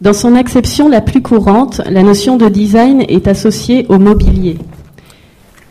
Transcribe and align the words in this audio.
Dans 0.00 0.12
son 0.12 0.36
acception 0.36 0.88
la 0.88 1.00
plus 1.00 1.22
courante, 1.22 1.80
la 1.90 2.04
notion 2.04 2.36
de 2.36 2.48
design 2.48 3.02
est 3.08 3.26
associée 3.26 3.84
au 3.88 3.98
mobilier, 3.98 4.56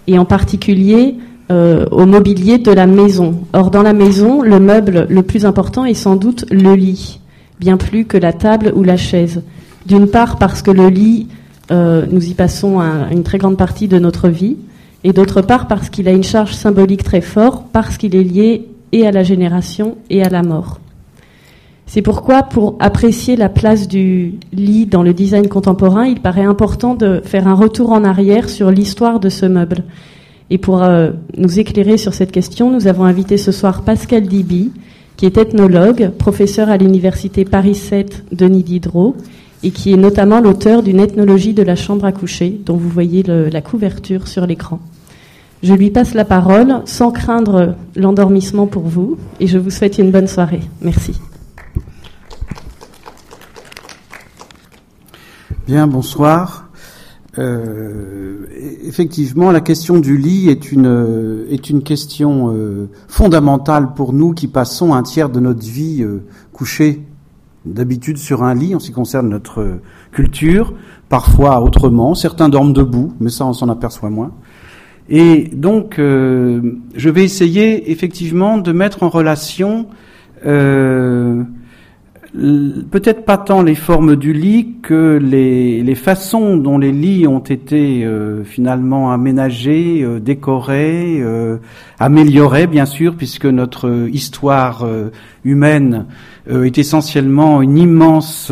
et 0.06 0.20
en 0.20 0.26
particulier 0.26 1.16
euh, 1.50 1.86
au 1.92 2.06
mobilier 2.06 2.58
de 2.58 2.72
la 2.72 2.88
maison. 2.88 3.40
Or, 3.54 3.72
dans 3.72 3.84
la 3.84 3.94
maison, 3.94 4.42
le 4.42 4.60
meuble 4.60 5.08
le 5.10 5.24
plus 5.24 5.46
important 5.46 5.86
est 5.86 5.94
sans 5.94 6.18
doute 6.18 6.44
le 6.52 6.76
lit, 6.76 7.22
bien 7.62 7.78
plus 7.78 8.04
que 8.04 8.18
la 8.18 8.34
table 8.34 8.74
ou 8.76 8.84
la 8.84 8.98
chaise. 8.98 9.44
D'une 9.86 10.08
part 10.08 10.38
parce 10.38 10.62
que 10.62 10.72
le 10.72 10.90
lit, 10.90 11.30
euh, 11.72 12.06
nous 12.12 12.26
y 12.26 12.34
passons 12.34 12.82
une 12.82 13.24
très 13.24 13.38
grande 13.38 13.58
partie 13.58 13.88
de 13.88 13.98
notre 13.98 14.28
vie, 14.28 14.58
et 15.06 15.14
d'autre 15.14 15.42
part 15.42 15.68
parce 15.70 15.90
qu'il 15.90 16.10
a 16.10 16.12
une 16.12 16.26
charge 16.26 16.52
symbolique 16.52 17.06
très 17.06 17.22
forte, 17.22 17.68
parce 17.72 17.96
qu'il 17.96 18.14
est 18.14 18.24
lié 18.24 18.68
à 19.06 19.12
la 19.12 19.24
génération 19.24 19.96
et 20.10 20.22
à 20.22 20.30
la 20.30 20.44
mort. 20.44 20.80
C'est 21.88 22.02
pourquoi, 22.02 22.44
pour 22.44 22.76
apprécier 22.80 23.38
la 23.38 23.48
place 23.48 23.88
du 23.88 24.34
lit 24.52 24.86
dans 24.86 25.04
le 25.04 25.14
design 25.14 25.48
contemporain, 25.48 26.06
il 26.06 26.20
paraît 26.20 26.44
important 26.44 26.96
de 26.96 27.22
faire 27.24 27.48
un 27.48 27.54
retour 27.54 27.94
en 27.94 28.04
arrière 28.04 28.50
sur 28.50 28.72
l'histoire 28.72 29.22
de 29.22 29.30
ce 29.30 29.46
meuble. 29.46 29.86
Et 30.50 30.58
pour 30.58 30.84
euh, 30.84 31.12
nous 31.38 31.60
éclairer 31.60 31.98
sur 31.98 32.14
cette 32.14 32.34
question, 32.34 32.72
nous 32.72 32.88
avons 32.88 33.06
invité 33.06 33.38
ce 33.38 33.54
soir 33.54 33.84
Pascal 33.84 34.24
Diby, 34.24 34.72
qui 35.16 35.26
est 35.26 35.38
ethnologue, 35.38 36.12
professeur 36.18 36.70
à 36.70 36.76
l'université 36.76 37.46
Paris 37.46 37.76
7 37.76 38.26
Denis 38.34 38.64
Diderot, 38.64 39.16
et 39.64 39.72
qui 39.72 39.94
est 39.94 39.98
notamment 39.98 40.42
l'auteur 40.42 40.84
d'une 40.84 41.00
ethnologie 41.00 41.54
de 41.54 41.64
la 41.64 41.76
chambre 41.76 42.06
à 42.06 42.12
coucher, 42.12 42.60
dont 42.66 42.76
vous 42.76 42.90
voyez 42.90 43.24
la 43.24 43.62
couverture 43.62 44.28
sur 44.28 44.46
l'écran. 44.46 44.80
Je 45.64 45.74
lui 45.74 45.90
passe 45.90 46.14
la 46.14 46.26
parole 46.26 46.82
sans 46.86 47.12
craindre 47.12 47.76
l'endormissement 47.96 48.68
pour 48.68 48.84
vous, 48.84 49.18
et 49.40 49.48
je 49.48 49.58
vous 49.58 49.72
souhaite 49.72 49.98
une 49.98 50.12
bonne 50.12 50.28
soirée. 50.28 50.62
Merci. 50.82 51.14
Bien, 55.68 55.86
bonsoir. 55.86 56.70
Euh, 57.38 58.46
effectivement, 58.86 59.52
la 59.52 59.60
question 59.60 60.00
du 60.00 60.18
lit 60.18 60.48
est 60.48 60.72
une, 60.72 61.46
est 61.50 61.70
une 61.70 61.84
question 61.84 62.54
euh, 62.54 62.88
fondamentale 63.10 63.94
pour 63.94 64.14
nous 64.14 64.32
qui 64.32 64.48
passons 64.48 64.94
un 64.94 65.04
tiers 65.04 65.30
de 65.30 65.42
notre 65.42 65.60
vie 65.60 66.04
euh, 66.04 66.24
couchés 66.54 67.02
d'habitude 67.66 68.18
sur 68.18 68.44
un 68.44 68.56
lit 68.56 68.76
en 68.76 68.80
ce 68.80 68.86
qui 68.86 68.94
concerne 68.94 69.28
notre 69.28 69.82
culture, 70.14 70.74
parfois 71.10 71.62
autrement. 71.62 72.16
Certains 72.16 72.48
dorment 72.48 72.72
debout, 72.72 73.12
mais 73.20 73.30
ça 73.30 73.46
on 73.46 73.52
s'en 73.52 73.68
aperçoit 73.68 74.10
moins. 74.10 74.32
Et 75.10 75.50
donc, 75.52 75.96
je 75.98 77.10
vais 77.10 77.26
essayer 77.26 77.92
effectivement 77.92 78.58
de 78.58 78.72
mettre 78.72 79.04
en 79.04 79.10
relation 79.10 79.88
peut-être 82.38 83.26
pas 83.26 83.38
tant 83.38 83.64
les 83.64 83.74
formes 83.74 84.16
du 84.16 84.32
lit 84.32 84.76
que 84.84 85.18
les, 85.22 85.82
les 85.82 85.96
façons 85.96 86.56
dont 86.58 86.78
les 86.78 86.92
lits 86.92 87.26
ont 87.28 87.40
été 87.40 88.06
euh, 88.06 88.44
finalement 88.44 89.12
aménagés, 89.12 90.04
euh, 90.04 90.20
décorés, 90.20 91.18
euh, 91.20 91.58
améliorés 92.00 92.68
bien 92.68 92.86
sûr, 92.86 93.16
puisque 93.16 93.46
notre 93.46 94.08
histoire 94.12 94.88
humaine 95.44 96.06
est 96.50 96.78
essentiellement 96.78 97.62
une 97.62 97.78
immense 97.78 98.52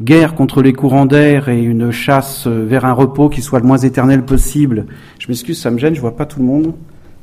guerre 0.00 0.34
contre 0.34 0.62
les 0.62 0.72
courants 0.72 1.06
d'air 1.06 1.48
et 1.48 1.60
une 1.60 1.90
chasse 1.90 2.46
vers 2.46 2.84
un 2.84 2.92
repos 2.92 3.28
qui 3.28 3.42
soit 3.42 3.58
le 3.58 3.66
moins 3.66 3.78
éternel 3.78 4.24
possible. 4.24 4.86
Je 5.18 5.26
m'excuse, 5.28 5.60
ça 5.60 5.70
me 5.70 5.78
gêne, 5.78 5.94
je 5.94 6.00
vois 6.00 6.16
pas 6.16 6.26
tout 6.26 6.38
le 6.38 6.46
monde, 6.46 6.74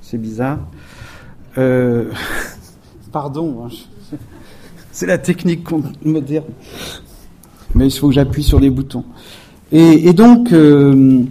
c'est 0.02 0.20
bizarre. 0.22 0.60
Pardon. 3.12 3.66
Hein, 3.66 3.70
c'est 4.98 5.06
la 5.06 5.20
technique 5.20 5.68
moderne. 6.04 6.46
Mais 7.76 7.86
il 7.86 7.92
faut 7.92 8.08
que 8.08 8.16
j'appuie 8.16 8.42
sur 8.42 8.60
les 8.60 8.72
boutons. 8.72 9.04
Et, 9.72 10.12
donc, 10.14 10.52
euh, 10.52 11.22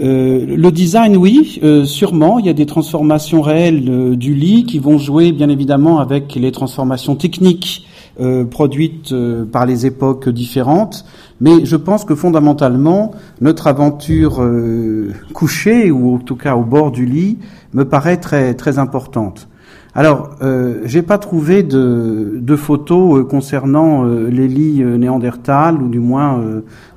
euh, 0.00 0.46
le 0.46 0.70
design, 0.70 1.14
oui, 1.18 1.60
euh, 1.62 1.84
sûrement, 1.84 2.38
il 2.38 2.46
y 2.46 2.48
a 2.48 2.54
des 2.54 2.64
transformations 2.64 3.42
réelles 3.42 4.16
du 4.16 4.32
lit 4.32 4.64
qui 4.64 4.78
vont 4.78 4.96
jouer, 4.96 5.32
bien 5.32 5.50
évidemment, 5.50 5.98
avec 6.00 6.34
les 6.34 6.50
transformations 6.50 7.14
techniques 7.14 7.86
produites 8.50 9.12
par 9.52 9.66
les 9.66 9.84
époques 9.84 10.30
différentes. 10.30 11.04
Mais 11.40 11.66
je 11.66 11.76
pense 11.76 12.06
que 12.06 12.14
fondamentalement, 12.14 13.10
notre 13.42 13.66
aventure 13.66 14.40
couchée, 15.34 15.90
ou 15.90 16.14
en 16.14 16.18
tout 16.18 16.36
cas 16.36 16.54
au 16.54 16.62
bord 16.62 16.90
du 16.90 17.04
lit, 17.04 17.38
me 17.74 17.84
paraît 17.84 18.18
très, 18.18 18.54
très 18.54 18.78
importante. 18.78 19.48
Alors, 19.96 20.30
euh, 20.42 20.80
j'ai 20.86 21.02
pas 21.02 21.18
trouvé 21.18 21.62
de, 21.62 22.38
de 22.40 22.56
photos 22.56 23.20
euh, 23.20 23.24
concernant 23.24 24.04
euh, 24.04 24.28
les 24.28 24.48
lits 24.48 24.82
euh, 24.82 24.96
néandertales 24.96 25.80
ou 25.80 25.88
du 25.88 26.00
moins 26.00 26.42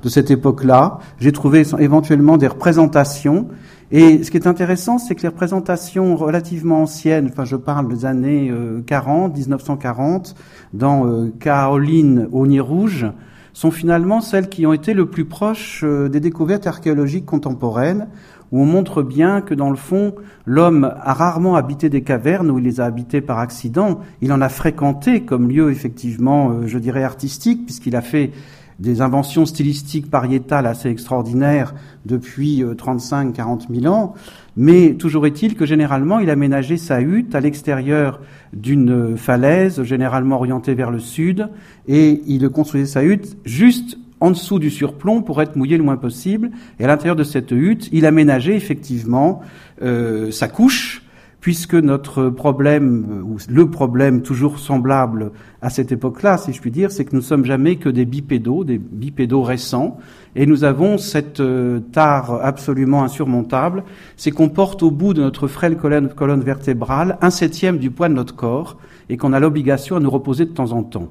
de 0.02 0.08
cette 0.08 0.32
époque-là. 0.32 0.98
J'ai 1.20 1.30
trouvé 1.30 1.62
éventuellement 1.78 2.36
des 2.36 2.48
représentations. 2.48 3.48
Et 3.92 4.24
ce 4.24 4.30
qui 4.30 4.36
est 4.36 4.48
intéressant, 4.48 4.98
c'est 4.98 5.14
que 5.14 5.22
les 5.22 5.28
représentations 5.28 6.16
relativement 6.16 6.82
anciennes, 6.82 7.28
enfin 7.30 7.44
je 7.44 7.56
parle 7.56 7.88
des 7.88 8.04
années 8.04 8.52
40, 8.86 9.34
1940, 9.34 10.34
dans 10.74 11.26
Caroline 11.40 12.28
au 12.32 12.46
Nid 12.46 12.60
Rouge, 12.60 13.06
sont 13.54 13.70
finalement 13.70 14.20
celles 14.20 14.50
qui 14.50 14.66
ont 14.66 14.74
été 14.74 14.92
le 14.92 15.06
plus 15.06 15.24
proches 15.24 15.84
des 15.84 16.20
découvertes 16.20 16.66
archéologiques 16.66 17.24
contemporaines 17.24 18.08
où 18.52 18.60
on 18.60 18.66
montre 18.66 19.02
bien 19.02 19.40
que 19.40 19.54
dans 19.54 19.70
le 19.70 19.76
fond, 19.76 20.14
l'homme 20.46 20.84
a 20.84 21.12
rarement 21.12 21.56
habité 21.56 21.88
des 21.88 22.02
cavernes 22.02 22.50
où 22.50 22.58
il 22.58 22.64
les 22.64 22.80
a 22.80 22.84
habitées 22.84 23.20
par 23.20 23.38
accident. 23.38 24.00
Il 24.22 24.32
en 24.32 24.40
a 24.40 24.48
fréquenté 24.48 25.22
comme 25.22 25.48
lieu 25.48 25.70
effectivement, 25.70 26.50
euh, 26.50 26.66
je 26.66 26.78
dirais, 26.78 27.04
artistique, 27.04 27.64
puisqu'il 27.66 27.96
a 27.96 28.02
fait 28.02 28.32
des 28.78 29.00
inventions 29.00 29.44
stylistiques 29.44 30.08
pariétales 30.08 30.66
assez 30.66 30.88
extraordinaires 30.88 31.74
depuis 32.06 32.62
35-40 32.62 33.72
euh, 33.72 33.80
000 33.80 33.92
ans. 33.92 34.14
Mais 34.56 34.94
toujours 34.94 35.26
est-il 35.26 35.56
que 35.56 35.66
généralement, 35.66 36.20
il 36.20 36.30
a 36.30 36.34
aménagé 36.34 36.76
sa 36.76 37.00
hutte 37.00 37.34
à 37.34 37.40
l'extérieur 37.40 38.20
d'une 38.52 39.16
falaise, 39.16 39.82
généralement 39.82 40.36
orientée 40.36 40.74
vers 40.74 40.90
le 40.90 41.00
sud, 41.00 41.48
et 41.88 42.22
il 42.26 42.48
construisait 42.50 42.86
sa 42.86 43.02
hutte 43.02 43.36
juste 43.44 43.98
en 44.20 44.30
dessous 44.30 44.58
du 44.58 44.70
surplomb 44.70 45.22
pour 45.22 45.40
être 45.42 45.56
mouillé 45.56 45.76
le 45.76 45.84
moins 45.84 45.96
possible. 45.96 46.50
Et 46.78 46.84
à 46.84 46.86
l'intérieur 46.86 47.16
de 47.16 47.24
cette 47.24 47.50
hutte, 47.50 47.88
il 47.92 48.06
aménageait 48.06 48.56
effectivement 48.56 49.40
euh, 49.82 50.30
sa 50.30 50.48
couche, 50.48 51.02
puisque 51.40 51.74
notre 51.74 52.30
problème, 52.30 53.22
ou 53.24 53.36
le 53.48 53.70
problème 53.70 54.22
toujours 54.22 54.58
semblable 54.58 55.30
à 55.62 55.70
cette 55.70 55.92
époque-là, 55.92 56.36
si 56.36 56.52
je 56.52 56.60
puis 56.60 56.72
dire, 56.72 56.90
c'est 56.90 57.04
que 57.04 57.12
nous 57.12 57.20
ne 57.20 57.24
sommes 57.24 57.44
jamais 57.44 57.76
que 57.76 57.88
des 57.88 58.04
bipédos, 58.04 58.64
des 58.64 58.78
bipédos 58.78 59.42
récents, 59.42 59.98
et 60.34 60.46
nous 60.46 60.64
avons 60.64 60.98
cette 60.98 61.40
euh, 61.40 61.80
tare 61.92 62.44
absolument 62.44 63.04
insurmontable, 63.04 63.84
c'est 64.16 64.32
qu'on 64.32 64.48
porte 64.48 64.82
au 64.82 64.90
bout 64.90 65.14
de 65.14 65.22
notre 65.22 65.46
frêle 65.46 65.76
colonne, 65.76 66.08
colonne 66.08 66.42
vertébrale 66.42 67.18
un 67.22 67.30
septième 67.30 67.78
du 67.78 67.90
poids 67.90 68.08
de 68.08 68.14
notre 68.14 68.34
corps, 68.34 68.76
et 69.08 69.16
qu'on 69.16 69.32
a 69.32 69.40
l'obligation 69.40 69.96
à 69.96 70.00
nous 70.00 70.10
reposer 70.10 70.44
de 70.44 70.52
temps 70.52 70.72
en 70.72 70.82
temps. 70.82 71.08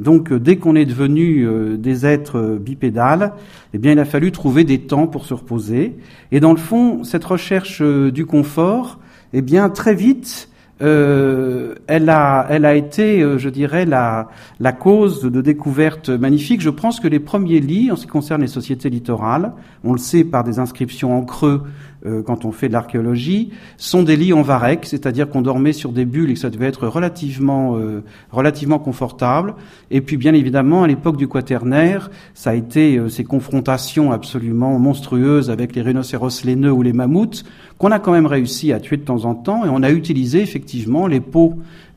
Donc, 0.00 0.32
euh, 0.32 0.40
dès 0.40 0.56
qu'on 0.56 0.74
est 0.74 0.86
devenu 0.86 1.46
euh, 1.46 1.76
des 1.76 2.06
êtres 2.06 2.38
euh, 2.38 2.58
bipédales, 2.58 3.34
eh 3.74 3.78
bien, 3.78 3.92
il 3.92 3.98
a 3.98 4.06
fallu 4.06 4.32
trouver 4.32 4.64
des 4.64 4.78
temps 4.80 5.06
pour 5.06 5.26
se 5.26 5.34
reposer. 5.34 5.96
Et 6.32 6.40
dans 6.40 6.52
le 6.52 6.58
fond, 6.58 7.04
cette 7.04 7.24
recherche 7.24 7.82
du 7.82 8.24
confort, 8.24 8.98
eh 9.34 9.42
bien, 9.42 9.68
très 9.68 9.94
vite, 9.94 10.48
elle, 10.80 12.08
a, 12.08 12.46
elle 12.48 12.64
a 12.64 12.74
été, 12.74 13.20
je 13.36 13.48
dirais, 13.50 13.84
la, 13.84 14.28
la 14.60 14.72
cause 14.72 15.22
de 15.22 15.42
découvertes 15.42 16.08
magnifiques. 16.08 16.62
Je 16.62 16.70
pense 16.70 17.00
que 17.00 17.06
les 17.06 17.20
premiers 17.20 17.60
lits, 17.60 17.90
en 17.90 17.96
ce 17.96 18.06
qui 18.06 18.08
concerne 18.08 18.40
les 18.40 18.46
sociétés 18.46 18.88
littorales, 18.88 19.52
on 19.84 19.92
le 19.92 19.98
sait 19.98 20.24
par 20.24 20.42
des 20.42 20.58
inscriptions 20.58 21.18
en 21.18 21.22
creux 21.22 21.64
euh, 22.06 22.22
quand 22.22 22.44
on 22.44 22.52
fait 22.52 22.68
de 22.68 22.72
l'archéologie, 22.72 23.50
sont 23.76 24.02
des 24.02 24.16
lits 24.16 24.32
en 24.32 24.42
varech, 24.42 24.80
c'est-à-dire 24.84 25.28
qu'on 25.28 25.42
dormait 25.42 25.72
sur 25.72 25.92
des 25.92 26.04
bulles 26.04 26.30
et 26.30 26.34
que 26.34 26.40
ça 26.40 26.50
devait 26.50 26.66
être 26.66 26.86
relativement, 26.86 27.76
euh, 27.76 28.02
relativement 28.30 28.78
confortable. 28.78 29.54
Et 29.90 30.00
puis, 30.00 30.16
bien 30.16 30.32
évidemment, 30.32 30.82
à 30.82 30.86
l'époque 30.86 31.16
du 31.16 31.28
quaternaire, 31.28 32.10
ça 32.34 32.50
a 32.50 32.54
été 32.54 32.96
euh, 32.96 33.08
ces 33.08 33.24
confrontations 33.24 34.12
absolument 34.12 34.78
monstrueuses 34.78 35.50
avec 35.50 35.74
les 35.74 35.82
rhinocéros 35.82 36.44
laineux 36.44 36.72
ou 36.72 36.82
les 36.82 36.92
mammouths, 36.92 37.44
qu'on 37.78 37.90
a 37.90 37.98
quand 37.98 38.12
même 38.12 38.26
réussi 38.26 38.72
à 38.72 38.80
tuer 38.80 38.96
de 38.96 39.04
temps 39.04 39.24
en 39.24 39.34
temps, 39.34 39.64
et 39.64 39.68
on 39.68 39.82
a 39.82 39.90
utilisé 39.90 40.40
effectivement 40.40 41.06
les 41.06 41.20
peaux 41.20 41.54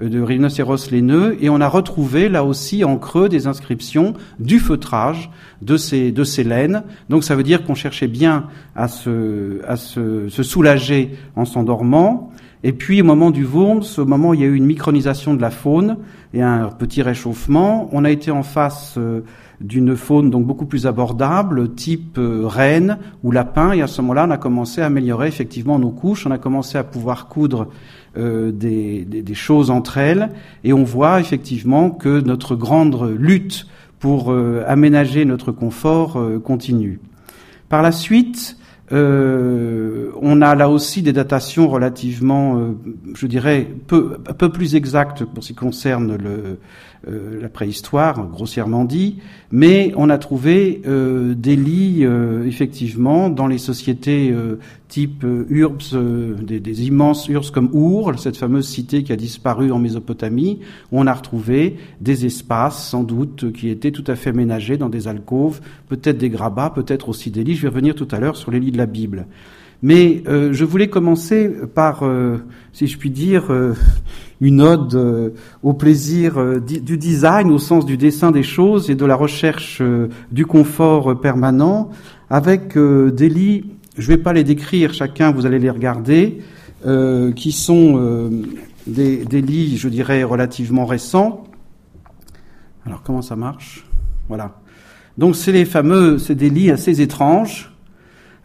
de 0.10 0.22
rhinocéros 0.22 0.92
laineux, 0.92 1.38
et 1.42 1.50
on 1.50 1.62
a 1.62 1.68
retrouvé 1.68 2.30
là 2.30 2.44
aussi 2.44 2.84
en 2.84 2.98
creux 2.98 3.30
des 3.30 3.48
inscriptions 3.48 4.14
du 4.40 4.60
feutrage 4.60 5.30
de 5.62 5.78
ces, 5.78 6.12
de 6.12 6.24
ces 6.24 6.44
laines. 6.44 6.84
Donc 7.10 7.24
ça 7.24 7.36
veut 7.36 7.44
dire 7.44 7.64
qu'on 7.64 7.76
cherchait 7.76 8.08
bien 8.08 8.48
à 8.76 8.88
se, 8.88 9.62
à 9.68 9.76
se, 9.76 10.28
se 10.30 10.44
soulager 10.44 11.12
en 11.36 11.46
s'endormant. 11.46 12.32
Et 12.64 12.72
puis 12.72 13.02
au 13.02 13.06
moment 13.06 13.32
du 13.32 13.46
Wurms, 13.46 13.84
au 13.98 14.06
moment 14.06 14.30
où 14.30 14.34
il 14.34 14.40
y 14.40 14.44
a 14.44 14.48
eu 14.48 14.56
une 14.56 14.66
micronisation 14.66 15.34
de 15.34 15.42
la 15.42 15.52
faune 15.52 15.98
et 16.34 16.42
un 16.42 16.70
petit 16.70 17.04
réchauffement, 17.04 17.90
on 17.92 18.04
a 18.06 18.10
été 18.10 18.32
en 18.32 18.42
face 18.42 18.96
euh, 18.98 19.22
d'une 19.62 19.96
faune 19.96 20.32
donc 20.32 20.46
beaucoup 20.46 20.66
plus 20.66 20.88
abordable, 20.88 21.76
type 21.76 22.18
euh, 22.18 22.42
renne 22.46 22.98
ou 23.24 23.32
lapin, 23.32 23.72
et 23.72 23.84
à 23.84 23.88
ce 23.88 24.02
moment-là, 24.02 24.26
on 24.28 24.32
a 24.32 24.38
commencé 24.38 24.82
à 24.82 24.88
améliorer 24.88 25.28
effectivement 25.28 25.78
nos 25.78 25.92
couches, 25.92 26.26
on 26.26 26.32
a 26.32 26.40
commencé 26.40 26.78
à 26.78 26.84
pouvoir 26.84 27.28
coudre 27.28 27.68
euh, 28.18 28.52
des, 28.52 29.24
choses 29.34 29.70
entre 29.70 30.00
elles, 30.00 30.32
et 30.64 30.74
on 30.74 30.84
voit 30.84 31.20
effectivement 31.20 31.92
que 31.92 32.20
notre 32.20 32.56
grande 32.56 33.16
lutte 33.18 33.68
pour 34.00 34.36
aménager 34.68 35.24
notre 35.24 35.54
confort 35.54 36.22
continue. 36.44 37.00
Par 37.70 37.82
la 37.82 37.94
suite, 37.94 38.58
euh, 38.92 40.12
on 40.22 40.42
a 40.42 40.56
là 40.56 40.70
aussi 40.70 41.02
des 41.02 41.14
datations 41.14 41.70
relativement, 41.70 42.58
euh, 42.58 42.78
je 43.16 43.28
dirais, 43.28 43.68
peu, 43.88 44.18
un 44.28 44.34
peu 44.34 44.50
plus 44.50 44.76
exactes 44.76 45.24
pour 45.24 45.44
ce 45.44 45.50
qui 45.50 45.56
concerne 45.56 46.18
le, 46.18 46.60
euh, 47.08 47.42
la 47.42 47.50
préhistoire, 47.50 48.28
grossièrement 48.30 48.86
dit, 48.86 49.20
mais 49.52 49.94
on 49.96 50.10
a 50.10 50.18
trouvé 50.18 50.82
euh, 50.86 51.34
des 51.34 51.56
lits, 51.56 52.06
euh, 52.06 52.46
effectivement, 52.46 53.30
dans 53.30 53.48
les 53.48 53.58
sociétés 53.58 54.34
type 54.94 55.26
Urbs, 55.50 55.96
des, 56.40 56.60
des, 56.60 56.86
immenses 56.86 57.28
Urbs 57.28 57.50
comme 57.52 57.72
Our, 57.74 58.20
cette 58.20 58.38
fameuse 58.38 58.68
cité 58.68 59.02
qui 59.02 59.12
a 59.12 59.16
disparu 59.16 59.72
en 59.72 59.80
Mésopotamie, 59.80 60.60
où 60.92 61.00
on 61.00 61.08
a 61.08 61.14
retrouvé 61.14 61.78
des 62.00 62.28
espaces, 62.28 62.90
sans 62.90 63.02
doute, 63.02 63.52
qui 63.54 63.70
étaient 63.70 63.90
tout 63.90 64.04
à 64.06 64.16
fait 64.16 64.30
aménagés 64.30 64.78
dans 64.78 64.90
des 64.90 65.08
alcôves, 65.08 65.62
peut-être 65.90 66.20
des 66.20 66.30
grabats, 66.30 66.70
peut-être 66.70 67.10
aussi 67.10 67.32
des 67.32 67.44
lits. 67.44 67.56
Je 67.56 67.64
vais 67.64 67.70
revenir 67.70 67.96
tout 67.96 68.08
à 68.12 68.20
l'heure 68.20 68.38
sur 68.38 68.52
les 68.52 68.60
lits 68.60 68.72
de 68.72 68.78
la 68.78 68.86
Bible. 68.86 69.26
Mais 69.82 70.24
euh, 70.28 70.54
je 70.54 70.64
voulais 70.64 70.88
commencer 70.88 71.50
par, 71.76 72.04
euh, 72.04 72.38
si 72.72 72.88
je 72.88 72.98
puis 72.98 73.10
dire, 73.10 73.52
euh, 73.52 73.74
une 74.42 74.62
ode 74.62 75.34
au 75.64 75.74
plaisir 75.74 76.60
du 76.62 76.98
design, 76.98 77.50
au 77.50 77.58
sens 77.58 77.86
du 77.86 77.98
dessin 77.98 78.32
des 78.32 78.44
choses 78.44 78.90
et 78.90 78.96
de 78.96 79.06
la 79.06 79.16
recherche 79.16 79.82
du 80.34 80.46
confort 80.46 81.18
permanent, 81.22 81.90
avec 82.30 82.78
des 82.78 83.30
lits, 83.30 83.64
je 83.98 84.02
ne 84.02 84.08
vais 84.16 84.22
pas 84.22 84.34
les 84.34 84.44
décrire, 84.44 84.94
chacun, 84.94 85.32
vous 85.32 85.46
allez 85.46 85.60
les 85.60 85.70
regarder, 85.70 86.42
qui 87.36 87.52
sont 87.52 88.32
des, 88.88 89.24
des, 89.24 89.42
lits, 89.42 89.78
je 89.78 89.88
dirais, 89.88 90.24
relativement 90.24 90.86
récents. 90.86 91.46
Alors 92.86 93.04
comment 93.04 93.22
ça 93.22 93.36
marche? 93.36 93.86
Voilà. 94.28 94.60
Donc 95.18 95.36
c'est 95.36 95.52
les 95.52 95.66
fameux, 95.66 96.18
c'est 96.18 96.36
des 96.36 96.50
lits 96.50 96.72
assez 96.72 97.02
étranges 97.02 97.74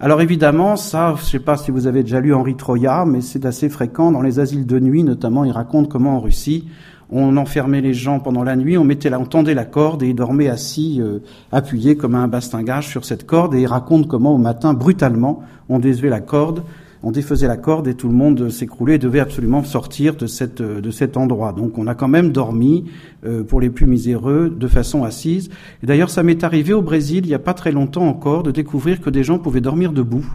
alors 0.01 0.21
évidemment, 0.21 0.77
ça, 0.77 1.15
je 1.17 1.23
ne 1.23 1.27
sais 1.27 1.39
pas 1.41 1.57
si 1.57 1.73
vous 1.73 1.89
avez 1.89 2.05
déjà 2.05 2.21
lu 2.21 2.33
Henri 2.33 2.55
Troya, 2.55 3.05
mais 3.05 3.21
c'est 3.21 3.45
assez 3.45 3.69
fréquent 3.69 4.13
dans 4.13 4.23
les 4.23 4.39
asiles 4.39 4.65
de 4.65 4.79
nuit, 4.79 5.03
notamment. 5.03 5.45
Il 5.45 5.51
raconte 5.51 5.89
comment 5.89 6.17
en 6.17 6.21
Russie, 6.21 6.69
on 7.11 7.37
enfermait 7.37 7.81
les 7.81 7.95
gens 7.95 8.21
pendant 8.21 8.45
la 8.45 8.57
nuit, 8.57 8.77
on 8.77 8.85
mettait, 8.85 9.13
on 9.15 9.25
tendait 9.25 9.55
la 9.55 9.65
corde 9.65 10.03
et 10.03 10.09
ils 10.09 10.15
dormaient 10.15 10.49
assis, 10.49 10.99
euh, 11.01 11.21
appuyés 11.53 11.97
comme 11.97 12.15
un 12.15 12.29
bastingage 12.29 12.89
sur 12.89 13.05
cette 13.05 13.27
corde. 13.27 13.55
Et 13.55 13.63
il 13.63 13.67
raconte 13.67 14.09
comment 14.09 14.35
au 14.35 14.39
matin, 14.39 14.75
brutalement, 14.75 15.43
on 15.69 15.79
désuait 15.79 16.11
la 16.11 16.21
corde 16.21 16.63
on 17.03 17.13
défaisait 17.13 17.47
la 17.47 17.57
corde 17.57 17.87
et 17.87 17.95
tout 17.95 18.09
le 18.09 18.15
monde 18.15 18.51
s'écroulait 18.51 18.97
et 18.97 18.99
devait 18.99 19.21
absolument 19.21 19.63
sortir 19.63 20.17
de, 20.17 20.27
cette, 20.27 20.63
de 20.63 20.91
cet 20.91 21.17
endroit. 21.17 21.53
Donc 21.53 21.79
on 21.79 21.87
a 21.87 21.95
quand 21.95 22.09
même 22.09 22.33
dormi, 22.33 22.85
euh, 23.25 23.45
pour 23.45 23.61
les 23.61 23.71
plus 23.71 23.87
miséreux, 23.87 24.55
de 24.55 24.69
façon 24.69 25.05
assise. 25.05 25.51
Et 25.83 25.87
d'ailleurs, 25.87 26.11
ça 26.11 26.23
m'est 26.23 26.43
arrivé 26.43 26.73
au 26.73 26.83
Brésil, 26.83 27.25
il 27.25 27.29
n'y 27.29 27.35
a 27.35 27.41
pas 27.41 27.55
très 27.55 27.73
longtemps 27.73 28.09
encore, 28.09 28.43
de 28.43 28.51
découvrir 28.51 29.01
que 29.01 29.11
des 29.11 29.23
gens 29.23 29.39
pouvaient 29.39 29.61
dormir 29.61 29.93
debout 29.93 30.27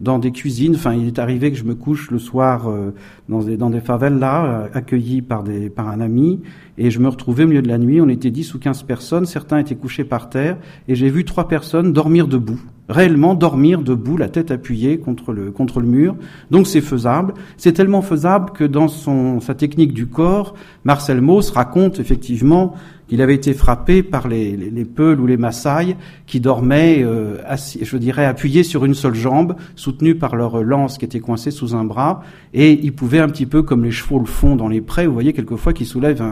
dans 0.00 0.18
des 0.18 0.32
cuisines. 0.32 0.74
Enfin, 0.74 0.94
il 0.94 1.06
est 1.06 1.18
arrivé 1.18 1.50
que 1.50 1.58
je 1.58 1.64
me 1.64 1.74
couche 1.74 2.10
le 2.10 2.18
soir 2.18 2.68
euh, 2.68 2.92
dans, 3.28 3.42
des, 3.42 3.56
dans 3.56 3.70
des 3.70 3.80
favelas, 3.80 4.44
euh, 4.46 4.68
accueilli 4.74 5.22
par, 5.22 5.42
des, 5.42 5.70
par 5.70 5.88
un 5.88 6.00
ami, 6.00 6.42
et 6.78 6.90
je 6.90 6.98
me 6.98 7.08
retrouvais 7.08 7.44
au 7.44 7.48
milieu 7.48 7.62
de 7.62 7.68
la 7.68 7.78
nuit. 7.78 8.00
On 8.00 8.08
était 8.08 8.30
10 8.30 8.54
ou 8.54 8.58
15 8.58 8.82
personnes, 8.84 9.26
certains 9.26 9.58
étaient 9.58 9.76
couchés 9.76 10.04
par 10.04 10.28
terre, 10.30 10.58
et 10.88 10.94
j'ai 10.94 11.08
vu 11.08 11.24
trois 11.24 11.48
personnes 11.48 11.92
dormir 11.92 12.28
debout 12.28 12.60
réellement 12.88 13.34
dormir 13.34 13.82
debout, 13.82 14.16
la 14.16 14.28
tête 14.28 14.50
appuyée 14.50 14.98
contre 14.98 15.32
le, 15.32 15.50
contre 15.50 15.80
le 15.80 15.86
mur. 15.86 16.16
Donc 16.50 16.66
c'est 16.66 16.80
faisable. 16.80 17.34
C'est 17.56 17.72
tellement 17.72 18.02
faisable 18.02 18.50
que 18.52 18.64
dans 18.64 18.88
son, 18.88 19.40
sa 19.40 19.54
technique 19.54 19.92
du 19.92 20.06
corps, 20.06 20.54
Marcel 20.84 21.20
Mauss 21.20 21.50
raconte 21.50 21.98
effectivement 21.98 22.74
qu'il 23.08 23.22
avait 23.22 23.34
été 23.34 23.54
frappé 23.54 24.02
par 24.02 24.26
les, 24.26 24.56
les, 24.56 24.70
les 24.70 24.84
Peuls 24.84 25.20
ou 25.20 25.26
les 25.26 25.36
Maasai 25.36 25.96
qui 26.26 26.40
dormaient, 26.40 27.04
euh, 27.04 27.36
je 27.80 27.96
dirais, 27.96 28.24
appuyés 28.24 28.64
sur 28.64 28.84
une 28.84 28.94
seule 28.94 29.14
jambe, 29.14 29.54
soutenus 29.76 30.18
par 30.18 30.34
leur 30.34 30.62
lance 30.64 30.98
qui 30.98 31.04
était 31.04 31.20
coincée 31.20 31.52
sous 31.52 31.76
un 31.76 31.84
bras, 31.84 32.22
et 32.52 32.72
ils 32.72 32.92
pouvaient 32.92 33.20
un 33.20 33.28
petit 33.28 33.46
peu, 33.46 33.62
comme 33.62 33.84
les 33.84 33.92
chevaux 33.92 34.18
le 34.18 34.26
font 34.26 34.56
dans 34.56 34.66
les 34.66 34.80
prés, 34.80 35.06
vous 35.06 35.14
voyez 35.14 35.32
quelquefois 35.32 35.72
qu'ils 35.72 35.86
soulèvent 35.86 36.24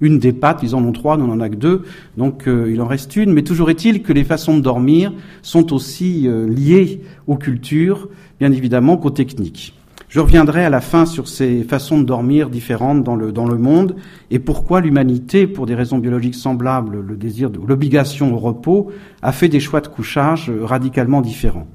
une 0.00 0.18
des 0.18 0.32
pattes, 0.32 0.60
ils 0.62 0.74
en 0.74 0.84
ont 0.84 0.92
trois, 0.92 1.16
nous 1.16 1.24
on 1.24 1.32
en 1.32 1.40
a 1.40 1.48
que 1.48 1.56
deux, 1.56 1.82
donc 2.16 2.46
euh, 2.46 2.70
il 2.72 2.80
en 2.80 2.86
reste 2.86 3.16
une, 3.16 3.32
mais 3.32 3.42
toujours 3.42 3.70
est-il 3.70 4.02
que 4.02 4.12
les 4.12 4.24
façons 4.24 4.56
de 4.56 4.62
dormir 4.62 5.12
sont 5.42 5.72
aussi 5.72 6.28
euh, 6.28 6.48
liées 6.48 7.02
aux 7.26 7.36
cultures, 7.36 8.08
bien 8.38 8.52
évidemment, 8.52 8.96
qu'aux 8.96 9.10
techniques. 9.10 9.74
Je 10.08 10.20
reviendrai 10.20 10.64
à 10.64 10.70
la 10.70 10.80
fin 10.80 11.04
sur 11.04 11.28
ces 11.28 11.62
façons 11.64 11.98
de 11.98 12.04
dormir 12.04 12.48
différentes 12.48 13.04
dans 13.04 13.14
le, 13.14 13.30
dans 13.30 13.46
le 13.46 13.58
monde 13.58 13.94
et 14.30 14.38
pourquoi 14.38 14.80
l'humanité, 14.80 15.46
pour 15.46 15.66
des 15.66 15.74
raisons 15.74 15.98
biologiques 15.98 16.34
semblables, 16.34 17.00
le 17.00 17.16
désir, 17.16 17.50
l'obligation 17.66 18.34
au 18.34 18.38
repos, 18.38 18.90
a 19.20 19.32
fait 19.32 19.48
des 19.48 19.60
choix 19.60 19.82
de 19.82 19.88
couchage 19.88 20.48
euh, 20.48 20.64
radicalement 20.64 21.20
différents. 21.20 21.66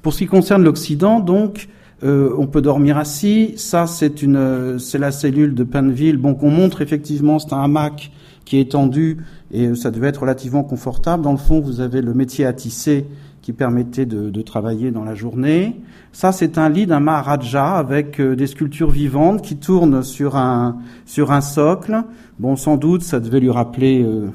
Pour 0.00 0.14
ce 0.14 0.18
qui 0.20 0.26
concerne 0.26 0.62
l'Occident, 0.64 1.20
donc, 1.20 1.68
euh, 2.04 2.34
on 2.36 2.46
peut 2.46 2.62
dormir 2.62 2.98
assis. 2.98 3.54
Ça, 3.56 3.86
c'est 3.86 4.22
une, 4.22 4.78
c'est 4.78 4.98
la 4.98 5.10
cellule 5.10 5.54
de 5.54 5.64
Panville. 5.64 6.18
Bon, 6.18 6.34
qu'on 6.34 6.50
montre 6.50 6.82
effectivement, 6.82 7.38
c'est 7.38 7.52
un 7.52 7.62
hamac 7.62 8.12
qui 8.44 8.58
est 8.58 8.72
tendu 8.72 9.18
et 9.50 9.74
ça 9.74 9.90
devait 9.90 10.08
être 10.08 10.20
relativement 10.20 10.64
confortable. 10.64 11.22
Dans 11.22 11.32
le 11.32 11.38
fond, 11.38 11.60
vous 11.60 11.80
avez 11.80 12.02
le 12.02 12.12
métier 12.12 12.44
à 12.44 12.52
tisser 12.52 13.06
qui 13.40 13.52
permettait 13.52 14.06
de, 14.06 14.30
de 14.30 14.42
travailler 14.42 14.90
dans 14.90 15.04
la 15.04 15.14
journée. 15.14 15.80
Ça, 16.12 16.32
c'est 16.32 16.56
un 16.56 16.68
lit 16.68 16.86
d'un 16.86 17.00
Maharaja 17.00 17.74
avec 17.76 18.20
euh, 18.20 18.36
des 18.36 18.46
sculptures 18.46 18.90
vivantes 18.90 19.42
qui 19.42 19.56
tournent 19.56 20.02
sur 20.02 20.36
un, 20.36 20.78
sur 21.04 21.30
un 21.30 21.40
socle. 21.40 22.04
Bon, 22.38 22.56
sans 22.56 22.76
doute, 22.76 23.02
ça 23.02 23.20
devait 23.20 23.40
lui 23.40 23.50
rappeler 23.50 24.02
euh, 24.02 24.28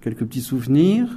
quelques 0.00 0.24
petits 0.24 0.40
souvenirs. 0.40 1.08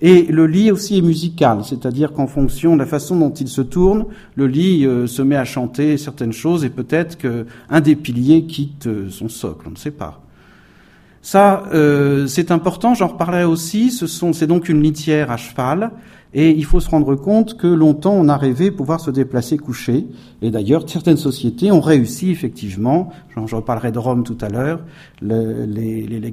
Et 0.00 0.24
le 0.24 0.46
lit 0.46 0.70
aussi 0.70 0.98
est 0.98 1.02
musical, 1.02 1.64
c'est-à-dire 1.64 2.12
qu'en 2.12 2.26
fonction 2.26 2.74
de 2.74 2.80
la 2.80 2.86
façon 2.86 3.16
dont 3.16 3.32
il 3.32 3.48
se 3.48 3.62
tourne, 3.62 4.04
le 4.34 4.46
lit 4.46 4.84
euh, 4.84 5.06
se 5.06 5.22
met 5.22 5.36
à 5.36 5.44
chanter 5.44 5.96
certaines 5.96 6.34
choses 6.34 6.64
et 6.64 6.70
peut-être 6.70 7.16
qu'un 7.16 7.80
des 7.80 7.96
piliers 7.96 8.44
quitte 8.44 8.88
son 9.10 9.28
socle, 9.28 9.66
on 9.68 9.70
ne 9.70 9.76
sait 9.76 9.90
pas. 9.90 10.20
Ça, 11.22 11.64
c'est 12.28 12.52
important, 12.52 12.94
j'en 12.94 13.08
reparlerai 13.08 13.42
aussi, 13.42 13.90
c'est 13.90 14.46
donc 14.46 14.68
une 14.68 14.80
litière 14.80 15.32
à 15.32 15.36
cheval, 15.36 15.90
et 16.38 16.50
il 16.50 16.66
faut 16.66 16.80
se 16.80 16.90
rendre 16.90 17.16
compte 17.16 17.56
que 17.56 17.66
longtemps 17.66 18.12
on 18.12 18.28
a 18.28 18.36
rêvé 18.36 18.70
pouvoir 18.70 19.00
se 19.00 19.10
déplacer 19.10 19.56
couché. 19.56 20.06
Et 20.42 20.50
d'ailleurs, 20.50 20.86
certaines 20.86 21.16
sociétés 21.16 21.72
ont 21.72 21.80
réussi 21.80 22.30
effectivement. 22.30 23.10
J'en 23.34 23.46
reparlerai 23.46 23.90
de 23.90 23.98
Rome 23.98 24.22
tout 24.22 24.36
à 24.42 24.50
l'heure. 24.50 24.80
les, 25.22 26.06
les 26.06 26.32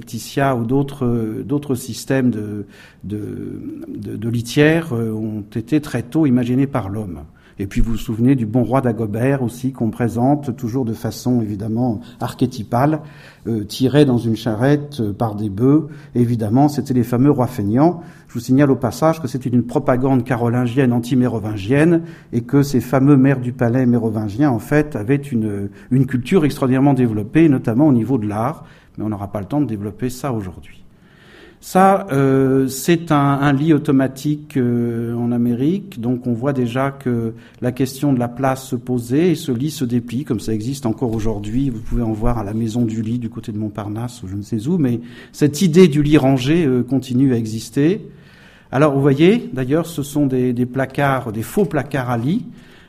ou 0.58 0.64
d'autres 0.66 1.42
d'autres 1.42 1.74
systèmes 1.74 2.30
de, 2.30 2.66
de, 3.02 3.62
de, 3.88 4.16
de 4.16 4.28
litières 4.28 4.92
euh, 4.92 5.10
ont 5.10 5.42
été 5.56 5.80
très 5.80 6.02
tôt 6.02 6.26
imaginés 6.26 6.66
par 6.66 6.90
l'homme. 6.90 7.20
Et 7.58 7.66
puis 7.66 7.80
vous 7.80 7.92
vous 7.92 7.98
souvenez 7.98 8.34
du 8.34 8.46
bon 8.46 8.64
roi 8.64 8.80
d'Agobert 8.80 9.42
aussi 9.42 9.72
qu'on 9.72 9.90
présente 9.90 10.56
toujours 10.56 10.84
de 10.84 10.92
façon 10.92 11.40
évidemment 11.40 12.00
archétypale, 12.20 13.00
euh, 13.46 13.64
tiré 13.64 14.04
dans 14.04 14.18
une 14.18 14.34
charrette 14.34 15.00
euh, 15.00 15.12
par 15.12 15.36
des 15.36 15.50
bœufs. 15.50 15.88
Évidemment, 16.14 16.68
c'était 16.68 16.94
les 16.94 17.04
fameux 17.04 17.30
rois 17.30 17.46
feignants. 17.46 18.02
Je 18.28 18.34
vous 18.34 18.40
signale 18.40 18.72
au 18.72 18.76
passage 18.76 19.22
que 19.22 19.28
c'est 19.28 19.46
une 19.46 19.62
propagande 19.62 20.24
carolingienne 20.24 20.92
anti-mérovingienne 20.92 22.02
et 22.32 22.40
que 22.40 22.64
ces 22.64 22.80
fameux 22.80 23.16
maires 23.16 23.40
du 23.40 23.52
palais 23.52 23.86
mérovingiens 23.86 24.50
en 24.50 24.58
fait 24.58 24.96
avaient 24.96 25.14
une, 25.16 25.70
une 25.92 26.06
culture 26.06 26.44
extraordinairement 26.44 26.94
développée, 26.94 27.48
notamment 27.48 27.86
au 27.86 27.92
niveau 27.92 28.18
de 28.18 28.26
l'art. 28.26 28.64
Mais 28.98 29.04
on 29.04 29.08
n'aura 29.08 29.30
pas 29.30 29.40
le 29.40 29.46
temps 29.46 29.60
de 29.60 29.66
développer 29.66 30.10
ça 30.10 30.32
aujourd'hui. 30.32 30.83
Ça, 31.66 32.06
euh, 32.12 32.68
c'est 32.68 33.10
un, 33.10 33.16
un, 33.16 33.54
lit 33.54 33.72
automatique 33.72 34.58
euh, 34.58 35.16
en 35.16 35.32
Amérique, 35.32 35.98
donc 35.98 36.26
on 36.26 36.34
voit 36.34 36.52
déjà 36.52 36.90
que 36.90 37.32
la 37.62 37.72
question 37.72 38.12
de 38.12 38.18
la 38.18 38.28
place 38.28 38.66
se 38.66 38.76
posait 38.76 39.30
et 39.30 39.34
ce 39.34 39.50
lit 39.50 39.70
se 39.70 39.86
déplie, 39.86 40.24
comme 40.24 40.40
ça 40.40 40.52
existe 40.52 40.84
encore 40.84 41.14
aujourd'hui. 41.14 41.70
Vous 41.70 41.80
pouvez 41.80 42.02
en 42.02 42.12
voir 42.12 42.36
à 42.36 42.44
la 42.44 42.52
maison 42.52 42.84
du 42.84 43.00
lit 43.00 43.18
du 43.18 43.30
côté 43.30 43.50
de 43.50 43.56
Montparnasse 43.56 44.22
ou 44.22 44.28
je 44.28 44.36
ne 44.36 44.42
sais 44.42 44.68
où, 44.68 44.76
mais 44.76 45.00
cette 45.32 45.62
idée 45.62 45.88
du 45.88 46.02
lit 46.02 46.18
rangé 46.18 46.66
euh, 46.66 46.82
continue 46.82 47.32
à 47.32 47.38
exister. 47.38 48.10
Alors 48.70 48.92
vous 48.92 49.00
voyez, 49.00 49.48
d'ailleurs, 49.54 49.86
ce 49.86 50.02
sont 50.02 50.26
des, 50.26 50.52
des, 50.52 50.66
placards, 50.66 51.32
des 51.32 51.42
faux 51.42 51.64
placards 51.64 52.10
à 52.10 52.18
lit. 52.18 52.44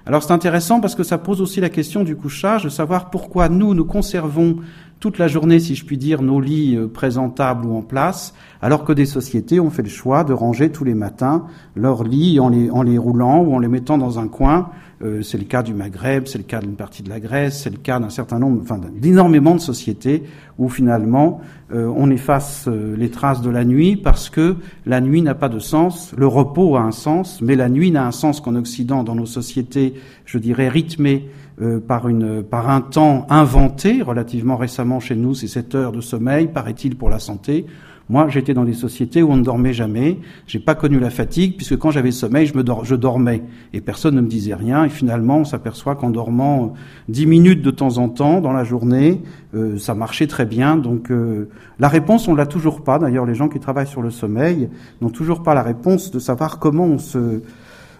Alors 0.05 0.21
c'est 0.21 0.33
intéressant 0.33 0.81
parce 0.81 0.95
que 0.95 1.03
ça 1.03 1.17
pose 1.17 1.39
aussi 1.39 1.61
la 1.61 1.69
question 1.69 2.03
du 2.03 2.17
couchage, 2.17 2.65
de 2.65 2.69
savoir 2.69 3.09
pourquoi 3.09 3.47
nous, 3.47 3.73
nous 3.73 3.85
conservons 3.85 4.57
toute 4.99 5.17
la 5.17 5.27
journée, 5.27 5.59
si 5.59 5.75
je 5.75 5.85
puis 5.85 5.97
dire, 5.97 6.21
nos 6.21 6.39
lits 6.39 6.75
euh, 6.75 6.87
présentables 6.87 7.65
ou 7.65 7.75
en 7.75 7.81
place, 7.81 8.33
alors 8.61 8.83
que 8.83 8.93
des 8.93 9.05
sociétés 9.05 9.59
ont 9.59 9.69
fait 9.69 9.83
le 9.83 9.89
choix 9.89 10.23
de 10.23 10.33
ranger 10.33 10.71
tous 10.71 10.83
les 10.83 10.95
matins 10.95 11.45
leurs 11.75 12.03
lits 12.03 12.39
en 12.39 12.49
les, 12.49 12.71
en 12.71 12.81
les 12.81 12.97
roulant 12.97 13.43
ou 13.43 13.53
en 13.53 13.59
les 13.59 13.67
mettant 13.67 13.97
dans 13.97 14.19
un 14.19 14.27
coin. 14.27 14.69
Euh, 15.03 15.21
c'est 15.21 15.37
le 15.37 15.43
cas 15.43 15.61
du 15.61 15.73
Maghreb, 15.73 16.25
c'est 16.25 16.37
le 16.37 16.45
cas 16.45 16.61
d'une 16.61 16.75
partie 16.75 17.03
de 17.03 17.09
la 17.09 17.19
Grèce, 17.19 17.63
c'est 17.63 17.69
le 17.69 17.77
cas 17.77 17.99
d'un 17.99 18.09
certain 18.09 18.39
nombre, 18.39 18.61
enfin 18.61 18.79
d'énormément 18.95 19.53
de 19.53 19.59
sociétés 19.59 20.23
où 20.57 20.69
finalement 20.69 21.41
euh, 21.73 21.91
on 21.95 22.09
efface 22.09 22.67
les 22.67 23.11
traces 23.11 23.41
de 23.41 23.49
la 23.49 23.65
nuit 23.65 23.97
parce 23.97 24.29
que 24.29 24.55
la 24.85 25.01
nuit 25.01 25.21
n'a 25.21 25.35
pas 25.35 25.49
de 25.49 25.59
sens, 25.59 26.13
le 26.17 26.27
repos 26.27 26.77
a 26.77 26.81
un 26.81 26.91
sens, 26.91 27.41
mais 27.41 27.55
la 27.55 27.67
nuit 27.67 27.91
n'a 27.91 28.07
un 28.07 28.11
sens 28.11 28.39
qu'en 28.39 28.55
Occident, 28.55 29.03
dans 29.03 29.15
nos 29.15 29.25
sociétés, 29.25 29.95
je 30.23 30.37
dirais, 30.37 30.69
rythmées 30.69 31.29
euh, 31.61 31.79
par, 31.79 32.09
une, 32.09 32.43
par 32.43 32.69
un 32.69 32.81
temps 32.81 33.25
inventé 33.29 34.01
relativement 34.01 34.57
récemment 34.57 34.99
chez 34.99 35.15
nous, 35.15 35.33
c'est 35.33 35.47
7 35.47 35.75
heures 35.75 35.91
de 35.91 36.01
sommeil, 36.01 36.47
paraît-il, 36.47 36.97
pour 36.97 37.09
la 37.09 37.19
santé. 37.19 37.65
Moi, 38.07 38.27
j'étais 38.29 38.53
dans 38.53 38.65
des 38.65 38.73
sociétés 38.73 39.23
où 39.23 39.31
on 39.31 39.37
ne 39.37 39.43
dormait 39.43 39.73
jamais. 39.73 40.19
J'ai 40.45 40.59
pas 40.59 40.75
connu 40.75 40.99
la 40.99 41.09
fatigue 41.09 41.55
puisque 41.55 41.75
quand 41.77 41.89
j'avais 41.89 42.11
sommeil, 42.11 42.45
je 42.45 42.55
me 42.55 42.63
je 42.83 42.95
dormais 42.95 43.41
et 43.73 43.81
personne 43.81 44.15
ne 44.15 44.21
me 44.21 44.27
disait 44.27 44.53
rien. 44.53 44.85
Et 44.85 44.89
finalement, 44.89 45.37
on 45.37 45.43
s'aperçoit 45.43 45.95
qu'en 45.95 46.11
dormant 46.11 46.73
dix 47.09 47.25
minutes 47.25 47.63
de 47.63 47.71
temps 47.71 47.97
en 47.97 48.09
temps 48.09 48.41
dans 48.41 48.53
la 48.53 48.63
journée, 48.63 49.23
euh, 49.55 49.79
ça 49.79 49.95
marchait 49.95 50.27
très 50.27 50.45
bien. 50.45 50.75
Donc, 50.75 51.09
euh, 51.09 51.49
la 51.79 51.87
réponse, 51.87 52.27
on 52.27 52.35
l'a 52.35 52.45
toujours 52.45 52.83
pas. 52.83 52.99
D'ailleurs, 52.99 53.25
les 53.25 53.33
gens 53.33 53.49
qui 53.49 53.59
travaillent 53.59 53.87
sur 53.87 54.03
le 54.03 54.11
sommeil 54.11 54.69
n'ont 55.01 55.09
toujours 55.09 55.41
pas 55.41 55.55
la 55.55 55.63
réponse 55.63 56.11
de 56.11 56.19
savoir 56.19 56.59
comment 56.59 56.85
on 56.85 56.99
se 56.99 57.41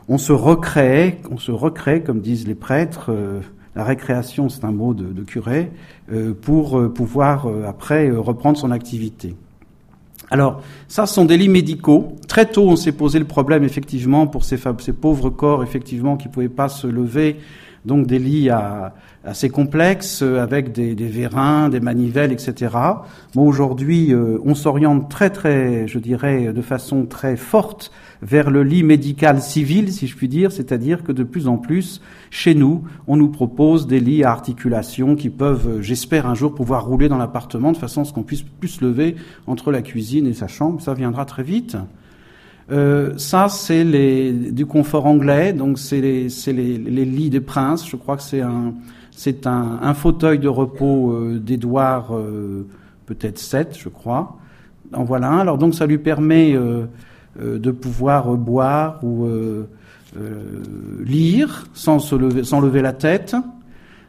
on 0.08 0.18
se 0.18 0.32
recrée, 0.32 1.20
on 1.32 1.38
se 1.38 1.52
recrée, 1.52 2.02
comme 2.02 2.22
disent 2.22 2.48
les 2.48 2.56
prêtres. 2.56 3.08
Euh, 3.10 3.42
la 3.76 3.84
récréation, 3.84 4.48
c'est 4.48 4.64
un 4.64 4.72
mot 4.72 4.94
de, 4.94 5.04
de 5.04 5.24
curé, 5.24 5.70
pour 6.44 6.94
pouvoir 6.94 7.46
après 7.68 8.10
reprendre 8.10 8.58
son 8.58 8.72
activité. 8.72 9.36
Alors, 10.32 10.62
ça, 10.88 11.06
ce 11.06 11.14
sont 11.14 11.26
des 11.26 11.38
lits 11.38 11.50
médicaux. 11.50 12.16
Très 12.28 12.46
tôt, 12.46 12.68
on 12.70 12.76
s'est 12.76 12.94
posé 12.94 13.20
le 13.20 13.26
problème, 13.26 13.64
effectivement, 13.64 14.28
pour 14.28 14.44
ces, 14.44 14.58
ces 14.80 14.94
pauvres 14.94 15.30
corps, 15.30 15.62
effectivement, 15.62 16.18
qui 16.18 16.30
ne 16.30 16.34
pouvaient 16.34 16.48
pas 16.50 16.70
se 16.70 16.88
lever. 16.88 17.38
Donc, 17.86 18.08
des 18.08 18.20
lits 18.20 18.50
assez 19.24 19.50
complexes, 19.50 20.22
avec 20.22 20.72
des, 20.72 20.96
des, 20.96 21.08
vérins, 21.08 21.70
des 21.70 21.80
manivelles, 21.80 22.32
etc. 22.32 22.76
Bon, 23.34 23.48
aujourd'hui, 23.48 24.14
euh, 24.14 24.38
on 24.44 24.56
s'oriente 24.56 25.10
très, 25.10 25.30
très, 25.30 25.88
je 25.88 26.00
dirais, 26.00 26.54
de 26.54 26.62
façon 26.62 27.06
très 27.06 27.36
forte 27.36 27.92
vers 28.22 28.50
le 28.50 28.64
lit 28.64 28.84
médical 28.84 29.42
civil, 29.42 29.92
si 29.92 30.08
je 30.08 30.16
puis 30.16 30.28
dire, 30.28 30.52
c'est-à-dire 30.52 31.04
que 31.04 31.12
de 31.12 31.24
plus 31.24 31.48
en 31.48 31.58
plus, 31.58 32.02
chez 32.30 32.56
nous, 32.56 32.84
on 33.08 33.18
nous 33.18 33.30
propose 33.30 33.88
des 33.88 34.00
lits 34.00 34.24
à 34.24 34.32
articulation 34.32 35.16
qui 35.16 35.30
peuvent, 35.30 35.82
j'espère, 35.82 36.28
un 36.28 36.36
jour 36.36 36.54
pouvoir 36.54 36.86
rouler 36.86 37.10
dans 37.10 37.18
l'appartement 37.18 37.72
de 37.72 37.78
façon 37.78 38.02
à 38.02 38.06
ce 38.06 38.14
qu'on 38.14 38.24
puisse 38.24 38.44
plus 38.44 38.70
se 38.70 38.86
lever 38.86 39.16
entre 39.48 39.72
la 39.72 39.82
cuisine 39.82 40.28
et 40.28 40.34
sa 40.34 40.48
chambre. 40.48 40.82
Ça 40.82 40.94
viendra 40.94 41.26
très 41.26 41.44
vite. 41.44 41.78
Euh, 42.72 43.14
ça, 43.18 43.48
c'est 43.48 43.84
du 43.84 44.66
confort 44.66 45.06
anglais, 45.06 45.54
donc 45.54 45.78
c'est 45.78 46.02
les, 46.02 46.28
les, 46.48 46.78
les, 46.78 47.06
lits 47.06 47.30
des 47.30 47.42
princes. 47.42 47.88
Je 47.88 47.96
crois 47.96 48.18
que 48.18 48.24
c'est 48.24 48.42
un, 48.42 48.74
un, 49.46 49.80
un, 49.82 49.94
fauteuil 49.94 50.40
de 50.40 50.48
repos 50.48 51.12
euh, 51.12 51.40
d'Édouard, 51.40 52.16
euh, 52.16 52.66
peut-être 53.06 53.38
7, 53.38 53.78
je 53.78 53.90
crois. 53.90 54.38
En 54.94 55.04
voilà 55.04 55.30
un. 55.30 55.40
Alors 55.40 55.58
donc 55.58 55.76
ça 55.76 55.86
lui 55.86 56.00
permet 56.00 56.56
euh, 56.56 56.86
euh, 57.40 57.60
de 57.60 57.72
pouvoir 57.72 58.34
boire 58.36 59.04
ou 59.04 59.28
lire 61.06 61.66
sans, 61.74 62.00
se 62.00 62.16
lever, 62.16 62.44
sans 62.44 62.62
lever 62.62 62.82
la 62.82 62.94
tête. 62.94 63.36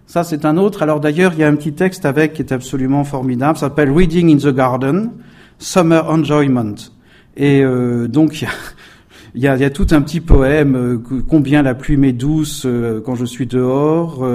Ça, 0.06 0.22
c'est 0.22 0.44
un 0.44 0.56
autre. 0.56 0.82
Alors 0.82 1.00
d'ailleurs, 1.00 1.32
il 1.32 1.40
y 1.40 1.44
a 1.44 1.48
un 1.48 1.56
petit 1.56 1.72
texte 1.72 2.06
avec 2.06 2.34
qui 2.34 2.42
est 2.42 2.52
absolument 2.52 3.02
formidable. 3.02 3.58
Ça 3.58 3.66
s'appelle 3.66 3.90
Reading 3.90 4.32
in 4.32 4.38
the 4.38 4.54
Garden, 4.54 5.10
Summer 5.58 6.08
Enjoyment. 6.08 6.95
Et 7.36 7.62
euh, 7.62 8.08
donc, 8.08 8.44
il 9.34 9.42
y, 9.42 9.48
a, 9.48 9.56
y 9.56 9.64
a, 9.64 9.70
tout 9.70 9.88
un 9.90 10.02
petit 10.02 10.20
poème, 10.20 10.76
euh, 10.76 10.98
combien 11.28 11.62
la 11.62 11.74
pluie 11.74 11.96
m'est 11.96 12.12
douce 12.12 12.64
euh, 12.66 13.00
quand 13.00 13.14
je 13.14 13.24
suis 13.24 13.46
dehors, 13.46 14.26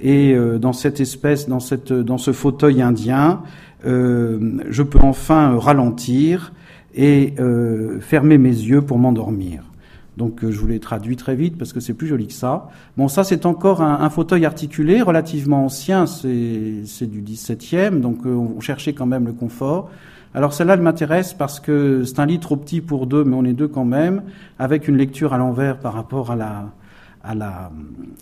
et 0.00 0.36
dans 0.60 0.72
cette 0.72 1.00
espèce, 1.00 1.48
dans, 1.48 1.60
cette, 1.60 1.92
dans 1.92 2.18
ce 2.18 2.32
fauteuil 2.32 2.82
indien, 2.82 3.42
je 3.84 4.82
peux 4.82 4.98
enfin 5.00 5.58
ralentir 5.58 6.52
et 6.94 7.34
euh, 7.38 8.00
fermer 8.00 8.38
mes 8.38 8.50
yeux 8.50 8.82
pour 8.82 8.98
m'endormir. 8.98 9.64
Donc 10.16 10.44
euh, 10.44 10.52
je 10.52 10.60
vous 10.60 10.68
l'ai 10.68 10.78
traduit 10.78 11.16
très 11.16 11.34
vite 11.34 11.58
parce 11.58 11.72
que 11.72 11.80
c'est 11.80 11.94
plus 11.94 12.06
joli 12.06 12.28
que 12.28 12.32
ça. 12.32 12.68
Bon, 12.96 13.08
ça 13.08 13.24
c'est 13.24 13.46
encore 13.46 13.82
un, 13.82 14.00
un, 14.00 14.10
fauteuil 14.10 14.44
articulé 14.44 15.02
relativement 15.02 15.64
ancien, 15.64 16.06
c'est 16.06 16.26
du 16.26 17.22
17e, 17.22 18.00
donc 18.00 18.24
euh, 18.24 18.30
on 18.30 18.60
cherchait 18.60 18.92
quand 18.92 19.06
même 19.06 19.26
le 19.26 19.32
confort. 19.32 19.90
Alors 20.34 20.52
celle-là, 20.52 20.74
elle 20.74 20.82
m'intéresse 20.82 21.32
parce 21.32 21.60
que 21.60 22.02
c'est 22.04 22.18
un 22.18 22.26
lit 22.26 22.40
trop 22.40 22.56
petit 22.56 22.80
pour 22.80 23.06
deux, 23.06 23.22
mais 23.22 23.36
on 23.36 23.44
est 23.44 23.52
deux 23.52 23.68
quand 23.68 23.84
même, 23.84 24.22
avec 24.58 24.88
une 24.88 24.96
lecture 24.96 25.32
à 25.32 25.38
l'envers 25.38 25.78
par 25.78 25.94
rapport 25.94 26.32
à 26.32 26.36
la, 26.36 26.64
à 27.22 27.34
la, 27.34 27.70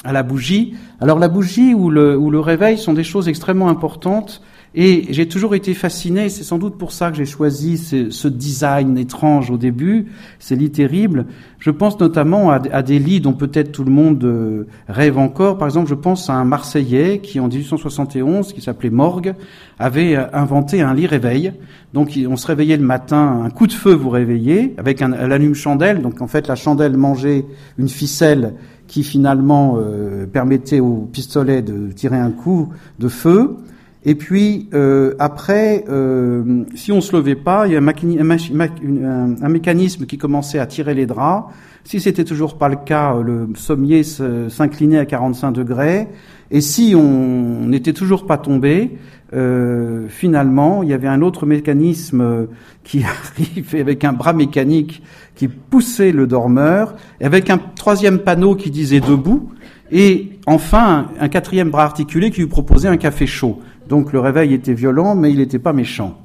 à 0.05 0.13
la 0.13 0.23
bougie. 0.23 0.75
Alors 1.01 1.19
la 1.19 1.29
bougie 1.29 1.75
ou 1.75 1.89
le, 1.89 2.17
ou 2.17 2.31
le 2.31 2.41
réveil 2.41 2.77
sont 2.77 2.93
des 2.93 3.05
choses 3.05 3.29
extrêmement 3.29 3.69
importantes 3.69 4.43
et 4.75 5.07
j'ai 5.11 5.29
toujours 5.29 5.55
été 5.55 5.75
fasciné, 5.75 6.31
c'est 6.31 6.45
sans 6.45 6.57
doute 6.57 6.79
pour 6.79 6.93
ça 6.93 7.11
que 7.11 7.17
j'ai 7.19 7.27
choisi 7.27 7.77
ce, 7.77 8.29
design 8.29 8.97
étrange 8.97 9.51
au 9.51 9.59
début, 9.59 10.07
ces 10.39 10.57
lits 10.57 10.71
terribles. 10.71 11.27
Je 11.59 11.71
pense 11.71 12.01
notamment 12.01 12.51
à, 12.51 12.83
des 12.83 12.99
lits 12.99 13.21
dont 13.21 13.35
peut-être 13.35 13.71
tout 13.71 13.85
le 13.85 13.91
monde 13.91 14.25
euh, 14.25 14.67
rêve 14.89 15.19
encore. 15.19 15.59
Par 15.59 15.69
exemple, 15.69 15.91
je 15.91 15.95
pense 15.95 16.31
à 16.31 16.35
un 16.35 16.45
Marseillais 16.45 17.19
qui, 17.19 17.39
en 17.39 17.49
1871, 17.49 18.55
qui 18.55 18.63
s'appelait 18.63 18.89
Morgue, 18.89 19.35
avait 19.79 20.17
euh, 20.17 20.25
inventé 20.33 20.81
un 20.81 20.95
lit 20.95 21.07
réveil. 21.07 21.53
Donc 21.93 22.19
on 22.27 22.37
se 22.37 22.47
réveillait 22.47 22.79
le 22.79 22.85
matin, 22.85 23.43
un 23.45 23.51
coup 23.51 23.67
de 23.67 23.73
feu 23.73 23.93
vous 23.93 24.09
réveillez, 24.09 24.75
avec 24.79 25.03
un, 25.03 25.09
l'allume-chandelle. 25.09 26.01
Donc 26.01 26.23
en 26.23 26.27
fait, 26.27 26.49
la 26.49 26.57
chandelle 26.57 26.97
mangeait 26.97 27.45
une 27.77 27.91
ficelle 27.91 28.55
qui 28.87 29.05
finalement 29.05 29.77
euh, 29.77 30.27
permettait 30.27 30.81
au 30.81 31.09
pistolet 31.13 31.61
de 31.61 31.93
tirer 31.93 32.19
un 32.19 32.31
coup 32.31 32.71
de 32.99 33.09
feu. 33.09 33.57
Et 34.05 34.17
puis 34.17 34.69
euh, 34.75 35.15
après, 35.19 35.85
euh, 35.89 36.65
si 36.75 36.91
on 36.91 37.01
se 37.01 37.15
levait 37.17 37.37
pas, 37.37 37.69
il 37.69 37.73
y 37.73 37.77
a 37.77 37.79
un, 37.79 39.49
mécanisme 39.49 40.07
qui 40.07 40.19
commençait 40.19 40.59
à 40.59 40.67
tirer 40.67 40.95
les 40.95 41.07
draps. 41.07 41.55
Si 41.85 42.01
c'était 42.01 42.25
toujours 42.25 42.59
pas 42.59 42.69
le 42.69 42.77
cas, 42.77 43.15
le 43.21 43.49
sommier 43.55 44.03
s'inclinait 44.03 44.99
à 44.99 45.07
45 45.07 45.53
degrés. 45.53 46.09
Et 46.51 46.61
si 46.61 46.95
on 46.97 47.67
n'était 47.67 47.93
toujours 47.93 48.27
pas 48.27 48.39
tombé, 48.39 48.99
euh, 49.35 50.07
finalement, 50.09 50.83
il 50.83 50.91
y 50.91 50.93
avait 50.93 51.09
un 51.09 51.23
autre 51.23 51.47
mécanisme 51.47 52.49
qui 52.85 53.05
arrivait 53.39 53.81
avec 53.81 54.05
un 54.05 54.13
bras 54.13 54.33
mécanique 54.33 55.03
qui 55.35 55.49
poussait 55.49 56.13
le 56.13 56.27
dormeur, 56.27 56.95
avec 57.21 57.51
un 57.51 57.59
troisième 57.59 58.19
panneau 58.19 58.55
qui 58.55 58.71
disait 58.71 59.01
debout, 59.01 59.51
et 59.91 60.39
enfin 60.47 61.09
un 61.21 61.29
quatrième 61.29 61.71
bras 61.71 61.85
articulé 61.85 62.31
qui 62.31 62.41
lui 62.41 62.49
proposait 62.49 62.89
un 62.89 62.97
café 62.97 63.27
chaud. 63.27 63.61
Donc 63.93 64.15
le 64.15 64.21
réveil 64.21 64.55
était 64.55 64.73
violent, 64.73 65.15
mais 65.15 65.31
il 65.33 65.37
n'était 65.37 65.59
pas 65.59 65.75
méchant. 65.75 66.19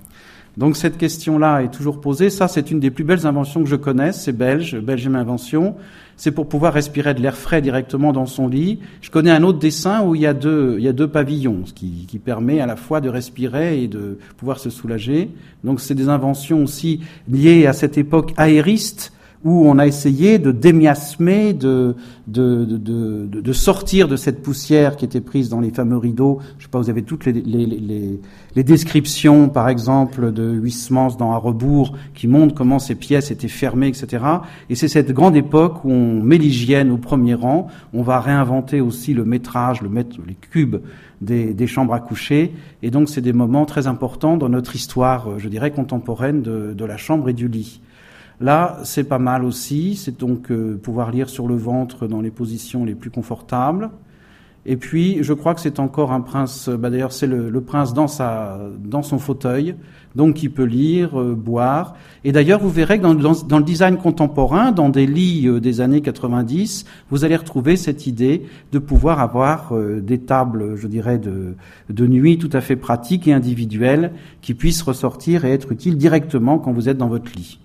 Donc 0.56 0.78
cette 0.78 0.98
question-là 0.98 1.64
est 1.64 1.70
toujours 1.70 2.00
posée. 2.00 2.30
Ça, 2.30 2.48
c'est 2.48 2.72
une 2.72 2.80
des 2.80 2.92
plus 2.92 3.04
belles 3.04 3.28
inventions 3.28 3.62
que 3.62 3.68
je 3.68 3.76
connaisse. 3.76 4.22
C'est 4.22 4.32
belge, 4.32 4.80
belge 4.80 5.06
invention. 5.06 5.76
C'est 6.16 6.32
pour 6.32 6.48
pouvoir 6.48 6.72
respirer 6.72 7.14
de 7.14 7.22
l'air 7.22 7.36
frais 7.36 7.62
directement 7.62 8.14
dans 8.14 8.26
son 8.26 8.48
lit. 8.48 8.80
Je 9.02 9.12
connais 9.12 9.32
un 9.32 9.44
autre 9.44 9.60
dessin 9.60 10.02
où 10.06 10.16
il 10.16 10.22
y 10.22 10.26
a 10.26 10.34
deux, 10.34 10.76
il 10.78 10.86
y 10.86 10.88
a 10.88 10.94
deux 10.94 11.10
pavillons, 11.10 11.66
ce 11.66 11.74
qui, 11.74 12.06
qui 12.08 12.20
permet 12.20 12.62
à 12.62 12.68
la 12.68 12.78
fois 12.78 13.02
de 13.02 13.10
respirer 13.10 13.84
et 13.84 13.90
de 13.90 14.18
pouvoir 14.38 14.60
se 14.60 14.70
soulager. 14.70 15.30
Donc 15.66 15.82
c'est 15.82 15.94
des 15.94 16.08
inventions 16.08 16.64
aussi 16.64 17.02
liées 17.30 17.66
à 17.66 17.74
cette 17.74 17.98
époque 17.98 18.32
aériste 18.38 19.12
où 19.48 19.66
on 19.66 19.80
a 19.80 19.88
essayé 19.88 20.40
de 20.40 20.52
démiasmer, 20.52 21.54
de, 21.54 21.96
de, 22.28 22.66
de, 22.66 23.26
de, 23.26 23.54
sortir 23.54 24.10
de 24.10 24.18
cette 24.18 24.44
poussière 24.44 24.98
qui 24.98 25.06
était 25.06 25.22
prise 25.22 25.48
dans 25.48 25.62
les 25.62 25.72
fameux 25.72 25.96
rideaux. 25.96 26.40
Je 26.58 26.64
sais 26.64 26.70
pas, 26.70 26.80
vous 26.80 26.90
avez 26.90 27.04
toutes 27.04 27.26
les, 27.26 27.32
les, 27.32 27.66
les, 27.66 28.20
les 28.56 28.64
descriptions, 28.66 29.48
par 29.48 29.70
exemple, 29.70 30.34
de 30.34 30.52
Huysmans 30.52 31.16
dans 31.18 31.32
À 31.32 31.38
rebours, 31.38 31.96
qui 32.14 32.28
montrent 32.28 32.56
comment 32.56 32.78
ces 32.78 32.96
pièces 32.96 33.32
étaient 33.32 33.48
fermées, 33.48 33.88
etc. 33.88 34.22
Et 34.70 34.76
c'est 34.76 34.90
cette 34.90 35.14
grande 35.14 35.38
époque 35.38 35.86
où 35.86 35.92
on 35.94 36.22
met 36.22 36.38
l'hygiène 36.38 36.92
au 36.92 36.98
premier 36.98 37.34
rang. 37.34 37.68
On 37.94 38.02
va 38.02 38.20
réinventer 38.20 38.82
aussi 38.82 39.14
le 39.14 39.24
métrage, 39.24 39.82
le 39.82 39.88
mètre, 39.88 40.18
les 40.28 40.36
cubes 40.36 40.82
des, 41.22 41.54
des, 41.54 41.68
chambres 41.68 41.94
à 41.94 42.02
coucher. 42.02 42.54
Et 42.84 42.92
donc, 42.92 43.08
c'est 43.08 43.22
des 43.22 43.34
moments 43.34 43.66
très 43.66 43.88
importants 43.88 44.36
dans 44.36 44.50
notre 44.50 44.76
histoire, 44.76 45.40
je 45.40 45.48
dirais, 45.48 45.72
contemporaine 45.72 46.42
de, 46.42 46.74
de 46.74 46.86
la 46.86 46.98
chambre 46.98 47.30
et 47.30 47.34
du 47.34 47.48
lit. 47.48 47.80
Là, 48.40 48.80
c'est 48.84 49.04
pas 49.04 49.20
mal 49.20 49.44
aussi. 49.44 49.96
C'est 49.96 50.20
donc 50.20 50.52
euh, 50.52 50.78
pouvoir 50.78 51.12
lire 51.12 51.30
sur 51.30 51.48
le 51.48 51.56
ventre 51.56 52.08
dans 52.08 52.22
les 52.22 52.32
positions 52.32 52.86
les 52.86 52.96
plus 52.96 53.10
confortables. 53.10 53.90
Et 54.70 54.76
puis, 54.76 55.20
je 55.22 55.32
crois 55.32 55.56
que 55.56 55.62
c'est 55.62 55.80
encore 55.80 56.12
un 56.12 56.20
prince. 56.20 56.68
Bah, 56.68 56.90
D'ailleurs, 56.90 57.14
c'est 57.14 57.26
le, 57.26 57.62
prince 57.62 57.94
dans 57.94 58.10
sa, 58.10 58.60
dans 58.84 59.02
son 59.02 59.18
fauteuil, 59.18 59.76
donc 60.14 60.36
qui 60.36 60.50
peut 60.50 60.66
lire, 60.66 61.20
euh, 61.20 61.34
boire. 61.34 61.96
Et 62.26 62.34
d'ailleurs, 62.34 62.60
vous 62.60 62.70
verrez 62.70 62.98
que 62.98 63.04
dans, 63.04 63.60
le 63.60 63.64
design 63.64 63.96
contemporain, 63.96 64.74
dans 64.74 64.90
des 64.90 65.06
lits 65.08 65.48
euh, 65.48 65.62
des 65.62 65.80
années 65.80 66.02
90, 66.02 66.84
vous 67.10 67.24
allez 67.24 67.38
retrouver 67.38 67.78
cette 67.78 68.08
idée 68.08 68.44
de 68.74 68.80
pouvoir 68.80 69.22
avoir 69.22 69.74
euh, 69.74 70.02
des 70.02 70.20
tables, 70.20 70.76
je 70.76 70.88
dirais, 70.88 71.18
de, 71.18 71.56
de 71.90 72.08
nuit 72.08 72.38
tout 72.38 72.50
à 72.52 72.60
fait 72.60 72.76
pratiques 72.76 73.26
et 73.30 73.34
individuelles, 73.34 74.12
qui 74.42 74.54
puissent 74.54 74.82
ressortir 74.82 75.46
et 75.46 75.54
être 75.54 75.72
utiles 75.72 75.96
directement 75.96 76.60
quand 76.60 76.74
vous 76.74 76.90
êtes 76.90 76.98
dans 76.98 77.08
votre 77.08 77.32
lit. 77.38 77.60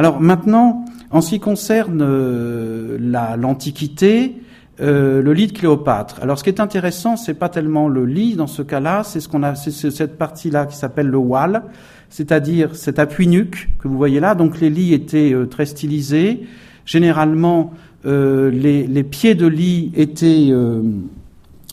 Alors 0.00 0.18
maintenant, 0.18 0.86
en 1.10 1.20
ce 1.20 1.28
qui 1.28 1.40
concerne 1.40 2.00
euh, 2.00 2.96
l'Antiquité, 3.36 4.34
euh, 4.80 5.20
le 5.20 5.34
lit 5.34 5.48
de 5.48 5.52
Cléopâtre. 5.52 6.20
Alors 6.22 6.38
ce 6.38 6.42
qui 6.42 6.48
est 6.48 6.58
intéressant, 6.58 7.18
c'est 7.18 7.34
pas 7.34 7.50
tellement 7.50 7.86
le 7.86 8.06
lit 8.06 8.34
dans 8.34 8.46
ce 8.46 8.62
cas-là, 8.62 9.02
c'est 9.04 9.20
ce 9.20 9.28
qu'on 9.28 9.42
a, 9.42 9.54
c'est 9.56 9.90
cette 9.90 10.16
partie-là 10.16 10.64
qui 10.64 10.74
s'appelle 10.74 11.08
le 11.08 11.18
wall, 11.18 11.64
c'est-à-dire 12.08 12.76
cet 12.76 12.98
appui-nuque 12.98 13.68
que 13.78 13.88
vous 13.88 13.98
voyez 13.98 14.20
là. 14.20 14.34
Donc 14.34 14.58
les 14.58 14.70
lits 14.70 14.94
étaient 14.94 15.34
euh, 15.34 15.44
très 15.44 15.66
stylisés. 15.66 16.46
Généralement, 16.86 17.74
euh, 18.06 18.50
les, 18.50 18.86
les, 18.86 19.02
pieds 19.02 19.34
de 19.34 19.46
lit 19.46 19.92
étaient 19.94 20.48
euh, 20.50 20.80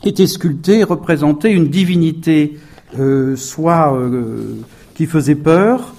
étaient 0.04 0.26
sculptés, 0.26 0.84
représentaient 0.84 1.54
une 1.54 1.68
divinité, 1.68 2.58
soit 3.36 3.98
qui 4.94 5.06
faisait 5.06 5.34
peur, 5.34 5.94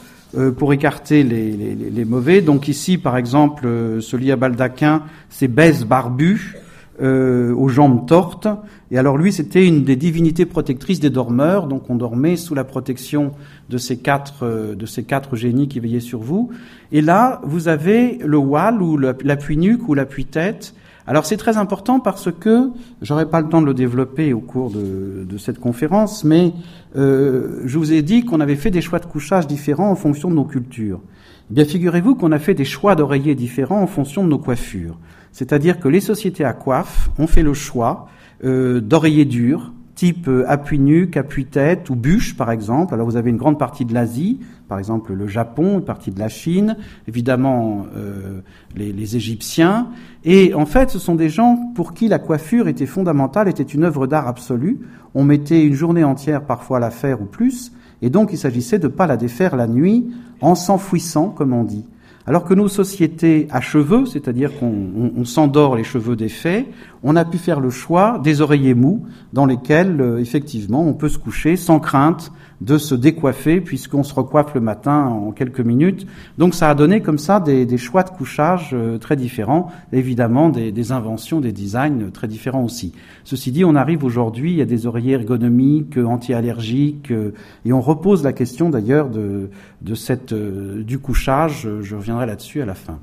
pour 0.57 0.74
écarter 0.74 1.24
les, 1.24 1.51
les, 1.51 2.05
mauvais. 2.05 2.41
Donc 2.41 2.67
ici, 2.67 2.98
par 2.98 3.17
exemple, 3.17 3.67
ce 4.00 4.15
lit 4.15 4.31
à 4.31 4.36
baldaquin, 4.36 5.03
c'est 5.29 5.48
Bèze 5.48 5.86
barbu, 5.86 6.55
aux 7.01 7.69
jambes 7.69 8.07
tortes. 8.07 8.48
Et 8.91 8.98
alors 8.98 9.17
lui, 9.17 9.31
c'était 9.31 9.65
une 9.65 9.83
des 9.83 9.95
divinités 9.95 10.45
protectrices 10.45 11.00
des 11.00 11.09
dormeurs, 11.09 11.67
donc 11.67 11.89
on 11.89 11.95
dormait 11.95 12.36
sous 12.36 12.53
la 12.53 12.63
protection 12.63 13.31
de 13.69 13.77
ces 13.77 13.98
quatre, 13.98 14.75
de 14.75 14.86
ces 14.86 15.03
quatre 15.03 15.36
génies 15.36 15.67
qui 15.67 15.79
veillaient 15.79 16.00
sur 16.00 16.19
vous. 16.19 16.51
Et 16.91 17.01
là, 17.01 17.41
vous 17.43 17.67
avez 17.67 18.19
le 18.24 18.38
wal 18.38 18.81
ou 18.81 18.98
l'appui-nuque 18.98 19.88
ou 19.89 19.93
l'appui-tête. 19.93 20.74
Alors 21.10 21.25
c'est 21.25 21.38
très 21.38 21.58
important 21.58 22.00
parce 22.00 22.32
que, 22.32 22.70
j'aurai 23.01 23.28
pas 23.28 23.42
le 23.42 23.50
temps 23.50 23.62
de 23.62 23.66
le 23.66 23.74
développer 23.74 24.32
au 24.32 24.42
cours 24.42 24.70
de, 24.70 25.38
cette 25.39 25.58
conférence, 25.58 26.24
mais 26.24 26.54
euh, 26.98 27.63
je 27.66 27.80
vous 27.80 27.94
ai 27.94 28.04
dit 28.04 28.25
qu'on 28.25 28.39
avait 28.39 28.56
fait 28.56 28.70
des 28.70 28.82
choix 28.82 29.00
de 29.00 29.08
couchage 29.08 29.48
différents 29.48 29.89
en 29.89 29.96
fonction 29.96 30.30
de 30.30 30.36
nos 30.36 30.44
cultures. 30.44 31.01
Eh 31.50 31.56
bien 31.56 31.66
figurez-vous 31.66 32.13
qu'on 32.13 32.32
a 32.32 32.38
fait 32.38 32.54
des 32.54 32.63
choix 32.63 32.94
d'oreillers 32.94 33.34
différents 33.34 33.82
en 33.82 33.88
fonction 33.88 34.24
de 34.24 34.30
nos 34.30 34.38
coiffures. 34.38 35.00
C'est-à-dire 35.32 35.80
que 35.80 35.88
les 35.88 36.00
sociétés 36.00 36.46
à 36.46 36.54
coiffe 36.54 37.10
ont 37.18 37.25
fait 37.25 37.42
le 37.42 37.56
choix 37.56 38.08
euh, 38.44 38.80
d'oreillers 38.80 39.25
durs, 39.25 39.74
type 40.00 40.29
euh, 40.29 40.46
appui-nuque, 40.48 41.18
appui-tête 41.18 41.89
ou 41.89 41.96
bûche 41.96 42.38
par 42.38 42.51
exemple. 42.51 42.94
Alors 42.94 43.06
vous 43.06 43.18
avez 43.18 43.29
une 43.29 43.38
grande 43.38 43.60
partie 43.60 43.84
de 43.84 43.94
l'Asie, 43.94 44.39
par 44.70 44.79
exemple 44.79 45.13
le 45.13 45.27
Japon, 45.27 45.79
une 45.79 45.84
partie 45.84 46.12
de 46.12 46.20
la 46.20 46.29
Chine, 46.29 46.77
évidemment 47.10 47.86
euh, 47.98 48.39
les, 48.77 48.94
les, 48.94 49.18
Égyptiens. 49.18 49.89
Et 50.24 50.53
en 50.53 50.65
fait, 50.65 50.89
ce 50.89 51.00
sont 51.00 51.15
des 51.15 51.27
gens 51.27 51.74
pour 51.75 51.94
qui 51.94 52.08
la 52.08 52.18
coiffure 52.18 52.70
était 52.70 52.86
fondamentale, 52.86 53.50
était 53.50 53.62
une 53.62 53.84
œuvre 53.84 54.08
d'art 54.08 54.29
absolue. 54.29 54.79
On 55.15 55.25
mettait 55.25 55.65
une 55.65 55.74
journée 55.74 56.06
entière 56.06 56.46
parfois 56.46 56.77
à 56.77 56.79
la 56.79 56.91
faire 56.91 57.22
ou 57.22 57.25
plus, 57.25 57.74
et 58.01 58.10
donc 58.10 58.29
il 58.32 58.38
s'agissait 58.38 58.79
de 58.79 58.88
ne 58.88 58.94
pas 58.94 59.06
la 59.06 59.18
défaire 59.18 59.58
la 59.58 59.68
nuit 59.68 60.08
en 60.39 60.56
s'enfouissant, 60.56 61.27
comme 61.27 61.51
on 61.51 61.65
dit. 61.65 61.84
Alors 62.29 62.44
que 62.44 62.53
nos 62.53 62.68
sociétés 62.68 63.48
à 63.50 63.60
cheveux, 63.60 64.06
c'est-à-dire 64.06 64.51
qu'on 64.60 65.25
s'endort 65.25 65.75
les 65.75 65.84
cheveux 65.84 66.15
défaits, 66.15 66.68
on 67.03 67.15
a 67.15 67.25
pu 67.25 67.38
faire 67.38 67.60
le 67.60 67.70
choix 67.70 68.20
des 68.24 68.41
oreillers 68.41 68.74
mous 68.74 69.06
dans 69.34 69.46
lesquels, 69.46 70.01
euh, 70.01 70.20
effectivement, 70.20 70.86
on 70.86 70.94
peut 70.94 71.10
se 71.10 71.18
coucher 71.18 71.56
sans 71.56 71.79
crainte 71.79 72.32
de 72.62 72.77
se 72.77 72.96
décoiffer 72.96 73.62
puisqu'on 73.62 74.03
se 74.03 74.13
recoiffe 74.13 74.53
le 74.53 74.62
matin 74.62 75.06
en 75.06 75.32
quelques 75.32 75.62
minutes. 75.62 76.06
Donc 76.38 76.53
ça 76.53 76.70
a 76.70 76.75
donné 76.75 77.01
comme 77.01 77.18
ça 77.18 77.39
des, 77.39 77.77
choix 77.77 78.03
de 78.03 78.10
couchage 78.10 78.72
euh, 78.74 78.98
très 78.98 79.15
différents, 79.15 79.72
évidemment 79.94 80.50
des, 80.50 80.91
inventions, 80.91 81.39
des 81.39 81.51
designs 81.51 82.12
très 82.12 82.27
différents 82.27 82.63
aussi. 82.63 82.94
Ceci 83.24 83.51
dit, 83.51 83.63
on 83.63 83.75
arrive 83.75 84.03
aujourd'hui 84.03 84.62
à 84.62 84.65
des 84.65 84.86
oreillers 84.86 85.13
ergonomiques, 85.13 85.98
anti-allergiques, 85.98 87.12
euh, 87.12 87.34
et 87.65 87.74
on 87.74 87.82
repose 87.82 88.24
la 88.24 88.34
question 88.34 88.70
d'ailleurs 88.70 89.10
de, 89.10 89.50
de 89.82 89.94
euh, 90.32 90.84
du 90.84 91.00
couchage. 91.00 91.68
Je 91.82 91.96
reviendrai 91.96 92.25
là-dessus 92.25 92.62
à 92.62 92.65
la 92.65 92.74
fin. 92.74 93.00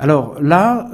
Alors 0.00 0.40
là, 0.40 0.88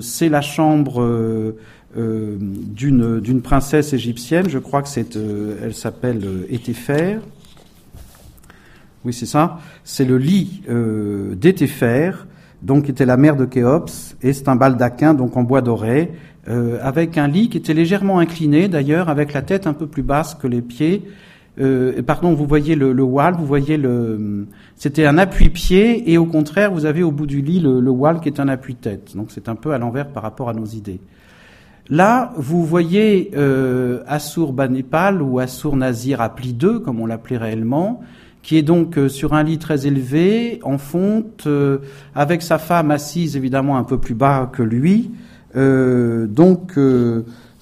c'est 0.00 0.28
la 0.28 0.40
chambre 0.40 1.52
euh, 1.94 2.38
d'une 2.40 3.20
d'une 3.20 3.42
princesse 3.42 3.92
égyptienne. 3.92 4.48
Je 4.48 4.58
crois 4.58 4.80
que 4.80 4.88
c'est, 4.88 5.16
euh, 5.16 5.58
elle 5.62 5.74
s'appelle 5.74 6.22
euh, 6.24 7.18
Oui, 9.04 9.12
c'est 9.12 9.26
ça. 9.26 9.58
C'est 9.84 10.06
le 10.06 10.16
lit 10.16 10.62
euh, 10.70 11.34
donc 12.62 12.84
qui 12.84 12.90
était 12.92 13.04
la 13.04 13.18
mère 13.18 13.36
de 13.36 13.44
Khéops, 13.44 14.16
et 14.22 14.32
c'est 14.32 14.48
un 14.48 14.56
baldaquin 14.56 15.12
donc 15.12 15.36
en 15.36 15.42
bois 15.42 15.60
doré, 15.60 16.12
euh, 16.48 16.78
avec 16.80 17.18
un 17.18 17.28
lit 17.28 17.50
qui 17.50 17.58
était 17.58 17.74
légèrement 17.74 18.20
incliné 18.20 18.68
d'ailleurs, 18.68 19.10
avec 19.10 19.34
la 19.34 19.42
tête 19.42 19.66
un 19.66 19.74
peu 19.74 19.86
plus 19.86 20.02
basse 20.02 20.34
que 20.34 20.46
les 20.46 20.62
pieds. 20.62 21.02
Euh, 21.60 22.00
pardon, 22.02 22.32
vous 22.32 22.46
voyez 22.46 22.74
le, 22.74 22.92
le 22.92 23.02
wall, 23.02 23.34
vous 23.34 23.46
voyez 23.46 23.76
le, 23.76 24.46
c'était 24.74 25.04
un 25.04 25.18
appui-pied, 25.18 26.10
et 26.10 26.16
au 26.16 26.24
contraire, 26.24 26.72
vous 26.72 26.86
avez 26.86 27.02
au 27.02 27.10
bout 27.10 27.26
du 27.26 27.42
lit 27.42 27.60
le, 27.60 27.80
le 27.80 27.90
wall 27.90 28.20
qui 28.20 28.28
est 28.28 28.40
un 28.40 28.48
appui-tête. 28.48 29.14
Donc 29.14 29.30
c'est 29.30 29.48
un 29.48 29.54
peu 29.54 29.72
à 29.72 29.78
l'envers 29.78 30.08
par 30.08 30.22
rapport 30.22 30.48
à 30.48 30.54
nos 30.54 30.64
idées. 30.64 31.00
Là, 31.90 32.32
vous 32.36 32.64
voyez 32.64 33.32
euh, 33.36 34.02
Assur-Banépal 34.06 35.20
ou 35.20 35.40
Assur-Nazir 35.40 36.20
à 36.20 36.34
pli 36.34 36.54
2, 36.54 36.78
comme 36.78 37.00
on 37.00 37.06
l'appelait 37.06 37.36
réellement, 37.36 38.00
qui 38.42 38.56
est 38.56 38.62
donc 38.62 38.96
euh, 38.96 39.08
sur 39.08 39.34
un 39.34 39.42
lit 39.42 39.58
très 39.58 39.86
élevé, 39.86 40.60
en 40.62 40.78
fonte, 40.78 41.44
euh, 41.46 41.78
avec 42.14 42.42
sa 42.42 42.58
femme 42.58 42.90
assise 42.90 43.36
évidemment 43.36 43.76
un 43.76 43.84
peu 43.84 43.98
plus 43.98 44.14
bas 44.14 44.50
que 44.52 44.62
lui. 44.62 45.10
Euh, 45.54 46.26
donc, 46.26 46.78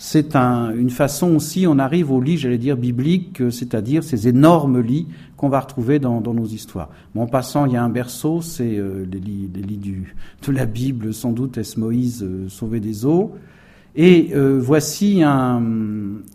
c'est 0.03 0.35
un, 0.35 0.75
une 0.75 0.89
façon 0.89 1.37
aussi, 1.37 1.67
on 1.67 1.79
arrive 1.79 2.11
au 2.11 2.23
lit, 2.23 2.39
j'allais 2.39 2.57
dire, 2.57 2.79
biblique, 2.79 3.43
c'est-à-dire 3.51 4.03
ces 4.03 4.29
énormes 4.29 4.81
lits 4.81 5.07
qu'on 5.37 5.51
va 5.51 5.61
retrouver 5.61 5.99
dans, 5.99 6.23
dans, 6.23 6.33
nos 6.33 6.47
histoires. 6.47 6.89
en 7.15 7.27
passant, 7.27 7.67
il 7.67 7.75
y 7.75 7.77
a 7.77 7.85
un 7.85 7.91
berceau, 7.91 8.41
c'est 8.41 8.65
les 8.65 9.21
lits, 9.21 9.51
les 9.55 9.61
lits 9.61 9.77
du, 9.77 10.15
de 10.47 10.53
la 10.53 10.65
Bible, 10.65 11.13
sans 11.13 11.33
doute, 11.33 11.59
est-ce 11.59 11.79
Moïse 11.79 12.27
sauvé 12.49 12.81
des 12.81 13.05
eaux? 13.05 13.35
Et 13.97 14.31
euh, 14.35 14.59
voici 14.59 15.23
un, 15.23 15.63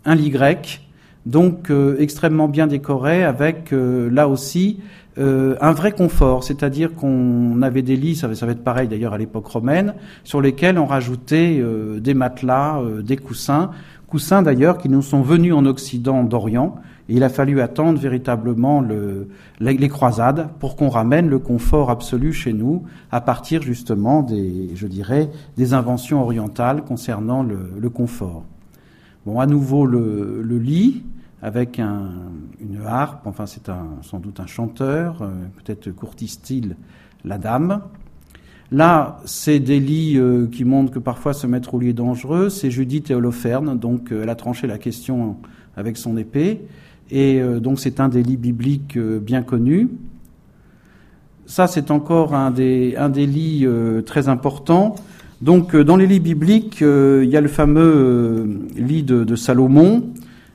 un 0.04 0.14
lit 0.14 0.30
grec, 0.30 0.86
donc 1.24 1.70
euh, 1.70 1.96
extrêmement 1.98 2.48
bien 2.48 2.66
décoré, 2.66 3.24
avec 3.24 3.72
euh, 3.72 4.10
là 4.10 4.28
aussi 4.28 4.78
un 5.18 5.72
vrai 5.72 5.92
confort, 5.92 6.44
c'est-à-dire 6.44 6.94
qu'on 6.94 7.62
avait 7.62 7.82
des 7.82 7.96
lits, 7.96 8.16
ça 8.16 8.28
va, 8.28 8.34
être 8.34 8.62
pareil 8.62 8.86
d'ailleurs 8.86 9.14
à 9.14 9.18
l'époque 9.18 9.46
romaine, 9.46 9.94
sur 10.24 10.40
lesquels 10.40 10.78
on 10.78 10.86
rajoutait 10.86 11.62
des 11.98 12.14
matelas, 12.14 12.82
des 13.02 13.16
coussins, 13.16 13.70
coussins 14.08 14.42
d'ailleurs 14.42 14.78
qui 14.78 14.88
nous 14.88 15.02
sont 15.02 15.22
venus 15.22 15.54
en 15.54 15.64
Occident 15.66 16.22
d'Orient, 16.22 16.76
il 17.08 17.22
a 17.22 17.28
fallu 17.28 17.60
attendre 17.60 17.98
véritablement 17.98 18.80
le, 18.80 19.28
les, 19.60 19.88
croisades 19.88 20.48
pour 20.58 20.76
qu'on 20.76 20.88
ramène 20.88 21.28
le 21.28 21.38
confort 21.38 21.90
absolu 21.90 22.32
chez 22.32 22.52
nous 22.52 22.82
à 23.12 23.20
partir 23.20 23.62
justement 23.62 24.22
des, 24.22 24.70
je 24.74 24.86
dirais, 24.86 25.30
des 25.56 25.72
inventions 25.72 26.22
orientales 26.22 26.82
concernant 26.82 27.44
le, 27.44 27.88
confort. 27.90 28.44
Bon, 29.24 29.38
à 29.38 29.46
nouveau 29.46 29.86
le, 29.86 30.42
lit 30.58 31.04
avec 31.46 31.78
un, 31.78 32.10
une 32.60 32.82
harpe, 32.84 33.26
enfin 33.26 33.46
c'est 33.46 33.68
un, 33.68 33.86
sans 34.02 34.18
doute 34.18 34.40
un 34.40 34.46
chanteur, 34.46 35.22
euh, 35.22 35.30
peut-être 35.64 35.90
courtise-t-il 35.92 36.76
la 37.24 37.38
dame. 37.38 37.82
Là, 38.72 39.20
c'est 39.24 39.60
des 39.60 39.78
lits 39.78 40.18
euh, 40.18 40.48
qui 40.50 40.64
montrent 40.64 40.92
que 40.92 40.98
parfois 40.98 41.32
se 41.32 41.46
mettre 41.46 41.74
au 41.74 41.78
lit 41.78 41.90
est 41.90 41.92
dangereux. 41.92 42.48
C'est 42.48 42.70
Judith 42.70 43.10
et 43.10 43.14
Holoferne, 43.14 43.78
donc 43.78 44.10
euh, 44.10 44.24
elle 44.24 44.28
a 44.28 44.34
tranché 44.34 44.66
la 44.66 44.78
question 44.78 45.36
avec 45.76 45.96
son 45.96 46.16
épée. 46.16 46.62
Et 47.12 47.40
donc 47.60 47.78
c'est 47.78 48.00
un 48.00 48.08
bibliques 48.08 48.96
euh, 48.96 49.20
bien 49.20 49.42
connus. 49.42 49.88
Ça, 51.46 51.68
c'est 51.68 51.92
encore 51.92 52.34
un 52.34 52.50
des, 52.50 52.96
un 52.96 53.08
lits 53.08 53.64
très 54.04 54.28
importants. 54.28 54.96
Donc 55.40 55.76
dans 55.76 55.96
les 55.96 56.08
lits 56.08 56.18
bibliques, 56.18 56.80
il 56.80 57.30
y 57.30 57.36
a 57.36 57.40
le 57.40 57.46
fameux 57.46 58.66
lit 58.76 59.04
de, 59.04 59.36
Salomon. 59.36 60.02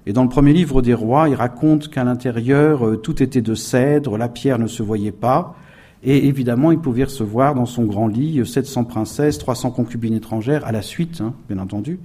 Et 0.06 0.14
dans 0.14 0.24
le 0.24 0.30
premier 0.30 0.54
livre 0.54 0.82
des 0.82 0.94
rois, 0.94 1.30
il 1.30 1.36
raconte 1.36 1.90
qu'à 1.90 2.04
l'intérieur, 2.04 3.00
tout 3.02 3.22
était 3.22 3.42
de 3.42 3.54
cèdre, 3.54 4.18
la 4.18 4.30
pierre 4.30 4.58
ne 4.58 4.68
se 4.68 4.82
voyait 4.82 5.12
pas. 5.12 5.56
Et 6.04 6.28
évidemment, 6.28 6.72
il 6.72 6.80
pouvait 6.80 7.04
recevoir 7.04 7.54
dans 7.54 7.68
son 7.68 7.84
grand 7.86 8.08
lit 8.08 8.42
700 8.44 8.86
princesses, 8.86 9.38
300 9.38 9.72
concubines 9.72 10.16
étrangères, 10.16 10.66
à 10.66 10.72
la 10.72 10.82
suite, 10.82 11.22
hein, 11.22 11.34
bien 11.48 11.60
entendu. 11.60 12.00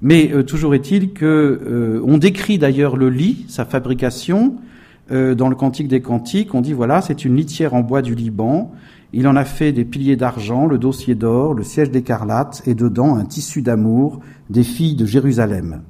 Mais 0.00 0.32
euh, 0.32 0.42
toujours 0.42 0.74
est-il 0.74 1.12
que 1.12 1.24
euh, 1.64 2.02
on 2.04 2.18
décrit 2.18 2.58
d'ailleurs 2.58 2.96
le 2.96 3.08
lit, 3.08 3.46
sa 3.48 3.64
fabrication, 3.64 4.56
euh, 5.10 5.34
dans 5.34 5.48
le 5.48 5.54
Cantique 5.56 5.88
des 5.88 6.00
Cantiques. 6.00 6.54
On 6.54 6.60
dit 6.60 6.72
voilà, 6.72 7.00
c'est 7.02 7.24
une 7.24 7.36
litière 7.36 7.74
en 7.74 7.80
bois 7.80 8.02
du 8.02 8.14
Liban. 8.14 8.72
Il 9.12 9.28
en 9.28 9.36
a 9.36 9.44
fait 9.44 9.72
des 9.72 9.84
piliers 9.84 10.16
d'argent, 10.16 10.66
le 10.66 10.78
dossier 10.78 11.14
d'or, 11.14 11.54
le 11.54 11.62
siège 11.62 11.90
d'écarlate, 11.90 12.62
et 12.66 12.74
dedans 12.74 13.16
un 13.16 13.24
tissu 13.24 13.62
d'amour 13.62 14.20
des 14.50 14.64
filles 14.64 14.96
de 14.96 15.06
Jérusalem. 15.06 15.82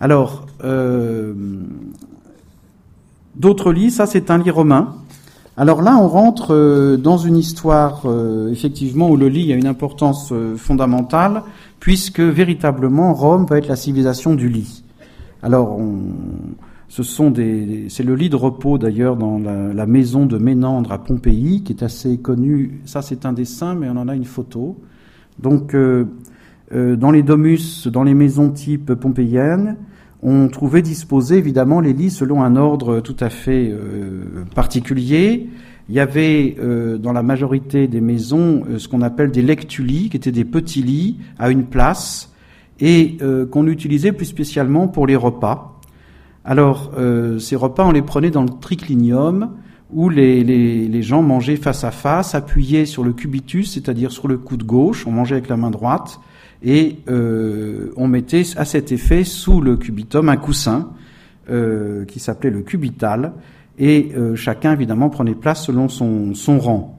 Alors, 0.00 0.46
d'autres 3.34 3.72
lits, 3.72 3.90
ça 3.90 4.06
c'est 4.06 4.30
un 4.30 4.38
lit 4.38 4.50
romain. 4.50 4.96
Alors 5.56 5.80
là, 5.80 5.96
on 5.96 6.06
rentre 6.06 6.96
dans 6.96 7.16
une 7.16 7.36
histoire, 7.36 8.04
effectivement, 8.50 9.08
où 9.08 9.16
le 9.16 9.28
lit 9.28 9.52
a 9.52 9.56
une 9.56 9.66
importance 9.66 10.32
fondamentale 10.56 11.42
puisque 11.80 12.20
véritablement 12.20 13.14
Rome 13.14 13.46
va 13.46 13.58
être 13.58 13.68
la 13.68 13.76
civilisation 13.76 14.34
du 14.34 14.48
lit. 14.48 14.84
Alors, 15.42 15.78
ce 16.88 17.02
sont 17.02 17.30
des, 17.30 17.86
c'est 17.88 18.02
le 18.02 18.14
lit 18.14 18.30
de 18.30 18.36
repos 18.36 18.78
d'ailleurs 18.78 19.16
dans 19.16 19.38
la, 19.38 19.86
maison 19.86 20.26
de 20.26 20.38
Ménandre 20.38 20.92
à 20.92 20.98
Pompéi, 20.98 21.62
qui 21.62 21.72
est 21.72 21.82
assez 21.82 22.18
connu. 22.18 22.80
Ça, 22.84 23.02
c'est 23.02 23.26
un 23.26 23.32
dessin, 23.32 23.74
mais 23.74 23.88
on 23.88 23.96
en 23.96 24.08
a 24.08 24.14
une 24.14 24.24
photo. 24.24 24.76
Donc, 25.38 25.74
euh, 25.74 25.78
euh, 25.78 26.04
dans 26.72 27.10
les 27.10 27.22
domus, 27.22 27.86
dans 27.86 28.02
les 28.02 28.14
maisons 28.14 28.50
type 28.50 28.94
pompéiennes, 28.94 29.76
on 30.22 30.48
trouvait 30.48 30.82
disposés 30.82 31.36
évidemment 31.36 31.80
les 31.80 31.92
lits 31.92 32.10
selon 32.10 32.42
un 32.42 32.56
ordre 32.56 33.00
tout 33.00 33.16
à 33.20 33.30
fait 33.30 33.70
euh, 33.70 34.44
particulier. 34.54 35.48
Il 35.88 35.94
y 35.94 36.00
avait 36.00 36.56
euh, 36.58 36.98
dans 36.98 37.12
la 37.12 37.22
majorité 37.22 37.86
des 37.86 38.00
maisons 38.00 38.64
euh, 38.68 38.78
ce 38.78 38.88
qu'on 38.88 39.02
appelle 39.02 39.30
des 39.30 39.42
lectulis, 39.42 40.08
qui 40.10 40.16
étaient 40.16 40.32
des 40.32 40.44
petits 40.44 40.82
lits 40.82 41.18
à 41.38 41.50
une 41.50 41.64
place 41.64 42.32
et 42.80 43.16
euh, 43.22 43.46
qu'on 43.46 43.68
utilisait 43.68 44.12
plus 44.12 44.26
spécialement 44.26 44.88
pour 44.88 45.06
les 45.06 45.16
repas. 45.16 45.72
Alors 46.44 46.92
ces 47.40 47.56
repas, 47.56 47.84
on 47.84 47.90
les 47.90 48.02
prenait 48.02 48.30
dans 48.30 48.44
le 48.44 48.50
triclinium 48.60 49.50
où 49.92 50.08
les, 50.08 50.44
les, 50.44 50.86
les, 50.86 51.02
gens 51.02 51.20
mangeaient 51.20 51.56
face 51.56 51.82
à 51.82 51.90
face, 51.90 52.36
appuyés 52.36 52.86
sur 52.86 53.02
le 53.02 53.12
cubitus, 53.12 53.72
c'est-à-dire 53.72 54.12
sur 54.12 54.28
le 54.28 54.38
coude 54.38 54.62
gauche, 54.62 55.08
on 55.08 55.10
mangeait 55.10 55.34
avec 55.34 55.48
la 55.48 55.56
main 55.56 55.72
droite, 55.72 56.20
et 56.62 56.96
euh, 57.08 57.92
on 57.96 58.08
mettait 58.08 58.44
à 58.56 58.64
cet 58.64 58.92
effet 58.92 59.24
sous 59.24 59.60
le 59.60 59.76
cubitum 59.76 60.28
un 60.28 60.36
coussin 60.36 60.90
euh, 61.50 62.04
qui 62.06 62.18
s'appelait 62.18 62.50
le 62.50 62.62
cubital, 62.62 63.32
et 63.78 64.12
euh, 64.16 64.34
chacun 64.36 64.72
évidemment 64.72 65.10
prenait 65.10 65.34
place 65.34 65.64
selon 65.64 65.88
son, 65.88 66.34
son 66.34 66.58
rang. 66.58 66.92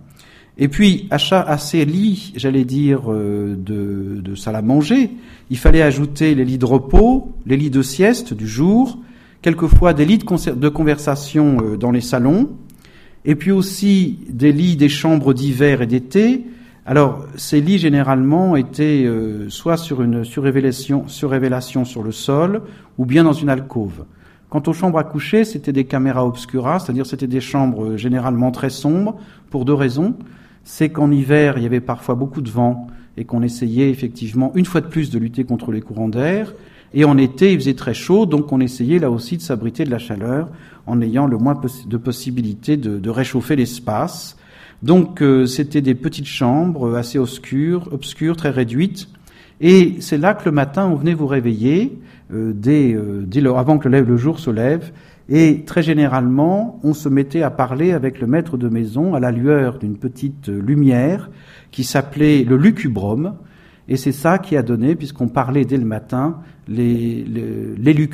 Et 0.60 0.70
puis 0.70 1.08
à, 1.12 1.18
à 1.40 1.58
ces 1.58 1.86
lits, 1.86 2.34
j'allais 2.36 2.66
dire, 2.66 3.12
euh, 3.12 3.56
de, 3.58 4.22
de 4.22 4.36
salle 4.36 4.56
à 4.56 4.62
manger, 4.62 5.12
il 5.50 5.58
fallait 5.58 5.84
ajouter 5.84 6.34
les 6.34 6.46
lits 6.46 6.58
de 6.58 6.66
repos, 6.66 7.36
les 7.46 7.58
lits 7.58 7.70
de 7.70 7.82
sieste 7.82 8.34
du 8.34 8.48
jour, 8.48 9.00
quelquefois 9.42 9.94
des 9.94 10.06
lits 10.06 10.18
de, 10.18 10.52
de 10.52 10.70
conversation 10.70 11.58
euh, 11.62 11.78
dans 11.78 11.92
les 11.92 12.02
salons, 12.02 12.50
et 13.24 13.36
puis 13.36 13.52
aussi 13.52 14.20
des 14.30 14.52
lits 14.52 14.78
des 14.78 14.90
chambres 14.90 15.34
d'hiver 15.34 15.82
et 15.82 15.88
d'été. 15.88 16.46
Alors, 16.90 17.26
ces 17.36 17.60
lits 17.60 17.80
généralement 17.80 18.56
étaient 18.56 19.04
euh, 19.06 19.50
soit 19.50 19.76
sur 19.76 20.02
une 20.02 20.24
surrévélation, 20.24 21.06
surrévélation 21.10 21.84
sur 21.84 22.02
le 22.02 22.14
sol, 22.14 22.62
ou 22.98 23.06
bien 23.06 23.26
dans 23.26 23.34
une 23.34 23.50
alcôve. 23.50 24.06
Quant 24.50 24.64
aux 24.66 24.72
chambres 24.72 24.98
à 24.98 25.04
coucher, 25.04 25.44
c'était 25.44 25.74
des 25.74 25.84
caméras 25.84 26.26
obscuras, 26.26 26.80
c'est-à-dire 26.80 27.06
c'était 27.06 27.28
des 27.28 27.42
chambres 27.42 27.84
euh, 27.84 27.98
généralement 27.98 28.52
très 28.52 28.70
sombres, 28.70 29.18
pour 29.50 29.66
deux 29.66 29.74
raisons. 29.74 30.16
C'est 30.64 30.88
qu'en 30.88 31.12
hiver, 31.12 31.56
il 31.58 31.64
y 31.64 31.66
avait 31.66 31.82
parfois 31.82 32.16
beaucoup 32.16 32.40
de 32.40 32.50
vent 32.50 32.88
et 33.18 33.26
qu'on 33.26 33.42
essayait 33.42 33.90
effectivement 33.90 34.54
une 34.56 34.66
fois 34.66 34.80
de 34.80 34.88
plus 34.88 35.10
de 35.10 35.20
lutter 35.20 35.44
contre 35.44 35.74
les 35.74 35.82
courants 35.82 36.08
d'air. 36.08 36.54
Et 36.94 37.04
en 37.04 37.18
été, 37.18 37.52
il 37.52 37.60
faisait 37.60 37.74
très 37.74 37.94
chaud, 37.94 38.26
donc 38.26 38.54
on 38.54 38.62
essayait 38.62 39.00
là 39.00 39.12
aussi 39.12 39.36
de 39.36 39.42
s'abriter 39.42 39.84
de 39.84 39.92
la 39.92 40.00
chaleur 40.00 40.48
en 40.86 41.02
ayant 41.02 41.28
le 41.28 41.38
moins 41.38 41.62
de 41.86 41.98
possibilités 41.98 42.78
de, 42.78 42.98
de 42.98 43.10
réchauffer 43.10 43.58
l'espace. 43.58 44.38
Donc 44.84 45.22
euh, 45.22 45.46
c'était 45.46 45.82
des 45.82 45.96
petites 45.96 46.28
chambres 46.28 46.96
assez 46.96 47.18
obscures, 47.18 47.90
obscures, 47.92 48.36
très 48.36 48.50
réduites. 48.50 49.10
Et 49.60 49.96
c'est 50.02 50.18
là 50.18 50.36
que 50.36 50.46
le 50.46 50.52
matin, 50.52 50.88
on 50.88 50.96
venait 50.96 51.16
vous 51.16 51.26
réveiller, 51.26 52.00
euh, 52.32 52.54
dès, 52.54 52.94
euh, 52.94 53.56
avant 53.56 53.80
que 53.80 53.90
le, 53.90 54.18
jour 54.18 54.40
se 54.40 54.52
lève. 54.52 54.92
Et 55.30 55.64
très 55.66 55.82
généralement, 55.82 56.80
on 56.84 56.94
se 56.94 57.10
mettait 57.10 57.42
à 57.42 57.50
parler 57.50 57.92
avec 57.92 58.22
le 58.22 58.28
maître 58.28 58.56
de 58.56 58.70
maison 58.70 59.16
à 59.16 59.20
la 59.20 59.32
lueur 59.32 59.80
d'une 59.80 59.98
petite 59.98 60.48
lumière 60.48 61.30
qui 61.72 61.84
s'appelait 61.84 62.44
le 62.44 62.56
lucubrum, 62.56 63.34
et 63.90 63.98
c'est 63.98 64.12
ça 64.12 64.38
qui 64.38 64.56
a 64.56 64.64
donné, 64.64 64.96
puisqu'on 64.96 65.28
parlait 65.28 65.66
dès 65.66 65.78
le 65.78 65.86
matin, 65.86 66.40
les, 66.68 67.24
les, 67.24 68.10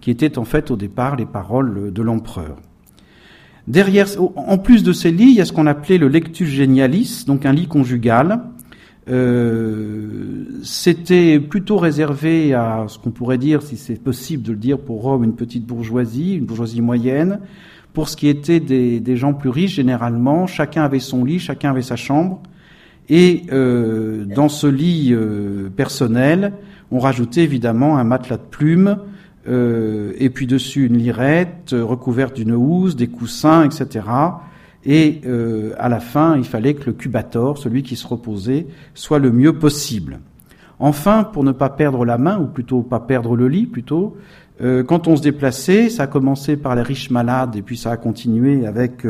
qui 0.00 0.10
étaient 0.10 0.38
en 0.38 0.44
fait 0.44 0.70
au 0.70 0.76
départ 0.76 1.16
les 1.16 1.26
paroles 1.26 1.92
de 1.92 2.02
l'empereur. 2.02 2.56
Derrière, 3.68 4.06
en 4.34 4.56
plus 4.56 4.82
de 4.82 4.94
ces 4.94 5.10
lits, 5.10 5.28
il 5.28 5.34
y 5.34 5.40
a 5.42 5.44
ce 5.44 5.52
qu'on 5.52 5.66
appelait 5.66 5.98
le 5.98 6.08
lectus 6.08 6.48
genialis, 6.48 7.24
donc 7.26 7.44
un 7.44 7.52
lit 7.52 7.66
conjugal. 7.66 8.40
Euh, 9.10 10.44
c'était 10.62 11.38
plutôt 11.38 11.76
réservé 11.76 12.54
à 12.54 12.86
ce 12.88 12.98
qu'on 12.98 13.10
pourrait 13.10 13.36
dire, 13.36 13.60
si 13.60 13.76
c'est 13.76 14.02
possible 14.02 14.42
de 14.42 14.52
le 14.52 14.58
dire 14.58 14.78
pour 14.78 15.02
Rome, 15.02 15.22
une 15.22 15.36
petite 15.36 15.66
bourgeoisie, 15.66 16.36
une 16.36 16.46
bourgeoisie 16.46 16.80
moyenne. 16.80 17.40
Pour 17.92 18.08
ce 18.08 18.16
qui 18.16 18.28
était 18.28 18.58
des, 18.58 19.16
gens 19.16 19.34
plus 19.34 19.50
riches, 19.50 19.74
généralement, 19.74 20.46
chacun 20.46 20.84
avait 20.84 20.98
son 20.98 21.22
lit, 21.22 21.38
chacun 21.38 21.70
avait 21.72 21.82
sa 21.82 21.96
chambre. 21.96 22.40
Et 23.10 23.42
euh, 23.52 24.24
dans 24.24 24.48
ce 24.48 24.66
lit 24.66 25.10
euh, 25.12 25.68
personnel, 25.68 26.54
on 26.90 27.00
rajoutait 27.00 27.42
évidemment 27.42 27.98
un 27.98 28.04
matelas 28.04 28.38
de 28.38 28.42
plumes, 28.50 28.96
euh, 29.48 30.12
et 30.18 30.28
puis 30.28 30.46
dessus 30.46 30.86
une 30.86 30.98
lirette 30.98 31.72
euh, 31.72 31.82
recouverte 31.82 32.36
d'une 32.36 32.52
housse, 32.52 32.96
des 32.96 33.06
coussins, 33.06 33.64
etc. 33.64 34.04
Et 34.84 35.22
euh, 35.24 35.72
à 35.78 35.88
la 35.88 36.00
fin, 36.00 36.36
il 36.36 36.44
fallait 36.44 36.74
que 36.74 36.86
le 36.86 36.92
cubator, 36.92 37.56
celui 37.56 37.82
qui 37.82 37.96
se 37.96 38.06
reposait, 38.06 38.66
soit 38.92 39.18
le 39.18 39.32
mieux 39.32 39.54
possible. 39.54 40.20
Enfin, 40.78 41.24
pour 41.24 41.44
ne 41.44 41.52
pas 41.52 41.70
perdre 41.70 42.04
la 42.04 42.18
main, 42.18 42.38
ou 42.38 42.46
plutôt 42.46 42.82
pas 42.82 43.00
perdre 43.00 43.36
le 43.36 43.48
lit, 43.48 43.66
plutôt, 43.66 44.16
quand 44.86 45.08
on 45.08 45.16
se 45.16 45.22
déplaçait, 45.22 45.88
ça 45.88 46.04
a 46.04 46.06
commencé 46.06 46.56
par 46.56 46.76
les 46.76 46.82
riches 46.82 47.10
malades, 47.10 47.56
et 47.56 47.62
puis 47.62 47.76
ça 47.76 47.90
a 47.90 47.96
continué 47.96 48.64
avec 48.64 49.04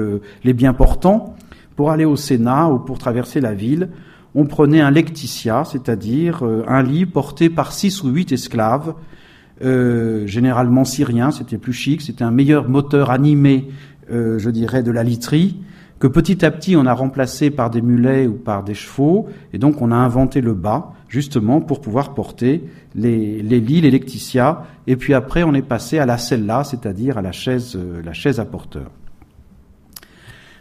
les 0.44 0.52
bien 0.54 0.72
portants 0.72 1.36
pour 1.76 1.90
aller 1.90 2.06
au 2.06 2.16
Sénat 2.16 2.70
ou 2.70 2.78
pour 2.78 2.98
traverser 2.98 3.40
la 3.40 3.52
ville, 3.52 3.90
on 4.34 4.46
prenait 4.46 4.80
un 4.80 4.90
lecticia, 4.90 5.64
c'est-à-dire 5.66 6.42
un 6.42 6.82
lit 6.82 7.04
porté 7.04 7.50
par 7.50 7.72
six 7.72 8.02
ou 8.02 8.08
huit 8.08 8.32
esclaves, 8.32 8.94
euh, 9.62 10.26
généralement 10.26 10.84
syriens, 10.84 11.30
c'était 11.30 11.58
plus 11.58 11.72
chic, 11.72 12.00
c'était 12.00 12.24
un 12.24 12.30
meilleur 12.30 12.68
moteur 12.68 13.10
animé, 13.10 13.68
euh, 14.10 14.38
je 14.38 14.50
dirais, 14.50 14.82
de 14.82 14.90
la 14.90 15.02
literie, 15.02 15.56
que 15.98 16.06
petit 16.06 16.44
à 16.44 16.50
petit 16.50 16.76
on 16.76 16.86
a 16.86 16.94
remplacé 16.94 17.50
par 17.50 17.70
des 17.70 17.82
mulets 17.82 18.26
ou 18.26 18.34
par 18.34 18.62
des 18.62 18.74
chevaux, 18.74 19.26
et 19.52 19.58
donc 19.58 19.82
on 19.82 19.90
a 19.90 19.96
inventé 19.96 20.40
le 20.40 20.54
bas, 20.54 20.92
justement 21.08 21.60
pour 21.60 21.80
pouvoir 21.80 22.14
porter 22.14 22.64
les, 22.94 23.42
les 23.42 23.60
lits, 23.60 23.80
les 23.80 23.90
lecticia, 23.90 24.64
et 24.86 24.96
puis 24.96 25.14
après 25.14 25.42
on 25.42 25.54
est 25.54 25.62
passé 25.62 25.98
à 25.98 26.06
la 26.06 26.18
cella, 26.18 26.62
c'est-à-dire 26.62 27.18
à 27.18 27.22
la 27.22 27.32
chaise, 27.32 27.74
euh, 27.76 28.00
la 28.04 28.12
chaise 28.12 28.38
à 28.38 28.44
porteur. 28.44 28.90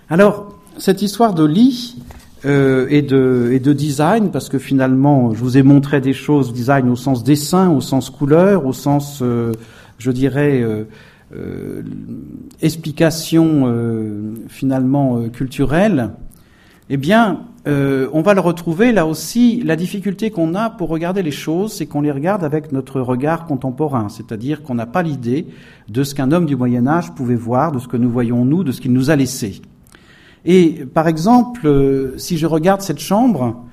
Alors, 0.10 0.58
cette 0.78 1.02
histoire 1.02 1.34
de 1.34 1.44
lit 1.44 2.02
euh, 2.46 2.88
et, 2.90 3.02
de, 3.02 3.74
design, 3.74 4.30
parce 4.32 4.50
que 4.50 4.60
finalement, 4.60 5.34
je 5.34 5.40
vous 5.40 5.58
ai 5.58 5.64
montré 5.64 6.02
des 6.02 6.14
choses, 6.14 6.54
design 6.54 6.90
au 6.90 6.96
sens 6.96 7.24
dessin, 7.24 7.72
au 7.72 7.82
sens 7.82 8.10
couleur, 8.10 8.66
au 8.66 8.74
sens, 8.74 9.20
euh, 9.22 9.54
je 9.98 10.12
dirais, 10.12 10.62
euh, 10.62 10.84
euh 11.36 11.82
explication 12.62 13.64
euh, 13.66 14.34
finalement 14.48 15.28
culturelle, 15.30 16.12
eh 16.90 16.98
bien, 16.98 17.42
on 17.66 18.22
va 18.22 18.34
le 18.34 18.40
retrouver 18.40 18.94
là 18.94 19.06
aussi. 19.06 19.62
La 19.62 19.76
difficulté 19.76 20.32
qu'on 20.32 20.56
a 20.56 20.70
pour 20.70 20.88
regarder 20.88 21.22
les 21.22 21.32
choses, 21.32 21.74
c'est 21.74 21.86
qu'on 21.86 22.00
les 22.00 22.12
regarde 22.12 22.46
avec 22.46 22.72
notre 22.72 23.02
regard 23.02 23.46
contemporain, 23.46 24.08
c'est-à-dire 24.08 24.64
qu'on 24.64 24.76
n'a 24.76 24.86
pas 24.86 25.04
l'idée 25.04 25.48
de 25.90 26.04
ce 26.04 26.16
qu'un 26.16 26.32
homme 26.32 26.46
du 26.46 26.56
Moyen 26.56 26.88
Âge 26.88 27.14
pouvait 27.14 27.36
voir, 27.36 27.74
de 27.74 27.80
ce 27.80 27.90
que 27.90 27.98
nous 27.98 28.10
voyons 28.10 28.46
nous, 28.46 28.64
de 28.64 28.72
ce 28.72 28.80
qu'il 28.80 28.94
nous 28.94 29.10
a 29.10 29.18
laissé. 29.18 29.62
Et 30.48 30.86
par 30.92 31.08
exemple, 31.08 31.68
euh, 31.68 32.18
si 32.18 32.38
je 32.38 32.48
regarde 32.48 32.82
cette 32.82 33.00
chambre, 33.00 33.64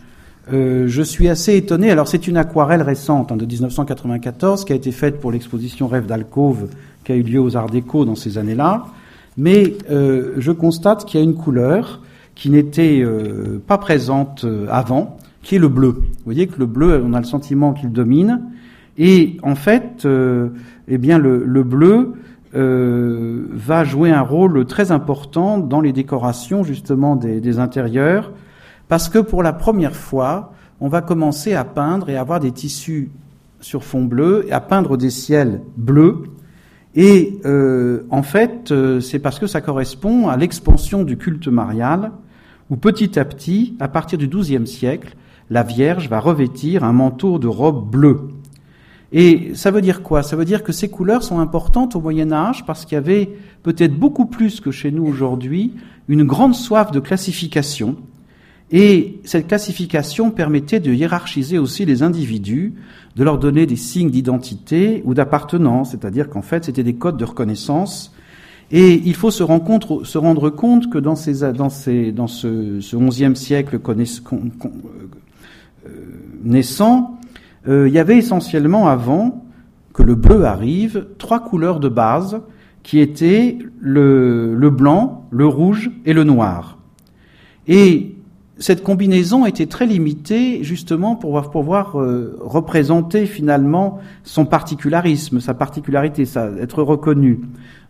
euh, 0.52 0.84
je 0.88 1.00
suis 1.00 1.28
assez 1.28 1.56
étonné. 1.56 1.90
Alors 1.90 2.08
c'est 2.08 2.28
une 2.28 2.36
aquarelle 2.36 2.82
récente 2.82 3.32
hein, 3.32 3.36
de 3.36 3.46
1994 3.46 4.66
qui 4.66 4.72
a 4.74 4.76
été 4.76 4.92
faite 4.92 5.20
pour 5.20 5.32
l'exposition 5.32 5.88
Rêve 5.88 6.04
d'alcôve 6.04 6.68
qui 7.04 7.12
a 7.12 7.14
eu 7.14 7.22
lieu 7.22 7.40
aux 7.40 7.56
Arts 7.56 7.70
Déco 7.70 8.04
dans 8.04 8.16
ces 8.16 8.38
années-là. 8.38 8.86
Mais 9.36 9.74
euh, 9.90 10.34
je 10.38 10.52
constate 10.52 11.04
qu'il 11.04 11.20
y 11.20 11.22
a 11.22 11.24
une 11.24 11.34
couleur 11.34 12.00
qui 12.34 12.50
n'était 12.50 13.00
euh, 13.02 13.62
pas 13.64 13.78
présente 13.78 14.44
euh, 14.44 14.66
avant, 14.70 15.18
qui 15.42 15.56
est 15.56 15.58
le 15.58 15.68
bleu. 15.68 15.90
Vous 15.90 16.24
voyez 16.24 16.46
que 16.46 16.58
le 16.58 16.66
bleu, 16.66 17.02
on 17.04 17.14
a 17.14 17.18
le 17.18 17.26
sentiment 17.26 17.72
qu'il 17.72 17.92
domine. 17.92 18.40
Et 18.96 19.38
en 19.42 19.56
fait, 19.56 20.06
eh 20.86 20.98
bien 20.98 21.18
le, 21.18 21.44
le 21.44 21.62
bleu 21.64 22.12
euh, 22.54 23.46
va 23.50 23.84
jouer 23.84 24.10
un 24.10 24.20
rôle 24.20 24.64
très 24.66 24.92
important 24.92 25.58
dans 25.58 25.80
les 25.80 25.92
décorations 25.92 26.62
justement 26.62 27.16
des, 27.16 27.58
intérieurs, 27.58 28.32
parce 28.88 29.08
que 29.08 29.18
pour 29.18 29.42
la 29.42 29.52
première 29.52 29.96
fois, 29.96 30.52
on 30.80 30.88
va 30.88 31.02
commencer 31.02 31.54
à 31.54 31.64
peindre 31.64 32.10
et 32.10 32.16
avoir 32.16 32.40
des 32.40 32.52
tissus 32.52 33.10
sur 33.60 33.82
fond 33.82 34.04
bleu, 34.04 34.44
et 34.48 34.52
à 34.52 34.60
peindre 34.60 34.96
des 34.96 35.10
ciels 35.10 35.62
bleus. 35.76 36.22
Et 36.94 37.40
euh, 37.44 38.04
en 38.10 38.22
fait, 38.22 38.70
euh, 38.70 39.00
c'est 39.00 39.18
parce 39.18 39.38
que 39.38 39.46
ça 39.46 39.60
correspond 39.60 40.28
à 40.28 40.36
l'expansion 40.36 41.02
du 41.02 41.16
culte 41.16 41.48
marial, 41.48 42.12
où 42.70 42.76
petit 42.76 43.18
à 43.18 43.24
petit, 43.24 43.76
à 43.80 43.88
partir 43.88 44.18
du 44.18 44.28
XIIe 44.28 44.66
siècle, 44.66 45.16
la 45.50 45.62
Vierge 45.62 46.08
va 46.08 46.20
revêtir 46.20 46.84
un 46.84 46.92
manteau 46.92 47.38
de 47.38 47.48
robe 47.48 47.90
bleue. 47.90 48.28
Et 49.12 49.52
ça 49.54 49.70
veut 49.70 49.80
dire 49.80 50.02
quoi? 50.02 50.22
Ça 50.22 50.36
veut 50.36 50.44
dire 50.44 50.62
que 50.62 50.72
ces 50.72 50.88
couleurs 50.88 51.22
sont 51.22 51.38
importantes 51.38 51.94
au 51.94 52.00
Moyen 52.00 52.32
Âge 52.32 52.64
parce 52.66 52.84
qu'il 52.84 52.96
y 52.96 52.98
avait 52.98 53.30
peut-être 53.62 53.94
beaucoup 53.94 54.26
plus 54.26 54.60
que 54.60 54.70
chez 54.70 54.90
nous 54.90 55.04
aujourd'hui 55.04 55.74
une 56.08 56.24
grande 56.24 56.54
soif 56.54 56.90
de 56.90 57.00
classification. 57.00 57.96
Et 58.70 59.20
cette 59.24 59.46
classification 59.46 60.30
permettait 60.30 60.80
de 60.80 60.92
hiérarchiser 60.92 61.58
aussi 61.58 61.84
les 61.84 62.02
individus, 62.02 62.74
de 63.14 63.22
leur 63.22 63.38
donner 63.38 63.66
des 63.66 63.76
signes 63.76 64.10
d'identité 64.10 65.02
ou 65.04 65.14
d'appartenance, 65.14 65.92
c'est-à-dire 65.92 66.28
qu'en 66.28 66.42
fait 66.42 66.64
c'était 66.64 66.82
des 66.82 66.94
codes 66.94 67.16
de 67.16 67.24
reconnaissance. 67.24 68.12
Et 68.70 69.00
il 69.04 69.14
faut 69.14 69.30
se, 69.30 69.42
rendre, 69.42 70.50
compte 70.50 70.90
que 70.90 70.98
dans, 70.98 71.14
ces, 71.14 71.52
dans, 71.52 71.68
ces, 71.68 72.12
dans 72.12 72.26
ce, 72.26 72.80
11e 72.80 73.34
siècle 73.34 73.78
connaiss, 73.78 74.20
con, 74.20 74.50
con, 74.58 74.72
euh, 75.86 75.90
naissant, 76.42 77.20
euh, 77.68 77.88
il 77.88 77.94
y 77.94 77.98
avait 77.98 78.18
essentiellement 78.18 78.88
avant 78.88 79.44
que 79.92 80.02
le 80.02 80.14
bleu 80.14 80.44
arrive 80.44 81.06
trois 81.18 81.40
couleurs 81.40 81.80
de 81.80 81.88
base 81.88 82.40
qui 82.82 83.00
étaient 83.00 83.58
le, 83.80 84.54
le 84.54 84.70
blanc, 84.70 85.26
le 85.30 85.46
rouge 85.46 85.90
et 86.04 86.12
le 86.12 86.24
noir. 86.24 86.78
Et 87.66 88.14
cette 88.58 88.84
combinaison 88.84 89.46
était 89.46 89.66
très 89.66 89.86
limitée 89.86 90.62
justement 90.62 91.16
pour 91.16 91.50
pouvoir 91.50 92.00
euh, 92.00 92.38
représenter 92.40 93.26
finalement 93.26 93.98
son 94.22 94.44
particularisme, 94.46 95.40
sa 95.40 95.54
particularité, 95.54 96.24
ça, 96.24 96.50
être 96.60 96.82
reconnu. 96.82 97.40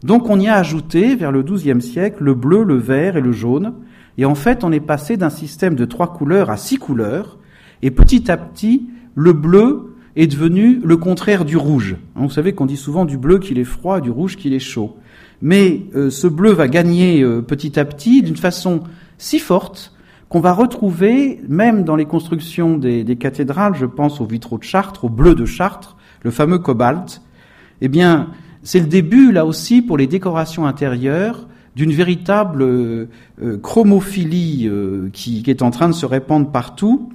Donc 0.03 0.31
on 0.31 0.41
y 0.41 0.49
a 0.49 0.55
ajouté 0.55 1.17
vers 1.17 1.33
le 1.33 1.43
XIIe 1.43 1.83
siècle 1.83 2.23
le 2.23 2.35
bleu, 2.35 2.63
le 2.63 2.77
vert 2.77 3.17
et 3.17 3.21
le 3.21 3.33
jaune. 3.33 3.75
Et 4.17 4.25
en 4.25 4.35
fait, 4.35 4.65
on 4.65 4.73
est 4.73 4.81
passé 4.81 5.17
d'un 5.17 5.31
système 5.31 5.75
de 5.75 5.85
trois 5.85 6.13
couleurs 6.13 6.49
à 6.49 6.57
six 6.57 6.79
couleurs. 6.79 7.39
Et 7.83 7.91
petit 7.91 8.31
à 8.31 8.37
petit, 8.37 8.89
le 9.15 9.33
bleu 9.33 9.95
est 10.17 10.27
devenu 10.27 10.81
le 10.85 10.97
contraire 10.97 11.45
du 11.45 11.57
rouge. 11.57 11.97
Vous 12.15 12.31
savez 12.31 12.53
qu'on 12.53 12.67
dit 12.67 12.77
souvent 12.77 13.05
du 13.05 13.19
bleu 13.19 13.39
qu'il 13.39 13.59
est 13.59 13.65
froid, 13.65 14.01
du 14.01 14.11
rouge 14.11 14.37
qu'il 14.37 14.55
est 14.55 14.61
chaud. 14.61 14.97
Mais 15.43 15.83
euh, 15.95 16.11
ce 16.11 16.27
bleu 16.27 16.53
va 16.53 16.69
gagner 16.69 17.23
euh, 17.23 17.43
petit 17.43 17.79
à 17.79 17.85
petit 17.85 18.23
d'une 18.23 18.37
façon 18.37 18.83
si 19.19 19.39
forte 19.39 19.93
qu'on 20.29 20.41
va 20.41 20.53
retrouver 20.53 21.41
même 21.49 21.85
dans 21.85 21.97
les 21.97 22.07
constructions 22.07 22.79
des, 22.79 23.17
cathédrales, 23.17 23.75
je 23.75 23.87
pense 23.87 24.21
aux 24.21 24.27
vitraux 24.27 24.59
de 24.59 24.65
Chartres, 24.65 25.05
au 25.05 25.09
bleu 25.09 25.35
de 25.35 25.45
Chartres, 25.45 25.97
le 26.23 26.31
fameux 26.31 26.59
cobalt. 26.59 27.23
Eh 27.81 27.89
bien, 27.89 28.31
c'est 28.63 28.81
le 28.81 28.87
début 28.87 29.33
là 29.33 29.47
aussi 29.47 29.83
pour 29.83 29.97
les 29.97 30.07
décorations 30.07 30.67
intérieures 30.67 31.47
d'une 31.77 31.93
véritable 31.93 32.63
euh, 32.63 33.07
chromophilie 33.63 34.71
qui, 35.13 35.43
qui, 35.43 35.51
est 35.51 35.63
en 35.63 35.71
train 35.71 35.89
de 35.89 35.95
se 35.95 36.07
répandre 36.07 36.51
partout. 36.51 37.13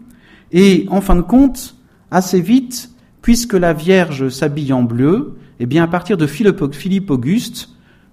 Et 0.52 0.86
en 0.90 1.02
fin 1.02 1.16
de 1.16 1.22
compte, 1.22 1.79
assez 2.12 2.42
vite, 2.42 2.92
puisque 3.22 3.54
la 3.54 3.74
Vierge 3.74 4.30
s'habille 4.30 4.74
en 4.74 4.84
bleu, 4.84 5.36
eh 5.60 5.66
bien 5.66 5.84
à 5.84 5.88
partir 5.88 6.18
de 6.18 6.26
Philippe 6.26 7.12
Auguste, 7.12 7.70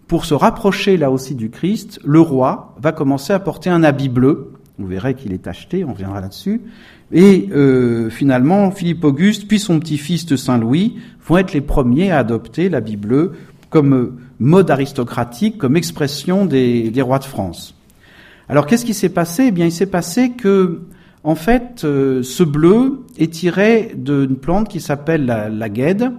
pour 0.09 0.25
se 0.25 0.35
rapprocher 0.35 0.97
là 0.97 1.11
aussi 1.11 1.35
du 1.35 1.51
Christ, 1.51 2.01
le 2.05 2.21
roi 2.21 2.77
va 2.81 2.93
commencer 2.93 3.33
à 3.33 3.39
porter 3.39 3.71
un 3.71 3.83
habit 3.83 4.09
bleu. 4.09 4.53
Vous 4.79 4.87
verrez 4.87 5.15
qu'il 5.15 5.33
est 5.33 5.47
acheté, 5.47 5.85
on 5.85 5.93
reviendra 5.93 6.21
là-dessus. 6.21 6.61
Et 7.13 7.49
euh, 7.53 8.11
finalement, 8.11 8.71
Philippe 8.71 9.05
Auguste, 9.05 9.49
puis 9.49 9.59
son 9.59 9.81
petit-fils 9.81 10.27
de 10.27 10.37
Saint-Louis, 10.37 10.97
vont 11.27 11.39
être 11.39 11.53
les 11.53 11.61
premiers 11.61 12.11
à 12.11 12.19
adopter 12.19 12.69
l'habit 12.69 12.97
bleu 12.97 13.33
comme 13.71 14.19
mode 14.39 14.71
aristocratique, 14.71 15.59
comme 15.59 15.77
expression 15.77 16.45
des, 16.45 16.91
des 16.91 17.03
rois 17.03 17.19
de 17.19 17.25
France. 17.25 17.75
Alors 18.49 18.67
qu'est-ce 18.67 18.85
qui 18.85 18.95
s'est 18.95 19.09
passé? 19.09 19.47
Eh 19.49 19.51
bien, 19.51 19.67
il 19.67 19.73
s'est 19.73 19.87
passé 19.87 20.31
que 20.31 20.83
en 21.27 21.35
fait, 21.35 21.83
euh, 21.83 22.23
ce 22.23 22.45
bleu 22.45 23.01
est 23.19 23.33
tiré 23.33 23.93
d'une 23.97 24.37
plante 24.37 24.69
qui 24.69 24.81
s'appelle 24.81 25.27
la, 25.27 25.49
la, 25.49 25.69
guêde 25.69 26.13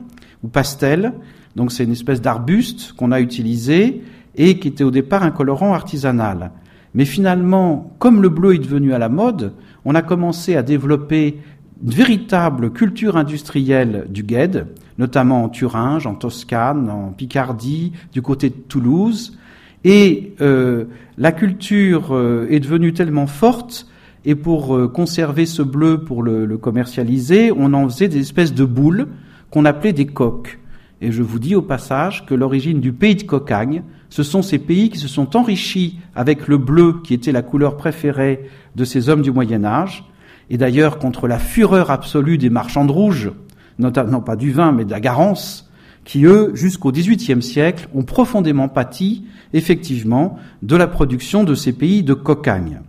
ou 0.44 0.50
pastel. 0.50 1.14
Donc 1.56 1.72
c'est 1.72 1.86
une 1.86 1.94
espèce 1.94 2.22
d'arbuste 2.22 2.92
qu'on 2.92 3.14
a 3.14 3.22
utilisé 3.22 4.02
et 4.36 4.60
qui 4.60 4.68
était 4.68 4.84
au 4.84 4.92
départ 4.92 5.24
un 5.24 5.32
colorant 5.32 5.74
artisanal. 5.74 6.52
Mais 6.94 7.06
finalement, 7.06 7.96
comme 8.00 8.22
le 8.22 8.28
bleu 8.28 8.56
est 8.56 8.60
devenu 8.60 8.94
à 8.94 9.00
la 9.00 9.08
mode, 9.08 9.54
on 9.86 9.96
a 9.96 10.02
commencé 10.02 10.58
à 10.58 10.62
développer 10.62 11.40
une 11.82 11.90
véritable 11.90 12.74
culture 12.74 13.16
industrielle 13.16 14.08
du 14.10 14.24
guêde, 14.24 14.68
notamment 14.98 15.46
en 15.46 15.48
Thuringe, 15.48 16.06
en 16.06 16.16
Toscane, 16.16 16.90
en 16.90 17.14
Picardie, 17.14 17.94
du 18.12 18.22
côté 18.22 18.50
de 18.50 18.56
Toulouse. 18.56 19.38
Et 19.86 20.34
euh, 20.42 20.84
la 21.18 21.32
culture 21.32 22.14
euh, 22.14 22.46
est 22.50 22.60
devenue 22.60 22.92
tellement 22.92 23.28
forte 23.28 23.88
et 24.28 24.36
pour 24.36 24.76
euh, 24.76 24.90
conserver 24.90 25.46
ce 25.46 25.62
bleu, 25.62 26.00
pour 26.04 26.22
le, 26.22 26.58
commercialiser, 26.58 27.54
on 27.56 27.74
en 27.74 27.88
faisait 27.88 28.10
des 28.10 28.20
espèces 28.20 28.54
de 28.54 28.66
boules 28.66 29.08
qu'on 29.50 29.64
appelait 29.64 29.94
des 29.94 30.06
coques. 30.06 30.60
Et 31.00 31.14
je 31.14 31.24
vous 31.24 31.40
dis 31.40 31.56
au 31.56 31.62
passage 31.62 32.26
que 32.26 32.36
l'origine 32.36 32.82
du 32.82 32.92
pays 32.92 33.16
de 33.16 33.24
Cocagne, 33.24 33.84
ce 34.10 34.24
sont 34.24 34.42
ces 34.42 34.60
pays 34.60 34.90
qui 34.90 34.98
se 34.98 35.08
sont 35.08 35.38
enrichis 35.38 36.00
avec 36.14 36.50
le 36.50 36.58
bleu 36.58 36.96
qui 37.06 37.14
était 37.14 37.32
la 37.32 37.42
couleur 37.42 37.78
préférée 37.78 38.50
de 38.76 38.84
ces 38.84 39.08
hommes 39.08 39.22
du 39.22 39.32
Moyen 39.32 39.64
Âge, 39.64 40.04
et 40.50 40.58
d'ailleurs 40.58 41.00
contre 41.00 41.30
la 41.30 41.40
fureur 41.40 41.90
absolue 41.90 42.38
des 42.38 42.50
marchands 42.50 42.86
de 42.86 42.92
rouge, 42.92 43.32
notamment 43.80 44.20
pas 44.20 44.36
du 44.36 44.52
vin 44.52 44.74
mais 44.74 44.84
de 44.84 44.92
la 44.92 45.00
garance, 45.00 45.72
qui 46.04 46.26
eux, 46.26 46.52
jusqu'au 46.54 46.92
XVIIIe 46.92 47.42
siècle, 47.42 47.88
ont 47.96 48.04
profondément 48.04 48.68
pâti, 48.68 49.24
effectivement, 49.54 50.38
de 50.64 50.76
la 50.76 50.88
production 50.88 51.46
de 51.46 51.56
ces 51.56 51.72
pays 51.72 52.04
de 52.04 52.14
Cocagne. 52.14 52.82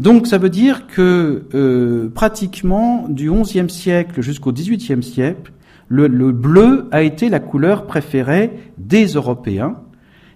Donc 0.00 0.26
ça 0.26 0.38
veut 0.38 0.48
dire 0.48 0.86
que 0.86 1.42
euh, 1.54 2.08
pratiquement 2.08 3.04
du 3.10 3.30
XIe 3.30 3.68
siècle 3.68 4.22
jusqu'au 4.22 4.50
XVIIIe 4.50 5.02
siècle, 5.02 5.52
le, 5.88 6.08
bleu 6.32 6.88
a 6.90 7.02
été 7.02 7.28
la 7.28 7.38
couleur 7.38 7.86
préférée 7.86 8.50
des 8.78 9.08
Européens. 9.08 9.76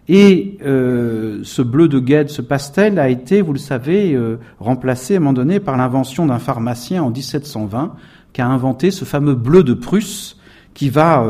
Et 0.06 0.58
euh, 0.66 1.40
ce 1.44 1.62
bleu 1.62 1.88
de 1.88 1.98
guêpe, 1.98 2.28
ce 2.28 2.42
pastel, 2.42 2.98
a 2.98 3.08
été, 3.08 3.40
vous 3.40 3.54
le 3.54 3.58
savez, 3.58 4.12
euh, 4.12 4.36
remplacé 4.60 5.14
à 5.14 5.16
un 5.16 5.20
moment 5.20 5.32
donné 5.32 5.60
par 5.60 5.78
l'invention 5.78 6.26
d'un 6.26 6.38
pharmacien 6.38 7.02
en 7.02 7.08
1720 7.08 7.94
qui 8.34 8.42
a 8.42 8.46
inventé 8.46 8.90
ce 8.90 9.06
fameux 9.06 9.34
bleu 9.34 9.62
de 9.62 9.72
Prusse 9.72 10.38
qui 10.74 10.90
va 10.90 11.24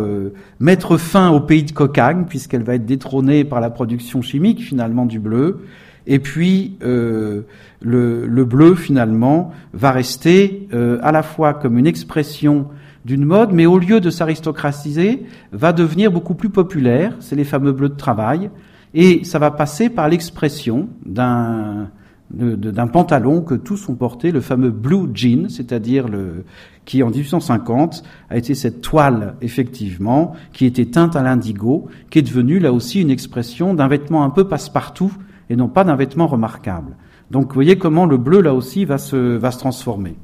mettre 0.59 0.97
fin 0.97 1.29
au 1.29 1.39
pays 1.39 1.65
de 1.65 1.71
Cocagne 1.71 2.25
puisqu'elle 2.27 2.63
va 2.63 2.77
être 2.77 2.87
détrônée 2.87 3.45
par 3.45 3.61
la 3.61 3.69
production 3.69 4.23
chimique 4.23 4.63
finalement 4.63 5.05
du 5.05 5.21
bleu 5.21 5.61
et 6.07 6.19
puis 6.19 6.77
euh, 6.83 7.43
le, 7.81 8.27
le, 8.27 8.45
bleu 8.45 8.75
finalement 8.75 9.53
va 9.73 9.91
rester 9.91 10.69
euh, 10.73 10.99
à 11.03 11.13
la 11.13 11.23
fois 11.23 11.55
comme 11.55 11.79
une 11.79 11.87
expression 11.87 12.69
d'une 13.05 13.25
mode, 13.25 13.53
mais 13.53 13.67
au 13.67 13.79
lieu 13.79 14.01
de 14.01 14.11
s'aristocratiser, 14.11 15.25
va 15.53 15.73
devenir 15.73 16.11
beaucoup 16.11 16.35
plus 16.35 16.51
populaire. 16.51 17.15
C'est 17.21 17.37
les 17.37 17.45
fameux 17.45 17.73
bleus 17.73 17.91
de 17.91 17.97
travail, 17.97 18.51
et 18.95 19.25
ça 19.25 19.39
va 19.39 19.51
passer 19.51 19.91
par 19.91 20.09
l'expression 20.09 20.89
d'un 21.05 21.89
d'un 22.31 22.87
pantalon 22.87 23.43
que 23.43 23.55
tous 23.55 23.89
ont 23.89 23.95
porté, 23.95 24.33
le 24.33 24.41
fameux 24.41 24.71
blue 24.71 25.09
jean, 25.15 25.49
c'est-à-dire 25.49 26.09
le 26.09 26.45
qui 26.85 27.03
en 27.03 27.11
1850 27.11 28.03
a 28.29 28.37
été 28.37 28.55
cette 28.55 28.81
toile 28.81 29.37
effectivement 29.41 30.35
qui 30.53 30.67
était 30.67 30.87
teinte 30.87 31.17
à 31.17 31.23
l'indigo, 31.23 31.87
qui 32.11 32.19
est 32.19 32.23
devenue 32.23 32.59
là 32.59 32.73
aussi 32.73 33.01
une 33.01 33.11
expression 33.11 33.75
d'un 33.75 33.89
vêtement 33.89 34.25
un 34.25 34.31
peu 34.31 34.49
passe-partout 34.49 35.13
et 35.51 35.57
non 35.57 35.69
pas 35.69 35.85
d'un 35.85 35.97
vêtement 35.97 36.27
remarquable. 36.27 36.97
Donc 37.31 37.49
vous 37.49 37.55
voyez 37.55 37.79
comment 37.79 38.07
le 38.07 38.17
bleu, 38.17 38.41
là 38.41 38.55
aussi, 38.55 38.85
va 38.85 38.99
se, 38.99 39.17
va 39.37 39.51
se 39.51 39.59
transformer. 39.59 40.17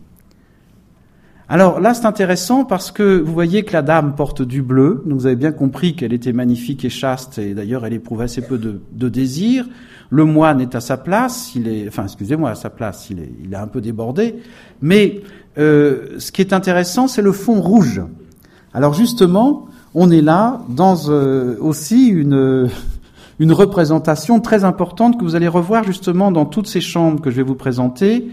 Alors 1.48 1.80
là, 1.80 1.94
c'est 1.94 2.06
intéressant 2.06 2.64
parce 2.64 2.92
que 2.92 3.18
vous 3.18 3.32
voyez 3.32 3.64
que 3.64 3.72
la 3.72 3.82
dame 3.82 4.14
porte 4.14 4.40
du 4.40 4.62
bleu. 4.62 5.02
Donc 5.04 5.18
vous 5.18 5.26
avez 5.26 5.34
bien 5.34 5.50
compris 5.50 5.96
qu'elle 5.96 6.12
était 6.12 6.32
magnifique 6.32 6.84
et 6.84 6.90
chaste, 6.90 7.38
et 7.38 7.54
d'ailleurs 7.54 7.84
elle 7.84 7.92
éprouvait 7.92 8.24
assez 8.24 8.42
peu 8.42 8.56
de, 8.56 8.80
de, 8.92 9.08
désir. 9.08 9.66
Le 10.10 10.24
moine 10.24 10.60
est 10.60 10.76
à 10.76 10.80
sa 10.80 10.96
place, 10.96 11.52
il 11.56 11.66
est, 11.66 11.88
enfin 11.88 12.04
excusez-moi, 12.04 12.50
à 12.50 12.54
sa 12.54 12.70
place, 12.70 13.10
il 13.10 13.18
est, 13.18 13.32
il 13.44 13.52
est 13.52 13.56
un 13.56 13.66
peu 13.66 13.80
débordé. 13.80 14.36
Mais 14.80 15.22
euh, 15.58 16.18
ce 16.18 16.30
qui 16.30 16.40
est 16.40 16.52
intéressant, 16.52 17.08
c'est 17.08 17.22
le 17.22 17.32
fond 17.32 17.60
rouge. 17.60 18.00
Alors 18.72 18.94
justement, 18.94 19.66
on 19.94 20.12
est 20.12 20.22
là 20.22 20.60
dans 20.68 21.08
euh, 21.08 21.56
aussi 21.58 22.06
une 22.06 22.70
une 23.40 23.52
représentation 23.52 24.38
très 24.38 24.64
importante 24.64 25.18
que 25.18 25.24
vous 25.24 25.34
allez 25.34 25.48
revoir 25.48 25.82
justement 25.82 26.30
dans 26.30 26.44
toutes 26.44 26.66
ces 26.66 26.82
chambres 26.82 27.22
que 27.22 27.30
je 27.30 27.36
vais 27.36 27.42
vous 27.42 27.54
présenter. 27.54 28.28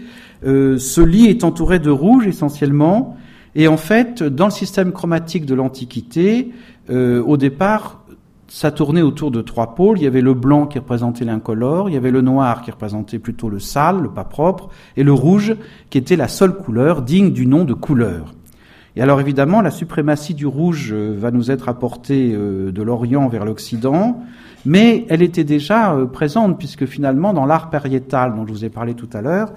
Euh, 0.46 0.78
ce 0.78 1.00
lit 1.00 1.28
est 1.28 1.44
entouré 1.44 1.78
de 1.78 1.90
rouge 1.90 2.26
essentiellement, 2.26 3.16
et 3.54 3.68
en 3.68 3.78
fait, 3.78 4.22
dans 4.22 4.44
le 4.44 4.52
système 4.52 4.92
chromatique 4.92 5.46
de 5.46 5.54
l'Antiquité, 5.54 6.52
euh, 6.90 7.22
au 7.22 7.38
départ, 7.38 8.04
ça 8.48 8.70
tournait 8.70 9.00
autour 9.00 9.30
de 9.30 9.40
trois 9.40 9.74
pôles. 9.74 9.98
Il 9.98 10.04
y 10.04 10.06
avait 10.06 10.20
le 10.20 10.34
blanc 10.34 10.66
qui 10.66 10.78
représentait 10.78 11.24
l'incolore, 11.24 11.88
il 11.88 11.94
y 11.94 11.96
avait 11.96 12.10
le 12.10 12.20
noir 12.20 12.60
qui 12.60 12.70
représentait 12.70 13.18
plutôt 13.18 13.48
le 13.48 13.60
sale, 13.60 14.02
le 14.02 14.10
pas 14.10 14.24
propre, 14.24 14.68
et 14.98 15.04
le 15.04 15.12
rouge 15.14 15.56
qui 15.88 15.96
était 15.96 16.16
la 16.16 16.28
seule 16.28 16.54
couleur 16.54 17.00
digne 17.00 17.32
du 17.32 17.46
nom 17.46 17.64
de 17.64 17.72
couleur. 17.72 18.34
Et 18.94 19.00
alors 19.00 19.20
évidemment, 19.20 19.62
la 19.62 19.70
suprématie 19.70 20.34
du 20.34 20.46
rouge 20.46 20.90
euh, 20.92 21.16
va 21.18 21.30
nous 21.30 21.50
être 21.50 21.70
apportée 21.70 22.30
de 22.32 22.82
l'Orient 22.82 23.26
vers 23.28 23.46
l'Occident 23.46 24.20
mais 24.66 25.06
elle 25.08 25.22
était 25.22 25.44
déjà 25.44 25.94
euh, 25.94 26.06
présente, 26.06 26.58
puisque 26.58 26.86
finalement, 26.86 27.32
dans 27.32 27.46
l'art 27.46 27.70
pariétal 27.70 28.34
dont 28.34 28.46
je 28.46 28.52
vous 28.52 28.64
ai 28.64 28.70
parlé 28.70 28.94
tout 28.94 29.08
à 29.12 29.20
l'heure, 29.20 29.52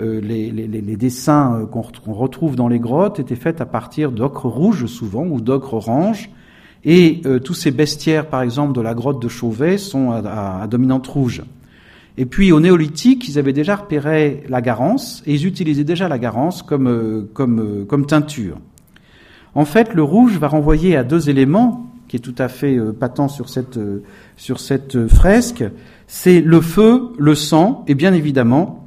euh, 0.00 0.20
les, 0.20 0.96
dessins 0.96 1.60
euh, 1.60 1.66
qu'on 1.66 2.12
retrouve 2.12 2.56
dans 2.56 2.68
les 2.68 2.78
grottes 2.78 3.20
étaient 3.20 3.36
faits 3.36 3.60
à 3.60 3.66
partir 3.66 4.12
d'ocre 4.12 4.46
rouge 4.46 4.86
souvent, 4.86 5.26
ou 5.26 5.40
d'ocre 5.40 5.74
orange, 5.74 6.30
et 6.86 7.22
tous 7.44 7.54
ces 7.54 7.70
bestiaires, 7.70 8.26
par 8.26 8.42
exemple, 8.42 8.74
de 8.74 8.82
la 8.82 8.92
grotte 8.92 9.22
de 9.22 9.26
Chauvet 9.26 9.78
sont 9.78 10.10
à, 10.10 10.60
à, 10.60 10.66
dominante 10.66 11.06
rouge. 11.06 11.42
Et 12.18 12.26
puis 12.26 12.52
au 12.52 12.60
néolithique, 12.60 13.26
ils 13.26 13.38
avaient 13.38 13.54
déjà 13.54 13.76
repéré 13.76 14.44
la 14.50 14.60
garance, 14.60 15.22
et 15.24 15.32
ils 15.32 15.46
utilisaient 15.46 15.84
déjà 15.84 16.08
la 16.08 16.18
garance 16.18 16.62
comme, 16.62 17.26
comme, 17.32 17.86
comme 17.88 18.04
teinture. 18.04 18.58
En 19.54 19.64
fait, 19.64 19.94
le 19.94 20.02
rouge 20.02 20.36
va 20.36 20.48
renvoyer 20.48 20.94
à 20.94 21.04
deux 21.04 21.30
éléments 21.30 21.93
qui 22.14 22.18
est 22.18 22.32
tout 22.32 22.40
à 22.40 22.46
fait 22.46 22.78
patent 23.00 23.26
sur 23.26 23.48
cette 23.48 23.76
sur 24.36 24.60
cette 24.60 25.08
fresque, 25.08 25.64
c'est 26.06 26.40
le 26.40 26.60
feu, 26.60 27.08
le 27.18 27.34
sang, 27.34 27.84
et 27.88 27.96
bien 27.96 28.12
évidemment, 28.12 28.86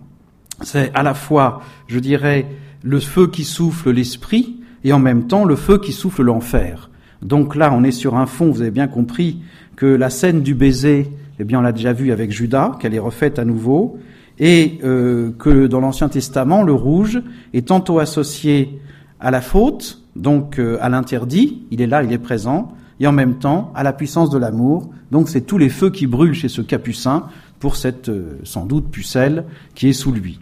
c'est 0.62 0.92
à 0.94 1.04
la 1.04 1.14
fois, 1.14 1.62
je 1.88 2.00
dirais, 2.00 2.46
le 2.84 3.02
feu 3.02 3.28
qui 3.28 3.44
souffle 3.44 3.92
l'esprit, 3.92 4.62
et 4.86 4.94
en 4.94 5.00
même 5.00 5.28
temps 5.28 5.44
le 5.44 5.58
feu 5.58 5.78
qui 5.78 5.92
souffle 5.92 6.24
l'enfer. 6.24 6.90
Donc 7.22 7.58
là, 7.58 7.74
on 7.74 7.84
est 7.84 7.92
sur 7.92 8.16
un 8.16 8.28
fond, 8.28 8.50
vous 8.50 8.62
avez 8.62 8.72
bien 8.72 8.88
compris, 8.88 9.42
que 9.76 9.86
la 9.86 10.10
scène 10.10 10.42
du 10.42 10.56
baiser, 10.56 11.12
eh 11.38 11.44
bien, 11.44 11.60
on 11.60 11.62
l'a 11.62 11.74
déjà 11.74 11.92
vu 11.92 12.14
avec 12.14 12.32
Judas, 12.32 12.78
qu'elle 12.80 12.94
est 12.94 13.00
refaite 13.00 13.40
à 13.40 13.44
nouveau, 13.44 14.00
et 14.40 14.80
euh, 14.86 15.32
que 15.38 15.68
dans 15.68 15.82
l'Ancien 15.82 16.08
Testament, 16.08 16.64
le 16.64 16.72
rouge 16.72 17.22
est 17.54 17.68
tantôt 17.68 18.00
associé 18.00 18.80
à 19.20 19.32
la 19.32 19.42
faute, 19.42 20.02
donc 20.16 20.60
euh, 20.60 20.78
à 20.80 20.88
l'interdit, 20.88 21.64
il 21.72 21.82
est 21.82 21.88
là, 21.88 22.04
il 22.04 22.14
est 22.14 22.20
présent, 22.20 22.72
et 23.00 23.08
en 23.08 23.12
même 23.12 23.36
temps 23.36 23.72
à 23.76 23.84
la 23.84 23.94
puissance 23.94 24.30
de 24.30 24.38
l'amour, 24.38 24.90
donc 25.12 25.30
c'est 25.30 25.42
tous 25.42 25.58
les 25.58 25.70
feux 25.70 25.90
qui 25.90 26.08
brûlent 26.08 26.34
chez 26.34 26.50
ce 26.50 26.62
capucin 26.62 27.24
pour 27.60 27.76
cette 27.76 28.10
euh, 28.10 28.40
sans 28.44 28.66
doute 28.66 28.90
pucelle 28.90 29.46
qui 29.76 29.90
est 29.90 29.94
sous 29.94 30.12
lui. 30.12 30.40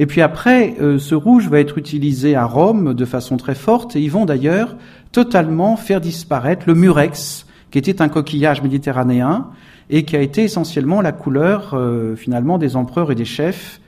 Et 0.00 0.06
puis 0.06 0.20
après, 0.20 0.76
ce 1.00 1.16
rouge 1.16 1.48
va 1.48 1.58
être 1.58 1.76
utilisé 1.76 2.36
à 2.36 2.44
Rome 2.44 2.94
de 2.94 3.04
façon 3.04 3.36
très 3.36 3.56
forte, 3.56 3.96
et 3.96 4.00
ils 4.00 4.12
vont 4.12 4.26
d'ailleurs 4.26 4.76
totalement 5.10 5.76
faire 5.76 6.00
disparaître 6.00 6.66
le 6.68 6.74
murex, 6.74 7.46
qui 7.72 7.78
était 7.78 8.00
un 8.00 8.08
coquillage 8.08 8.62
méditerranéen, 8.62 9.48
et 9.90 10.04
qui 10.04 10.16
a 10.16 10.20
été 10.20 10.44
essentiellement 10.44 11.00
la 11.00 11.12
couleur 11.12 11.74
euh, 11.74 12.14
finalement 12.14 12.58
des 12.58 12.76
empereurs 12.76 13.10
et 13.10 13.14
des 13.14 13.24
chefs. 13.24 13.80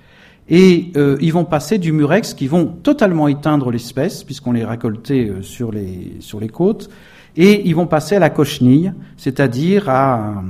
Et 0.49 0.91
euh, 0.97 1.17
ils 1.21 1.33
vont 1.33 1.45
passer 1.45 1.79
du 1.79 1.93
murex, 1.93 2.35
qui 2.35 2.47
vont 2.47 2.67
totalement 2.67 3.29
éteindre 3.29 3.71
l'espèce, 3.71 4.25
puisqu'on 4.25 4.53
les 4.53 4.65
récoltait 4.65 5.29
euh, 5.29 5.43
sur 5.43 5.71
les, 5.71 6.17
sur 6.21 6.41
les 6.41 6.49
côtes, 6.49 6.91
et 7.37 7.69
ils 7.69 7.75
vont 7.75 7.87
passer 7.87 8.17
à 8.17 8.19
la 8.19 8.31
cochenille, 8.31 8.93
c'est-à-dire 9.17 9.89
à, 9.89 10.43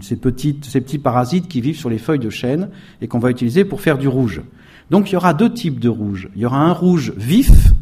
ces, 0.00 0.16
petites, 0.16 0.64
ces 0.64 0.80
petits 0.80 0.98
parasites 0.98 1.48
qui 1.48 1.60
vivent 1.60 1.78
sur 1.78 1.90
les 1.90 1.98
feuilles 1.98 2.18
de 2.18 2.30
chêne 2.30 2.70
et 3.00 3.08
qu'on 3.08 3.18
va 3.18 3.30
utiliser 3.30 3.64
pour 3.64 3.80
faire 3.80 3.98
du 3.98 4.08
rouge. 4.08 4.42
Donc 4.90 5.10
il 5.10 5.14
y 5.14 5.16
aura 5.16 5.34
deux 5.34 5.52
types 5.52 5.80
de 5.80 5.88
rouge. 5.88 6.28
Il 6.34 6.42
y 6.42 6.46
aura 6.46 6.60
un 6.60 6.72
rouge 6.72 7.12
vif, 7.16 7.72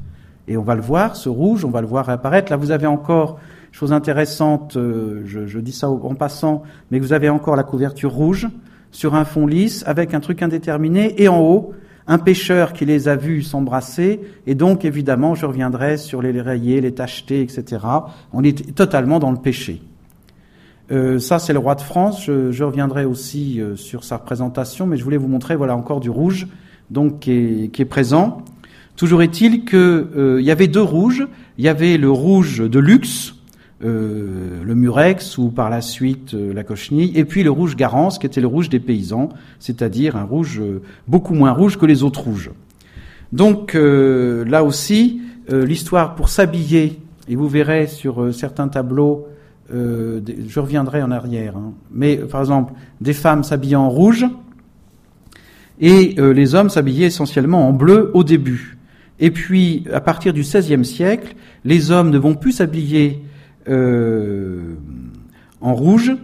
et 0.48 0.56
on 0.56 0.62
va 0.62 0.74
le 0.74 0.82
voir, 0.82 1.16
ce 1.16 1.28
rouge, 1.28 1.64
on 1.64 1.70
va 1.70 1.80
le 1.80 1.86
voir 1.86 2.08
apparaître. 2.08 2.50
Là, 2.52 2.56
vous 2.56 2.70
avez 2.70 2.86
encore 2.86 3.38
Chose 3.76 3.92
intéressante, 3.92 4.78
euh, 4.78 5.20
je, 5.26 5.58
dis 5.58 5.72
ça 5.72 5.90
en 5.90 6.14
passant, 6.14 6.62
mais 6.90 6.98
vous 6.98 7.12
avez 7.12 7.28
encore 7.28 7.56
la 7.56 7.62
couverture 7.62 8.10
rouge 8.10 8.48
sur 8.90 9.14
un 9.14 9.26
fond 9.26 9.46
lisse 9.46 9.84
avec 9.86 10.14
un 10.14 10.20
truc 10.20 10.40
indéterminé 10.40 11.22
et 11.22 11.28
en 11.28 11.42
haut 11.42 11.74
un 12.06 12.18
pêcheur 12.18 12.72
qui 12.72 12.84
les 12.84 13.08
a 13.08 13.16
vus 13.16 13.42
s'embrasser 13.42 14.20
et 14.46 14.54
donc 14.54 14.84
évidemment 14.84 15.34
je 15.34 15.46
reviendrai 15.46 15.96
sur 15.96 16.22
les 16.22 16.40
rayés, 16.40 16.80
les 16.80 16.92
tachetés, 16.92 17.40
etc. 17.40 17.84
On 18.32 18.42
est 18.44 18.74
totalement 18.74 19.18
dans 19.18 19.30
le 19.30 19.38
péché. 19.38 19.82
Euh, 20.92 21.18
ça 21.18 21.38
c'est 21.38 21.52
le 21.52 21.58
roi 21.58 21.74
de 21.74 21.80
France. 21.80 22.24
Je, 22.26 22.62
reviendrai 22.62 23.04
aussi 23.04 23.60
euh, 23.60 23.76
sur 23.76 24.04
sa 24.04 24.18
représentation, 24.18 24.86
mais 24.86 24.96
je 24.96 25.04
voulais 25.04 25.16
vous 25.16 25.28
montrer 25.28 25.56
voilà 25.56 25.76
encore 25.76 26.00
du 26.00 26.10
rouge 26.10 26.46
donc 26.90 27.20
qui 27.20 27.32
est, 27.32 27.68
qui 27.68 27.82
est 27.82 27.86
présent. 27.86 28.42
Toujours 28.96 29.22
est-il 29.22 29.64
qu'il 29.64 30.40
y 30.40 30.50
avait 30.50 30.68
deux 30.68 30.82
rouges. 30.82 31.26
Il 31.58 31.64
y 31.64 31.68
avait 31.68 31.98
le 31.98 32.10
rouge 32.10 32.58
de 32.58 32.78
luxe 32.78 33.35
euh, 33.84 34.64
le 34.64 34.74
murex 34.74 35.36
ou 35.36 35.50
par 35.50 35.68
la 35.68 35.82
suite 35.82 36.32
euh, 36.32 36.54
la 36.54 36.64
cochenille, 36.64 37.12
et 37.14 37.26
puis 37.26 37.42
le 37.42 37.50
rouge 37.50 37.76
garance 37.76 38.18
qui 38.18 38.24
était 38.24 38.40
le 38.40 38.46
rouge 38.46 38.70
des 38.70 38.80
paysans, 38.80 39.28
c'est-à-dire 39.58 40.16
un 40.16 40.22
rouge 40.22 40.60
euh, 40.62 40.80
beaucoup 41.06 41.34
moins 41.34 41.52
rouge 41.52 41.76
que 41.76 41.84
les 41.84 42.02
autres 42.02 42.22
rouges. 42.22 42.50
Donc 43.32 43.74
là 43.74 44.62
aussi, 44.62 45.20
l'histoire 45.50 46.14
pour 46.14 46.28
s'habiller, 46.28 47.00
et 47.28 47.34
vous 47.34 47.48
verrez 47.48 47.88
sur 47.88 48.32
certains 48.32 48.68
tableaux, 48.68 49.26
je 49.68 50.60
reviendrai 50.60 51.02
en 51.02 51.10
arrière, 51.10 51.56
hein, 51.56 51.72
mais 51.90 52.18
par 52.18 52.40
exemple, 52.40 52.72
des 53.00 53.12
femmes 53.12 53.42
s'habillant 53.42 53.82
en 53.82 53.90
rouge, 53.90 54.24
et 55.80 56.14
les 56.16 56.54
hommes 56.54 56.70
s'habillaient 56.70 57.06
essentiellement 57.06 57.68
en 57.68 57.72
bleu 57.72 58.12
au 58.14 58.22
début. 58.22 58.78
Et 59.18 59.32
puis, 59.32 59.84
à 59.92 60.00
partir 60.00 60.32
du 60.32 60.42
XVIe 60.42 60.84
siècle, 60.84 61.34
les 61.64 61.90
hommes 61.90 62.10
ne 62.10 62.18
vont 62.18 62.36
plus 62.36 62.52
s'habiller 62.52 63.25
en 63.68 63.74
rouge, 65.74 66.16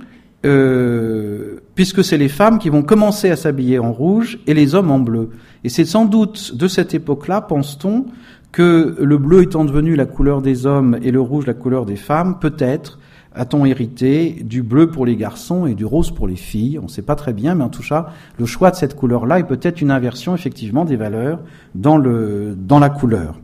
euh, 0.44 1.60
puisque 1.74 2.02
c'est 2.02 2.18
les 2.18 2.28
femmes 2.28 2.58
qui 2.58 2.68
vont 2.68 2.82
commencer 2.82 3.30
à 3.30 3.36
s'habiller 3.36 3.78
en 3.78 3.92
rouge 3.92 4.38
et 4.46 4.54
les 4.54 4.74
hommes 4.74 4.90
en 4.90 4.98
bleu. 4.98 5.30
Et 5.64 5.68
c'est 5.68 5.84
sans 5.84 6.04
doute 6.04 6.56
de 6.56 6.68
cette 6.68 6.94
époque-là, 6.94 7.40
pense-t-on, 7.40 8.06
que 8.50 8.96
le 9.00 9.18
bleu 9.18 9.42
étant 9.42 9.64
devenu 9.64 9.96
la 9.96 10.04
couleur 10.04 10.42
des 10.42 10.66
hommes 10.66 10.98
et 11.02 11.10
le 11.10 11.20
rouge 11.20 11.46
la 11.46 11.54
couleur 11.54 11.86
des 11.86 11.96
femmes, 11.96 12.38
peut-être 12.38 12.98
a-t-on 13.34 13.64
hérité 13.64 14.42
du 14.44 14.62
bleu 14.62 14.90
pour 14.90 15.06
les 15.06 15.16
garçons 15.16 15.64
et 15.64 15.74
du 15.74 15.86
rose 15.86 16.10
pour 16.10 16.28
les 16.28 16.36
filles 16.36 16.78
On 16.78 16.84
ne 16.84 16.88
sait 16.88 17.02
pas 17.02 17.14
très 17.14 17.32
bien, 17.32 17.54
mais 17.54 17.64
en 17.64 17.70
tout 17.70 17.82
cas, 17.82 18.08
le 18.38 18.44
choix 18.44 18.70
de 18.70 18.76
cette 18.76 18.94
couleur-là 18.94 19.38
est 19.38 19.46
peut-être 19.46 19.80
une 19.80 19.90
inversion 19.90 20.34
effectivement 20.34 20.84
des 20.84 20.96
valeurs 20.96 21.40
dans, 21.74 21.96
le, 21.96 22.54
dans 22.58 22.78
la 22.78 22.90
couleur. 22.90 23.40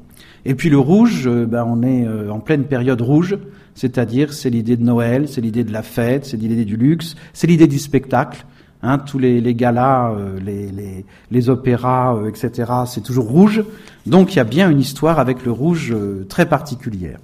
Et 0.49 0.57
puis 0.57 0.69
le 0.69 0.79
rouge, 0.79 1.29
euh, 1.29 1.47
ben 1.47 1.65
on 1.65 1.85
est 1.85 2.09
en 2.29 2.41
pleine 2.41 2.65
période 2.65 3.01
rouge, 3.01 3.39
c'est-à-dire 3.75 4.33
c'est 4.33 4.51
l'idée 4.51 4.77
de 4.77 4.83
Noël, 4.83 5.29
c'est 5.29 5.41
l'idée 5.41 5.63
de 5.63 5.73
la 5.73 5.83
fête, 5.83 6.25
c'est 6.25 6.37
l'idée 6.37 6.65
du 6.65 6.77
luxe, 6.77 7.15
c'est 7.33 7.47
l'idée 7.47 7.69
du 7.69 7.79
spectacle. 7.79 8.45
Hein, 8.83 8.99
tous 8.99 9.19
les, 9.19 9.41
les 9.41 9.55
galas, 9.55 10.13
euh, 10.13 10.39
les, 10.39 10.71
les, 10.71 11.05
les, 11.33 11.49
opéras, 11.49 12.15
euh, 12.15 12.29
etc., 12.29 12.71
c'est 12.87 13.03
toujours 13.03 13.27
rouge. 13.27 13.65
Donc 14.07 14.35
il 14.35 14.37
y 14.37 14.41
a 14.41 14.45
bien 14.45 14.71
une 14.71 14.79
histoire 14.79 15.19
avec 15.19 15.45
le 15.45 15.51
rouge 15.51 15.91
euh, 15.93 16.25
très 16.29 16.47
particulière. 16.47 17.19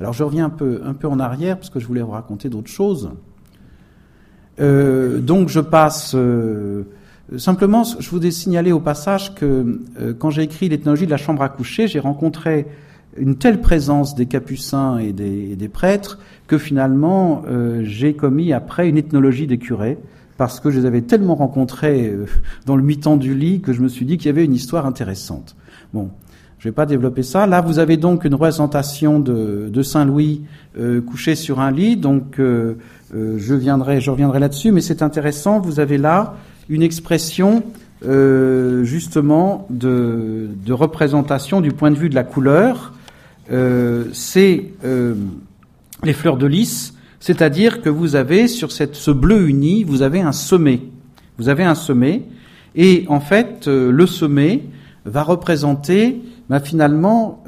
Alors 0.00 0.12
je 0.12 0.22
reviens 0.22 0.46
un 0.46 0.50
peu, 0.50 0.82
un 0.84 0.92
peu 0.92 1.08
en 1.08 1.18
arrière 1.18 1.56
parce 1.56 1.70
que 1.70 1.80
je 1.80 1.86
voulais 1.86 2.02
vous 2.02 2.10
raconter 2.10 2.50
d'autres 2.50 2.70
choses. 2.70 3.10
donc 4.58 5.48
je 5.48 5.60
passe 5.60 6.14
simplement, 7.36 7.84
je 7.84 8.08
voudrais 8.10 8.30
signaler 8.30 8.72
au 8.72 8.80
passage 8.80 9.34
que 9.34 9.82
quand 10.18 10.30
j'ai 10.30 10.42
écrit 10.42 10.68
l'ethnologie 10.68 11.06
de 11.06 11.10
la 11.10 11.16
chambre 11.16 11.42
à 11.42 11.48
coucher, 11.48 11.86
j'ai 11.86 12.00
rencontré 12.00 12.66
une 13.18 13.36
telle 13.36 13.60
présence 13.60 14.14
des 14.14 14.26
capucins 14.26 14.98
et 14.98 15.12
des, 15.12 15.68
prêtres 15.68 16.18
que 16.46 16.58
finalement 16.58 17.42
euh, 17.46 17.82
j'ai 17.84 18.14
commis 18.14 18.52
après 18.52 18.88
une 18.88 18.96
ethnologie 18.96 19.46
des 19.46 19.58
curés 19.58 19.98
parce 20.36 20.60
que 20.60 20.70
je 20.70 20.80
les 20.80 20.86
avais 20.86 21.02
tellement 21.02 21.34
rencontrés 21.34 22.06
euh, 22.06 22.26
dans 22.66 22.76
le 22.76 22.82
mi-temps 22.82 23.16
du 23.16 23.34
lit 23.34 23.60
que 23.60 23.72
je 23.72 23.82
me 23.82 23.88
suis 23.88 24.06
dit 24.06 24.16
qu'il 24.16 24.26
y 24.26 24.30
avait 24.30 24.44
une 24.44 24.54
histoire 24.54 24.86
intéressante. 24.86 25.56
Bon, 25.92 26.10
je 26.58 26.68
vais 26.68 26.72
pas 26.72 26.86
développer 26.86 27.22
ça. 27.22 27.46
Là, 27.46 27.60
vous 27.60 27.78
avez 27.78 27.96
donc 27.96 28.24
une 28.24 28.34
représentation 28.34 29.20
de, 29.20 29.82
Saint 29.82 30.04
Louis 30.04 30.42
euh, 30.78 31.00
couché 31.00 31.34
sur 31.34 31.60
un 31.60 31.70
lit. 31.70 31.96
Donc, 31.96 32.38
je 32.38 33.54
viendrai, 33.54 34.00
je 34.00 34.10
reviendrai 34.10 34.40
là-dessus, 34.40 34.72
mais 34.72 34.80
c'est 34.80 35.02
intéressant. 35.02 35.60
Vous 35.60 35.78
avez 35.78 35.98
là 35.98 36.34
une 36.68 36.82
expression 36.82 37.64
justement 38.02 39.66
de, 39.70 40.48
représentation 40.70 41.60
du 41.60 41.72
point 41.72 41.90
de 41.90 41.96
vue 41.96 42.08
de 42.08 42.14
la 42.14 42.24
couleur 42.24 42.92
euh, 43.50 44.04
c'est 44.12 44.72
euh, 44.84 45.14
les 46.04 46.12
fleurs 46.12 46.36
de 46.36 46.46
lys, 46.46 46.94
c'est-à-dire 47.18 47.80
que 47.80 47.88
vous 47.88 48.14
avez 48.14 48.46
sur 48.46 48.70
ce 48.70 49.10
bleu 49.10 49.48
uni, 49.48 49.84
vous 49.84 50.02
avez 50.02 50.20
un 50.20 50.32
sommet. 50.32 50.82
Vous 51.38 51.48
avez 51.48 51.64
un 51.64 51.74
sommet, 51.74 52.24
et 52.74 53.04
en 53.08 53.20
fait, 53.20 53.66
euh, 53.66 53.90
le 53.90 54.06
sommet 54.06 54.64
va 55.04 55.22
représenter 55.22 56.20
bah, 56.48 56.60
finalement 56.60 57.42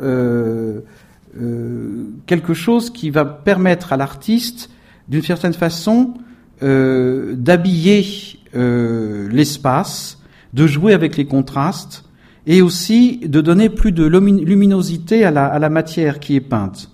quelque 2.27 2.55
chose 2.55 2.91
qui 2.91 3.11
va 3.11 3.25
permettre 3.25 3.93
à 3.93 3.97
l'artiste, 3.97 4.71
d'une 5.09 5.23
certaine 5.23 5.53
façon, 5.53 6.15
d'habiller 6.63 8.40
l'espace, 8.53 10.19
de 10.53 10.67
jouer 10.67 10.93
avec 10.93 11.17
les 11.17 11.27
contrastes, 11.27 12.05
et 12.47 12.63
aussi 12.63 13.19
de 13.19 13.41
donner 13.41 13.69
plus 13.69 13.93
de 13.93 14.05
luminosité 14.05 15.25
à 15.25 15.31
la, 15.31 15.71
matière 15.71 16.21
qui 16.21 16.37
est 16.37 16.41
peinte. 16.41 16.91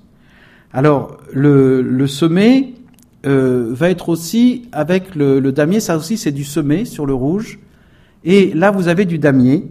Alors, 0.72 1.18
le, 1.32 2.06
sommet 2.06 2.74
euh, 3.26 3.68
va 3.70 3.90
être 3.90 4.08
aussi 4.08 4.68
avec 4.72 5.14
le, 5.14 5.40
damier, 5.52 5.80
ça 5.80 5.96
aussi 5.96 6.18
c'est 6.18 6.32
du 6.32 6.44
sommet 6.44 6.84
sur 6.84 7.06
le 7.06 7.14
rouge, 7.14 7.58
et 8.24 8.52
là 8.54 8.70
vous 8.70 8.88
avez 8.88 9.04
du 9.04 9.18
damier. 9.18 9.66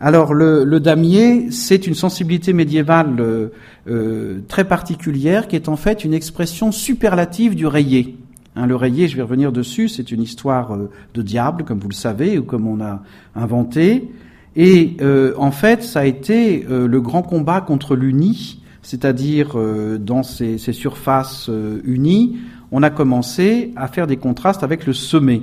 Alors 0.00 0.34
le, 0.34 0.80
damier, 0.80 1.52
c'est 1.52 1.86
une 1.86 1.94
sensibilité 1.94 2.52
médiévale 2.52 3.14
euh, 3.20 3.48
euh, 3.88 4.40
très 4.48 4.64
particulière 4.64 5.46
qui 5.46 5.54
est 5.54 5.68
en 5.68 5.76
fait 5.76 6.04
une 6.04 6.14
expression 6.14 6.72
superlative 6.72 7.54
du 7.54 7.66
rayé. 7.66 8.16
Hein, 8.54 8.66
le 8.66 8.76
rayé, 8.76 9.08
je 9.08 9.16
vais 9.16 9.22
revenir 9.22 9.50
dessus, 9.50 9.88
c'est 9.88 10.12
une 10.12 10.22
histoire 10.22 10.76
de 11.14 11.22
diable, 11.22 11.64
comme 11.64 11.78
vous 11.78 11.88
le 11.88 11.94
savez, 11.94 12.38
ou 12.38 12.42
comme 12.42 12.66
on 12.66 12.82
a 12.82 13.02
inventé. 13.34 14.10
Et 14.56 14.96
euh, 15.00 15.32
en 15.38 15.50
fait, 15.50 15.82
ça 15.82 16.00
a 16.00 16.04
été 16.04 16.66
euh, 16.68 16.86
le 16.86 17.00
grand 17.00 17.22
combat 17.22 17.60
contre 17.60 17.96
l'uni, 17.96 18.62
c'est-à-dire 18.82 19.52
euh, 19.54 19.96
dans 19.98 20.22
ces, 20.22 20.58
ces 20.58 20.72
surfaces 20.72 21.50
unies, 21.84 22.36
on 22.70 22.82
a 22.82 22.90
commencé 22.90 23.72
à 23.76 23.88
faire 23.88 24.06
des 24.06 24.16
contrastes 24.16 24.62
avec 24.62 24.86
le 24.86 24.92
sommet. 24.92 25.42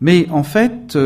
Mais 0.00 0.28
en 0.30 0.42
fait, 0.42 0.96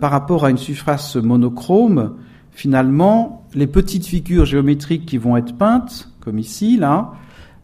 par 0.00 0.10
rapport 0.10 0.44
à 0.44 0.50
une 0.50 0.58
surface 0.58 1.16
monochrome, 1.16 2.14
finalement, 2.52 3.46
les 3.54 3.66
petites 3.66 4.06
figures 4.06 4.44
géométriques 4.44 5.06
qui 5.06 5.18
vont 5.18 5.36
être 5.36 5.56
peintes, 5.56 6.08
comme 6.20 6.38
ici, 6.38 6.76
là, 6.76 7.14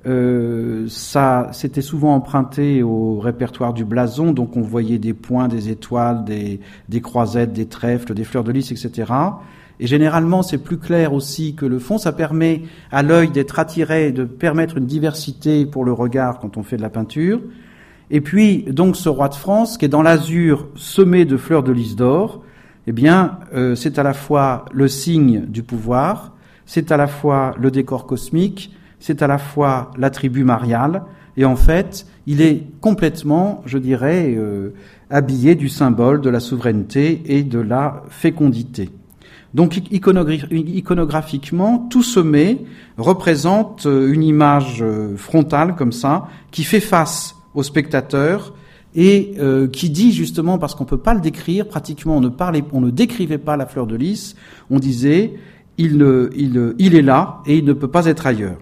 euh, 0.06 0.86
ça, 0.88 1.48
c'était 1.52 1.82
souvent 1.82 2.14
emprunté 2.14 2.82
au 2.82 3.18
répertoire 3.18 3.74
du 3.74 3.84
blason, 3.84 4.32
donc 4.32 4.56
on 4.56 4.62
voyait 4.62 4.98
des 4.98 5.12
points, 5.12 5.48
des 5.48 5.70
étoiles, 5.70 6.24
des, 6.24 6.60
des 6.88 7.00
croisettes, 7.00 7.52
des 7.52 7.66
trèfles, 7.66 8.14
des 8.14 8.24
fleurs 8.24 8.44
de 8.44 8.52
lys, 8.52 8.70
etc. 8.70 9.12
Et 9.80 9.86
généralement, 9.86 10.42
c'est 10.42 10.58
plus 10.58 10.78
clair 10.78 11.12
aussi 11.12 11.54
que 11.54 11.66
le 11.66 11.78
fond. 11.78 11.98
Ça 11.98 12.12
permet 12.12 12.62
à 12.90 13.02
l'œil 13.02 13.30
d'être 13.30 13.58
attiré, 13.58 14.12
de 14.12 14.24
permettre 14.24 14.78
une 14.78 14.86
diversité 14.86 15.66
pour 15.66 15.84
le 15.84 15.92
regard 15.92 16.38
quand 16.38 16.56
on 16.56 16.62
fait 16.62 16.76
de 16.76 16.82
la 16.82 16.90
peinture. 16.90 17.40
Et 18.10 18.20
puis, 18.20 18.62
donc, 18.62 18.96
ce 18.96 19.08
roi 19.08 19.28
de 19.28 19.34
France, 19.34 19.78
qui 19.78 19.84
est 19.84 19.88
dans 19.88 20.02
l'azur 20.02 20.68
semé 20.74 21.24
de 21.24 21.36
fleurs 21.36 21.62
de 21.62 21.72
lys 21.72 21.94
d'or, 21.94 22.42
eh 22.86 22.92
bien, 22.92 23.38
euh, 23.54 23.74
c'est 23.74 23.98
à 23.98 24.02
la 24.02 24.14
fois 24.14 24.64
le 24.72 24.88
signe 24.88 25.42
du 25.46 25.62
pouvoir, 25.62 26.32
c'est 26.64 26.90
à 26.90 26.96
la 26.96 27.06
fois 27.06 27.54
le 27.60 27.70
décor 27.70 28.06
cosmique, 28.06 28.74
c'est 29.00 29.22
à 29.22 29.26
la 29.26 29.38
fois 29.38 29.90
l'attribut 29.96 30.44
marial, 30.44 31.02
et 31.36 31.44
en 31.44 31.56
fait, 31.56 32.06
il 32.26 32.42
est 32.42 32.64
complètement, 32.80 33.62
je 33.64 33.78
dirais, 33.78 34.34
euh, 34.36 34.74
habillé 35.08 35.54
du 35.54 35.68
symbole 35.68 36.20
de 36.20 36.30
la 36.30 36.40
souveraineté 36.40 37.22
et 37.26 37.44
de 37.44 37.60
la 37.60 38.02
fécondité. 38.08 38.90
Donc 39.54 39.80
iconographiquement, 39.90 41.86
tout 41.90 42.02
semé 42.02 42.66
représente 42.96 43.86
euh, 43.86 44.12
une 44.12 44.24
image 44.24 44.84
frontale 45.16 45.76
comme 45.76 45.92
ça, 45.92 46.26
qui 46.50 46.64
fait 46.64 46.80
face 46.80 47.36
au 47.54 47.62
spectateur 47.62 48.52
et 48.94 49.34
euh, 49.38 49.68
qui 49.68 49.90
dit 49.90 50.12
justement 50.12 50.58
parce 50.58 50.74
qu'on 50.74 50.84
peut 50.84 50.98
pas 50.98 51.14
le 51.14 51.20
décrire 51.20 51.68
pratiquement 51.68 52.16
on 52.16 52.20
ne 52.20 52.28
parlait 52.28 52.64
on 52.72 52.80
ne 52.80 52.90
décrivait 52.90 53.38
pas 53.38 53.56
la 53.56 53.66
fleur 53.66 53.86
de 53.86 53.96
lys 53.96 54.34
on 54.70 54.78
disait 54.78 55.34
il 55.76 56.00
est 56.02 57.02
là 57.02 57.40
et 57.46 57.58
il 57.58 57.64
ne 57.64 57.74
peut 57.74 57.88
pas 57.88 58.06
être 58.06 58.26
ailleurs 58.26 58.58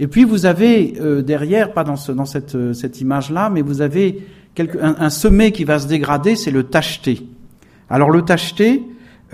et 0.00 0.06
puis 0.06 0.24
vous 0.24 0.46
avez 0.46 0.94
euh, 1.00 1.22
derrière 1.22 1.72
pas 1.72 1.84
dans, 1.84 1.96
ce, 1.96 2.12
dans 2.12 2.24
cette, 2.24 2.72
cette 2.72 3.00
image 3.00 3.30
là 3.30 3.50
mais 3.50 3.62
vous 3.62 3.80
avez 3.80 4.26
quelque, 4.54 4.78
un, 4.78 4.96
un, 4.98 5.10
sommet 5.10 5.52
qui 5.52 5.64
va 5.64 5.78
se 5.78 5.86
dégrader 5.86 6.36
c'est 6.36 6.50
le 6.50 6.64
tacheté 6.64 7.26
alors 7.90 8.10
le 8.10 8.22
tacheté 8.22 8.82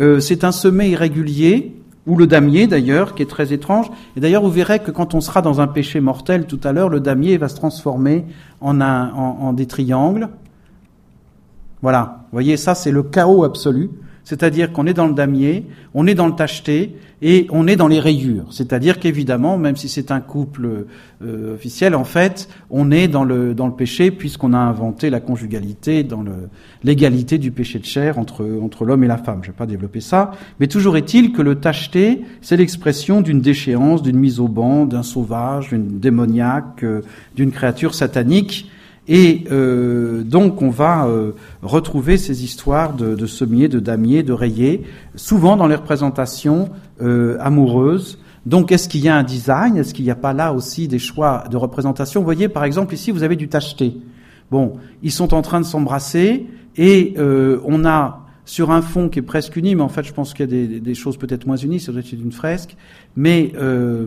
euh, 0.01 0.21
c'est 0.21 0.45
un 0.45 0.53
sommet 0.53 0.91
irrégulier 0.91 1.75
ou 2.07 2.17
le 2.17 2.27
damier 2.27 2.67
d'ailleurs, 2.67 3.15
qui 3.15 3.23
est 3.23 3.31
très 3.31 3.53
étrange. 3.53 3.87
Et 4.17 4.21
d'ailleurs, 4.21 4.43
vous 4.43 4.51
verrez 4.51 4.81
que 4.81 4.91
quand 4.91 5.15
on 5.15 5.21
sera 5.21 5.41
dans 5.41 5.61
un 5.61 5.67
péché 5.67 6.01
mortel 6.01 6.47
tout 6.47 6.61
à 6.65 6.73
l'heure, 6.73 6.89
le 6.89 7.01
damier 7.01 7.39
va 7.39 7.49
se 7.49 7.57
transformer 7.57 8.25
en, 8.61 8.81
un, 8.81 9.11
en, 9.13 9.53
des 9.53 9.67
triangles. 9.67 10.29
Voilà, 11.81 12.25
vous 12.25 12.37
voyez, 12.37 12.57
ça 12.57 12.75
c'est 12.75 12.91
le 12.91 13.03
chaos 13.03 13.45
absolu. 13.45 13.91
C'est-à-dire 14.25 14.73
qu'on 14.73 14.87
est 14.87 14.95
dans 14.95 15.07
le 15.07 15.13
damier, 15.13 15.67
on 15.93 16.07
est 16.07 16.15
dans 16.15 16.27
le 16.27 16.35
tacheté 16.35 16.97
et 17.21 17.47
on 17.51 17.67
est 17.67 17.77
dans 17.77 17.89
les 17.89 18.01
rayures. 18.01 18.47
C'est-à-dire 18.51 18.99
qu'évidemment, 18.99 19.59
même 19.59 19.77
si 19.77 19.89
c'est 19.89 20.11
un 20.11 20.21
couple 20.21 20.87
euh, 21.23 21.55
officiel, 21.55 21.95
en 21.95 22.05
fait, 22.05 22.49
on 22.71 22.91
est 22.91 23.07
dans 23.07 23.25
le, 23.25 23.55
dans 23.55 23.67
le 23.67 23.75
péché 23.75 24.11
puisqu'on 24.11 24.55
a 24.55 24.59
inventé 24.59 25.11
la 25.11 25.21
conjugalité, 25.21 26.05
dans 26.05 26.25
l'égalité 26.83 27.37
du 27.37 27.51
péché 27.51 27.79
de 27.79 27.85
chair 27.85 28.19
entre, 28.19 28.47
entre 28.63 28.85
l'homme 28.85 29.05
et 29.05 29.09
la 29.09 29.19
femme. 29.19 29.41
Je 29.43 29.49
ne 29.49 29.53
vais 29.53 29.59
pas 29.59 29.67
développer 29.67 30.01
ça. 30.01 30.33
Mais 30.59 30.69
toujours 30.69 30.97
est-il 30.97 31.33
que 31.33 31.43
le 31.43 31.57
tacheté, 31.57 32.23
c'est 32.41 32.57
l'expression 32.57 33.21
d'une 33.21 33.41
déchéance, 33.41 34.03
d'une 34.03 34.19
mise 34.19 34.41
au 34.41 34.49
banc, 34.49 34.87
d'un 34.87 35.03
sauvage, 35.03 35.69
d'une 35.69 36.01
démoniaque, 36.01 36.83
euh, 36.83 37.03
d'une 37.37 37.53
créature 37.53 37.95
satanique 37.95 38.71
et 39.07 39.45
euh, 39.53 40.23
donc 40.23 40.63
on 40.63 40.71
va 40.71 41.07
euh, 41.07 41.33
retrouver 41.63 42.17
ces 42.17 42.45
histoires 42.45 42.95
de, 42.95 43.15
de 43.15 43.27
sommiers, 43.27 43.69
de 43.69 43.79
damiers, 43.79 44.23
de 44.23 44.33
rayés, 44.33 44.83
souvent 45.15 45.57
dans 45.57 45.67
les 45.67 45.75
représentations 45.75 46.71
euh, 47.03 47.37
amoureuses. 47.41 48.19
Donc 48.47 48.73
est-ce 48.73 48.89
qu'il 48.89 49.03
y 49.03 49.09
a 49.09 49.17
un 49.17 49.23
design? 49.23 49.77
Est-ce 49.77 49.93
qu'il 49.93 50.05
n'y 50.05 50.11
a 50.11 50.17
pas 50.17 50.33
là 50.33 50.53
aussi 50.53 50.89
des 50.89 50.99
choix 50.99 51.45
de 51.51 51.57
représentation? 51.57 52.21
Vous 52.21 52.27
voyez 52.27 52.49
par 52.49 52.65
exemple 52.65 52.95
ici 52.95 53.11
vous 53.11 53.23
avez 53.23 53.37
du 53.37 53.49
tacheté. 53.49 53.97
Bon, 54.51 54.75
ils 55.03 55.13
sont 55.13 55.35
en 55.35 55.43
train 55.43 55.61
de 55.61 55.67
s'embrasser 55.67 56.47
et 56.77 57.15
on 57.19 57.85
a 57.85 58.25
sur 58.45 58.71
un 58.71 58.83
fond 58.83 59.09
qui 59.09 59.21
est 59.21 59.23
presque 59.23 59.57
uni, 59.57 59.75
mais 59.75 59.83
en 59.83 59.89
fait 59.89 60.05
je 60.05 60.13
pense 60.13 60.35
qu'il 60.35 60.41
y 60.41 60.49
a 60.49 60.67
des, 60.67 60.81
des 60.81 60.95
choses 60.95 61.17
peut-être 61.17 61.47
moins 61.47 61.57
unies, 61.57 61.81
ça 61.81 61.93
doit 61.93 62.01
être 62.01 62.13
une 62.13 62.33
fresque, 62.33 62.77
mais 63.17 63.53
euh, 63.57 64.07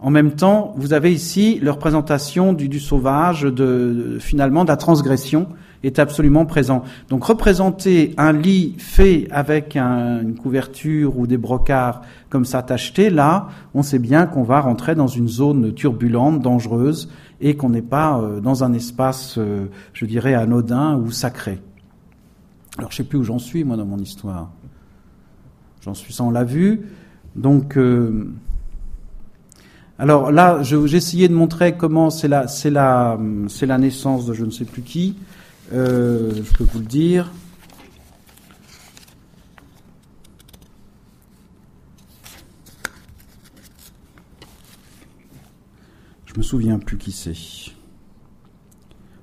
en 0.00 0.10
même 0.10 0.32
temps 0.32 0.74
vous 0.76 0.92
avez 0.92 1.12
ici 1.12 1.58
la 1.62 1.72
représentation 1.72 2.52
du, 2.52 2.80
sauvage, 2.80 3.46
finalement 4.20 4.64
de 4.64 4.68
la 4.68 4.76
transgression 4.76 5.48
est 5.82 5.98
absolument 5.98 6.46
présent. 6.46 6.82
Donc 7.08 7.24
représenter 7.24 8.14
un 8.16 8.32
lit 8.32 8.74
fait 8.78 9.28
avec 9.30 9.76
un, 9.76 10.20
une 10.22 10.34
couverture 10.34 11.18
ou 11.18 11.26
des 11.26 11.36
brocards 11.36 12.02
comme 12.28 12.44
ça 12.44 12.62
tacheté, 12.62 13.10
là 13.10 13.48
on 13.74 13.82
sait 13.82 13.98
bien 13.98 14.26
qu'on 14.26 14.42
va 14.42 14.60
rentrer 14.60 14.94
dans 14.94 15.06
une 15.06 15.28
zone 15.28 15.74
turbulente, 15.74 16.40
dangereuse, 16.40 17.08
et 17.40 17.56
qu'on 17.56 17.70
n'est 17.70 17.82
pas 17.82 18.18
euh, 18.18 18.40
dans 18.40 18.64
un 18.64 18.72
espace, 18.72 19.36
euh, 19.38 19.66
je 19.92 20.06
dirais, 20.06 20.34
anodin 20.34 20.96
ou 20.96 21.10
sacré. 21.10 21.60
Alors 22.78 22.90
je 22.90 22.96
sais 22.96 23.04
plus 23.04 23.18
où 23.18 23.24
j'en 23.24 23.38
suis 23.38 23.64
moi 23.64 23.76
dans 23.76 23.86
mon 23.86 23.98
histoire. 23.98 24.50
J'en 25.82 25.94
suis 25.94 26.20
on 26.20 26.30
l'a 26.30 26.44
vu. 26.44 26.82
Donc 27.36 27.76
euh, 27.76 28.32
alors 29.98 30.30
là 30.30 30.62
j'ai 30.62 30.76
essayé 30.96 31.28
de 31.28 31.34
montrer 31.34 31.76
comment 31.76 32.10
c'est 32.10 32.28
la 32.28 32.48
c'est 32.48 32.70
la 32.70 33.18
c'est 33.48 33.66
la 33.66 33.78
naissance 33.78 34.26
de 34.26 34.34
je 34.34 34.44
ne 34.44 34.50
sais 34.50 34.64
plus 34.64 34.82
qui. 34.82 35.16
Euh, 35.72 36.32
je 36.34 36.56
peux 36.56 36.64
vous 36.64 36.78
le 36.78 36.84
dire. 36.84 37.32
Je 46.26 46.34
me 46.36 46.42
souviens 46.42 46.78
plus 46.78 46.98
qui 46.98 47.12
c'est. 47.12 47.75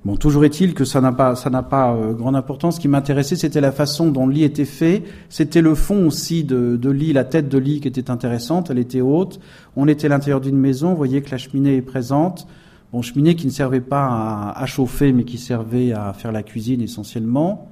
Bon, 0.06 0.18
toujours 0.18 0.44
est-il 0.44 0.74
que 0.74 0.84
ça 0.84 1.00
n'a 1.00 1.14
pas, 1.14 1.34
ça 1.36 1.50
n'a 1.50 1.64
pas 1.64 1.94
euh, 1.94 2.12
grande 2.12 2.36
importance. 2.36 2.76
Ce 2.76 2.80
qui 2.82 2.90
m'intéressait, 2.90 3.38
c'était 3.38 3.62
la 3.62 3.72
façon 3.72 4.12
dont 4.12 4.28
le 4.28 4.34
lit 4.34 4.44
était 4.44 4.66
fait. 4.66 5.04
C'était 5.30 5.62
le 5.62 5.76
fond 5.76 6.08
aussi 6.08 6.44
de, 6.44 6.76
de, 6.76 6.90
lit, 6.90 7.14
la 7.14 7.24
tête 7.24 7.48
de 7.48 7.58
lit 7.58 7.80
qui 7.80 7.88
était 7.88 8.12
intéressante. 8.12 8.70
Elle 8.70 8.80
était 8.80 9.00
haute. 9.00 9.40
On 9.78 9.88
était 9.88 10.08
à 10.08 10.10
l'intérieur 10.10 10.42
d'une 10.42 10.58
maison. 10.58 10.90
Vous 10.90 10.98
voyez 10.98 11.22
que 11.22 11.32
la 11.32 11.38
cheminée 11.38 11.78
est 11.78 11.82
présente. 11.82 12.48
Bon, 12.92 13.02
cheminée 13.02 13.36
qui 13.36 13.48
ne 13.48 13.52
servait 13.52 13.80
pas 13.80 14.54
à, 14.54 14.66
chauffer, 14.66 15.14
mais 15.14 15.24
qui 15.24 15.38
servait 15.38 15.94
à 15.94 16.12
faire 16.12 16.34
la 16.34 16.44
cuisine 16.44 16.82
essentiellement. 16.82 17.72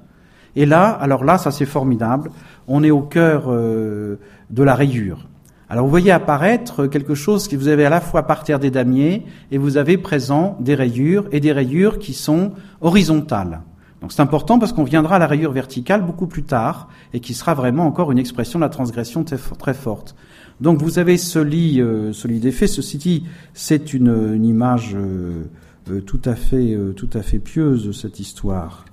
Et 0.55 0.65
là, 0.65 0.89
alors 0.89 1.25
là, 1.25 1.37
ça 1.37 1.51
c'est 1.51 1.65
formidable. 1.65 2.31
On 2.67 2.81
est 2.81 2.91
au 2.91 3.01
cœur 3.01 3.43
euh, 3.47 4.15
de 4.49 4.63
la 4.63 4.73
rayure. 4.73 5.27
Alors 5.71 5.85
vous 5.85 5.89
voyez 5.89 6.11
apparaître 6.11 6.85
quelque 6.85 7.15
chose 7.15 7.47
que 7.47 7.55
vous 7.55 7.69
avez 7.69 7.85
à 7.85 7.89
la 7.89 8.01
fois 8.01 8.23
par 8.23 8.43
terre 8.43 8.59
des 8.59 8.71
damiers 8.71 9.25
et 9.51 9.57
vous 9.57 9.77
avez 9.77 9.97
présent 9.97 10.57
des 10.59 10.75
rayures 10.75 11.29
et 11.31 11.39
des 11.39 11.53
rayures 11.53 11.97
qui 11.97 12.13
sont 12.13 12.51
horizontales. 12.81 13.61
Donc 14.01 14.11
c'est 14.11 14.21
important 14.21 14.59
parce 14.59 14.73
qu'on 14.73 14.83
viendra 14.83 15.15
à 15.15 15.19
la 15.19 15.27
rayure 15.27 15.53
verticale 15.53 16.05
beaucoup 16.05 16.27
plus 16.27 16.43
tard 16.43 16.89
et 17.13 17.21
qui 17.21 17.33
sera 17.33 17.53
vraiment 17.53 17.85
encore 17.85 18.11
une 18.11 18.17
expression 18.17 18.59
de 18.59 18.65
la 18.65 18.69
transgression 18.69 19.23
très, 19.23 19.73
forte. 19.73 20.13
Donc 20.59 20.81
vous 20.81 20.99
avez 20.99 21.15
ce 21.15 21.39
lit, 21.39 21.79
euh, 21.79 22.11
ce 22.11 22.27
lit. 22.27 22.51
Ceci 22.51 22.97
dit, 22.97 23.23
c'est 23.53 23.93
une, 23.93 24.43
image 24.43 24.93
euh, 24.93 25.45
euh, 25.89 26.01
tout 26.01 26.21
à 26.25 26.35
fait, 26.35 26.77
tout 26.97 27.09
à 27.13 27.21
fait 27.21 27.39
pieuse 27.39 27.97
cette 27.97 28.19
histoire. 28.19 28.83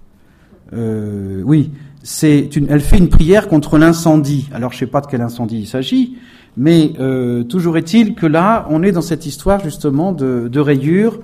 oui, 0.73 1.73
c'est 2.05 2.55
une, 2.55 2.69
elle 2.71 2.83
fait 2.83 2.99
une 2.99 3.09
prière 3.09 3.49
contre 3.49 3.79
l'incendie. 3.79 4.49
Alors 4.55 4.73
je 4.73 4.79
sais 4.79 4.87
pas 4.87 5.01
de 5.01 5.09
quel 5.09 5.23
incendie 5.23 5.59
il 5.59 5.67
s'agit, 5.67 6.19
mais 6.59 6.93
euh, 6.99 7.45
toujours 7.45 7.79
est-il 7.79 8.17
que 8.17 8.27
là, 8.27 8.67
on 8.69 8.83
est 8.83 8.91
dans 8.91 9.01
cette 9.01 9.27
histoire 9.27 9.63
justement 9.63 10.11
de, 10.13 10.59
rayures 10.59 11.21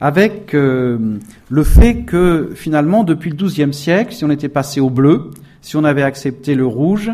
avec 0.00 0.54
euh, 0.54 1.18
le 1.50 1.62
fait 1.64 2.02
que 2.02 2.50
finalement, 2.54 3.02
depuis 3.02 3.30
le 3.30 3.36
XIIe 3.36 3.74
siècle, 3.74 4.14
si 4.14 4.24
on 4.24 4.30
était 4.30 4.48
passé 4.48 4.80
au 4.80 4.88
bleu, 4.88 5.30
si 5.60 5.76
on 5.76 5.82
avait 5.82 6.04
accepté 6.04 6.54
le 6.54 6.66
rouge, 6.66 7.10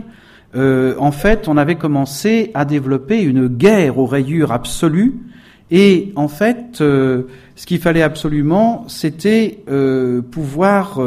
euh, 0.55 0.95
en 0.99 1.13
fait, 1.13 1.49
on 1.49 1.57
avait 1.57 1.77
commencé 1.77 2.51
à 2.53 2.67
développer 2.67 3.23
une 3.23 3.49
guerre 3.49 3.99
aux 3.99 4.07
rayures 4.07 4.53
absolues. 4.53 5.15
Et 5.71 6.13
en 6.17 6.29
fait, 6.29 6.77
ce 6.77 7.25
qu'il 7.65 7.79
fallait 7.79 8.03
absolument, 8.03 8.85
c'était 8.89 9.65
pouvoir 10.31 11.01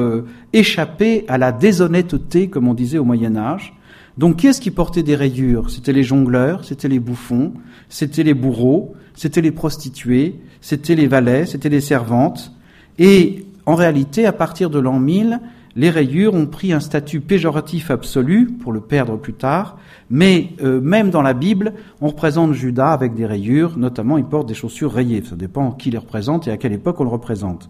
échapper 0.54 1.24
à 1.28 1.38
la 1.38 1.52
déshonnêteté, 1.52 2.48
comme 2.48 2.68
on 2.68 2.74
disait 2.74 2.98
au 2.98 3.04
Moyen 3.04 3.36
Âge, 3.36 3.75
donc 4.18 4.38
qui 4.38 4.48
est-ce 4.48 4.62
qui 4.62 4.72
portait 4.72 5.04
des 5.04 5.16
rayures? 5.16 5.70
C'était 5.70 5.94
les 5.94 6.04
jongleurs, 6.04 6.64
c'était 6.64 6.88
les 6.88 7.00
bouffons, 7.00 7.54
c'était 7.90 8.24
les 8.24 8.34
bourreaux, 8.34 8.96
c'était 9.14 9.42
les 9.42 9.52
prostituées, 9.52 10.40
c'était 10.62 10.96
les 10.96 11.08
valets, 11.08 11.46
c'était 11.46 11.70
les 11.70 11.82
servantes. 11.82 12.54
Et 12.98 13.46
en 13.66 13.76
réalité, 13.76 14.26
à 14.26 14.32
partir 14.32 14.70
de 14.70 14.80
l'an 14.80 15.00
1000, 15.00 15.42
les 15.76 15.90
rayures 15.90 16.34
ont 16.34 16.46
pris 16.46 16.72
un 16.72 16.80
statut 16.80 17.20
péjoratif 17.20 17.92
absolu, 17.92 18.48
pour 18.48 18.72
le 18.72 18.80
perdre 18.80 19.18
plus 19.18 19.34
tard, 19.34 19.78
mais 20.10 20.52
euh, 20.64 20.80
même 20.80 21.10
dans 21.10 21.22
la 21.22 21.34
Bible, 21.34 21.74
on 22.00 22.08
représente 22.08 22.54
Judas 22.54 22.94
avec 22.94 23.14
des 23.14 23.26
rayures, 23.26 23.78
notamment 23.78 24.18
il 24.18 24.24
porte 24.24 24.48
des 24.48 24.54
chaussures 24.54 24.94
rayées, 24.94 25.22
ça 25.28 25.36
dépend 25.36 25.72
qui 25.72 25.92
les 25.92 25.98
représente 25.98 26.48
et 26.48 26.52
à 26.52 26.58
quelle 26.58 26.72
époque 26.72 27.02
on 27.02 27.04
le 27.04 27.10
représente. 27.10 27.70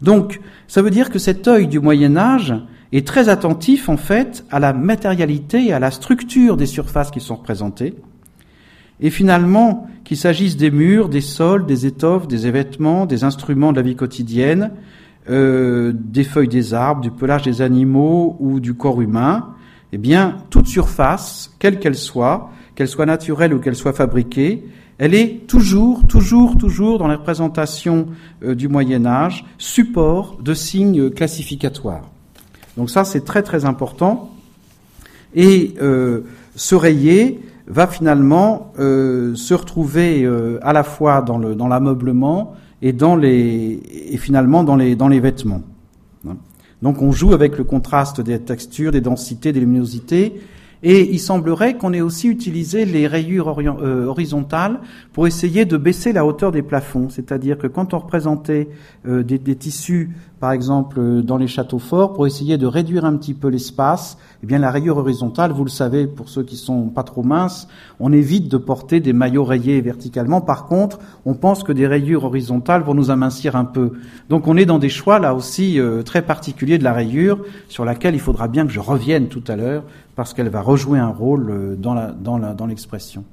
Donc, 0.00 0.40
ça 0.68 0.80
veut 0.80 0.90
dire 0.90 1.10
que 1.10 1.18
cet 1.18 1.48
œil 1.48 1.66
du 1.66 1.80
Moyen 1.80 2.16
Âge 2.16 2.54
est 2.92 3.06
très 3.06 3.28
attentif 3.28 3.88
en 3.88 3.96
fait 3.96 4.44
à 4.50 4.58
la 4.58 4.72
matérialité 4.72 5.66
et 5.66 5.72
à 5.72 5.78
la 5.78 5.90
structure 5.90 6.56
des 6.56 6.66
surfaces 6.66 7.10
qui 7.10 7.20
sont 7.20 7.36
représentées. 7.36 7.94
Et 9.00 9.10
finalement, 9.10 9.88
qu'il 10.04 10.16
s'agisse 10.16 10.56
des 10.56 10.70
murs, 10.70 11.08
des 11.08 11.20
sols, 11.20 11.66
des 11.66 11.86
étoffes, 11.86 12.28
des 12.28 12.50
vêtements, 12.50 13.06
des 13.06 13.24
instruments 13.24 13.72
de 13.72 13.76
la 13.76 13.82
vie 13.82 13.96
quotidienne, 13.96 14.72
euh, 15.28 15.92
des 15.94 16.24
feuilles 16.24 16.48
des 16.48 16.74
arbres, 16.74 17.00
du 17.00 17.10
pelage 17.10 17.42
des 17.42 17.62
animaux 17.62 18.36
ou 18.40 18.60
du 18.60 18.74
corps 18.74 19.00
humain, 19.00 19.54
eh 19.92 19.98
bien, 19.98 20.36
toute 20.50 20.66
surface, 20.66 21.54
quelle 21.58 21.78
qu'elle 21.78 21.94
soit, 21.96 22.50
qu'elle 22.74 22.88
soit 22.88 23.06
naturelle 23.06 23.54
ou 23.54 23.58
qu'elle 23.58 23.74
soit 23.74 23.92
fabriquée, 23.92 24.64
elle 24.98 25.14
est 25.14 25.46
toujours, 25.46 26.06
toujours, 26.06 26.58
toujours 26.58 26.98
dans 26.98 27.06
la 27.06 27.16
représentation 27.16 28.08
euh, 28.42 28.54
du 28.54 28.68
Moyen 28.68 29.06
Âge, 29.06 29.46
support 29.56 30.38
de 30.42 30.52
signes 30.52 31.10
classificatoires. 31.10 32.10
Donc 32.80 32.88
ça, 32.88 33.04
c'est 33.04 33.26
très 33.26 33.42
très 33.42 33.66
important. 33.66 34.30
Et 35.34 35.74
euh, 35.82 36.22
ce 36.56 36.74
rayé 36.74 37.42
va 37.66 37.86
finalement 37.86 38.72
euh, 38.78 39.34
se 39.34 39.52
retrouver 39.52 40.26
à 40.62 40.72
la 40.72 40.82
fois 40.82 41.20
dans, 41.20 41.36
le, 41.36 41.54
dans 41.54 41.68
l'ameublement 41.68 42.54
et, 42.80 42.94
dans 42.94 43.16
les, 43.16 43.82
et 44.08 44.16
finalement 44.16 44.64
dans 44.64 44.76
les, 44.76 44.96
dans 44.96 45.08
les 45.08 45.20
vêtements. 45.20 45.60
Donc 46.80 47.02
on 47.02 47.12
joue 47.12 47.34
avec 47.34 47.58
le 47.58 47.64
contraste 47.64 48.22
des 48.22 48.38
textures, 48.38 48.92
des 48.92 49.02
densités, 49.02 49.52
des 49.52 49.60
luminosités, 49.60 50.40
et 50.82 51.12
il 51.12 51.18
semblerait 51.18 51.74
qu'on 51.74 51.92
ait 51.92 52.00
aussi 52.00 52.28
utilisé 52.28 52.86
les 52.86 53.06
rayures 53.06 53.54
euh, 53.58 54.06
horizontales 54.06 54.80
pour 55.12 55.26
essayer 55.26 55.66
de 55.66 55.76
baisser 55.76 56.12
la 56.12 56.24
hauteur 56.24 56.52
des 56.52 56.62
plafonds. 56.62 57.10
C'est-à-dire 57.10 57.58
que 57.58 57.66
quand 57.66 57.92
on 57.92 57.98
représentait 57.98 58.68
euh, 59.06 59.22
des, 59.22 59.38
tissus, 59.56 60.10
par 60.40 60.52
exemple, 60.52 60.98
euh, 60.98 61.22
dans 61.22 61.36
les 61.36 61.46
châteaux 61.46 61.78
forts, 61.78 62.14
pour 62.14 62.26
essayer 62.26 62.58
de 62.58 62.66
réduire 62.66 63.04
un 63.04 63.16
petit 63.16 63.34
peu 63.34 63.48
l'espace, 63.48 64.18
eh 64.42 64.46
bien 64.46 64.58
la 64.58 64.70
rayure 64.70 64.96
horizontale, 64.96 65.52
vous 65.52 65.64
le 65.64 65.70
savez, 65.70 66.06
pour 66.06 66.28
ceux 66.28 66.42
qui 66.42 66.56
sont 66.56 66.88
pas 66.88 67.02
trop 67.02 67.22
minces, 67.22 67.68
on 68.00 68.12
évite 68.12 68.48
de 68.48 68.56
porter 68.56 69.00
des 69.00 69.12
maillots 69.12 69.44
rayés 69.44 69.80
verticalement. 69.80 70.40
Par 70.40 70.64
contre, 70.64 70.98
on 71.26 71.34
pense 71.34 71.62
que 71.62 71.72
des 71.72 71.86
rayures 71.86 72.24
horizontales 72.24 72.82
vont 72.82 72.94
nous 72.94 73.10
amincir 73.10 73.54
un 73.54 73.66
peu. 73.66 73.92
Donc 74.30 74.48
on 74.48 74.56
est 74.56 74.66
dans 74.66 74.78
des 74.78 74.88
choix 74.88 75.18
là 75.18 75.34
aussi 75.34 75.78
très 76.04 76.22
particuliers 76.22 76.78
de 76.78 76.84
la 76.84 76.94
rayure, 76.94 77.38
sur 77.68 77.84
laquelle 77.84 78.14
il 78.14 78.20
faudra 78.20 78.48
bien 78.48 78.66
que 78.66 78.72
je 78.72 78.80
revienne 78.80 79.28
tout 79.28 79.44
à 79.46 79.56
l'heure 79.56 79.84
parce 80.20 80.34
qu'elle 80.34 80.50
va 80.50 80.60
rejouer 80.60 80.98
un 80.98 81.08
rôle 81.08 81.50
euh, 81.50 81.76
dans, 81.76 81.94
la, 81.94 82.08
dans, 82.08 82.36
la, 82.36 82.52
dans 82.52 82.66
l'expression. 82.66 83.24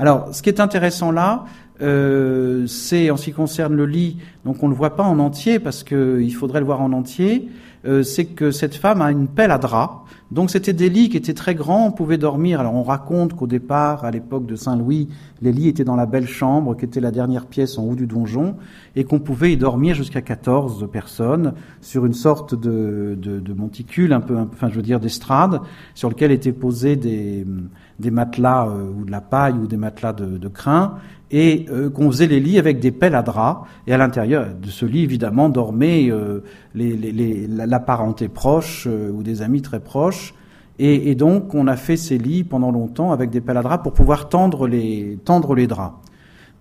Alors, 0.00 0.34
ce 0.34 0.40
qui 0.40 0.48
est 0.48 0.60
intéressant 0.60 1.12
là, 1.12 1.44
euh, 1.82 2.66
c'est 2.66 3.10
en 3.10 3.18
ce 3.18 3.26
qui 3.26 3.32
concerne 3.32 3.76
le 3.76 3.84
lit, 3.84 4.16
donc 4.46 4.62
on 4.62 4.66
ne 4.66 4.72
le 4.72 4.76
voit 4.76 4.96
pas 4.96 5.02
en 5.02 5.18
entier 5.18 5.58
parce 5.58 5.84
qu'il 5.84 6.34
faudrait 6.34 6.60
le 6.60 6.64
voir 6.64 6.80
en 6.80 6.94
entier, 6.94 7.50
euh, 7.86 8.02
c'est 8.02 8.26
que 8.26 8.50
cette 8.50 8.74
femme 8.74 9.00
a 9.00 9.10
une 9.10 9.28
pelle 9.28 9.50
à 9.50 9.58
drap. 9.58 10.04
Donc 10.30 10.50
c'était 10.50 10.72
des 10.72 10.88
lits 10.88 11.08
qui 11.08 11.16
étaient 11.16 11.34
très 11.34 11.56
grands, 11.56 11.86
on 11.86 11.90
pouvait 11.90 12.18
dormir. 12.18 12.60
Alors 12.60 12.74
on 12.74 12.84
raconte 12.84 13.34
qu'au 13.34 13.48
départ, 13.48 14.04
à 14.04 14.12
l'époque 14.12 14.46
de 14.46 14.54
Saint-Louis, 14.54 15.08
les 15.42 15.50
lits 15.50 15.66
étaient 15.66 15.82
dans 15.82 15.96
la 15.96 16.06
belle 16.06 16.28
chambre, 16.28 16.76
qui 16.76 16.84
était 16.84 17.00
la 17.00 17.10
dernière 17.10 17.46
pièce 17.46 17.78
en 17.78 17.84
haut 17.84 17.96
du 17.96 18.06
donjon, 18.06 18.54
et 18.94 19.02
qu'on 19.02 19.18
pouvait 19.18 19.52
y 19.52 19.56
dormir 19.56 19.96
jusqu'à 19.96 20.20
14 20.20 20.88
personnes 20.92 21.54
sur 21.80 22.06
une 22.06 22.12
sorte 22.12 22.54
de, 22.54 23.18
de, 23.20 23.40
de 23.40 23.52
monticule, 23.52 24.12
un 24.12 24.20
peu, 24.20 24.36
enfin 24.36 24.68
je 24.68 24.76
veux 24.76 24.82
dire 24.82 25.00
d'estrade, 25.00 25.60
sur 25.94 26.08
lequel 26.10 26.30
étaient 26.30 26.52
posés 26.52 26.94
des, 26.94 27.44
des 27.98 28.10
matelas 28.12 28.68
euh, 28.68 28.88
ou 28.88 29.04
de 29.04 29.10
la 29.10 29.20
paille 29.20 29.54
ou 29.54 29.66
des 29.66 29.76
matelas 29.76 30.12
de, 30.12 30.38
de 30.38 30.48
crin, 30.48 30.94
et 31.30 31.66
euh, 31.70 31.90
qu'on 31.90 32.10
faisait 32.10 32.26
les 32.26 32.40
lits 32.40 32.58
avec 32.58 32.80
des 32.80 32.90
pelles 32.90 33.14
à 33.14 33.22
drap. 33.22 33.64
Et 33.86 33.92
à 33.92 33.98
l'intérieur 33.98 34.48
de 34.54 34.68
ce 34.68 34.84
lit, 34.84 35.02
évidemment, 35.02 35.48
dormaient 35.48 36.10
euh, 36.10 36.40
les, 36.74 36.94
les, 36.96 37.46
la 37.46 37.80
parenté 37.80 38.28
proche 38.28 38.86
euh, 38.88 39.10
ou 39.10 39.22
des 39.22 39.42
amis 39.42 39.62
très 39.62 39.80
proches. 39.80 40.34
Et, 40.78 41.10
et, 41.10 41.14
donc, 41.14 41.54
on 41.54 41.66
a 41.66 41.76
fait 41.76 41.96
ces 41.96 42.18
lits 42.18 42.42
pendant 42.42 42.70
longtemps 42.70 43.12
avec 43.12 43.30
des 43.30 43.40
pelles 43.40 43.58
à 43.58 43.62
drap 43.62 43.78
pour 43.78 43.92
pouvoir 43.92 44.28
tendre 44.28 44.66
les, 44.66 45.18
tendre 45.24 45.54
les 45.54 45.66
draps. 45.66 45.94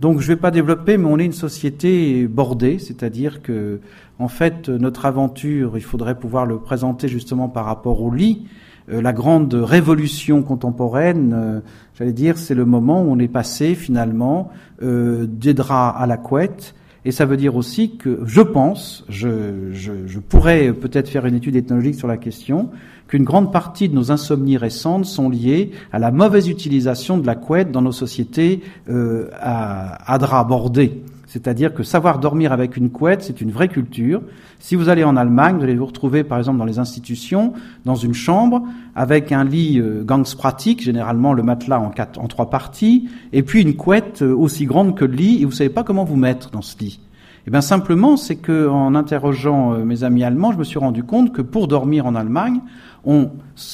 Donc, 0.01 0.19
je 0.19 0.29
ne 0.29 0.35
vais 0.35 0.39
pas 0.39 0.51
développer, 0.51 0.97
mais 0.97 1.07
on 1.09 1.19
est 1.19 1.25
une 1.25 1.33
société 1.33 2.27
bordée, 2.27 2.79
c'est-à-dire 2.79 3.41
que, 3.41 3.79
en 4.17 4.27
fait, 4.27 4.69
notre 4.69 5.05
aventure, 5.05 5.77
il 5.77 5.83
faudrait 5.83 6.17
pouvoir 6.17 6.45
le 6.45 6.59
présenter 6.59 7.07
justement 7.07 7.49
par 7.49 7.65
rapport 7.65 8.01
au 8.01 8.13
lit. 8.13 8.45
La 8.89 9.13
grande 9.13 9.53
révolution 9.53 10.41
contemporaine, 10.41 11.61
J'allais 11.99 12.13
dire, 12.13 12.37
c'est 12.37 12.55
le 12.55 12.63
moment 12.63 13.01
où 13.01 13.11
on 13.11 13.19
est 13.19 13.27
passé 13.27 13.75
finalement 13.75 14.51
euh, 14.81 15.27
des 15.27 15.53
draps 15.53 15.97
à 15.99 16.07
la 16.07 16.15
couette. 16.15 16.73
Et 17.03 17.11
ça 17.11 17.25
veut 17.25 17.35
dire 17.35 17.57
aussi 17.57 17.97
que 17.97 18.21
je 18.25 18.39
pense, 18.39 19.03
je, 19.09 19.73
je, 19.73 19.91
je 20.07 20.19
pourrais 20.19 20.71
peut-être 20.71 21.09
faire 21.09 21.25
une 21.25 21.35
étude 21.35 21.57
ethnologique 21.57 21.95
sur 21.95 22.07
la 22.07 22.15
question, 22.15 22.69
qu'une 23.09 23.25
grande 23.25 23.51
partie 23.51 23.89
de 23.89 23.95
nos 23.95 24.13
insomnies 24.13 24.55
récentes 24.55 25.03
sont 25.03 25.29
liées 25.29 25.71
à 25.91 25.99
la 25.99 26.11
mauvaise 26.11 26.47
utilisation 26.47 27.17
de 27.17 27.27
la 27.27 27.35
couette 27.35 27.69
dans 27.69 27.81
nos 27.81 27.91
sociétés 27.91 28.61
euh, 28.89 29.29
à, 29.33 30.13
à 30.13 30.17
draps 30.19 30.47
bordés. 30.47 31.03
C'est-à-dire 31.29 31.75
que 31.75 31.83
savoir 31.83 32.17
dormir 32.17 32.51
avec 32.51 32.75
une 32.75 32.89
couette, 32.89 33.21
c'est 33.21 33.39
une 33.39 33.51
vraie 33.51 33.67
culture. 33.67 34.23
Si 34.57 34.75
vous 34.75 34.89
allez 34.89 35.03
en 35.03 35.15
Allemagne, 35.15 35.57
vous 35.57 35.63
allez 35.63 35.75
vous 35.75 35.85
retrouver 35.85 36.23
par 36.23 36.39
exemple 36.39 36.57
dans 36.57 36.65
les 36.65 36.79
institutions, 36.79 37.53
dans 37.85 37.93
une 37.93 38.15
chambre, 38.15 38.63
avec 38.95 39.31
un 39.31 39.43
lit 39.43 39.79
euh, 39.79 40.03
pratique, 40.35 40.81
généralement 40.81 41.33
le 41.33 41.43
matelas 41.43 41.79
en, 41.79 41.91
quatre, 41.91 42.19
en 42.19 42.27
trois 42.27 42.49
parties, 42.49 43.09
et 43.31 43.43
puis 43.43 43.61
une 43.61 43.75
couette 43.75 44.23
euh, 44.23 44.35
aussi 44.35 44.65
grande 44.65 44.97
que 44.97 45.05
le 45.05 45.13
lit, 45.13 45.43
et 45.43 45.45
vous 45.45 45.51
savez 45.51 45.69
pas 45.69 45.83
comment 45.83 46.03
vous 46.03 46.15
mettre 46.15 46.49
dans 46.49 46.63
ce 46.63 46.75
lit. 46.79 46.99
Eh 47.45 47.51
bien 47.51 47.61
simplement, 47.61 48.17
c'est 48.17 48.37
que 48.37 48.67
en 48.67 48.95
interrogeant 48.95 49.73
euh, 49.73 49.85
mes 49.85 50.03
amis 50.03 50.23
allemands, 50.23 50.51
je 50.51 50.57
me 50.57 50.63
suis 50.63 50.79
rendu 50.79 51.03
compte 51.03 51.31
que 51.31 51.43
pour 51.43 51.67
dormir 51.67 52.07
en 52.07 52.15
Allemagne, 52.15 52.59
on, 53.05 53.29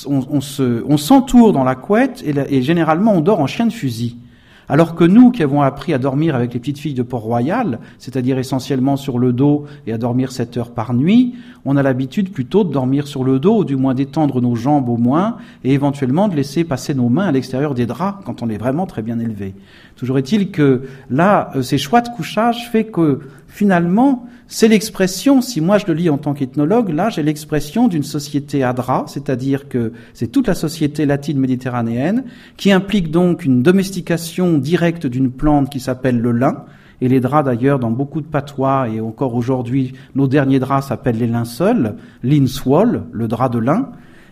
on, 0.07 0.19
on 0.29 0.97
s'entoure 0.97 1.53
dans 1.53 1.63
la 1.63 1.75
couette 1.75 2.21
et, 2.27 2.35
et 2.49 2.61
généralement 2.61 3.13
on 3.13 3.21
dort 3.21 3.39
en 3.39 3.47
chien 3.47 3.65
de 3.65 3.71
fusil. 3.71 4.17
Alors 4.67 4.95
que 4.95 5.03
nous, 5.03 5.31
qui 5.31 5.43
avons 5.43 5.61
appris 5.61 5.93
à 5.93 5.97
dormir 5.97 6.35
avec 6.35 6.53
les 6.53 6.59
petites 6.59 6.79
filles 6.79 6.93
de 6.93 7.03
Port-Royal, 7.03 7.79
c'est-à-dire 7.99 8.39
essentiellement 8.39 8.97
sur 8.97 9.19
le 9.19 9.31
dos 9.31 9.65
et 9.85 9.93
à 9.93 9.97
dormir 9.97 10.31
7 10.31 10.57
heures 10.57 10.71
par 10.71 10.93
nuit, 10.93 11.35
on 11.65 11.77
a 11.77 11.83
l'habitude 11.83 12.31
plutôt 12.31 12.63
de 12.63 12.71
dormir 12.71 13.07
sur 13.07 13.23
le 13.23 13.39
dos, 13.39 13.59
ou 13.59 13.65
du 13.65 13.75
moins 13.75 13.93
d'étendre 13.93 14.41
nos 14.41 14.55
jambes 14.55 14.89
au 14.89 14.97
moins, 14.97 15.37
et 15.63 15.73
éventuellement 15.73 16.27
de 16.27 16.35
laisser 16.35 16.63
passer 16.63 16.93
nos 16.93 17.09
mains 17.09 17.27
à 17.27 17.31
l'extérieur 17.31 17.73
des 17.73 17.85
draps 17.85 18.23
quand 18.25 18.41
on 18.41 18.49
est 18.49 18.57
vraiment 18.57 18.85
très 18.85 19.01
bien 19.01 19.19
élevé. 19.19 19.53
Toujours 19.95 20.17
est-il 20.17 20.51
que 20.51 20.83
là, 21.09 21.51
euh, 21.55 21.61
ces 21.61 21.77
choix 21.77 22.01
de 22.01 22.09
couchage 22.09 22.69
fait 22.71 22.85
que 22.85 23.21
finalement, 23.47 24.27
c'est 24.47 24.67
l'expression, 24.67 25.41
si 25.41 25.59
moi 25.59 25.79
je 25.79 25.87
le 25.87 25.93
lis 25.93 26.09
en 26.09 26.19
tant 26.19 26.35
qu'ethnologue, 26.35 26.89
là 26.89 27.09
j'ai 27.09 27.23
l'expression 27.23 27.87
d'une 27.87 28.03
société 28.03 28.63
adra, 28.63 29.05
c'est-à-dire 29.07 29.67
que 29.67 29.91
c'est 30.13 30.27
toute 30.27 30.47
la 30.47 30.53
société 30.53 31.07
latine 31.07 31.39
méditerranéenne, 31.39 32.25
qui 32.55 32.71
implique 32.71 33.09
donc 33.09 33.43
une 33.43 33.63
domestication 33.63 34.59
directe 34.59 35.07
d'une 35.07 35.31
plante 35.31 35.71
qui 35.71 35.79
s'appelle 35.79 36.19
le 36.19 36.31
lin, 36.31 36.65
et 37.01 37.09
les 37.09 37.19
draps 37.19 37.45
d'ailleurs 37.45 37.79
dans 37.79 37.91
beaucoup 37.91 38.21
de 38.21 38.27
patois, 38.27 38.87
et 38.87 39.01
encore 39.01 39.33
aujourd'hui 39.33 39.93
nos 40.13 40.27
derniers 40.27 40.59
draps 40.59 40.87
s'appellent 40.87 41.17
les 41.17 41.27
linceuls, 41.27 41.95
l'inswall, 42.21 43.05
le 43.11 43.27
drap 43.27 43.49
de 43.49 43.59
lin, 43.59 43.89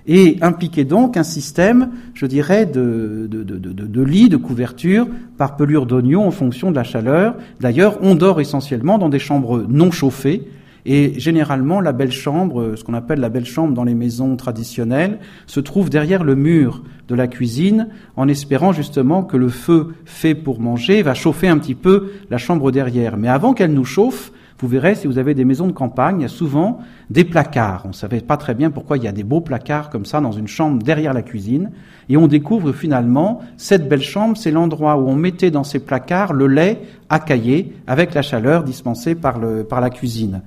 et 0.08 0.38
impliquait 0.41 0.84
donc 0.84 1.18
un 1.18 1.24
système, 1.24 1.89
je 2.14 2.26
dirais, 2.26 2.66
de, 2.66 3.28
de, 3.30 3.43
de, 3.43 3.58
de, 3.58 4.01
lit, 4.01 4.30
de 4.30 4.38
couverture 4.38 5.08
par 5.38 5.56
pelure 5.56 5.86
d'oignon 5.86 6.28
en 6.28 6.32
fonction 6.32 6.72
de 6.72 6.76
la 6.76 6.84
chaleur. 6.84 7.36
D'ailleurs, 7.62 7.97
on 8.01 8.16
dort 8.16 8.41
essentiellement 8.41 8.97
dans 8.97 9.10
des 9.10 9.20
chambres 9.20 9.66
non 9.68 9.91
chauffées, 9.91 10.47
et 10.86 11.18
généralement, 11.18 11.80
la 11.80 11.93
belle 11.93 12.12
chambre, 12.12 12.74
ce 12.76 12.84
qu'on 12.84 12.93
appelle 12.93 13.20
la 13.20 13.30
belle 13.30 13.45
chambre 13.45 13.74
dans 13.74 13.86
les 13.86 13.93
maisons 13.93 14.36
traditionnelles, 14.36 15.20
se 15.47 15.62
trouve 15.62 15.89
derrière 15.89 16.26
le 16.26 16.36
mur 16.36 16.84
de 17.08 17.16
la 17.16 17.28
cuisine, 17.28 17.88
en 18.18 18.28
espérant 18.28 18.74
justement 18.74 19.24
que 19.24 19.38
le 19.38 19.49
feu 19.49 19.93
fait 20.04 20.36
pour 20.36 20.60
manger 20.60 21.01
va 21.01 21.14
chauffer 21.14 21.47
un 21.47 21.58
petit 21.58 21.76
peu 21.76 22.12
la 22.30 22.38
chambre 22.38 22.72
derrière. 22.72 23.16
Mais 23.16 23.30
avant 23.30 23.54
qu'elle 23.54 23.74
nous 23.74 23.86
chauffe, 23.86 24.34
vous 24.60 24.68
verrez, 24.68 24.95
si 24.95 25.08
vous 25.08 25.18
avez 25.18 25.34
des 25.34 25.45
maisons 25.45 25.68
de 25.68 25.72
campagne, 25.72 26.20
il 26.20 26.22
y 26.24 26.26
a 26.26 26.30
souvent 26.30 26.80
des 27.10 27.24
placards. 27.24 27.82
On 27.86 27.89
ne 27.89 27.93
savait 27.93 28.22
pas 28.22 28.38
très 28.38 28.54
bien 28.54 28.72
pourquoi 28.72 28.97
il 28.97 29.04
y 29.04 29.08
a 29.08 29.12
des 29.12 29.24
beaux 29.24 29.41
placards 29.41 29.89
comme 29.89 30.06
ça 30.06 30.22
dans 30.22 30.32
une 30.32 30.47
chambre 30.47 30.82
derrière 30.82 31.14
la 31.14 31.22
cuisine. 31.22 31.72
Et 32.10 32.18
on 32.18 32.28
découvre 32.28 32.72
finalement, 32.72 33.41
cette 33.58 33.89
belle 33.89 34.01
chambre, 34.01 34.38
c'est 34.38 34.51
l'endroit 34.51 34.97
où 34.97 35.08
on 35.08 35.16
mettait 35.16 35.51
dans 35.51 35.64
ces 35.64 35.80
placards 35.80 36.34
le 36.34 36.47
lait 36.47 36.82
à 37.10 37.20
cailler 37.20 37.74
avec 37.88 38.14
la 38.14 38.22
chaleur 38.22 38.64
dispensée 38.64 39.16
par, 39.16 39.39
le, 39.39 39.64
par 39.64 39.82
la 39.82 39.89
cuisine. 39.89 40.41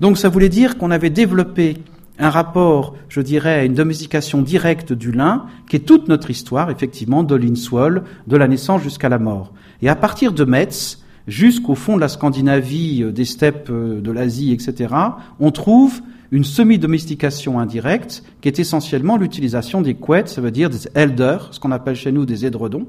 Donc 0.00 0.18
ça 0.18 0.28
voulait 0.28 0.48
dire 0.48 0.76
qu'on 0.76 0.90
avait 0.90 1.10
développé 1.10 1.78
un 2.18 2.30
rapport, 2.30 2.94
je 3.08 3.20
dirais, 3.20 3.54
à 3.54 3.64
une 3.64 3.74
domestication 3.74 4.42
directe 4.42 4.92
du 4.92 5.10
lin, 5.10 5.46
qui 5.68 5.76
est 5.76 5.80
toute 5.80 6.08
notre 6.08 6.30
histoire, 6.30 6.70
effectivement, 6.70 7.22
de 7.22 7.34
l'Inswell, 7.34 8.02
de 8.26 8.36
la 8.36 8.46
naissance 8.46 8.82
jusqu'à 8.82 9.08
la 9.08 9.18
mort. 9.18 9.52
Et 9.82 9.88
à 9.88 9.96
partir 9.96 10.32
de 10.32 10.44
Metz, 10.44 11.03
jusqu'au 11.26 11.74
fond 11.74 11.96
de 11.96 12.00
la 12.00 12.08
Scandinavie, 12.08 13.02
euh, 13.02 13.12
des 13.12 13.24
steppes 13.24 13.68
euh, 13.70 14.00
de 14.00 14.10
l'Asie, 14.10 14.52
etc., 14.52 14.94
on 15.40 15.50
trouve 15.50 16.00
une 16.30 16.44
semi-domestication 16.44 17.60
indirecte 17.60 18.24
qui 18.40 18.48
est 18.48 18.58
essentiellement 18.58 19.16
l'utilisation 19.16 19.82
des 19.82 19.94
couettes, 19.94 20.28
ça 20.28 20.40
veut 20.40 20.50
dire 20.50 20.70
des 20.70 20.88
elders, 20.94 21.48
ce 21.52 21.60
qu'on 21.60 21.70
appelle 21.70 21.96
chez 21.96 22.12
nous 22.12 22.26
des 22.26 22.44
édredons, 22.44 22.86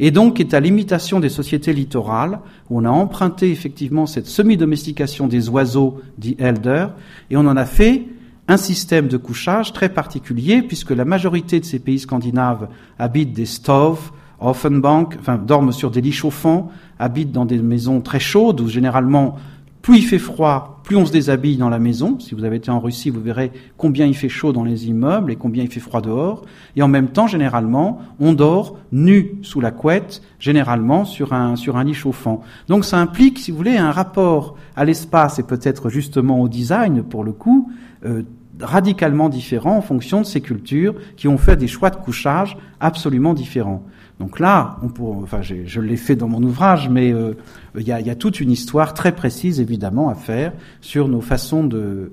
et 0.00 0.10
donc 0.10 0.40
est 0.40 0.54
à 0.54 0.60
l'imitation 0.60 1.20
des 1.20 1.28
sociétés 1.28 1.72
littorales, 1.72 2.40
où 2.68 2.80
on 2.80 2.84
a 2.84 2.90
emprunté 2.90 3.50
effectivement 3.50 4.06
cette 4.06 4.26
semi-domestication 4.26 5.28
des 5.28 5.48
oiseaux 5.48 6.00
dits 6.18 6.36
elders, 6.38 6.92
et 7.30 7.36
on 7.36 7.46
en 7.46 7.56
a 7.56 7.64
fait 7.64 8.02
un 8.48 8.56
système 8.56 9.08
de 9.08 9.16
couchage 9.16 9.72
très 9.72 9.88
particulier, 9.88 10.62
puisque 10.62 10.90
la 10.90 11.04
majorité 11.04 11.60
de 11.60 11.64
ces 11.64 11.78
pays 11.78 12.00
scandinaves 12.00 12.68
habitent 12.98 13.32
des 13.32 13.46
stoves, 13.46 14.10
Offenbank, 14.40 15.16
enfin, 15.20 15.38
dorment 15.38 15.72
sur 15.72 15.90
des 15.90 16.00
lits 16.00 16.12
chauffants, 16.12 16.70
habitent 16.98 17.32
dans 17.32 17.46
des 17.46 17.58
maisons 17.58 18.00
très 18.00 18.20
chaudes 18.20 18.60
où 18.60 18.68
généralement, 18.68 19.36
plus 19.82 19.98
il 19.98 20.02
fait 20.02 20.18
froid, 20.18 20.80
plus 20.84 20.96
on 20.96 21.06
se 21.06 21.12
déshabille 21.12 21.56
dans 21.56 21.70
la 21.70 21.78
maison. 21.78 22.18
Si 22.20 22.34
vous 22.34 22.44
avez 22.44 22.56
été 22.56 22.70
en 22.70 22.78
Russie, 22.78 23.10
vous 23.10 23.20
verrez 23.20 23.52
combien 23.76 24.06
il 24.06 24.14
fait 24.14 24.28
chaud 24.28 24.52
dans 24.52 24.64
les 24.64 24.88
immeubles 24.88 25.32
et 25.32 25.36
combien 25.36 25.64
il 25.64 25.70
fait 25.70 25.80
froid 25.80 26.00
dehors. 26.00 26.42
Et 26.76 26.82
en 26.82 26.88
même 26.88 27.08
temps, 27.08 27.26
généralement, 27.26 28.00
on 28.20 28.32
dort 28.32 28.76
nu 28.92 29.38
sous 29.42 29.60
la 29.60 29.70
couette, 29.70 30.22
généralement 30.38 31.04
sur 31.04 31.32
un, 31.32 31.56
sur 31.56 31.76
un 31.76 31.84
lit 31.84 31.94
chauffant. 31.94 32.42
Donc 32.68 32.84
ça 32.84 32.98
implique, 32.98 33.38
si 33.38 33.50
vous 33.50 33.56
voulez, 33.56 33.76
un 33.76 33.90
rapport 33.90 34.56
à 34.76 34.84
l'espace 34.84 35.38
et 35.38 35.42
peut-être 35.42 35.88
justement 35.88 36.40
au 36.40 36.48
design, 36.48 37.02
pour 37.02 37.24
le 37.24 37.32
coup, 37.32 37.70
euh, 38.04 38.22
radicalement 38.60 39.28
différent 39.28 39.76
en 39.76 39.82
fonction 39.82 40.20
de 40.20 40.26
ces 40.26 40.40
cultures 40.40 40.94
qui 41.16 41.28
ont 41.28 41.38
fait 41.38 41.56
des 41.56 41.66
choix 41.66 41.90
de 41.90 41.96
couchage 41.96 42.56
absolument 42.80 43.34
différents. 43.34 43.82
Donc 44.20 44.38
là, 44.38 44.78
on 44.82 45.22
enfin, 45.22 45.40
je 45.42 45.80
l'ai 45.80 45.96
fait 45.96 46.14
dans 46.14 46.28
mon 46.28 46.42
ouvrage, 46.42 46.88
mais 46.88 47.12
euh, 47.12 47.34
il 47.76 47.86
y, 47.86 47.92
a, 47.92 48.14
toute 48.14 48.40
une 48.40 48.50
histoire 48.50 48.94
très 48.94 49.12
précise, 49.12 49.60
évidemment, 49.60 50.08
à 50.08 50.14
faire 50.14 50.52
sur 50.80 51.08
nos 51.08 51.20
façons 51.20 51.64
de, 51.64 52.12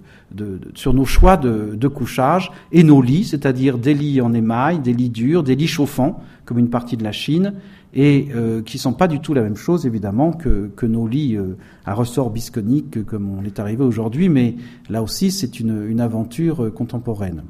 sur 0.74 0.96
nos 0.96 1.06
choix 1.06 1.38
de, 1.38 1.88
couchage 1.88 2.52
et 2.72 2.84
nos 2.84 3.04
lits, 3.04 3.26
c'est-à-dire 3.26 3.78
des 3.78 3.94
lits 3.94 4.20
en 4.20 4.34
émail, 4.34 4.80
des 4.80 4.94
lits 4.94 5.12
durs, 5.12 5.44
des 5.44 5.56
lits 5.56 5.68
chauffants, 5.68 6.24
comme 6.46 6.58
une 6.58 6.72
partie 6.72 6.98
de 6.98 7.04
la 7.04 7.12
Chine, 7.12 7.54
et 7.94 8.30
euh, 8.34 8.64
qui 8.64 8.80
sont 8.80 8.94
pas 8.94 9.08
du 9.08 9.20
tout 9.20 9.36
la 9.36 9.44
même 9.44 9.58
chose, 9.58 9.86
évidemment, 9.86 10.32
que, 10.32 10.72
que 10.76 10.88
nos 10.88 11.08
lits 11.08 11.36
euh, 11.36 11.56
à 11.86 11.94
ressort 11.94 12.32
bisconique, 12.32 13.06
comme 13.06 13.30
on 13.30 13.44
est 13.44 13.60
arrivé 13.60 13.84
aujourd'hui. 13.84 14.28
Mais 14.28 14.56
là 14.90 15.04
aussi, 15.04 15.30
c'est 15.30 15.60
une, 15.60 15.88
une 15.88 16.00
aventure 16.00 16.64
euh, 16.64 16.72
contemporaine. 16.72 17.44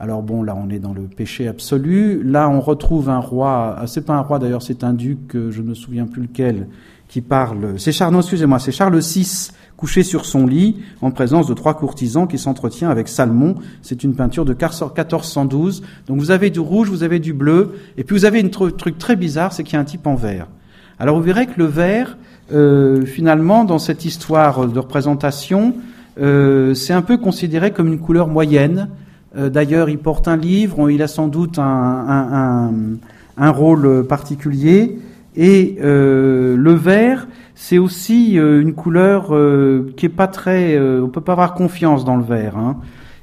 Alors 0.00 0.22
bon, 0.22 0.42
là 0.42 0.56
on 0.56 0.70
est 0.70 0.78
dans 0.78 0.94
le 0.94 1.02
péché 1.02 1.48
absolu. 1.48 2.22
Là 2.22 2.48
on 2.48 2.60
retrouve 2.60 3.08
un 3.08 3.18
roi, 3.18 3.76
ah, 3.78 3.86
c'est 3.86 4.04
pas 4.04 4.14
un 4.14 4.20
roi 4.20 4.38
d'ailleurs, 4.38 4.62
c'est 4.62 4.84
un 4.84 4.92
duc, 4.92 5.18
je 5.32 5.60
ne 5.60 5.68
me 5.68 5.74
souviens 5.74 6.06
plus 6.06 6.22
lequel, 6.22 6.68
qui 7.08 7.20
parle. 7.20 7.78
C'est 7.78 7.92
Charles, 7.92 8.16
excusez-moi, 8.16 8.58
c'est 8.58 8.72
Charles 8.72 8.98
VI 9.00 9.50
couché 9.78 10.02
sur 10.02 10.26
son 10.26 10.44
lit 10.46 10.76
en 11.00 11.12
présence 11.12 11.46
de 11.46 11.54
trois 11.54 11.74
courtisans 11.74 12.26
qui 12.26 12.36
s'entretient 12.36 12.90
avec 12.90 13.08
Salmon. 13.08 13.54
C'est 13.80 14.02
une 14.02 14.14
peinture 14.14 14.44
de 14.44 14.52
1412. 14.52 15.82
Donc 16.06 16.18
vous 16.18 16.30
avez 16.32 16.50
du 16.50 16.58
rouge, 16.60 16.90
vous 16.90 17.04
avez 17.04 17.20
du 17.20 17.32
bleu, 17.32 17.74
et 17.96 18.04
puis 18.04 18.16
vous 18.16 18.24
avez 18.24 18.42
un 18.42 18.48
truc 18.48 18.98
très 18.98 19.16
bizarre, 19.16 19.52
c'est 19.52 19.62
qu'il 19.62 19.74
y 19.74 19.76
a 19.76 19.80
un 19.80 19.84
type 19.84 20.06
en 20.06 20.16
vert. 20.16 20.48
Alors 20.98 21.16
vous 21.16 21.22
verrez 21.22 21.46
que 21.46 21.58
le 21.58 21.66
vert, 21.66 22.18
euh, 22.52 23.06
finalement, 23.06 23.64
dans 23.64 23.78
cette 23.78 24.04
histoire 24.04 24.66
de 24.66 24.78
représentation, 24.78 25.74
euh, 26.20 26.74
c'est 26.74 26.92
un 26.92 27.02
peu 27.02 27.16
considéré 27.16 27.70
comme 27.70 27.86
une 27.86 28.00
couleur 28.00 28.26
moyenne. 28.26 28.88
Euh, 29.36 29.50
D'ailleurs, 29.50 29.88
il 29.88 29.98
porte 29.98 30.28
un 30.28 30.36
livre, 30.36 30.90
il 30.90 31.02
a 31.02 31.08
sans 31.08 31.28
doute 31.28 31.58
un, 31.58 31.64
un, 31.64 32.72
un, 33.36 33.50
rôle 33.50 34.06
particulier. 34.06 34.98
Et 35.36 35.78
euh, 35.82 36.56
le 36.56 36.72
vert, 36.72 37.28
c'est 37.54 37.78
aussi 37.78 38.38
euh, 38.38 38.60
une 38.60 38.74
couleur 38.74 39.34
euh, 39.34 39.92
qui 39.96 40.06
est 40.06 40.10
pas 40.10 40.28
très, 40.28 40.74
euh, 40.74 41.02
on 41.02 41.08
peut 41.08 41.20
pas 41.20 41.32
avoir 41.32 41.54
confiance 41.54 42.04
dans 42.04 42.16
le 42.16 42.24
vert. 42.24 42.56
Hein. 42.56 42.76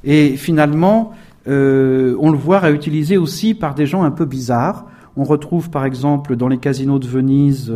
Et 0.03 0.37
finalement, 0.37 1.13
euh, 1.47 2.15
on 2.19 2.31
le 2.31 2.37
voit 2.37 2.59
à 2.59 2.71
utiliser 2.71 3.17
aussi 3.17 3.53
par 3.53 3.75
des 3.75 3.85
gens 3.85 4.03
un 4.03 4.11
peu 4.11 4.25
bizarres. 4.25 4.85
On 5.17 5.23
retrouve 5.23 5.69
par 5.69 5.85
exemple 5.85 6.35
dans 6.35 6.47
les 6.47 6.57
casinos 6.57 6.99
de 6.99 7.07
Venise 7.07 7.73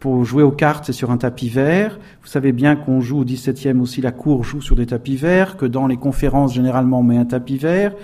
pour 0.00 0.24
jouer 0.24 0.42
aux 0.42 0.50
cartes, 0.50 0.84
c'est 0.84 0.92
sur 0.92 1.10
un 1.10 1.16
tapis 1.16 1.48
vert. 1.48 1.98
Vous 2.22 2.28
savez 2.28 2.52
bien 2.52 2.76
qu'on 2.76 3.00
joue 3.00 3.20
au 3.20 3.24
17e 3.24 3.80
aussi, 3.80 4.02
la 4.02 4.12
cour 4.12 4.44
joue 4.44 4.60
sur 4.60 4.76
des 4.76 4.86
tapis 4.86 5.16
verts, 5.16 5.56
que 5.56 5.64
dans 5.64 5.86
les 5.86 5.96
conférences 5.96 6.52
généralement 6.52 7.00
on 7.00 7.02
met 7.02 7.16
un 7.16 7.24
tapis 7.24 7.56
vert. 7.56 7.94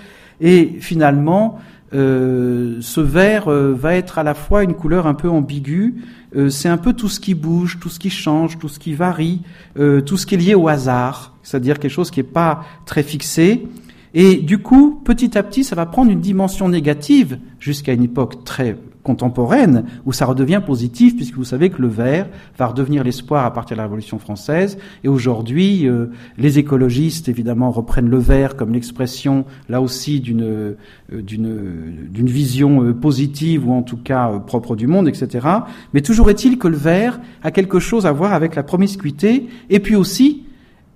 Et 0.41 0.77
finalement, 0.79 1.59
euh, 1.93 2.77
ce 2.79 3.01
vert 3.01 3.49
euh, 3.49 3.73
va 3.73 3.95
être 3.95 4.17
à 4.17 4.23
la 4.23 4.33
fois 4.33 4.63
une 4.63 4.73
couleur 4.73 5.07
un 5.07 5.13
peu 5.13 5.29
ambiguë. 5.29 5.95
Euh, 6.35 6.49
c'est 6.49 6.69
un 6.69 6.77
peu 6.77 6.93
tout 6.93 7.09
ce 7.09 7.19
qui 7.19 7.33
bouge, 7.33 7.79
tout 7.81 7.89
ce 7.89 7.99
qui 7.99 8.09
change, 8.09 8.57
tout 8.57 8.69
ce 8.69 8.79
qui 8.79 8.93
varie, 8.93 9.41
tout 9.75 10.17
ce 10.17 10.25
qui 10.25 10.35
est 10.35 10.37
lié 10.37 10.55
au 10.55 10.67
hasard, 10.67 11.35
c'est-à-dire 11.43 11.79
quelque 11.79 11.91
chose 11.91 12.11
qui 12.11 12.19
n'est 12.19 12.27
pas 12.27 12.63
très 12.85 13.03
fixé. 13.03 13.67
Et 14.13 14.37
du 14.37 14.57
coup, 14.57 15.01
petit 15.03 15.37
à 15.37 15.43
petit, 15.43 15.63
ça 15.63 15.75
va 15.75 15.85
prendre 15.85 16.11
une 16.11 16.19
dimension 16.19 16.67
négative 16.67 17.39
jusqu'à 17.59 17.93
une 17.93 18.03
époque 18.03 18.43
très 18.43 18.77
contemporaine 19.03 19.85
où 20.05 20.13
ça 20.13 20.25
redevient 20.25 20.61
positif 20.65 21.15
puisque 21.15 21.35
vous 21.35 21.43
savez 21.43 21.69
que 21.69 21.81
le 21.81 21.87
vert 21.87 22.27
va 22.57 22.67
redevenir 22.67 23.03
l'espoir 23.03 23.45
à 23.45 23.53
partir 23.53 23.75
de 23.75 23.79
la 23.79 23.83
Révolution 23.85 24.19
française. 24.19 24.77
Et 25.03 25.07
aujourd'hui 25.07 25.87
euh, 25.87 26.07
les 26.37 26.59
écologistes 26.59 27.29
évidemment 27.29 27.71
reprennent 27.71 28.09
le 28.09 28.19
vert 28.19 28.55
comme 28.55 28.73
l'expression 28.73 29.45
là 29.69 29.81
aussi 29.81 30.19
d'une 30.19 30.43
euh, 30.43 30.77
d'une 31.11 32.09
d'une 32.09 32.27
vision 32.27 32.83
euh, 32.83 32.93
positive 32.93 33.67
ou 33.67 33.73
en 33.73 33.81
tout 33.81 33.97
cas 33.97 34.29
propre 34.45 34.75
du 34.75 34.87
monde 34.87 35.07
etc 35.07 35.47
mais 35.93 36.01
toujours 36.01 36.29
est-il 36.29 36.57
que 36.57 36.67
le 36.67 36.77
vert 36.77 37.19
a 37.43 37.51
quelque 37.51 37.79
chose 37.79 38.05
à 38.05 38.11
voir 38.11 38.33
avec 38.33 38.55
la 38.55 38.63
promiscuité. 38.63 39.47
Et 39.69 39.79
puis 39.79 39.95
aussi 39.95 40.43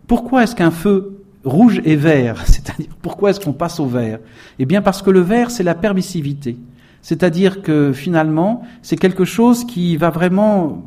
pourquoi 0.07 0.43
est-ce 0.43 0.55
qu'un 0.55 0.71
feu 0.71 1.24
rouge 1.45 1.81
et 1.85 1.95
vert 1.95 2.41
c'est-à-dire 2.45 2.89
pourquoi 3.01 3.29
est-ce 3.29 3.39
qu'on 3.39 3.53
passe 3.53 3.79
au 3.79 3.85
vert? 3.85 4.19
Eh 4.59 4.65
bien 4.65 4.81
parce 4.81 5.01
que 5.01 5.09
le 5.09 5.21
vert 5.21 5.49
c'est 5.51 5.63
la 5.63 5.75
permissivité 5.75 6.57
c'est-à-dire 7.05 7.61
que 7.61 7.93
finalement, 7.93 8.63
c'est 8.81 8.95
quelque 8.95 9.25
chose 9.25 9.63
qui 9.63 9.95
va 9.95 10.09
vraiment, 10.09 10.83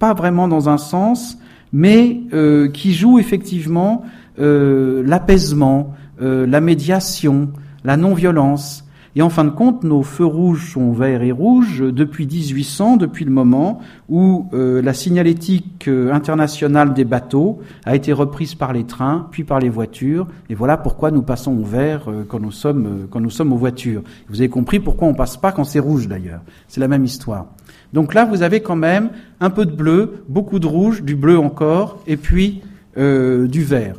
pas 0.00 0.12
vraiment 0.12 0.48
dans 0.48 0.68
un 0.68 0.76
sens, 0.76 1.38
mais 1.72 2.20
euh, 2.32 2.68
qui 2.68 2.92
joue 2.92 3.20
effectivement 3.20 4.02
euh, 4.40 5.04
l'apaisement, 5.06 5.94
euh, 6.20 6.48
la 6.48 6.60
médiation, 6.60 7.48
la 7.84 7.96
non-violence. 7.96 8.84
Et 9.14 9.20
en 9.20 9.28
fin 9.28 9.44
de 9.44 9.50
compte, 9.50 9.84
nos 9.84 10.02
feux 10.02 10.24
rouges 10.24 10.72
sont 10.72 10.92
verts 10.92 11.22
et 11.22 11.32
rouges 11.32 11.80
depuis 11.80 12.26
1800, 12.26 12.96
depuis 12.96 13.26
le 13.26 13.30
moment 13.30 13.80
où 14.08 14.46
euh, 14.54 14.80
la 14.80 14.94
signalétique 14.94 15.86
euh, 15.86 16.10
internationale 16.10 16.94
des 16.94 17.04
bateaux 17.04 17.60
a 17.84 17.94
été 17.94 18.14
reprise 18.14 18.54
par 18.54 18.72
les 18.72 18.84
trains, 18.84 19.28
puis 19.30 19.44
par 19.44 19.58
les 19.58 19.68
voitures. 19.68 20.26
Et 20.48 20.54
voilà 20.54 20.78
pourquoi 20.78 21.10
nous 21.10 21.20
passons 21.20 21.58
au 21.58 21.62
vert 21.62 22.08
euh, 22.08 22.24
quand 22.26 22.40
nous 22.40 22.50
sommes 22.50 23.06
quand 23.10 23.20
nous 23.20 23.28
sommes 23.30 23.52
aux 23.52 23.58
voitures. 23.58 24.02
Vous 24.30 24.40
avez 24.40 24.48
compris 24.48 24.80
pourquoi 24.80 25.08
on 25.08 25.14
passe 25.14 25.36
pas 25.36 25.52
quand 25.52 25.64
c'est 25.64 25.78
rouge 25.78 26.08
d'ailleurs. 26.08 26.40
C'est 26.66 26.80
la 26.80 26.88
même 26.88 27.04
histoire. 27.04 27.48
Donc 27.92 28.14
là, 28.14 28.24
vous 28.24 28.40
avez 28.40 28.60
quand 28.60 28.76
même 28.76 29.10
un 29.40 29.50
peu 29.50 29.66
de 29.66 29.72
bleu, 29.72 30.24
beaucoup 30.30 30.58
de 30.58 30.66
rouge, 30.66 31.02
du 31.02 31.16
bleu 31.16 31.38
encore, 31.38 32.02
et 32.06 32.16
puis 32.16 32.62
du 32.94 33.64
vert. 33.64 33.94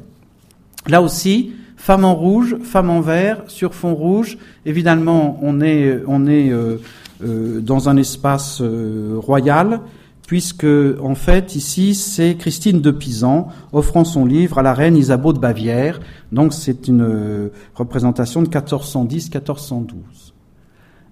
Là 0.88 1.02
aussi, 1.02 1.54
Femme 1.84 2.06
en 2.06 2.16
rouge, 2.16 2.56
femme 2.64 2.90
en 2.90 3.02
vert, 3.02 3.44
sur 3.48 3.76
fond 3.76 3.94
rouge. 3.94 4.38
Évidemment, 4.66 5.38
on 5.42 5.60
est, 5.60 6.02
on 6.08 6.28
est 6.28 6.50
euh, 6.50 6.78
euh, 7.22 7.60
dans 7.60 7.90
un 7.90 7.98
espace 7.98 8.62
euh, 8.62 9.16
royal, 9.18 9.82
puisque 10.26 10.66
en 11.04 11.14
fait 11.14 11.58
ici 11.58 11.94
c'est 11.94 12.36
Christine 12.36 12.80
de 12.80 12.90
Pisan 12.90 13.50
offrant 13.74 14.06
son 14.06 14.26
livre 14.26 14.60
à 14.60 14.62
la 14.62 14.74
reine 14.74 14.96
Isabeau 14.96 15.34
de 15.34 15.40
Bavière. 15.40 16.00
Donc 16.32 16.54
c'est 16.54 16.88
une 16.88 17.52
représentation 17.76 18.42
de 18.44 18.48
1410-1412. 18.48 19.92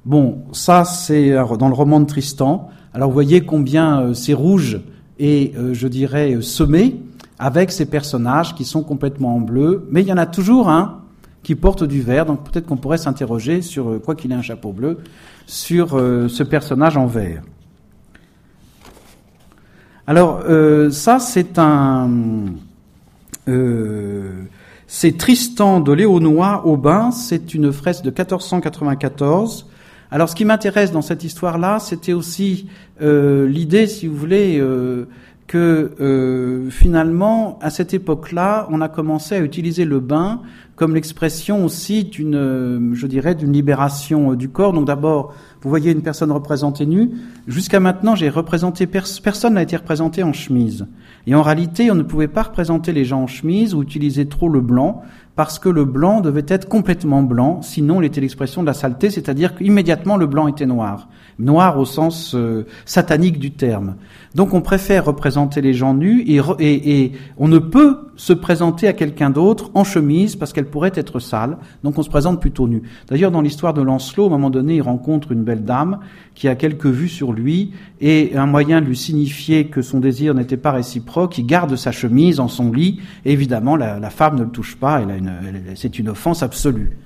Bon, 0.06 0.38
ça 0.54 0.86
c'est 0.86 1.32
dans 1.60 1.68
le 1.68 1.76
roman 1.76 2.00
de 2.00 2.06
Tristan. 2.06 2.70
Alors 2.94 3.10
vous 3.10 3.14
voyez 3.14 3.42
combien 3.42 4.14
c'est 4.14 4.34
rouge 4.34 4.80
et 5.20 5.52
je 5.74 5.88
dirais 5.90 6.38
semé 6.40 7.02
avec 7.42 7.72
ces 7.72 7.88
personnages 7.88 8.54
qui 8.54 8.66
sont 8.66 8.84
complètement 8.84 9.36
en 9.36 9.40
bleu, 9.42 9.88
mais 9.90 10.04
il 10.04 10.08
y 10.08 10.14
en 10.14 10.18
a 10.18 10.28
toujours 10.28 10.70
un 10.70 11.02
qui 11.42 11.56
porte 11.56 11.84
du 11.84 12.00
vert, 12.00 12.28
donc 12.28 12.44
peut-être 12.44 12.68
qu'on 12.68 12.78
pourrait 12.78 13.00
s'interroger 13.00 13.64
sur, 13.64 13.90
euh, 13.90 14.00
quoi 14.00 14.14
qu'il 14.14 14.32
ait 14.32 14.36
un 14.36 14.44
chapeau 14.44 14.72
bleu, 14.72 15.00
sur 15.48 15.98
euh, 15.98 16.28
ce 16.28 16.44
personnage 16.44 16.98
en 16.98 17.08
vert. 17.08 17.42
Alors 20.06 20.44
euh, 20.48 20.92
ça 20.92 21.18
c'est 21.18 21.58
un... 21.58 22.12
c'est 24.86 25.18
Tristan 25.18 25.80
de 25.80 25.94
Léonois 25.94 26.68
Aubin, 26.68 27.10
c'est 27.10 27.56
une 27.56 27.74
fresque 27.74 28.04
de 28.04 28.12
1494. 28.12 29.66
Alors 30.12 30.30
ce 30.30 30.36
qui 30.36 30.46
m'intéresse 30.46 30.92
dans 30.92 31.02
cette 31.02 31.24
histoire-là, 31.24 31.80
c'était 31.80 32.14
aussi 32.14 32.68
l'idée, 33.00 33.88
si 33.88 34.06
vous 34.06 34.16
voulez, 34.16 34.62
que 35.52 35.92
euh, 36.00 36.70
finalement, 36.70 37.60
à 37.62 37.70
cette 37.70 37.94
époque-là, 37.94 38.70
on 38.72 38.80
a 38.80 38.88
commencé 38.88 39.36
à 39.36 39.40
utiliser 39.42 39.84
le 39.84 40.00
bain 40.00 40.40
comme 40.78 40.96
l'expression 40.96 41.66
aussi 41.66 42.06
d'une, 42.06 42.36
euh, 42.36 42.94
je 42.94 43.06
dirais, 43.06 43.36
d'une 43.36 43.52
libération 43.52 44.32
euh, 44.32 44.36
du 44.38 44.48
corps. 44.48 44.72
Donc 44.72 44.88
d'abord, 44.88 45.36
vous 45.62 45.70
voyez 45.70 45.92
une 45.92 46.04
personne 46.04 46.32
représentée 46.32 46.86
nue. 46.86 47.12
Jusqu'à 47.48 47.82
maintenant, 47.82 48.16
j'ai 48.16 48.30
représenté 48.30 48.88
personne 48.88 49.56
n'a 49.56 49.64
été 49.64 49.76
représenté 49.76 50.24
en 50.24 50.32
chemise. 50.32 50.88
Et 51.28 51.36
en 51.36 51.42
réalité, 51.42 51.92
on 51.92 51.96
ne 51.96 52.04
pouvait 52.04 52.30
pas 52.30 52.44
représenter 52.44 52.94
les 52.94 53.04
gens 53.04 53.24
en 53.24 53.28
chemise 53.28 53.76
ou 53.76 53.84
utiliser 53.84 54.28
trop 54.28 54.48
le 54.48 54.62
blanc 54.62 55.04
parce 55.36 55.60
que 55.60 55.70
le 55.70 55.84
blanc 55.84 56.22
devait 56.22 56.46
être 56.48 56.68
complètement 56.68 57.24
blanc, 57.24 57.62
sinon 57.62 58.02
il 58.02 58.06
était 58.06 58.22
l'expression 58.22 58.62
de 58.62 58.68
la 58.68 58.74
saleté, 58.74 59.10
c'est-à-dire 59.10 59.56
qu'immédiatement 59.56 60.18
le 60.18 60.28
blanc 60.28 60.48
était 60.48 60.66
noir, 60.66 61.10
noir 61.38 61.78
au 61.78 61.86
sens 61.86 62.34
euh, 62.36 62.66
satanique 62.86 63.40
du 63.40 63.52
terme. 63.52 63.96
Donc 64.36 64.54
on 64.54 64.62
préfère 64.62 65.06
représenter 65.06 65.62
les 65.62 65.74
gens 65.74 65.94
nus 65.94 66.24
et, 66.28 66.40
et, 66.60 67.12
on 67.38 67.48
ne 67.48 67.60
peut 67.60 68.12
se 68.16 68.34
présenter 68.34 68.88
à 68.88 68.94
quelqu'un 68.94 69.30
d'autre 69.30 69.72
en 69.74 69.84
chemise 69.84 70.36
parce 70.36 70.54
qu'elle 70.54 70.62
qu'elle 70.62 70.70
pourrait 70.70 70.92
être 70.94 71.20
sale, 71.20 71.58
donc 71.84 71.98
on 71.98 72.04
se 72.04 72.10
présente 72.10 72.40
plutôt 72.40 72.68
nu. 72.68 72.84
D'ailleurs, 73.08 73.32
dans 73.32 73.42
l'histoire 73.42 73.74
de 73.74 73.82
Lancelot, 73.82 74.26
à 74.26 74.28
un 74.28 74.30
moment 74.32 74.52
donné, 74.52 74.76
il 74.76 74.82
rencontre 74.82 75.32
une 75.32 75.44
belle 75.44 75.64
dame 75.64 76.00
qui 76.36 76.48
a 76.48 76.56
quelques 76.56 76.86
vues 76.86 77.10
sur 77.10 77.34
lui, 77.34 77.72
et 78.02 78.36
un 78.36 78.48
moyen 78.48 78.82
de 78.82 78.88
lui 78.88 78.98
signifier 78.98 79.68
que 79.68 79.84
son 79.84 80.00
désir 80.00 80.34
n'était 80.34 80.58
pas 80.58 80.72
réciproque, 80.72 81.38
il 81.38 81.46
garde 81.46 81.76
sa 81.76 81.92
chemise 81.92 82.40
en 82.40 82.48
son 82.48 82.72
lit, 82.72 83.00
évidemment, 83.26 83.76
la, 83.76 84.10
femme 84.10 84.38
ne 84.38 84.44
le 84.44 84.50
touche 84.50 84.76
pas, 84.76 85.02
c'est 85.76 86.00
une 86.00 86.10
offense 86.10 86.42
absolue. 86.42 86.98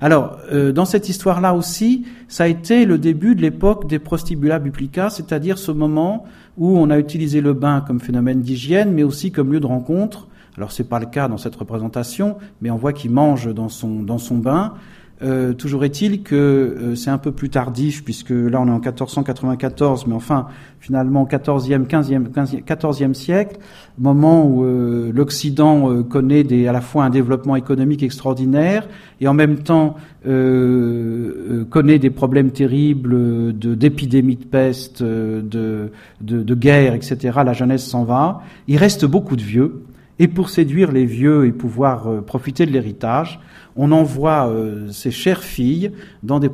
Alors, 0.00 0.38
euh, 0.52 0.72
dans 0.72 0.84
cette 0.84 1.08
histoire-là 1.08 1.54
aussi, 1.54 2.04
ça 2.28 2.44
a 2.44 2.46
été 2.46 2.84
le 2.84 2.98
début 2.98 3.34
de 3.34 3.42
l'époque 3.42 3.88
des 3.88 3.98
prostibula 3.98 4.60
publica, 4.60 5.10
c'est-à-dire 5.10 5.58
ce 5.58 5.72
moment 5.72 6.24
où 6.56 6.78
on 6.78 6.90
a 6.90 6.98
utilisé 6.98 7.40
le 7.40 7.52
bain 7.52 7.82
comme 7.86 8.00
phénomène 8.00 8.40
d'hygiène, 8.40 8.92
mais 8.92 9.02
aussi 9.02 9.32
comme 9.32 9.52
lieu 9.52 9.60
de 9.60 9.66
rencontre. 9.66 10.28
Alors, 10.56 10.72
c'est 10.72 10.88
pas 10.88 11.00
le 11.00 11.06
cas 11.06 11.26
dans 11.26 11.38
cette 11.38 11.56
représentation, 11.56 12.36
mais 12.60 12.70
on 12.70 12.76
voit 12.76 12.92
qu'il 12.92 13.10
mange 13.10 13.52
dans 13.52 13.68
son, 13.68 14.02
dans 14.02 14.18
son 14.18 14.36
bain. 14.36 14.74
Euh, 15.22 15.52
toujours 15.52 15.84
est-il 15.84 16.22
que 16.22 16.34
euh, 16.34 16.94
c'est 16.96 17.10
un 17.10 17.18
peu 17.18 17.30
plus 17.30 17.48
tardif, 17.48 18.04
puisque 18.04 18.30
là 18.30 18.60
on 18.60 18.66
est 18.66 18.70
en 18.70 18.80
1494, 18.80 20.06
mais 20.08 20.14
enfin 20.14 20.48
finalement 20.80 21.24
14e, 21.24 21.86
15e, 21.86 22.26
14e 22.64 23.14
siècle, 23.14 23.58
moment 23.96 24.44
où 24.44 24.64
euh, 24.64 25.12
l'Occident 25.14 26.02
connaît 26.02 26.42
des, 26.42 26.66
à 26.66 26.72
la 26.72 26.80
fois 26.80 27.04
un 27.04 27.10
développement 27.10 27.54
économique 27.54 28.02
extraordinaire 28.02 28.88
et 29.20 29.28
en 29.28 29.34
même 29.34 29.58
temps 29.58 29.96
connaît 30.24 31.98
des 31.98 32.08
problèmes 32.08 32.50
terribles 32.50 33.52
d'épidémie 33.52 34.36
de 34.36 34.44
peste, 34.44 35.02
de, 35.02 35.90
de, 36.22 36.42
de 36.42 36.54
guerre, 36.54 36.94
etc. 36.94 37.40
La 37.44 37.52
jeunesse 37.52 37.84
s'en 37.84 38.04
va. 38.04 38.40
Il 38.66 38.78
reste 38.78 39.04
beaucoup 39.04 39.36
de 39.36 39.42
vieux. 39.42 39.82
Et 40.18 40.26
pour 40.26 40.48
séduire 40.48 40.92
les 40.92 41.04
vieux 41.04 41.44
et 41.44 41.52
pouvoir 41.52 42.22
profiter 42.22 42.64
de 42.64 42.70
l'héritage, 42.70 43.38
on 43.76 43.90
envoie 43.92 44.48
euh, 44.48 44.88
ces 44.92 45.10
chères 45.10 45.42
filles 45.42 45.90
dans 46.22 46.38
des, 46.38 46.50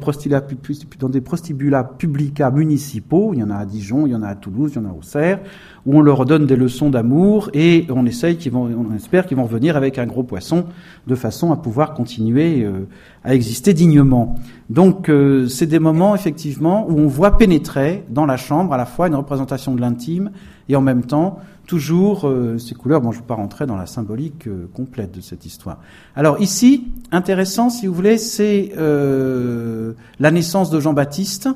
dans 0.99 1.09
des 1.09 1.21
prostibula 1.21 1.85
publica 1.85 2.51
municipaux, 2.51 3.33
il 3.35 3.41
y 3.41 3.43
en 3.43 3.51
a 3.51 3.57
à 3.57 3.66
Dijon, 3.66 4.07
il 4.07 4.12
y 4.12 4.14
en 4.14 4.23
a 4.23 4.29
à 4.29 4.35
Toulouse, 4.35 4.73
il 4.75 4.83
y 4.83 4.87
en 4.87 4.89
a 4.89 4.93
au 4.93 5.03
Serre, 5.03 5.41
où 5.85 5.99
on 5.99 6.01
leur 6.01 6.25
donne 6.25 6.47
des 6.47 6.57
leçons 6.57 6.89
d'amour 6.89 7.51
et 7.53 7.87
on 7.91 8.07
essaye 8.07 8.37
qu'ils 8.37 8.53
vont, 8.53 8.71
on 8.75 8.95
espère 8.95 9.27
qu'ils 9.27 9.37
vont 9.37 9.45
revenir 9.45 9.77
avec 9.77 9.99
un 9.99 10.07
gros 10.07 10.23
poisson 10.23 10.64
de 11.07 11.14
façon 11.14 11.53
à 11.53 11.57
pouvoir 11.57 11.95
continuer 11.95 12.64
euh, 12.64 12.87
à 13.23 13.35
exister 13.35 13.75
dignement. 13.75 14.37
Donc 14.71 15.09
euh, 15.09 15.47
c'est 15.47 15.66
des 15.66 15.79
moments 15.79 16.14
effectivement 16.14 16.87
où 16.89 16.99
on 16.99 17.07
voit 17.07 17.37
pénétrer 17.37 18.05
dans 18.09 18.25
la 18.27 18.39
chambre 18.39 18.73
à 18.73 18.79
la 18.79 18.87
fois 18.87 19.09
une 19.09 19.14
représentation 19.14 19.75
de 19.75 19.81
l'intime 19.81 20.31
et 20.68 20.77
en 20.77 20.81
même 20.81 21.05
temps 21.05 21.39
toujours 21.71 22.27
euh, 22.27 22.59
ces 22.59 22.75
couleurs. 22.75 23.01
Bon, 23.01 23.12
je 23.12 23.18
ne 23.18 23.23
vais 23.23 23.29
pas 23.29 23.37
rentrer 23.37 23.64
dans 23.64 23.77
la 23.77 23.87
symbolique 23.87 24.49
euh, 24.49 24.68
complète 24.75 25.14
de 25.14 25.21
cette 25.21 25.47
histoire. 25.47 25.79
Alors 26.16 26.41
ici, 26.41 26.89
intéressant, 27.12 27.71
si 27.71 27.87
vous 27.87 27.95
voulez, 27.95 28.18
c'est 28.18 28.73
euh, 28.77 29.93
la 30.18 30.33
naissance 30.33 30.71
de 30.71 30.81
Jean-Baptiste. 30.81 31.49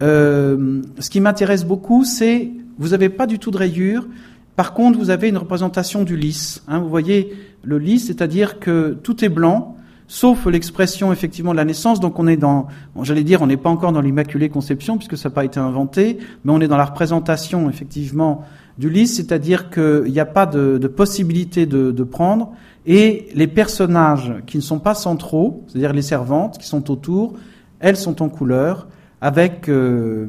ce 0.00 1.08
qui 1.08 1.20
m'intéresse 1.20 1.64
beaucoup, 1.64 2.02
c'est 2.02 2.50
vous 2.80 2.88
n'avez 2.88 3.10
pas 3.10 3.28
du 3.28 3.38
tout 3.38 3.52
de 3.52 3.56
rayures. 3.56 4.08
Par 4.56 4.74
contre, 4.74 4.98
vous 4.98 5.10
avez 5.10 5.28
une 5.28 5.38
représentation 5.38 6.02
du 6.02 6.16
lys. 6.16 6.64
Hein, 6.66 6.80
vous 6.80 6.88
voyez 6.88 7.32
le 7.62 7.78
lys, 7.78 8.08
c'est-à-dire 8.08 8.58
que 8.58 8.98
tout 9.04 9.24
est 9.24 9.28
blanc, 9.28 9.76
sauf 10.08 10.46
l'expression 10.46 11.12
effectivement 11.12 11.52
de 11.52 11.58
la 11.58 11.64
naissance. 11.64 12.00
Donc 12.00 12.18
on 12.18 12.26
est 12.26 12.36
dans, 12.36 12.66
j'allais 13.02 13.22
dire, 13.22 13.40
on 13.40 13.46
n'est 13.46 13.56
pas 13.56 13.70
encore 13.70 13.92
dans 13.92 14.00
l'immaculée 14.00 14.48
conception 14.48 14.96
puisque 14.96 15.16
ça 15.16 15.28
n'a 15.28 15.34
pas 15.36 15.44
été 15.44 15.60
inventé, 15.60 16.18
mais 16.44 16.50
on 16.50 16.60
est 16.60 16.68
dans 16.68 16.76
la 16.76 16.86
représentation 16.86 17.70
effectivement 17.70 18.44
du 18.78 18.90
lys, 18.90 19.16
c'est-à-dire 19.16 19.70
qu'il 19.70 20.10
n'y 20.10 20.20
a 20.20 20.26
pas 20.26 20.46
de, 20.46 20.78
possibilité 20.88 21.66
de, 21.66 22.02
prendre, 22.02 22.52
et 22.86 23.28
les 23.34 23.46
personnages 23.46 24.34
qui 24.46 24.56
ne 24.58 24.62
sont 24.62 24.78
pas 24.78 24.94
centraux, 24.94 25.64
c'est-à-dire 25.68 25.92
les 25.92 26.02
servantes 26.02 26.58
qui 26.58 26.66
sont 26.66 26.90
autour, 26.90 27.34
elles 27.80 27.96
sont 27.96 28.22
en 28.22 28.28
couleur, 28.28 28.88
avec 29.20 29.68
euh, 29.68 30.26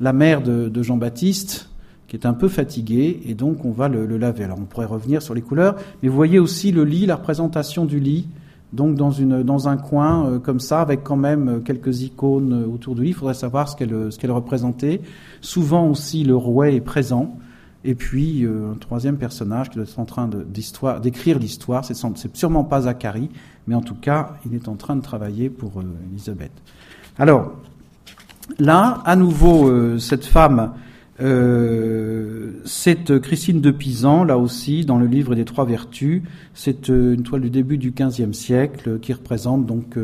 la 0.00 0.12
mère 0.12 0.42
de, 0.42 0.82
Jean-Baptiste, 0.82 1.68
qui 2.06 2.16
est 2.16 2.26
un 2.26 2.34
peu 2.34 2.48
fatiguée, 2.48 3.20
et 3.26 3.34
donc 3.34 3.64
on 3.64 3.72
va 3.72 3.88
le, 3.88 4.06
laver. 4.16 4.44
Alors 4.44 4.58
on 4.58 4.64
pourrait 4.64 4.86
revenir 4.86 5.22
sur 5.22 5.34
les 5.34 5.42
couleurs, 5.42 5.76
mais 6.02 6.08
vous 6.08 6.16
voyez 6.16 6.38
aussi 6.38 6.72
le 6.72 6.84
lit, 6.84 7.06
la 7.06 7.16
représentation 7.16 7.84
du 7.84 7.98
lit, 7.98 8.28
donc 8.72 8.94
dans, 8.94 9.10
une, 9.10 9.42
dans 9.42 9.68
un 9.68 9.76
coin 9.76 10.26
euh, 10.26 10.38
comme 10.38 10.60
ça, 10.60 10.80
avec 10.80 11.02
quand 11.02 11.16
même 11.16 11.62
quelques 11.62 12.02
icônes 12.02 12.64
autour 12.72 12.94
du 12.94 13.02
lit, 13.02 13.10
il 13.10 13.14
faudrait 13.14 13.34
savoir 13.34 13.68
ce 13.68 13.76
qu'elle 13.76 14.10
ce 14.10 14.26
représentait. 14.30 15.02
Souvent 15.42 15.88
aussi 15.88 16.24
le 16.24 16.36
rouet 16.36 16.76
est 16.76 16.80
présent. 16.80 17.36
Et 17.84 17.94
puis 17.94 18.44
euh, 18.44 18.72
un 18.72 18.76
troisième 18.76 19.16
personnage 19.16 19.70
qui 19.70 19.76
doit 19.76 19.84
être 19.84 19.98
en 19.98 20.04
train 20.04 20.28
d'écrire 21.02 21.38
l'histoire, 21.38 21.84
c'est, 21.84 21.96
sûrement 22.34 22.64
pas 22.64 22.82
Zacharie, 22.82 23.28
mais 23.66 23.74
en 23.74 23.80
tout 23.80 23.94
cas, 23.94 24.34
il 24.46 24.54
est 24.54 24.68
en 24.68 24.76
train 24.76 24.96
de 24.96 25.02
travailler 25.02 25.50
pour 25.50 25.78
euh, 25.78 25.84
Elisabeth. 26.12 26.52
Alors, 27.18 27.52
là, 28.58 29.02
à 29.04 29.16
nouveau, 29.16 29.68
euh, 29.68 29.98
cette 29.98 30.24
femme, 30.24 30.72
c'est 32.64 33.20
Christine 33.20 33.60
de 33.60 33.70
Pisan, 33.70 34.24
là 34.24 34.38
aussi, 34.38 34.84
dans 34.84 34.98
le 34.98 35.06
livre 35.06 35.36
des 35.36 35.44
Trois 35.44 35.64
Vertus. 35.64 36.22
C'est 36.52 36.88
une 36.88 37.22
toile 37.22 37.42
du 37.42 37.50
début 37.50 37.78
du 37.78 37.92
XVe 37.92 38.32
siècle 38.32 38.98
qui 38.98 39.12
représente 39.12 39.64
donc 39.64 39.96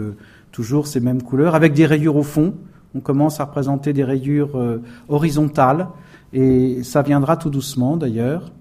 toujours 0.52 0.86
ces 0.86 1.00
mêmes 1.00 1.22
couleurs, 1.22 1.56
avec 1.56 1.72
des 1.72 1.86
rayures 1.86 2.14
au 2.14 2.22
fond. 2.22 2.54
On 2.94 3.00
commence 3.00 3.40
à 3.40 3.46
représenter 3.46 3.92
des 3.92 4.04
rayures 4.04 4.78
horizontales 5.08 5.88
et 6.32 6.82
ça 6.82 7.02
viendra 7.02 7.36
tout 7.36 7.50
doucement 7.50 7.96
d'ailleurs. 7.96 8.52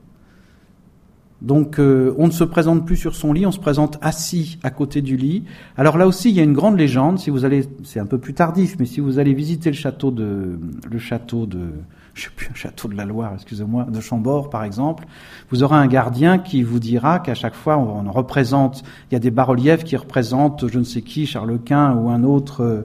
Donc 1.42 1.80
euh, 1.80 2.16
on 2.18 2.28
ne 2.28 2.32
se 2.32 2.44
présente 2.44 2.86
plus 2.86 2.98
sur 2.98 3.16
son 3.16 3.32
lit, 3.32 3.46
on 3.46 3.52
se 3.52 3.60
présente 3.60 4.00
assis 4.02 4.58
à 4.64 4.72
côté 4.72 5.02
du 5.02 5.18
lit. 5.18 5.44
Alors 5.78 5.98
là 5.98 6.08
aussi, 6.08 6.30
il 6.30 6.36
y 6.36 6.40
a 6.40 6.44
une 6.44 6.54
grande 6.54 6.78
légende. 6.78 7.20
Si 7.20 7.30
vous 7.30 7.46
allez, 7.46 7.66
c'est 7.84 8.00
un 8.00 8.08
peu 8.08 8.18
plus 8.18 8.34
tardif, 8.34 8.76
mais 8.80 8.86
si 8.86 9.02
vous 9.02 9.20
allez 9.20 9.34
visiter 9.34 9.70
le 9.70 9.76
château 9.76 10.10
de, 10.10 10.60
le 10.90 10.98
château 10.98 11.46
de, 11.46 11.60
je 12.16 12.24
sais 12.24 12.30
plus, 12.36 12.48
un 12.52 12.56
château 12.56 12.88
de 12.88 12.96
la 12.96 13.06
Loire, 13.06 13.34
excusez-moi, 13.36 13.84
de 13.84 14.00
Chambord 14.00 14.50
par 14.50 14.64
exemple, 14.64 15.06
vous 15.52 15.62
aurez 15.62 15.76
un 15.76 15.86
gardien 15.86 16.40
qui 16.40 16.64
vous 16.64 16.80
dira 16.80 17.20
qu'à 17.20 17.36
chaque 17.36 17.56
fois 17.56 17.78
on, 17.78 18.12
représente, 18.12 18.84
il 19.12 19.14
y 19.14 19.18
a 19.18 19.20
des 19.20 19.32
bas-reliefs 19.32 19.84
qui 19.84 19.96
représentent 19.96 20.68
je 20.68 20.80
ne 20.80 20.84
sais 20.84 21.04
qui, 21.04 21.28
Charles 21.28 21.60
Quint 21.64 21.94
ou 21.94 22.10
un 22.10 22.24
autre 22.24 22.64
euh, 22.64 22.82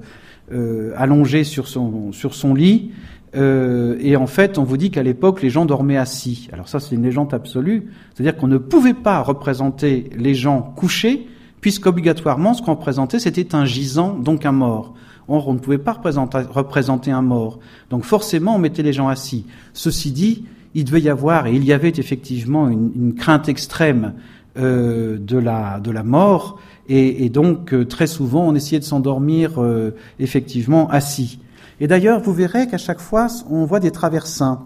euh 0.53 0.93
allongé 0.99 1.45
sur 1.45 1.69
son 1.69 2.13
sur 2.13 2.35
son 2.35 2.53
lit. 2.53 2.91
Euh, 3.35 3.97
et 4.01 4.17
en 4.17 4.27
fait, 4.27 4.59
on 4.59 4.65
vous 4.65 4.77
dit 4.77 4.91
qu'à 4.91 5.03
l'époque, 5.03 5.43
les 5.43 5.51
gens 5.51 5.65
dormaient 5.65 5.97
assis. 5.97 6.49
Alors 6.53 6.69
ça, 6.69 6.81
c'est 6.81 6.95
une 6.95 7.03
légende 7.03 7.33
absolue. 7.33 7.91
C'est-à-dire 8.15 8.37
qu'on 8.37 8.49
ne 8.49 8.59
pouvait 8.59 8.95
pas 8.95 9.21
représenter 9.21 10.11
les 10.17 10.35
gens 10.35 10.63
couchés, 10.63 11.27
puisqu'obligatoirement, 11.61 12.55
ce 12.55 12.63
qu'on 12.63 12.75
représentait, 12.75 13.19
c'était 13.19 13.55
un 13.55 13.65
gisant, 13.65 14.15
donc 14.15 14.45
un 14.45 14.53
mort. 14.53 14.95
Or, 15.29 15.49
on 15.49 15.55
ne 15.55 15.59
pouvait 15.59 15.79
pas 15.79 15.93
représenter, 15.93 17.11
un 17.11 17.23
mort. 17.23 17.61
Donc 17.91 18.05
forcément, 18.05 18.57
on 18.57 18.59
mettait 18.59 18.83
les 18.83 18.93
gens 18.93 19.09
assis. 19.09 19.47
Ceci 19.73 20.11
dit, 20.11 20.45
il 20.75 20.85
devait 20.85 21.01
y 21.01 21.09
avoir, 21.09 21.47
et 21.47 21.55
il 21.55 21.65
y 21.65 21.73
avait 21.73 21.93
effectivement 21.97 22.69
une, 22.69 23.15
crainte 23.15 23.49
extrême 23.49 24.15
euh, 24.59 25.17
de, 25.19 25.39
la, 25.39 25.81
de 25.81 25.91
la 25.91 26.03
mort, 26.03 26.59
et, 26.89 27.25
et 27.25 27.29
donc 27.29 27.73
euh, 27.73 27.85
très 27.85 28.07
souvent, 28.07 28.47
on 28.47 28.55
essayait 28.55 28.81
de 28.81 28.85
s'endormir 28.85 29.63
euh, 29.63 29.95
effectivement 30.19 30.91
assis. 30.91 31.39
Et 31.83 31.89
d'ailleurs, 31.89 32.21
vous 32.21 32.33
verrez 32.33 32.69
qu'à 32.69 32.79
chaque 32.79 33.01
fois, 33.01 33.27
on 33.51 33.65
voit 33.65 33.81
des 33.81 33.91
traversins. 33.91 34.61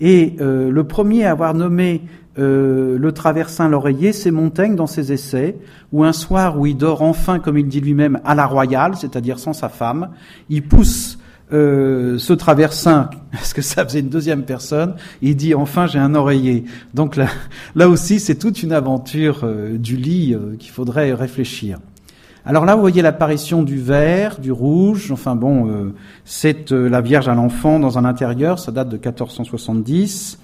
Et 0.00 0.36
euh, 0.40 0.70
le 0.70 0.84
premier 0.84 1.26
à 1.26 1.32
avoir 1.32 1.52
nommé 1.52 2.00
euh, 2.38 2.96
le 2.96 3.12
traversin 3.12 3.68
l'oreiller, 3.68 4.14
c'est 4.14 4.30
Montaigne 4.30 4.74
dans 4.74 4.86
ses 4.86 5.12
essais, 5.12 5.58
où 5.92 6.02
un 6.02 6.14
soir 6.14 6.58
où 6.58 6.64
il 6.64 6.74
dort 6.74 7.02
enfin, 7.02 7.40
comme 7.40 7.58
il 7.58 7.68
dit 7.68 7.82
lui-même, 7.82 8.20
à 8.24 8.34
la 8.34 8.46
royale, 8.46 8.96
c'est-à-dire 8.96 9.38
sans 9.38 9.52
sa 9.52 9.68
femme, 9.68 10.12
il 10.48 10.62
pousse 10.66 11.18
euh, 11.52 12.16
ce 12.16 12.32
traversin, 12.32 13.10
parce 13.32 13.52
que 13.52 13.60
ça 13.60 13.84
faisait 13.84 14.00
une 14.00 14.08
deuxième 14.08 14.44
personne, 14.44 14.94
il 15.20 15.36
dit 15.36 15.54
enfin 15.54 15.86
j'ai 15.86 15.98
un 15.98 16.14
oreiller. 16.14 16.64
Donc 16.94 17.16
là, 17.16 17.26
là 17.74 17.86
aussi 17.90 18.18
c'est 18.18 18.36
toute 18.36 18.62
une 18.62 18.72
aventure 18.72 19.46
du 19.74 19.98
lit 19.98 20.34
qu'il 20.58 20.70
faudrait 20.70 21.12
réfléchir. 21.12 21.80
Alors 22.44 22.64
là, 22.64 22.74
vous 22.74 22.80
voyez 22.80 23.02
l'apparition 23.02 23.62
du 23.62 23.78
vert, 23.80 24.40
du 24.40 24.50
rouge. 24.50 25.12
Enfin 25.12 25.36
bon, 25.36 25.68
euh, 25.68 25.94
c'est 26.24 26.72
euh, 26.72 26.88
la 26.88 27.00
Vierge 27.00 27.28
à 27.28 27.34
l'enfant 27.34 27.78
dans 27.78 27.98
un 27.98 28.04
intérieur. 28.04 28.58
Ça 28.58 28.72
date 28.72 28.88
de 28.88 28.96
1470. 28.96 30.40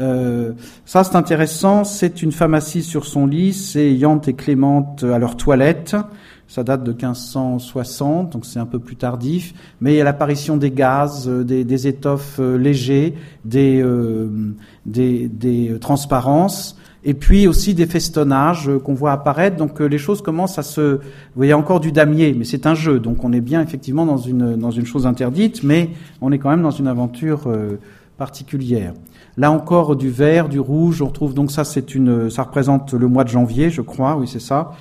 Euh, 0.00 0.52
ça, 0.84 1.04
c'est 1.04 1.14
intéressant. 1.14 1.84
C'est 1.84 2.22
une 2.22 2.32
femme 2.32 2.54
assise 2.54 2.84
sur 2.84 3.06
son 3.06 3.26
lit. 3.26 3.52
C'est 3.52 3.94
Yante 3.94 4.26
et 4.26 4.34
Clémente 4.34 5.04
à 5.04 5.18
leur 5.18 5.36
toilette. 5.36 5.94
Ça 6.48 6.64
date 6.64 6.82
de 6.82 6.90
1560, 6.90 8.30
donc 8.32 8.44
c'est 8.44 8.58
un 8.58 8.66
peu 8.66 8.80
plus 8.80 8.96
tardif. 8.96 9.54
Mais 9.80 9.94
il 9.94 9.98
y 9.98 10.00
a 10.00 10.04
l'apparition 10.04 10.56
des 10.56 10.72
gaz, 10.72 11.28
des, 11.28 11.62
des 11.62 11.86
étoffes 11.86 12.40
légers, 12.40 13.14
des, 13.44 13.84
des 14.84 15.78
transparences 15.80 16.76
et 17.04 17.14
puis 17.14 17.46
aussi 17.46 17.74
des 17.74 17.86
festonnages 17.86 18.68
euh, 18.68 18.78
qu'on 18.78 18.94
voit 18.94 19.12
apparaître. 19.12 19.56
Donc 19.56 19.80
euh, 19.80 19.86
les 19.86 19.98
choses 19.98 20.22
commencent 20.22 20.58
à 20.58 20.62
se... 20.62 20.96
Vous 20.96 21.00
voyez 21.36 21.54
encore 21.54 21.80
du 21.80 21.92
damier, 21.92 22.34
mais 22.36 22.44
c'est 22.44 22.66
un 22.66 22.74
jeu, 22.74 23.00
donc 23.00 23.24
on 23.24 23.32
est 23.32 23.40
bien 23.40 23.62
effectivement 23.62 24.06
dans 24.06 24.18
une, 24.18 24.56
dans 24.56 24.70
une 24.70 24.86
chose 24.86 25.06
interdite, 25.06 25.62
mais 25.62 25.90
on 26.20 26.32
est 26.32 26.38
quand 26.38 26.50
même 26.50 26.62
dans 26.62 26.70
une 26.70 26.88
aventure 26.88 27.44
euh, 27.46 27.78
particulière. 28.18 28.92
Là 29.36 29.50
encore 29.50 29.96
du 29.96 30.10
vert, 30.10 30.48
du 30.48 30.60
rouge, 30.60 31.00
on 31.00 31.06
retrouve 31.06 31.34
donc 31.34 31.50
ça 31.50 31.64
c'est 31.64 31.94
une, 31.94 32.28
ça 32.30 32.42
représente 32.42 32.92
le 32.92 33.06
mois 33.06 33.24
de 33.24 33.30
janvier, 33.30 33.70
je 33.70 33.80
crois, 33.80 34.16
oui 34.16 34.28
c'est 34.28 34.40
ça. 34.40 34.72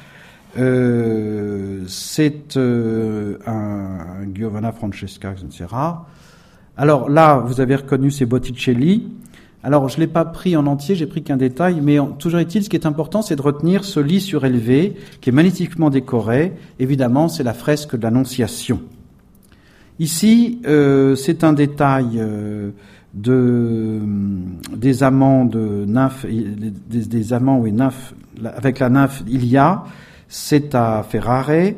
Euh, 0.57 1.83
c'est 1.87 2.57
euh, 2.57 3.37
un, 3.45 4.33
Giovanna 4.33 4.71
Francesca, 4.71 5.31
etc. 5.31 5.67
Alors 6.75 7.09
là, 7.09 7.39
vous 7.39 7.61
avez 7.61 7.75
reconnu 7.75 8.09
ces 8.09 8.25
Botticelli. 8.25 9.11
Alors, 9.61 9.89
je 9.89 9.97
ne 9.97 10.01
l'ai 10.01 10.07
pas 10.07 10.23
pris 10.23 10.55
en 10.55 10.65
entier, 10.67 10.95
j'ai 10.95 11.05
pris 11.05 11.21
qu'un 11.21 11.35
détail, 11.35 11.81
mais 11.81 11.97
toujours 12.17 12.39
est-il, 12.39 12.63
ce 12.63 12.69
qui 12.69 12.77
est 12.77 12.85
important, 12.85 13.21
c'est 13.21 13.35
de 13.35 13.41
retenir 13.41 13.83
ce 13.83 13.99
lit 13.99 14.21
surélevé, 14.21 14.95
qui 15.19 15.29
est 15.29 15.33
magnifiquement 15.33 15.89
décoré. 15.89 16.53
Évidemment, 16.79 17.27
c'est 17.27 17.43
la 17.43 17.53
fresque 17.53 17.97
de 17.97 18.03
l'Annonciation. 18.03 18.79
Ici, 19.99 20.61
euh, 20.65 21.15
c'est 21.15 21.43
un 21.43 21.51
détail 21.51 22.07
euh, 22.15 22.71
de, 23.13 23.99
des 24.73 25.03
amants 25.03 25.43
de 25.43 25.83
nymphes, 25.85 26.25
des, 26.25 27.33
amants 27.33 27.61
avec 28.45 28.79
la 28.79 28.89
nymphe 28.89 29.23
Ilia. 29.27 29.83
C'est 30.29 30.73
à 30.73 31.03
Ferrare. 31.07 31.73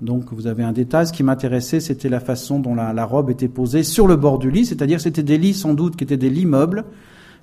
Donc 0.00 0.32
vous 0.32 0.46
avez 0.46 0.62
un 0.62 0.72
détail. 0.72 1.08
Ce 1.08 1.12
qui 1.12 1.22
m'intéressait, 1.22 1.80
c'était 1.80 2.08
la 2.08 2.20
façon 2.20 2.58
dont 2.58 2.74
la, 2.74 2.94
la, 2.94 3.04
robe 3.04 3.28
était 3.28 3.48
posée 3.48 3.82
sur 3.82 4.06
le 4.06 4.16
bord 4.16 4.38
du 4.38 4.50
lit, 4.50 4.64
c'est-à-dire 4.64 4.98
c'était 4.98 5.24
des 5.24 5.36
lits 5.36 5.54
sans 5.54 5.74
doute 5.74 5.96
qui 5.96 6.04
étaient 6.04 6.16
des 6.16 6.30
lits 6.30 6.46
meubles. 6.46 6.84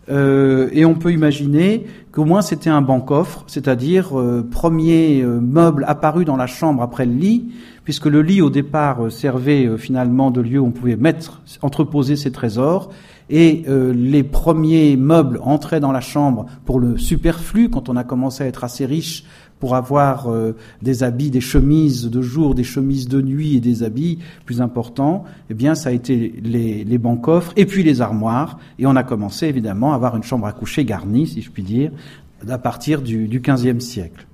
Euh, 0.09 0.69
et 0.71 0.85
on 0.85 0.93
peut 0.93 1.11
imaginer 1.11 1.85
qu'au 2.11 2.25
moins 2.25 2.41
c'était 2.41 2.69
un 2.69 2.81
banc-coffre, 2.81 3.43
c'est-à-dire 3.47 4.19
euh, 4.19 4.47
premier 4.49 5.21
euh, 5.21 5.39
meuble 5.39 5.83
apparu 5.87 6.25
dans 6.25 6.37
la 6.37 6.47
chambre 6.47 6.83
après 6.83 7.05
le 7.05 7.13
lit, 7.13 7.51
puisque 7.83 8.05
le 8.05 8.21
lit 8.21 8.41
au 8.41 8.49
départ 8.49 9.11
servait 9.11 9.77
finalement 9.77 10.31
de 10.31 10.41
lieu 10.41 10.59
où 10.59 10.67
on 10.67 10.71
pouvait 10.71 10.95
mettre, 10.95 11.41
entreposer 11.61 12.15
ses 12.15 12.31
trésors, 12.31 12.91
et 13.29 13.63
les 13.67 14.23
premiers 14.23 14.95
meubles 14.97 15.39
entraient 15.43 15.79
dans 15.79 15.91
la 15.91 16.01
chambre 16.01 16.45
pour 16.65 16.79
le 16.79 16.97
superflu 16.97 17.69
quand 17.69 17.89
on 17.89 17.95
a 17.95 18.03
commencé 18.03 18.43
à 18.43 18.47
être 18.47 18.63
assez 18.63 18.85
riche 18.85 19.23
pour 19.59 19.75
avoir 19.75 20.29
euh, 20.29 20.55
des 20.81 21.03
habits, 21.03 21.31
des 21.31 21.41
chemises 21.41 22.09
de 22.09 22.21
jour, 22.21 22.55
des 22.55 22.63
chemises 22.63 23.07
de 23.07 23.21
nuit 23.21 23.55
et 23.55 23.59
des 23.59 23.83
habits 23.83 24.19
plus 24.45 24.61
importants, 24.61 25.23
eh 25.49 25.53
bien, 25.53 25.75
ça 25.75 25.89
a 25.89 25.91
été 25.91 26.35
les, 26.43 26.83
les 26.83 26.97
bancs 26.97 27.21
coffres 27.21 27.53
et 27.55 27.65
puis 27.65 27.83
les 27.83 28.01
armoires. 28.01 28.59
Et 28.79 28.85
on 28.85 28.95
a 28.95 29.03
commencé 29.03 29.47
évidemment 29.47 29.93
à 29.93 29.95
avoir 29.95 30.15
une 30.15 30.23
chambre 30.23 30.45
à 30.45 30.51
coucher 30.51 30.83
garnie, 30.85 31.27
si 31.27 31.41
je 31.41 31.49
puis 31.49 31.63
dire, 31.63 31.91
à 32.47 32.57
partir 32.57 33.01
du, 33.01 33.27
du 33.27 33.39
XVe 33.39 33.79
siècle. 33.79 34.27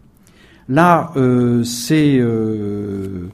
Là, 0.68 1.12
euh, 1.18 1.64
c'est, 1.64 2.18
euh, 2.18 3.30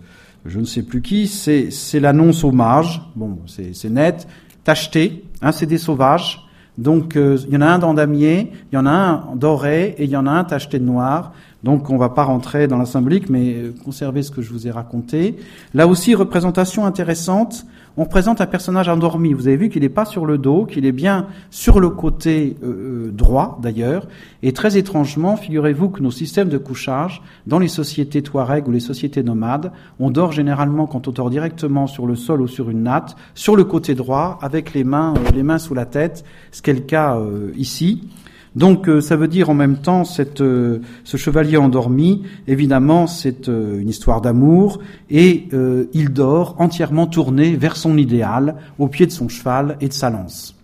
je 0.46 0.60
ne 0.60 0.66
sais 0.66 0.84
plus 0.84 1.02
qui, 1.02 1.28
c'est, 1.28 2.00
l'annonce 2.00 2.44
hommage. 2.44 3.02
Bon, 3.16 3.40
c'est, 3.46 3.76
c'est 3.76 3.90
net. 3.90 4.28
Tacheté, 4.64 5.24
hein, 5.42 5.52
c'est 5.52 5.66
des 5.66 5.78
sauvages. 5.78 6.47
Donc, 6.78 7.16
euh, 7.16 7.38
il 7.48 7.54
y 7.54 7.58
en 7.58 7.62
a 7.62 7.68
un 7.68 7.80
dans 7.80 7.94
damier, 7.94 8.52
il 8.72 8.76
y 8.76 8.78
en 8.78 8.86
a 8.86 8.92
un 8.92 9.36
doré 9.36 9.96
et 9.98 10.04
il 10.04 10.10
y 10.10 10.18
en 10.18 10.28
a 10.28 10.32
un 10.32 10.44
tacheté 10.44 10.80
de 10.80 10.86
noir. 10.86 11.34
Donc 11.64 11.90
on 11.90 11.94
ne 11.94 12.00
va 12.00 12.10
pas 12.10 12.24
rentrer 12.24 12.68
dans 12.68 12.78
la 12.78 12.86
symbolique, 12.86 13.30
mais 13.30 13.54
euh, 13.54 13.74
conserver 13.84 14.22
ce 14.24 14.32
que 14.32 14.42
je 14.42 14.52
vous 14.52 14.68
ai 14.68 14.72
raconté. 14.72 15.38
Là 15.74 15.88
aussi, 15.88 16.14
représentation 16.14 16.86
intéressante. 16.86 17.66
On 18.00 18.04
représente 18.04 18.42
un 18.42 18.46
personnage 18.46 18.90
endormi. 18.90 19.34
Vous 19.34 19.48
avez 19.48 19.58
vu 19.58 19.70
qu'il 19.70 19.82
n'est 19.82 19.90
pas 19.90 20.06
sur 20.06 20.28
le 20.28 20.38
dos, 20.38 20.66
qu'il 20.66 20.86
est 20.86 20.92
bien 20.92 21.26
sur 21.50 21.80
le 21.80 21.90
côté 21.90 22.56
euh, 22.62 23.08
euh, 23.08 23.12
droit 23.12 23.58
d'ailleurs. 23.60 24.08
Et 24.44 24.54
très 24.54 24.78
étrangement, 24.78 25.36
figurez-vous 25.36 25.90
que 25.90 26.04
nos 26.04 26.12
systèmes 26.12 26.48
de 26.48 26.60
couchage, 26.60 27.24
dans 27.48 27.58
les 27.58 27.68
sociétés 27.68 28.22
Touareg 28.22 28.68
ou 28.68 28.72
les 28.72 28.80
sociétés 28.80 29.24
nomades, 29.24 29.72
on 30.00 30.12
dort 30.12 30.32
généralement 30.32 30.86
quand 30.86 31.08
on 31.08 31.12
dort 31.12 31.32
directement 31.32 31.88
sur 31.88 32.06
le 32.06 32.16
sol 32.16 32.42
ou 32.42 32.48
sur 32.48 32.70
une 32.70 32.84
natte, 32.84 33.16
sur 33.34 33.56
le 33.56 33.64
côté 33.64 33.96
droit, 33.96 34.38
avec 34.44 34.76
les 34.76 34.84
mains, 34.84 35.16
les 35.34 35.42
mains 35.42 35.58
sous 35.58 35.74
la 35.74 35.88
tête, 35.88 36.24
ce 36.52 36.62
qui 36.62 36.70
est 36.70 36.76
le 36.76 36.82
cas 36.82 37.20
ici. 37.56 38.08
Donc 38.58 38.90
euh, 38.90 39.02
ça 39.02 39.16
veut 39.16 39.28
dire 39.28 39.52
en 39.52 39.54
même 39.54 39.78
temps 39.78 40.02
euh, 40.40 40.80
ce 41.04 41.18
chevalier 41.18 41.58
endormi, 41.58 42.24
évidemment 42.48 43.06
c'est 43.06 43.50
euh, 43.50 43.80
une 43.80 43.88
histoire 43.88 44.20
d'amour 44.20 44.80
et 45.12 45.48
il 45.94 46.10
dort 46.10 46.56
entièrement 46.58 47.06
tourné 47.06 47.56
vers 47.56 47.78
son 47.78 47.98
idéal, 47.98 48.56
au 48.80 48.88
pied 48.88 49.06
de 49.06 49.12
son 49.12 49.30
cheval 49.30 49.78
et 49.80 49.88
de 49.88 49.94
sa 49.94 50.10
lance. 50.10 50.56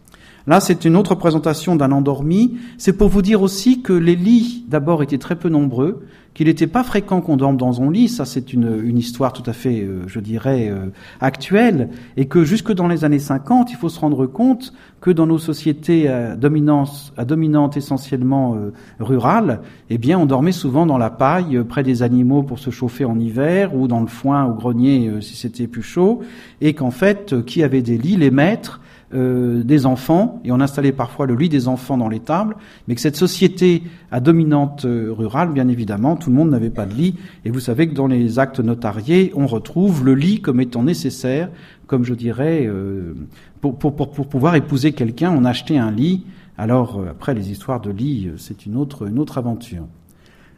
Là, 0.45 0.59
c'est 0.59 0.83
une 0.83 0.97
autre 0.97 1.15
présentation 1.15 1.77
d'un 1.77 1.93
endormi. 1.93 2.57
C'est 2.77 2.97
pour 2.97 3.07
vous 3.07 3.21
dire 3.21 3.41
aussi 3.41 3.81
que 3.81 3.93
les 3.93 4.17
lits, 4.17 4.65
d'abord, 4.67 5.01
étaient 5.01 5.17
très 5.17 5.37
peu 5.37 5.47
nombreux 5.47 6.03
qu'il 6.33 6.47
n'était 6.47 6.67
pas 6.67 6.83
fréquent 6.83 7.21
qu'on 7.21 7.37
dorme 7.37 7.57
dans 7.57 7.73
son 7.73 7.89
lit, 7.89 8.09
ça 8.09 8.25
c'est 8.25 8.53
une, 8.53 8.97
histoire 8.97 9.33
tout 9.33 9.43
à 9.45 9.53
fait, 9.53 9.81
euh, 9.81 10.03
je 10.07 10.19
dirais, 10.19 10.69
euh, 10.69 10.87
actuelle, 11.19 11.89
et 12.17 12.25
que 12.25 12.43
jusque 12.43 12.71
dans 12.71 12.87
les 12.87 13.05
années 13.05 13.19
50, 13.19 13.71
il 13.71 13.75
faut 13.75 13.89
se 13.89 13.99
rendre 13.99 14.25
compte 14.25 14.73
que 15.01 15.11
dans 15.11 15.27
nos 15.27 15.37
sociétés 15.37 16.07
à 16.07 16.35
dominance, 16.35 17.13
à 17.17 17.25
dominante 17.25 17.77
essentiellement 17.77 18.55
euh, 18.55 18.71
rurale, 18.99 19.61
eh 19.89 19.97
bien, 19.97 20.17
on 20.17 20.25
dormait 20.25 20.51
souvent 20.51 20.85
dans 20.85 20.97
la 20.97 21.09
paille, 21.09 21.61
près 21.67 21.83
des 21.83 22.03
animaux 22.03 22.43
pour 22.43 22.59
se 22.59 22.69
chauffer 22.69 23.05
en 23.05 23.19
hiver, 23.19 23.75
ou 23.75 23.87
dans 23.87 23.99
le 23.99 24.07
foin 24.07 24.45
au 24.45 24.53
grenier 24.53 25.11
si 25.21 25.35
c'était 25.35 25.67
plus 25.67 25.83
chaud, 25.83 26.21
et 26.61 26.73
qu'en 26.73 26.91
fait, 26.91 27.43
qui 27.45 27.63
avait 27.63 27.81
des 27.81 27.97
lits, 27.97 28.15
les 28.15 28.31
maîtres, 28.31 28.79
euh, 29.13 29.63
des 29.63 29.85
enfants, 29.85 30.41
et 30.43 30.51
on 30.51 30.59
installait 30.59 30.91
parfois 30.91 31.25
le 31.25 31.35
lit 31.35 31.49
des 31.49 31.67
enfants 31.67 31.97
dans 31.97 32.09
les 32.09 32.19
tables, 32.19 32.55
mais 32.87 32.95
que 32.95 33.01
cette 33.01 33.15
société 33.15 33.83
à 34.11 34.19
dominante 34.19 34.85
euh, 34.85 35.11
rurale, 35.11 35.51
bien 35.51 35.67
évidemment, 35.67 36.15
tout 36.15 36.29
le 36.29 36.35
monde 36.35 36.49
n'avait 36.49 36.69
pas 36.69 36.85
de 36.85 36.93
lit, 36.93 37.15
et 37.45 37.51
vous 37.51 37.59
savez 37.59 37.87
que 37.87 37.93
dans 37.93 38.07
les 38.07 38.39
actes 38.39 38.59
notariés, 38.59 39.31
on 39.35 39.47
retrouve 39.47 40.05
le 40.05 40.15
lit 40.15 40.41
comme 40.41 40.59
étant 40.59 40.83
nécessaire, 40.83 41.49
comme 41.87 42.03
je 42.03 42.13
dirais, 42.13 42.65
euh, 42.65 43.13
pour, 43.61 43.77
pouvoir 43.77 44.55
épouser 44.55 44.93
quelqu'un, 44.93 45.31
on 45.31 45.45
achetait 45.45 45.77
un 45.77 45.91
lit, 45.91 46.25
alors 46.57 47.03
après 47.09 47.33
les 47.33 47.51
histoires 47.51 47.81
de 47.81 47.91
lit, 47.91 48.31
c'est 48.37 48.65
une 48.65 48.75
autre, 48.75 49.07
une 49.07 49.19
autre 49.19 49.37
aventure. 49.37 49.85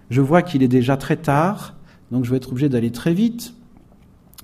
Je 0.09 0.21
vois 0.21 0.41
qu'il 0.41 0.63
est 0.63 0.67
déjà 0.67 0.97
très 0.97 1.17
tard, 1.17 1.75
donc 2.11 2.25
je 2.25 2.31
vais 2.31 2.37
être 2.37 2.49
obligé 2.49 2.69
d'aller 2.69 2.91
très 2.91 3.13
vite. 3.13 3.53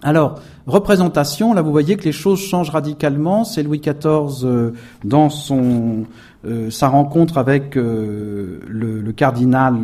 Alors, 0.04 0.40
représentation, 0.66 1.54
là 1.54 1.62
vous 1.62 1.72
voyez 1.72 1.96
que 1.96 2.04
les 2.04 2.12
choses 2.12 2.40
changent 2.40 2.72
radicalement. 2.72 3.44
C'est 3.44 3.62
Louis 3.62 3.80
XIV 3.80 4.44
euh, 4.44 4.72
dans 5.04 5.30
son 5.30 6.06
euh, 6.44 6.72
sa 6.72 6.88
rencontre 6.88 7.38
avec 7.38 7.78
euh, 7.78 8.62
le, 8.68 9.12
cardinal 9.12 9.76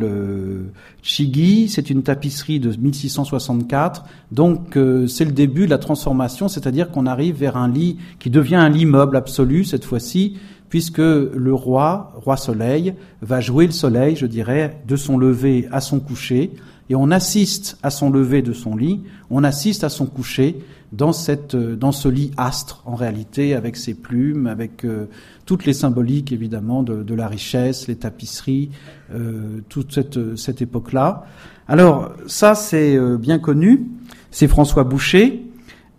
Chigi. 1.03 1.69
C'est 1.69 1.91
une 1.91 2.01
tapisserie 2.01 2.59
de 2.59 2.75
1664. 2.75 4.05
Donc 4.31 4.77
c'est 5.07 5.25
le 5.25 5.31
début 5.31 5.65
de 5.65 5.69
la 5.69 5.77
transformation, 5.77 6.47
c'est-à-dire 6.47 6.89
qu'on 6.89 7.05
arrive 7.05 7.35
vers 7.35 7.57
un 7.57 7.67
lit 7.67 7.97
qui 8.17 8.31
devient 8.31 8.55
un 8.55 8.69
lit 8.69 8.85
meuble 8.85 9.17
absolu 9.17 9.65
cette 9.65 9.85
fois-ci, 9.85 10.37
puisque 10.69 10.97
le 10.97 11.53
roi, 11.53 12.13
roi 12.15 12.37
soleil, 12.37 12.95
va 13.21 13.39
jouer 13.39 13.67
le 13.67 13.71
soleil, 13.71 14.15
je 14.15 14.25
dirais, 14.25 14.81
de 14.87 14.95
son 14.95 15.17
lever 15.17 15.67
à 15.71 15.81
son 15.81 15.99
coucher 15.99 16.53
et 16.89 16.95
on 16.95 17.11
assiste 17.11 17.77
à 17.83 17.89
son 17.89 18.09
lever 18.09 18.41
de 18.41 18.53
son 18.53 18.75
lit, 18.75 19.01
on 19.29 19.43
assiste 19.43 19.83
à 19.83 19.89
son 19.89 20.05
coucher 20.05 20.57
dans, 20.93 21.11
cette, 21.11 21.55
dans 21.55 21.91
ce 21.91 22.07
lit 22.07 22.31
astre, 22.37 22.81
en 22.85 22.95
réalité, 22.95 23.53
avec 23.53 23.75
ses 23.75 23.93
plumes, 23.93 24.47
avec 24.47 24.85
euh, 24.85 25.07
toutes 25.45 25.65
les 25.65 25.73
symboliques, 25.73 26.31
évidemment, 26.31 26.83
de, 26.83 27.03
de, 27.03 27.13
la 27.13 27.27
richesse, 27.27 27.87
les 27.87 27.97
tapisseries, 27.97 28.69
euh, 29.13 29.59
toute 29.67 29.93
cette, 29.93 30.37
cette 30.37 30.61
époque-là. 30.61 31.25
Alors, 31.67 32.13
ça, 32.27 32.55
c'est 32.55 32.95
euh, 32.95 33.17
bien 33.17 33.39
connu, 33.39 33.85
c'est 34.31 34.47
François 34.47 34.85
Boucher. 34.85 35.43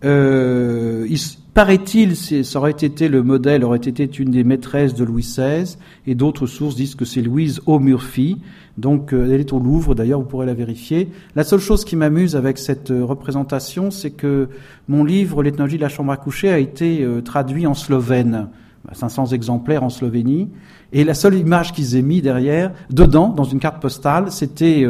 Euh, 0.03 1.05
il, 1.09 1.19
paraît-il, 1.53 2.15
ça 2.15 2.59
aurait 2.59 2.71
été 2.71 3.07
le 3.07 3.21
modèle, 3.21 3.63
aurait 3.63 3.77
été 3.77 4.09
une 4.17 4.31
des 4.31 4.43
maîtresses 4.43 4.95
de 4.95 5.03
Louis 5.03 5.21
XVI, 5.23 5.75
et 6.07 6.15
d'autres 6.15 6.47
sources 6.47 6.75
disent 6.75 6.95
que 6.95 7.05
c'est 7.05 7.21
Louise 7.21 7.61
O'Murphy. 7.65 8.37
Donc 8.79 9.11
euh, 9.13 9.29
elle 9.29 9.41
est 9.41 9.51
au 9.51 9.59
Louvre, 9.59 9.93
d'ailleurs 9.93 10.21
vous 10.21 10.25
pourrez 10.25 10.45
la 10.45 10.53
vérifier. 10.53 11.09
La 11.35 11.43
seule 11.43 11.59
chose 11.59 11.83
qui 11.83 11.97
m'amuse 11.97 12.37
avec 12.37 12.57
cette 12.57 12.91
euh, 12.91 13.03
représentation, 13.03 13.91
c'est 13.91 14.11
que 14.11 14.47
mon 14.87 15.03
livre, 15.03 15.43
L'ethnologie 15.43 15.75
de 15.75 15.81
la 15.81 15.89
chambre 15.89 16.13
à 16.13 16.17
coucher, 16.17 16.49
a 16.49 16.59
été 16.59 17.03
euh, 17.03 17.21
traduit 17.21 17.67
en 17.67 17.73
slovène. 17.73 18.47
500 18.93 19.23
bah, 19.23 19.35
exemplaires 19.35 19.83
en 19.83 19.89
Slovénie. 19.89 20.47
Et 20.93 21.03
la 21.03 21.13
seule 21.13 21.35
image 21.35 21.73
qu'ils 21.73 21.97
aient 21.97 22.01
mis 22.01 22.21
derrière, 22.21 22.71
dedans, 22.89 23.27
dans 23.27 23.43
une 23.43 23.59
carte 23.59 23.81
postale, 23.81 24.31
c'était 24.31 24.87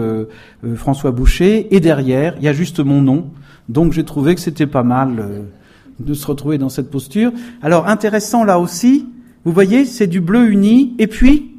François 0.75 1.11
Boucher. 1.11 1.75
Et 1.75 1.79
derrière, 1.79 2.35
il 2.37 2.43
y 2.43 2.47
a 2.47 2.53
juste 2.53 2.79
mon 2.79 3.01
nom. 3.01 3.31
Donc 3.67 3.91
j'ai 3.91 4.05
trouvé 4.05 4.35
que 4.35 4.41
c'était 4.41 4.67
pas 4.67 4.83
mal 4.83 5.47
de 5.99 6.13
se 6.13 6.25
retrouver 6.27 6.57
dans 6.59 6.69
cette 6.69 6.89
posture. 6.91 7.33
Alors 7.61 7.87
intéressant 7.87 8.45
là 8.45 8.59
aussi, 8.59 9.07
vous 9.43 9.51
voyez, 9.51 9.83
c'est 9.83 10.07
du 10.07 10.21
bleu 10.21 10.49
uni. 10.49 10.95
Et 10.99 11.07
puis, 11.07 11.58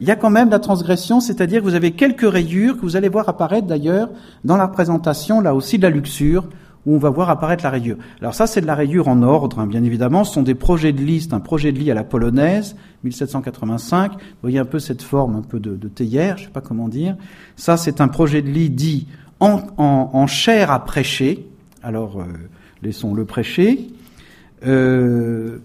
il 0.00 0.08
y 0.08 0.10
a 0.10 0.16
quand 0.16 0.30
même 0.30 0.50
la 0.50 0.58
transgression, 0.58 1.20
c'est-à-dire 1.20 1.60
que 1.60 1.64
vous 1.64 1.74
avez 1.74 1.92
quelques 1.92 2.30
rayures 2.30 2.76
que 2.76 2.82
vous 2.82 2.96
allez 2.96 3.08
voir 3.08 3.28
apparaître 3.28 3.66
d'ailleurs 3.66 4.08
dans 4.44 4.56
la 4.56 4.68
présentation, 4.68 5.40
là 5.40 5.54
aussi 5.54 5.76
de 5.76 5.82
la 5.82 5.90
luxure, 5.90 6.48
où 6.86 6.94
on 6.94 6.98
va 6.98 7.10
voir 7.10 7.28
apparaître 7.28 7.62
la 7.62 7.70
rayure. 7.70 7.96
Alors 8.20 8.34
ça, 8.34 8.46
c'est 8.46 8.62
de 8.62 8.66
la 8.66 8.74
rayure 8.74 9.08
en 9.08 9.22
ordre, 9.22 9.58
hein, 9.58 9.66
bien 9.66 9.84
évidemment. 9.84 10.24
Ce 10.24 10.32
sont 10.32 10.42
des 10.42 10.54
projets 10.54 10.92
de 10.92 11.02
liste, 11.02 11.34
un 11.34 11.40
projet 11.40 11.72
de 11.72 11.78
lit 11.78 11.90
à 11.90 11.94
la 11.94 12.04
polonaise, 12.04 12.76
1785. 13.04 14.12
Vous 14.12 14.18
voyez 14.42 14.58
un 14.58 14.64
peu 14.64 14.78
cette 14.78 15.02
forme 15.02 15.36
un 15.36 15.42
peu 15.42 15.60
de, 15.60 15.76
de 15.76 15.88
théière, 15.88 16.38
je 16.38 16.44
sais 16.44 16.50
pas 16.50 16.62
comment 16.62 16.88
dire. 16.88 17.16
Ça, 17.56 17.76
c'est 17.76 18.00
un 18.00 18.08
projet 18.08 18.40
de 18.40 18.48
lit 18.48 18.70
dit 18.70 19.06
en, 19.40 19.60
en, 19.76 20.26
chair 20.26 20.70
à 20.70 20.84
prêcher. 20.84 21.46
Alors, 21.82 22.20
euh, 22.20 22.24
laissons-le 22.82 23.24
prêcher. 23.26 23.88
Euh, 24.66 25.58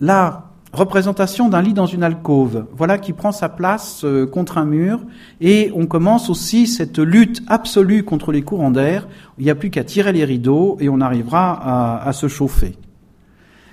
là, 0.00 0.47
représentation 0.72 1.48
d'un 1.48 1.62
lit 1.62 1.72
dans 1.72 1.86
une 1.86 2.02
alcôve, 2.02 2.66
voilà 2.76 2.98
qui 2.98 3.12
prend 3.12 3.32
sa 3.32 3.48
place 3.48 4.04
euh, 4.04 4.26
contre 4.26 4.58
un 4.58 4.64
mur, 4.64 5.00
et 5.40 5.72
on 5.74 5.86
commence 5.86 6.30
aussi 6.30 6.66
cette 6.66 6.98
lutte 6.98 7.42
absolue 7.46 8.04
contre 8.04 8.32
les 8.32 8.42
courants 8.42 8.70
d'air, 8.70 9.08
il 9.38 9.44
n'y 9.44 9.50
a 9.50 9.54
plus 9.54 9.70
qu'à 9.70 9.84
tirer 9.84 10.12
les 10.12 10.24
rideaux 10.24 10.76
et 10.80 10.88
on 10.88 11.00
arrivera 11.00 12.02
à 12.02 12.12
se 12.12 12.28
chauffer. 12.28 12.76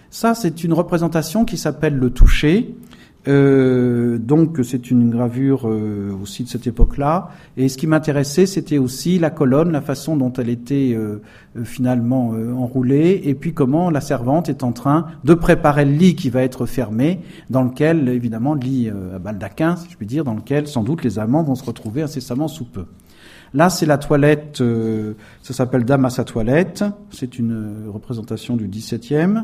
Ça, 0.10 0.34
c'est 0.34 0.64
une 0.64 0.72
représentation 0.72 1.44
qui 1.44 1.58
s'appelle 1.58 1.96
le 1.96 2.10
toucher, 2.10 2.74
euh, 3.28 4.18
donc 4.20 4.60
c'est 4.64 4.92
une 4.92 5.10
gravure 5.10 5.68
euh, 5.68 6.12
aussi 6.22 6.44
de 6.44 6.50
cette 6.50 6.68
époque-là. 6.68 7.30
Et 7.58 7.70
ce 7.70 7.78
qui 7.78 7.88
m'intéressait, 7.88 8.46
c'était 8.46 8.78
aussi 8.78 9.18
la 9.18 9.30
colonne, 9.30 9.72
la 9.72 9.82
façon 9.82 10.16
dont 10.16 10.32
elle 10.34 10.50
était 10.50 10.94
euh, 10.96 11.22
finalement 11.64 12.30
enroulée, 12.30 13.22
et 13.24 13.34
puis 13.34 13.54
comment 13.54 13.90
la 13.90 14.02
servante 14.02 14.50
est 14.50 14.64
en 14.64 14.72
train 14.72 15.08
de 15.24 15.34
préparer 15.34 15.86
le 15.86 15.92
lit 15.92 16.16
qui 16.16 16.30
va 16.30 16.44
être 16.44 16.66
fermé, 16.66 17.22
dans 17.50 17.64
lequel, 17.64 18.10
évidemment, 18.10 18.54
le 18.54 18.60
lit 18.60 18.90
à 18.90 19.20
baldaquin, 19.20 19.76
si 19.78 19.90
je 19.90 19.98
puis 19.98 20.06
dire, 20.06 20.24
dans 20.24 20.34
lequel 20.34 20.68
sans 20.68 20.84
doute 20.84 21.04
les 21.04 21.18
amants 21.18 21.44
vont 21.44 21.56
se 21.56 21.64
retrouver 21.64 22.02
incessamment 22.02 22.48
sous 22.48 22.66
peu. 22.66 22.86
Là, 23.54 23.70
c'est 23.70 23.86
la 23.86 23.98
toilette, 23.98 24.62
ça 25.42 25.54
s'appelle 25.54 25.86
Dame 25.86 26.04
à 26.04 26.10
sa 26.10 26.26
toilette, 26.26 26.84
c'est 27.10 27.40
une 27.40 27.86
représentation 27.88 28.58
du 28.58 28.68
XVIIe. 28.68 29.44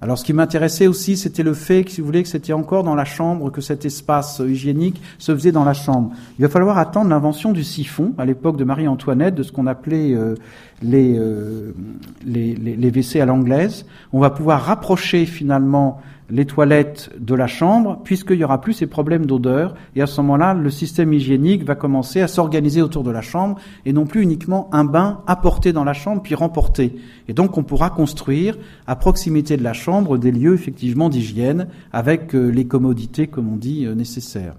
Alors 0.00 0.18
ce 0.18 0.24
qui 0.24 0.34
m'intéressait 0.34 0.86
aussi, 0.86 1.16
c'était 1.16 1.42
le 1.42 1.54
fait 1.54 1.84
que, 1.84 1.90
si 1.90 2.00
vous 2.00 2.06
voulez, 2.06 2.22
que 2.22 2.28
c'était 2.28 2.52
encore 2.52 2.84
dans 2.84 2.94
la 2.94 3.06
chambre, 3.06 3.50
que 3.50 3.60
cet 3.60 3.86
espace 3.86 4.42
hygiénique 4.46 5.00
se 5.18 5.34
faisait 5.34 5.52
dans 5.52 5.64
la 5.64 5.72
chambre. 5.72 6.10
Il 6.38 6.42
va 6.42 6.50
falloir 6.50 6.76
attendre 6.76 7.08
l'invention 7.08 7.52
du 7.52 7.64
siphon, 7.64 8.12
à 8.18 8.26
l'époque 8.26 8.58
de 8.58 8.64
Marie-Antoinette, 8.64 9.34
de 9.34 9.42
ce 9.42 9.50
qu'on 9.50 9.66
appelait 9.66 10.12
euh, 10.12 10.34
euh, 10.84 11.72
les, 12.26 12.54
les, 12.54 12.76
les, 12.76 12.90
WC 12.90 13.20
à 13.20 13.24
l'anglaise. 13.24 13.86
On 14.12 14.20
va 14.20 14.30
pouvoir 14.30 14.62
rapprocher 14.62 15.24
finalement 15.24 16.02
les 16.30 16.46
toilettes 16.46 17.10
de 17.18 17.34
la 17.34 17.46
chambre, 17.46 18.00
puisqu'il 18.02 18.38
n'y 18.38 18.44
aura 18.44 18.60
plus 18.60 18.72
ces 18.72 18.86
problèmes 18.86 19.26
d'odeur. 19.26 19.74
Et 19.94 20.02
à 20.02 20.06
ce 20.06 20.20
moment-là, 20.22 20.54
le 20.54 20.70
système 20.70 21.12
hygiénique 21.12 21.64
va 21.64 21.74
commencer 21.74 22.20
à 22.22 22.28
s'organiser 22.28 22.80
autour 22.80 23.02
de 23.02 23.10
la 23.10 23.20
chambre, 23.20 23.58
et 23.84 23.92
non 23.92 24.06
plus 24.06 24.22
uniquement 24.22 24.68
un 24.72 24.84
bain 24.84 25.20
apporté 25.26 25.72
dans 25.72 25.84
la 25.84 25.92
chambre 25.92 26.22
puis 26.22 26.34
remporté. 26.34 26.96
Et 27.28 27.34
donc 27.34 27.58
on 27.58 27.62
pourra 27.62 27.90
construire 27.90 28.56
à 28.86 28.96
proximité 28.96 29.56
de 29.56 29.62
la 29.62 29.74
chambre 29.74 30.16
des 30.16 30.32
lieux 30.32 30.54
effectivement 30.54 31.08
d'hygiène, 31.08 31.68
avec 31.92 32.34
euh, 32.34 32.48
les 32.48 32.66
commodités, 32.66 33.26
comme 33.26 33.52
on 33.52 33.56
dit, 33.56 33.84
euh, 33.84 33.94
nécessaires. 33.94 34.54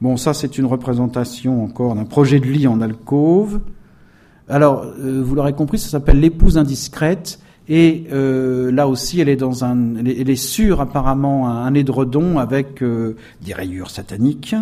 Bon, 0.00 0.16
ça 0.16 0.32
c'est 0.32 0.58
une 0.58 0.66
représentation 0.66 1.64
encore 1.64 1.94
d'un 1.94 2.04
projet 2.04 2.40
de 2.40 2.46
lit 2.46 2.66
en 2.66 2.80
alcôve. 2.80 3.60
Alors, 4.48 4.86
euh, 4.98 5.22
vous 5.22 5.34
l'aurez 5.34 5.52
compris, 5.52 5.78
ça 5.78 5.90
s'appelle 5.90 6.20
l'épouse 6.20 6.56
indiscrète. 6.56 7.40
Et 7.68 8.04
euh, 8.12 8.72
là 8.72 8.88
aussi, 8.88 9.20
elle 9.20 9.28
est 9.28 9.36
dans 9.36 9.64
un, 9.64 9.96
elle 9.96 10.30
est, 10.30 10.36
sur 10.36 10.80
apparemment 10.80 11.48
un, 11.48 11.74
édredon 11.74 12.38
avec 12.38 12.82
euh, 12.82 13.14
des 13.44 13.52
rayures 13.52 13.90
sataniques. 13.90 14.54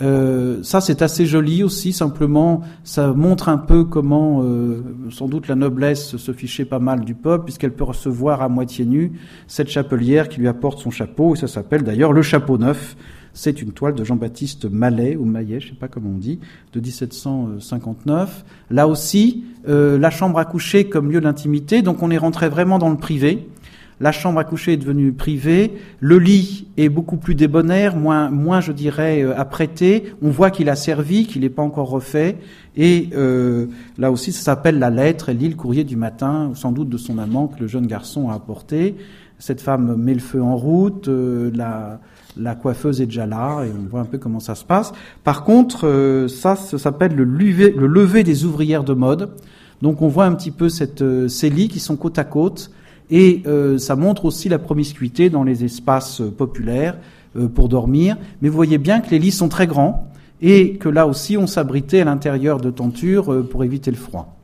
Euh, 0.00 0.62
ça, 0.62 0.80
c'est 0.80 1.02
assez 1.02 1.26
joli 1.26 1.62
aussi. 1.62 1.92
Simplement, 1.92 2.62
ça 2.84 3.12
montre 3.12 3.48
un 3.48 3.58
peu 3.58 3.84
comment, 3.84 4.42
euh, 4.42 4.82
sans 5.10 5.28
doute, 5.28 5.48
la 5.48 5.54
noblesse 5.54 6.16
se 6.16 6.32
fichait 6.32 6.64
pas 6.64 6.78
mal 6.78 7.04
du 7.04 7.14
peuple, 7.14 7.44
puisqu'elle 7.44 7.72
peut 7.72 7.84
recevoir 7.84 8.42
à 8.42 8.48
moitié 8.48 8.84
nue 8.84 9.12
cette 9.46 9.68
chapelière 9.68 10.28
qui 10.28 10.40
lui 10.40 10.48
apporte 10.48 10.80
son 10.80 10.90
chapeau. 10.90 11.34
Et 11.34 11.38
ça 11.38 11.48
s'appelle 11.48 11.82
d'ailleurs 11.82 12.12
le 12.12 12.22
chapeau 12.22 12.58
neuf. 12.58 12.96
C'est 13.38 13.62
une 13.62 13.70
toile 13.70 13.94
de 13.94 14.02
Jean-Baptiste 14.02 14.64
Mallet, 14.64 15.14
ou 15.14 15.24
Maillet, 15.24 15.60
je 15.60 15.68
sais 15.68 15.76
pas 15.76 15.86
comment 15.86 16.10
on 16.10 16.18
dit, 16.18 16.40
de 16.72 16.80
1759. 16.80 18.44
Là 18.68 18.88
aussi, 18.88 19.44
euh, 19.68 19.96
la 19.96 20.10
chambre 20.10 20.40
à 20.40 20.44
coucher 20.44 20.88
comme 20.88 21.12
lieu 21.12 21.20
d'intimité, 21.20 21.82
donc 21.82 22.02
on 22.02 22.10
est 22.10 22.18
rentré 22.18 22.48
vraiment 22.48 22.80
dans 22.80 22.90
le 22.90 22.96
privé. 22.96 23.46
La 24.00 24.10
chambre 24.10 24.40
à 24.40 24.44
coucher 24.44 24.72
est 24.72 24.76
devenue 24.76 25.12
privée. 25.12 25.72
Le 26.00 26.18
lit 26.18 26.66
est 26.76 26.88
beaucoup 26.88 27.16
plus 27.16 27.36
débonnaire, 27.36 27.96
moins, 27.96 28.28
moins 28.28 28.60
je 28.60 28.72
dirais, 28.72 29.22
euh, 29.22 29.38
apprêté. 29.38 30.12
On 30.20 30.30
voit 30.30 30.50
qu'il 30.50 30.68
a 30.68 30.74
servi, 30.74 31.24
qu'il 31.24 31.42
n'est 31.42 31.48
pas 31.48 31.62
encore 31.62 31.90
refait. 31.90 32.38
Et 32.76 33.08
euh, 33.14 33.66
là 33.98 34.10
aussi, 34.10 34.32
ça 34.32 34.42
s'appelle 34.42 34.80
la 34.80 34.90
lettre. 34.90 35.28
Elle 35.28 35.38
lit 35.38 35.48
le 35.48 35.54
courrier 35.54 35.84
du 35.84 35.94
matin, 35.94 36.50
sans 36.54 36.72
doute 36.72 36.88
de 36.88 36.96
son 36.96 37.18
amant 37.18 37.46
que 37.46 37.60
le 37.60 37.68
jeune 37.68 37.86
garçon 37.86 38.30
a 38.30 38.34
apporté. 38.34 38.96
Cette 39.38 39.60
femme 39.60 39.96
met 39.96 40.14
le 40.14 40.20
feu 40.20 40.42
en 40.42 40.56
route. 40.56 41.08
la, 41.08 42.00
la 42.38 42.54
coiffeuse 42.54 43.00
est 43.00 43.06
déjà 43.06 43.26
là 43.26 43.64
et 43.64 43.70
on 43.70 43.88
voit 43.88 44.00
un 44.00 44.04
peu 44.04 44.18
comment 44.18 44.40
ça 44.40 44.54
se 44.54 44.64
passe. 44.64 44.92
Par 45.24 45.44
contre, 45.44 45.86
euh, 45.86 46.28
ça, 46.28 46.56
ça 46.56 46.78
s'appelle 46.78 47.14
le, 47.14 47.24
le, 47.24 47.86
lever 47.86 48.22
des 48.22 48.44
ouvrières 48.44 48.84
de 48.84 48.94
mode. 48.94 49.30
Donc 49.82 50.02
on 50.02 50.08
voit 50.08 50.24
un 50.24 50.34
petit 50.34 50.50
peu 50.50 50.68
cette, 50.68 51.02
euh, 51.02 51.28
ces 51.28 51.50
lits 51.50 51.68
qui 51.68 51.80
sont 51.80 51.96
côte 51.96 52.18
à 52.18 52.24
côte 52.24 52.70
et 53.10 53.42
euh, 53.46 53.78
ça 53.78 53.96
montre 53.96 54.24
aussi 54.24 54.48
la 54.48 54.58
promiscuité 54.58 55.30
dans 55.30 55.42
les 55.42 55.64
espaces 55.64 56.22
populaires 56.36 56.96
pour 57.54 57.68
dormir. 57.68 58.16
Mais 58.40 58.48
vous 58.48 58.56
voyez 58.56 58.78
bien 58.78 59.00
que 59.00 59.10
les 59.10 59.18
lits 59.18 59.30
sont 59.30 59.48
très 59.48 59.66
grands 59.66 60.08
et 60.40 60.76
que 60.76 60.88
là 60.88 61.06
aussi 61.06 61.36
on 61.36 61.46
s'abritait 61.46 62.00
à 62.00 62.04
l'intérieur 62.04 62.60
de 62.60 62.70
tentures 62.70 63.46
pour 63.48 63.64
éviter 63.64 63.90
le 63.90 63.96
froid. 63.96 64.34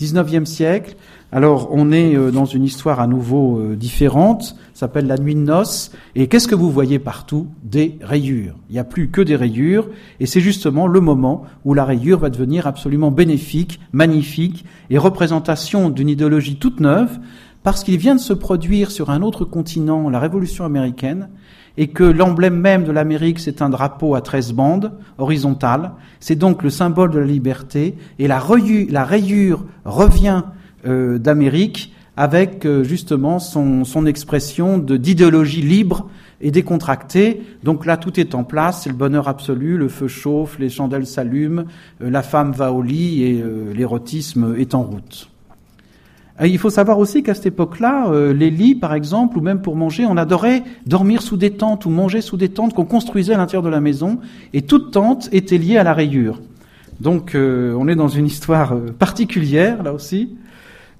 19e 0.00 0.44
siècle, 0.44 0.96
alors 1.30 1.68
on 1.72 1.92
est 1.92 2.14
dans 2.32 2.44
une 2.44 2.64
histoire 2.64 3.00
à 3.00 3.06
nouveau 3.06 3.74
différente 3.74 4.56
s'appelle 4.78 5.08
la 5.08 5.18
nuit 5.18 5.34
de 5.34 5.40
noces. 5.40 5.90
Et 6.14 6.28
qu'est-ce 6.28 6.46
que 6.46 6.54
vous 6.54 6.70
voyez 6.70 7.00
partout? 7.00 7.48
Des 7.64 7.98
rayures. 8.00 8.54
Il 8.70 8.74
n'y 8.74 8.78
a 8.78 8.84
plus 8.84 9.08
que 9.08 9.20
des 9.20 9.34
rayures. 9.34 9.88
Et 10.20 10.26
c'est 10.26 10.40
justement 10.40 10.86
le 10.86 11.00
moment 11.00 11.42
où 11.64 11.74
la 11.74 11.84
rayure 11.84 12.20
va 12.20 12.30
devenir 12.30 12.68
absolument 12.68 13.10
bénéfique, 13.10 13.80
magnifique 13.92 14.64
et 14.88 14.96
représentation 14.96 15.90
d'une 15.90 16.08
idéologie 16.08 16.56
toute 16.56 16.78
neuve 16.78 17.18
parce 17.64 17.82
qu'il 17.82 17.98
vient 17.98 18.14
de 18.14 18.20
se 18.20 18.32
produire 18.32 18.92
sur 18.92 19.10
un 19.10 19.20
autre 19.20 19.44
continent 19.44 20.08
la 20.08 20.20
révolution 20.20 20.64
américaine 20.64 21.28
et 21.76 21.88
que 21.88 22.04
l'emblème 22.04 22.56
même 22.56 22.84
de 22.84 22.92
l'Amérique, 22.92 23.40
c'est 23.40 23.62
un 23.62 23.68
drapeau 23.68 24.14
à 24.14 24.20
13 24.20 24.52
bandes, 24.52 24.92
horizontal. 25.18 25.92
C'est 26.20 26.36
donc 26.36 26.62
le 26.62 26.70
symbole 26.70 27.10
de 27.10 27.18
la 27.18 27.26
liberté. 27.26 27.96
Et 28.20 28.28
la, 28.28 28.38
rayure, 28.38 29.64
revient 29.84 30.42
euh, 30.86 31.18
d'Amérique 31.18 31.92
avec 32.18 32.66
euh, 32.66 32.82
justement 32.82 33.38
son, 33.38 33.84
son 33.84 34.04
expression 34.04 34.78
de 34.78 34.96
d'idéologie 34.96 35.62
libre 35.62 36.08
et 36.40 36.50
décontractée. 36.50 37.42
Donc 37.62 37.86
là, 37.86 37.96
tout 37.96 38.18
est 38.18 38.34
en 38.34 38.42
place, 38.42 38.82
c'est 38.82 38.90
le 38.90 38.96
bonheur 38.96 39.28
absolu, 39.28 39.78
le 39.78 39.88
feu 39.88 40.08
chauffe, 40.08 40.58
les 40.58 40.68
chandelles 40.68 41.06
s'allument, 41.06 41.62
euh, 42.02 42.10
la 42.10 42.22
femme 42.22 42.50
va 42.50 42.72
au 42.72 42.82
lit 42.82 43.22
et 43.22 43.40
euh, 43.40 43.72
l'érotisme 43.72 44.56
est 44.58 44.74
en 44.74 44.82
route. 44.82 45.30
il 46.44 46.58
faut 46.58 46.70
savoir 46.70 46.98
aussi 46.98 47.22
qu'à 47.22 47.34
cette 47.34 47.46
époque-là, 47.46 48.10
les 48.32 48.50
lits, 48.50 48.74
par 48.74 48.94
exemple, 48.94 49.38
ou 49.38 49.40
même 49.40 49.60
pour 49.60 49.76
manger, 49.76 50.04
on 50.04 50.16
adorait 50.16 50.64
dormir 50.86 51.22
sous 51.22 51.36
des 51.36 51.52
tentes 51.52 51.86
ou 51.86 51.90
manger 51.90 52.20
sous 52.20 52.36
des 52.36 52.48
tentes 52.48 52.74
qu'on 52.74 52.84
construisait 52.84 53.34
à 53.34 53.38
l'intérieur 53.38 53.62
de 53.62 53.68
la 53.68 53.80
maison, 53.80 54.18
et 54.52 54.62
toute 54.62 54.90
tente 54.90 55.28
était 55.30 55.58
liée 55.58 55.78
à 55.78 55.84
la 55.84 55.94
rayure. 55.94 56.40
Donc 57.00 57.36
on 57.36 57.88
est 57.88 57.96
dans 57.96 58.08
une 58.08 58.26
histoire 58.26 58.76
particulière, 58.98 59.82
là 59.82 59.92
aussi. 59.92 60.30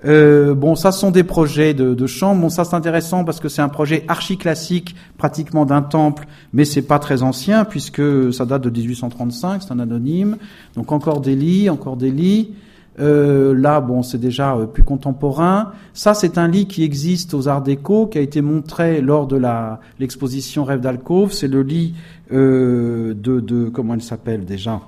Euh, 0.04 0.54
bon, 0.54 0.76
ça 0.76 0.92
sont 0.92 1.10
des 1.10 1.24
projets 1.24 1.74
de, 1.74 1.94
de 1.94 2.06
chambre. 2.06 2.40
Bon, 2.40 2.48
ça 2.48 2.64
c'est 2.64 2.76
intéressant 2.76 3.24
parce 3.24 3.40
que 3.40 3.48
c'est 3.48 3.62
un 3.62 3.68
projet 3.68 4.04
archi-classique, 4.08 4.94
pratiquement 5.16 5.66
d'un 5.66 5.82
temple, 5.82 6.26
mais 6.52 6.64
c'est 6.64 6.82
pas 6.82 6.98
très 6.98 7.22
ancien 7.22 7.64
puisque 7.64 8.32
ça 8.32 8.46
date 8.46 8.62
de 8.62 8.70
1835. 8.70 9.62
C'est 9.62 9.72
un 9.72 9.80
anonyme. 9.80 10.36
Donc 10.76 10.92
encore 10.92 11.20
des 11.20 11.34
lits, 11.34 11.68
encore 11.68 11.96
des 11.96 12.10
lits. 12.10 12.52
Euh, 13.00 13.54
là, 13.54 13.80
bon, 13.80 14.02
c'est 14.02 14.18
déjà 14.18 14.56
euh, 14.56 14.66
plus 14.66 14.82
contemporain. 14.82 15.72
Ça, 15.94 16.14
c'est 16.14 16.36
un 16.36 16.48
lit 16.48 16.66
qui 16.66 16.82
existe 16.82 17.32
aux 17.32 17.46
Arts 17.46 17.62
Déco, 17.62 18.06
qui 18.06 18.18
a 18.18 18.20
été 18.20 18.40
montré 18.40 19.00
lors 19.00 19.26
de 19.28 19.36
la 19.36 19.80
l'exposition 20.00 20.64
Rêve 20.64 20.80
d'alcôve. 20.80 21.32
C'est 21.32 21.48
le 21.48 21.62
lit 21.62 21.94
euh, 22.32 23.14
de, 23.14 23.38
de 23.40 23.68
comment 23.68 23.94
il 23.94 24.02
s'appelle 24.02 24.44
déjà? 24.44 24.80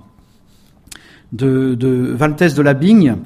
De, 1.32 1.76
de 1.76 1.88
Valtès 2.12 2.54
de 2.54 2.62
la 2.62 2.74
Bigne 2.74 3.16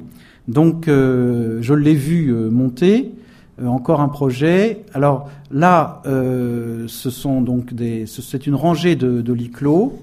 donc, 0.47 0.87
euh, 0.87 1.59
je 1.61 1.73
l'ai 1.73 1.95
vu 1.95 2.29
euh, 2.29 2.49
monter. 2.49 3.13
Euh, 3.61 3.67
encore 3.67 4.01
un 4.01 4.09
projet. 4.09 4.83
Alors 4.93 5.29
là, 5.49 6.01
ce 6.05 7.09
sont 7.09 7.41
donc 7.41 7.73
des, 7.73 8.05
c'est 8.05 8.47
une 8.47 8.55
rangée 8.55 8.95
de, 8.95 9.21
de 9.21 9.33
lits 9.33 9.51
clos. 9.51 9.97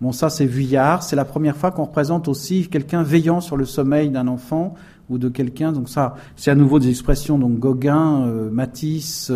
Bon, 0.00 0.12
ça 0.12 0.30
c'est 0.30 0.46
Vuillard. 0.46 1.02
C'est 1.02 1.16
la 1.16 1.24
première 1.24 1.56
fois 1.56 1.72
qu'on 1.72 1.84
représente 1.84 2.28
aussi 2.28 2.68
quelqu'un 2.68 3.02
veillant 3.02 3.40
sur 3.40 3.56
le 3.56 3.64
sommeil 3.64 4.10
d'un 4.10 4.28
enfant 4.28 4.74
ou 5.08 5.18
de 5.18 5.28
quelqu'un. 5.28 5.72
Donc 5.72 5.88
ça, 5.88 6.16
c'est 6.36 6.50
à 6.50 6.54
nouveau 6.54 6.78
des 6.78 6.90
expressions. 6.90 7.38
Donc 7.38 7.58
Gauguin, 7.58 8.26
Matisse. 8.50 9.30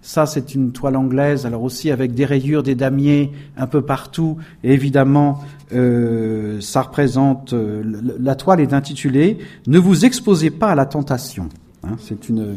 ça, 0.00 0.26
c'est 0.26 0.54
une 0.54 0.72
toile 0.72 0.96
anglaise. 0.96 1.46
Alors 1.46 1.62
aussi 1.62 1.90
avec 1.90 2.14
des 2.14 2.24
rayures, 2.24 2.62
des 2.62 2.74
damiers 2.74 3.32
un 3.56 3.66
peu 3.66 3.82
partout. 3.82 4.38
Et 4.64 4.72
évidemment, 4.72 5.40
euh, 5.74 6.60
ça 6.60 6.82
représente. 6.82 7.52
Euh, 7.52 7.82
la 8.20 8.34
toile 8.34 8.60
est 8.60 8.72
intitulée 8.72 9.38
Ne 9.66 9.78
vous 9.78 10.04
exposez 10.04 10.50
pas 10.50 10.68
à 10.68 10.74
la 10.74 10.86
tentation. 10.86 11.48
Hein, 11.82 11.96
c'est 11.98 12.28
une 12.28 12.56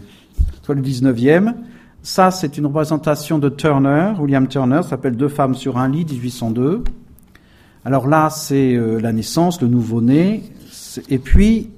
toile 0.64 0.82
du 0.82 0.91
19e. 0.91 1.53
Ça, 2.03 2.30
c'est 2.30 2.58
une 2.58 2.68
représentation 2.68 3.39
de 3.39 3.49
Turner, 3.49 4.14
William 4.20 4.47
Turner, 4.47 4.82
s'appelle 4.88 5.16
Deux 5.16 5.28
femmes 5.28 5.56
sur 5.56 5.78
un 5.78 5.88
lit, 5.88 6.06
1802. 6.06 6.84
Alors 7.84 8.08
là, 8.08 8.30
c'est 8.30 8.76
euh, 8.76 8.99
la 8.99 9.12
naissance, 9.12 9.62
le 9.62 9.68
nouveau-né. 9.68 10.43
Et 11.10 11.20
puis, 11.20 11.72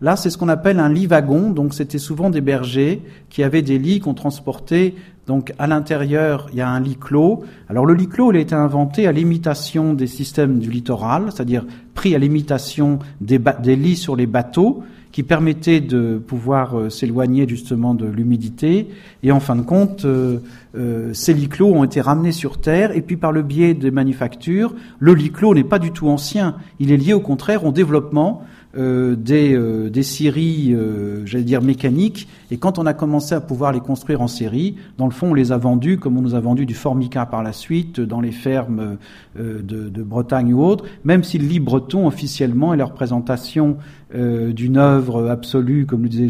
là, 0.00 0.16
c'est 0.16 0.30
ce 0.30 0.38
qu'on 0.38 0.48
appelle 0.48 0.80
un 0.80 0.88
lit-wagon. 0.88 1.50
Donc, 1.50 1.74
c'était 1.74 1.98
souvent 1.98 2.30
des 2.30 2.40
bergers 2.40 3.02
qui 3.30 3.42
avaient 3.42 3.62
des 3.62 3.78
lits 3.78 4.00
qu'on 4.00 4.14
transportait 4.14 4.94
Donc 5.28 5.52
à 5.58 5.66
l'intérieur, 5.66 6.48
il 6.52 6.58
y 6.58 6.62
a 6.62 6.68
un 6.68 6.80
lit 6.80 6.96
clos. 6.96 7.44
Alors 7.68 7.84
le 7.84 7.92
lit 7.92 8.08
clos, 8.08 8.32
il 8.32 8.38
a 8.38 8.40
été 8.40 8.54
inventé 8.54 9.06
à 9.06 9.12
l'imitation 9.12 9.92
des 9.92 10.06
systèmes 10.06 10.58
du 10.58 10.70
littoral, 10.70 11.24
c'est-à-dire 11.26 11.66
pris 11.94 12.14
à 12.14 12.18
l'imitation 12.18 12.98
des, 13.20 13.38
lits 13.76 13.96
sur 13.96 14.16
les 14.16 14.26
bateaux 14.26 14.82
qui 15.12 15.22
permettaient 15.22 15.80
de 15.80 16.16
pouvoir 16.16 16.78
euh, 16.78 16.90
s'éloigner 16.90 17.46
justement 17.46 17.94
de 17.94 18.06
l'humidité. 18.06 18.88
Et 19.22 19.30
en 19.30 19.40
fin 19.40 19.56
de 19.56 19.62
compte, 19.62 20.06
euh, 20.06 20.38
euh, 20.76 21.12
ces 21.12 21.34
lits 21.34 21.48
clos 21.48 21.74
ont 21.74 21.84
été 21.84 22.00
ramenés 22.00 22.32
sur 22.32 22.58
Terre. 22.58 22.96
Et 22.96 23.02
puis 23.02 23.16
par 23.16 23.32
le 23.32 23.42
biais 23.42 23.74
des 23.74 23.90
manufactures, 23.90 24.74
le 24.98 25.12
lit 25.12 25.30
clos 25.30 25.54
n'est 25.54 25.64
pas 25.64 25.78
du 25.78 25.92
tout 25.92 26.08
ancien. 26.08 26.56
Il 26.78 26.90
est 26.90 26.96
lié 26.96 27.12
au 27.12 27.20
contraire 27.20 27.64
au 27.64 27.72
développement 27.72 28.42
euh, 28.76 29.16
des, 29.16 29.54
euh, 29.54 29.88
des 29.88 30.02
scieries, 30.02 30.74
euh, 30.74 31.24
j'allais 31.24 31.44
dire 31.44 31.62
mécaniques. 31.62 32.28
Et 32.50 32.58
quand 32.58 32.78
on 32.78 32.84
a 32.84 32.92
commencé 32.92 33.34
à 33.34 33.40
pouvoir 33.40 33.72
les 33.72 33.80
construire 33.80 34.20
en 34.20 34.28
série, 34.28 34.76
dans 34.98 35.06
le 35.06 35.10
fond, 35.10 35.30
on 35.30 35.34
les 35.34 35.52
a 35.52 35.56
vendus 35.56 35.96
comme 35.96 36.18
on 36.18 36.20
nous 36.20 36.34
a 36.34 36.40
vendu 36.40 36.66
du 36.66 36.74
formica 36.74 37.24
par 37.24 37.42
la 37.42 37.54
suite 37.54 37.98
dans 37.98 38.20
les 38.20 38.30
fermes 38.30 38.98
de, 39.38 39.62
de, 39.62 40.02
Bretagne 40.02 40.52
ou 40.52 40.62
autres. 40.62 40.84
Même 41.04 41.24
si 41.24 41.38
le 41.38 41.46
lit 41.46 41.60
breton 41.60 42.06
officiellement 42.06 42.74
est 42.74 42.76
la 42.76 42.84
représentation 42.84 43.78
d'une 44.14 44.76
œuvre 44.76 45.28
absolue, 45.28 45.86
comme 45.86 46.02
le 46.02 46.08
disait 46.08 46.28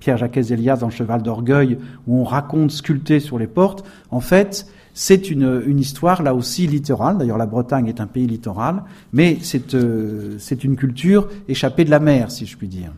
Pierre 0.00 0.16
Jacques 0.16 0.36
Elias 0.36 0.78
dans 0.78 0.86
le 0.86 0.92
Cheval 0.92 1.22
d'orgueil, 1.22 1.78
où 2.06 2.20
on 2.20 2.24
raconte 2.24 2.70
sculpté 2.70 3.20
sur 3.20 3.38
les 3.38 3.46
portes. 3.46 3.84
En 4.10 4.20
fait, 4.20 4.66
c'est 4.94 5.30
une, 5.30 5.78
histoire 5.78 6.22
là 6.22 6.34
aussi 6.34 6.66
littorale. 6.66 7.16
D'ailleurs, 7.16 7.38
la 7.38 7.46
Bretagne 7.46 7.86
est 7.86 8.00
un 8.00 8.06
pays 8.06 8.26
littoral, 8.26 8.82
mais 9.12 9.38
c'est 9.40 9.74
euh, 9.74 10.38
une 10.62 10.76
culture 10.76 11.28
échappée 11.48 11.84
de 11.84 11.90
la 11.90 11.98
mer, 11.98 12.30
si 12.30 12.44
je 12.44 12.56
puis 12.56 12.68
dire. 12.68 12.92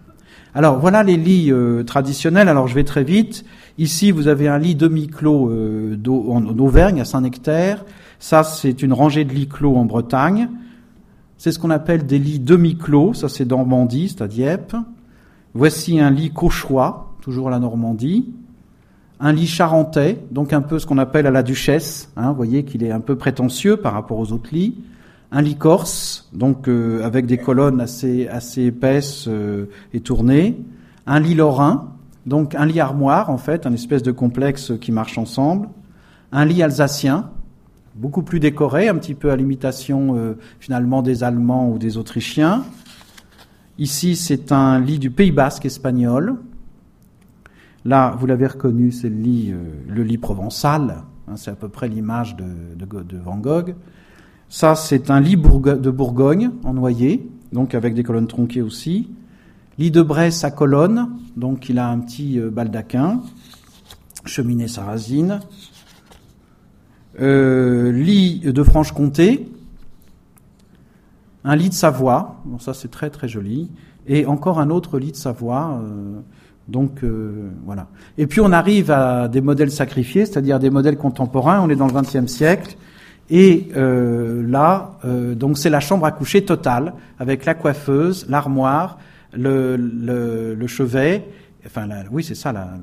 Alors 0.56 0.78
voilà 0.78 1.02
les 1.02 1.16
lits 1.16 1.52
euh, 1.52 1.84
traditionnels. 1.84 2.48
Alors 2.48 2.66
je 2.66 2.74
vais 2.74 2.84
très 2.84 3.04
vite. 3.04 3.44
Ici, 3.78 4.10
vous 4.10 4.28
avez 4.28 4.48
un 4.48 4.58
lit 4.58 4.74
demi-clos 4.74 5.50
euh, 5.50 5.96
en, 6.06 6.58
Auvergne, 6.58 7.00
à 7.00 7.04
Saint-Nectaire. 7.04 7.84
Ça, 8.18 8.42
c'est 8.42 8.82
une 8.82 8.92
rangée 8.92 9.24
de 9.24 9.32
lits 9.32 9.48
clos 9.48 9.76
en 9.76 9.84
Bretagne. 9.84 10.48
C'est 11.38 11.52
ce 11.52 11.58
qu'on 11.58 11.70
appelle 11.70 12.06
des 12.06 12.18
lits 12.18 12.40
demi-clos. 12.40 13.14
Ça, 13.14 13.28
c'est 13.28 13.44
Normandie, 13.44 14.08
c'est 14.08 14.22
à 14.22 14.28
Dieppe. 14.28 14.74
Voici 15.54 16.00
un 16.00 16.10
lit 16.10 16.30
cauchois, 16.30 17.14
toujours 17.20 17.50
la 17.50 17.60
Normandie 17.60 18.32
un 19.20 19.32
lit 19.32 19.46
charentais, 19.46 20.18
donc 20.30 20.52
un 20.52 20.60
peu 20.60 20.78
ce 20.78 20.86
qu'on 20.86 20.98
appelle 20.98 21.26
à 21.26 21.30
la 21.30 21.42
duchesse, 21.42 22.10
hein, 22.16 22.30
vous 22.30 22.36
voyez 22.36 22.64
qu'il 22.64 22.82
est 22.82 22.90
un 22.90 23.00
peu 23.00 23.16
prétentieux 23.16 23.76
par 23.76 23.92
rapport 23.92 24.18
aux 24.18 24.32
autres 24.32 24.50
lits, 24.52 24.74
un 25.30 25.42
lit 25.42 25.56
corse, 25.56 26.28
donc 26.32 26.68
euh, 26.68 27.02
avec 27.02 27.26
des 27.26 27.38
colonnes 27.38 27.80
assez, 27.80 28.28
assez 28.28 28.64
épaisses 28.64 29.26
euh, 29.28 29.66
et 29.92 30.00
tournées, 30.00 30.56
un 31.06 31.20
lit 31.20 31.34
lorrain, 31.34 31.92
donc 32.26 32.54
un 32.54 32.66
lit 32.66 32.80
armoire 32.80 33.30
en 33.30 33.38
fait, 33.38 33.66
un 33.66 33.72
espèce 33.72 34.02
de 34.02 34.12
complexe 34.12 34.72
qui 34.80 34.92
marche 34.92 35.18
ensemble, 35.18 35.68
un 36.32 36.44
lit 36.44 36.62
alsacien, 36.62 37.30
beaucoup 37.94 38.22
plus 38.22 38.40
décoré, 38.40 38.88
un 38.88 38.96
petit 38.96 39.14
peu 39.14 39.30
à 39.30 39.36
l'imitation 39.36 40.16
euh, 40.16 40.36
finalement 40.58 41.02
des 41.02 41.22
Allemands 41.22 41.68
ou 41.68 41.78
des 41.78 41.96
Autrichiens. 41.96 42.64
Ici, 43.78 44.16
c'est 44.16 44.52
un 44.52 44.80
lit 44.80 44.98
du 44.98 45.10
Pays 45.10 45.32
basque 45.32 45.66
espagnol, 45.66 46.36
Là, 47.84 48.16
vous 48.18 48.26
l'avez 48.26 48.46
reconnu, 48.46 48.92
c'est 48.92 49.10
le 49.10 49.16
lit, 49.16 49.52
euh, 49.52 49.58
le 49.88 50.02
lit 50.02 50.16
provençal. 50.16 51.04
Hein, 51.28 51.36
c'est 51.36 51.50
à 51.50 51.54
peu 51.54 51.68
près 51.68 51.88
l'image 51.88 52.34
de, 52.36 53.16
Van 53.18 53.36
Gogh. 53.36 53.74
Ça, 54.48 54.74
c'est 54.74 55.10
un 55.10 55.20
lit 55.20 55.36
de 55.36 55.90
Bourgogne 55.90 56.50
en 56.64 56.74
noyer, 56.74 57.28
donc 57.52 57.74
avec 57.74 57.94
des 57.94 58.02
colonnes 58.02 58.26
tronquées 58.26 58.62
aussi. 58.62 59.10
Lit 59.78 59.90
de 59.90 60.00
Bresse 60.00 60.44
à 60.44 60.50
colonne, 60.50 61.10
donc 61.36 61.68
il 61.68 61.78
a 61.78 61.88
un 61.88 61.98
petit 61.98 62.38
euh, 62.38 62.50
baldaquin. 62.50 63.20
Cheminée 64.24 64.68
sarrasine. 64.68 65.40
Euh, 67.20 67.92
lit 67.92 68.40
de 68.40 68.62
Franche-Comté. 68.62 69.50
Un 71.44 71.56
lit 71.56 71.68
de 71.68 71.74
Savoie. 71.74 72.40
Bon, 72.46 72.58
ça, 72.58 72.72
c'est 72.72 72.90
très 72.90 73.10
très 73.10 73.28
joli. 73.28 73.70
Et 74.06 74.24
encore 74.24 74.58
un 74.58 74.70
autre 74.70 74.98
lit 74.98 75.12
de 75.12 75.16
Savoie. 75.16 75.82
Donc 76.68 77.02
euh, 77.02 77.50
voilà. 77.64 77.88
Et 78.16 78.26
puis 78.26 78.40
on 78.40 78.52
arrive 78.52 78.90
à 78.90 79.28
des 79.28 79.40
modèles 79.40 79.70
sacrifiés, 79.70 80.26
c'est-à-dire 80.26 80.58
des 80.58 80.70
modèles 80.70 80.96
contemporains. 80.96 81.60
On 81.60 81.68
est 81.68 81.76
dans 81.76 81.86
le 81.86 81.92
XXe 81.92 82.26
siècle. 82.26 82.76
Et 83.30 83.68
euh, 83.76 84.46
là, 84.46 84.98
euh, 85.04 85.34
donc 85.34 85.56
c'est 85.58 85.70
la 85.70 85.80
chambre 85.80 86.04
à 86.04 86.12
coucher 86.12 86.44
totale, 86.44 86.94
avec 87.18 87.44
la 87.46 87.54
coiffeuse, 87.54 88.26
l'armoire, 88.28 88.98
le, 89.32 89.76
le, 89.76 90.54
le, 90.54 90.66
chevet, 90.66 91.24
enfin 91.66 91.88
oui 92.10 92.22
c'est 92.22 92.34
ça, 92.34 92.52
la, 92.52 92.74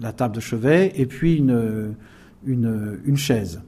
la, 0.00 0.12
table 0.12 0.34
de 0.34 0.40
chevet, 0.40 0.92
et 0.96 1.06
puis 1.06 1.36
une, 1.36 1.94
une, 2.44 2.98
une 3.04 3.16
chaise. 3.16 3.62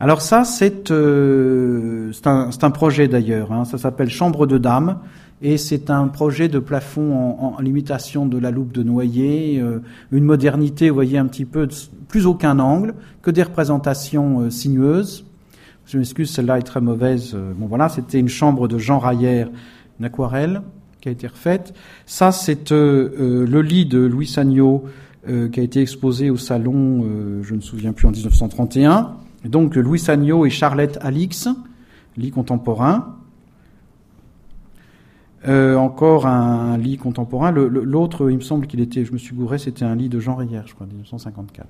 Alors 0.00 0.22
ça, 0.22 0.44
c'est 0.44 0.90
euh, 0.90 2.12
un, 2.24 2.50
un, 2.60 2.70
projet 2.70 3.08
d'ailleurs, 3.08 3.52
hein, 3.52 3.64
ça 3.64 3.78
s'appelle 3.78 4.10
Chambre 4.10 4.46
de 4.46 4.58
Dames, 4.58 4.98
et 5.42 5.58
c'est 5.58 5.90
un 5.90 6.08
projet 6.08 6.48
de 6.48 6.58
plafond 6.58 7.12
en, 7.12 7.56
en, 7.56 7.60
limitation 7.60 8.26
de 8.26 8.38
la 8.38 8.50
loupe 8.50 8.72
de 8.72 8.82
noyer, 8.82 9.60
euh, 9.60 9.80
une 10.12 10.24
modernité, 10.24 10.88
vous 10.88 10.94
voyez, 10.94 11.18
un 11.18 11.26
petit 11.26 11.44
peu, 11.44 11.68
plus 12.08 12.26
aucun 12.26 12.58
angle, 12.58 12.94
que 13.20 13.30
des 13.30 13.42
représentations 13.42 14.40
euh, 14.40 14.50
sinueuses. 14.50 15.26
Je 15.86 15.98
m'excuse, 15.98 16.30
celle-là 16.30 16.58
est 16.58 16.62
très 16.62 16.80
mauvaise. 16.80 17.32
Euh, 17.34 17.52
bon 17.54 17.66
voilà, 17.66 17.88
c'était 17.88 18.18
une 18.18 18.28
chambre 18.28 18.68
de 18.68 18.78
Jean 18.78 18.98
Rayer, 18.98 19.46
une 19.98 20.06
aquarelle 20.06 20.62
qui 21.00 21.08
a 21.08 21.12
été 21.12 21.26
refaite. 21.26 21.74
Ça, 22.06 22.32
c'est 22.32 22.70
le 22.70 23.60
lit 23.60 23.84
de 23.84 23.98
Louis 23.98 24.26
Sagnaud 24.26 24.84
qui 25.26 25.60
a 25.60 25.62
été 25.62 25.80
exposé 25.80 26.30
au 26.30 26.36
salon, 26.36 27.02
je 27.42 27.52
ne 27.52 27.56
me 27.56 27.60
souviens 27.62 27.92
plus, 27.92 28.06
en 28.06 28.10
1931. 28.10 29.16
donc 29.44 29.74
Louis 29.76 29.98
Sagnaud 29.98 30.46
et 30.46 30.50
Charlotte 30.50 30.98
Alix, 31.02 31.48
lit 32.16 32.30
contemporain. 32.30 33.16
Euh, 35.46 35.76
encore 35.76 36.26
un, 36.26 36.78
lit 36.78 36.96
contemporain. 36.96 37.50
L'autre, 37.50 38.30
il 38.30 38.36
me 38.36 38.42
semble 38.42 38.66
qu'il 38.66 38.80
était, 38.80 39.04
je 39.04 39.12
me 39.12 39.18
suis 39.18 39.34
gouré, 39.34 39.58
c'était 39.58 39.84
un 39.84 39.94
lit 39.94 40.08
de 40.08 40.18
Jean 40.18 40.36
Rière, 40.36 40.64
je 40.66 40.74
crois, 40.74 40.86
1954. 40.86 41.66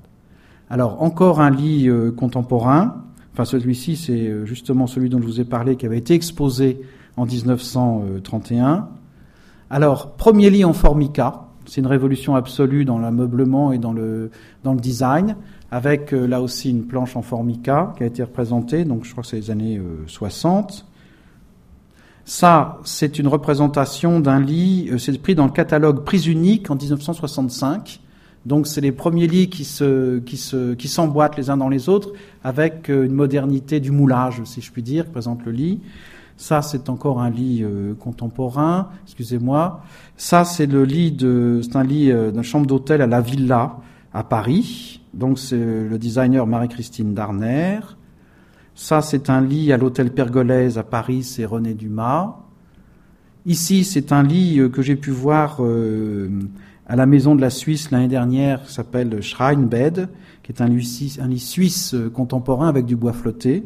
Alors, 0.70 1.02
encore 1.02 1.40
un 1.40 1.50
lit 1.50 1.88
euh, 1.88 2.12
contemporain. 2.12 3.02
Enfin, 3.32 3.44
celui-ci, 3.44 3.96
c'est 3.96 4.28
euh, 4.28 4.46
justement 4.46 4.86
celui 4.86 5.08
dont 5.08 5.20
je 5.20 5.26
vous 5.26 5.40
ai 5.40 5.44
parlé, 5.44 5.74
qui 5.74 5.86
avait 5.86 5.98
été 5.98 6.14
exposé 6.14 6.80
en 7.16 7.26
1931. 7.26 8.88
Alors, 9.70 10.12
premier 10.12 10.50
lit 10.50 10.64
en 10.64 10.72
formica. 10.72 11.40
C'est 11.66 11.80
une 11.80 11.88
révolution 11.88 12.36
absolue 12.36 12.84
dans 12.84 12.98
l'ameublement 12.98 13.72
et 13.72 13.78
dans 13.78 13.92
le, 13.92 14.30
dans 14.62 14.74
le 14.74 14.80
design, 14.80 15.36
avec 15.70 16.12
là 16.12 16.42
aussi 16.42 16.70
une 16.70 16.84
planche 16.84 17.16
en 17.16 17.22
formica 17.22 17.94
qui 17.96 18.02
a 18.02 18.06
été 18.06 18.22
représentée, 18.22 18.84
donc 18.84 19.04
je 19.04 19.12
crois 19.12 19.22
que 19.22 19.30
c'est 19.30 19.36
les 19.36 19.50
années 19.50 19.80
60. 20.06 20.86
Ça, 22.24 22.80
c'est 22.84 23.18
une 23.18 23.28
représentation 23.28 24.18
d'un 24.18 24.40
lit, 24.40 24.88
euh, 24.90 24.98
c'est 24.98 25.16
pris 25.20 25.34
dans 25.34 25.44
le 25.44 25.52
catalogue 25.52 26.04
Prise 26.04 26.26
unique 26.26 26.70
en 26.70 26.76
1965. 26.76 28.00
Donc 28.46 28.66
c'est 28.66 28.80
les 28.80 28.92
premiers 28.92 29.26
lits 29.26 29.50
qui 29.50 29.64
se, 29.64 30.18
qui 30.20 30.36
se, 30.36 30.74
qui 30.74 30.88
s'emboîtent 30.88 31.36
les 31.36 31.50
uns 31.50 31.56
dans 31.56 31.68
les 31.68 31.88
autres 31.88 32.12
avec 32.42 32.88
euh, 32.88 33.04
une 33.04 33.12
modernité 33.12 33.78
du 33.78 33.90
moulage, 33.90 34.42
si 34.44 34.62
je 34.62 34.72
puis 34.72 34.82
dire, 34.82 35.04
qui 35.04 35.10
présente 35.10 35.44
le 35.44 35.52
lit. 35.52 35.80
Ça, 36.36 36.62
c'est 36.62 36.88
encore 36.88 37.20
un 37.20 37.30
lit 37.30 37.62
euh, 37.62 37.94
contemporain, 37.94 38.88
excusez-moi. 39.04 39.82
Ça, 40.16 40.44
c'est 40.44 40.66
le 40.66 40.84
lit 40.84 41.12
de, 41.12 41.60
c'est 41.62 41.76
un 41.76 41.84
lit 41.84 42.10
d'une 42.32 42.42
chambre 42.42 42.66
d'hôtel 42.66 43.02
à 43.02 43.06
la 43.06 43.20
Villa 43.20 43.76
à 44.14 44.24
Paris. 44.24 45.02
Donc 45.12 45.38
c'est 45.38 45.56
le 45.56 45.98
designer 45.98 46.46
Marie-Christine 46.46 47.12
Darner. 47.14 47.80
Ça, 48.76 49.02
c'est 49.02 49.30
un 49.30 49.40
lit 49.40 49.72
à 49.72 49.76
l'hôtel 49.76 50.10
Pergolèse 50.10 50.78
à 50.78 50.82
Paris, 50.82 51.22
c'est 51.22 51.44
René 51.44 51.74
Dumas. 51.74 52.38
Ici, 53.46 53.84
c'est 53.84 54.10
un 54.10 54.24
lit 54.24 54.58
euh, 54.58 54.68
que 54.68 54.82
j'ai 54.82 54.96
pu 54.96 55.10
voir 55.10 55.58
euh, 55.60 56.28
à 56.88 56.96
la 56.96 57.06
Maison 57.06 57.36
de 57.36 57.40
la 57.40 57.50
Suisse 57.50 57.92
l'année 57.92 58.08
dernière, 58.08 58.64
qui 58.64 58.72
s'appelle 58.72 59.22
Schreinbed, 59.22 60.08
qui 60.42 60.52
est 60.52 60.60
un 60.60 60.66
lit, 60.66 61.38
suisse 61.38 61.94
euh, 61.94 62.10
contemporain 62.10 62.66
avec 62.66 62.84
du 62.84 62.96
bois 62.96 63.12
flotté. 63.12 63.62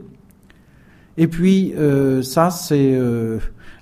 Et 1.16 1.26
puis, 1.26 1.74
ça, 2.22 2.50
c'est 2.50 2.96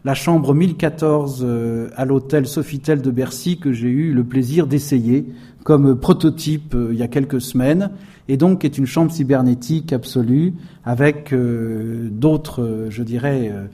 la 0.07 0.15
chambre 0.15 0.55
1014 0.55 1.47
à 1.95 2.07
l'hôtel 2.07 2.47
Sofitel 2.47 3.03
de 3.03 3.11
Bercy 3.11 3.59
que 3.59 3.75
j'ai 3.75 3.91
eu 3.91 4.15
le 4.15 4.25
plaisir 4.25 4.67
d'essayer 4.67 5.27
comme 5.63 6.01
prototype 6.01 6.75
il 6.91 6.97
y 6.97 7.03
a 7.03 7.09
quelques 7.09 7.43
semaines 7.43 7.91
et 8.29 8.37
donc 8.37 8.65
est 8.65 8.79
une 8.79 8.87
chambre 8.87 9.11
cybernétique 9.11 9.93
absolue 9.93 10.55
avec 10.85 11.33
euh, 11.33 12.09
d'autres, 12.11 12.63
euh, 12.63 12.91
je 12.91 13.03
dirais, 13.03 13.51
euh, 13.53 13.67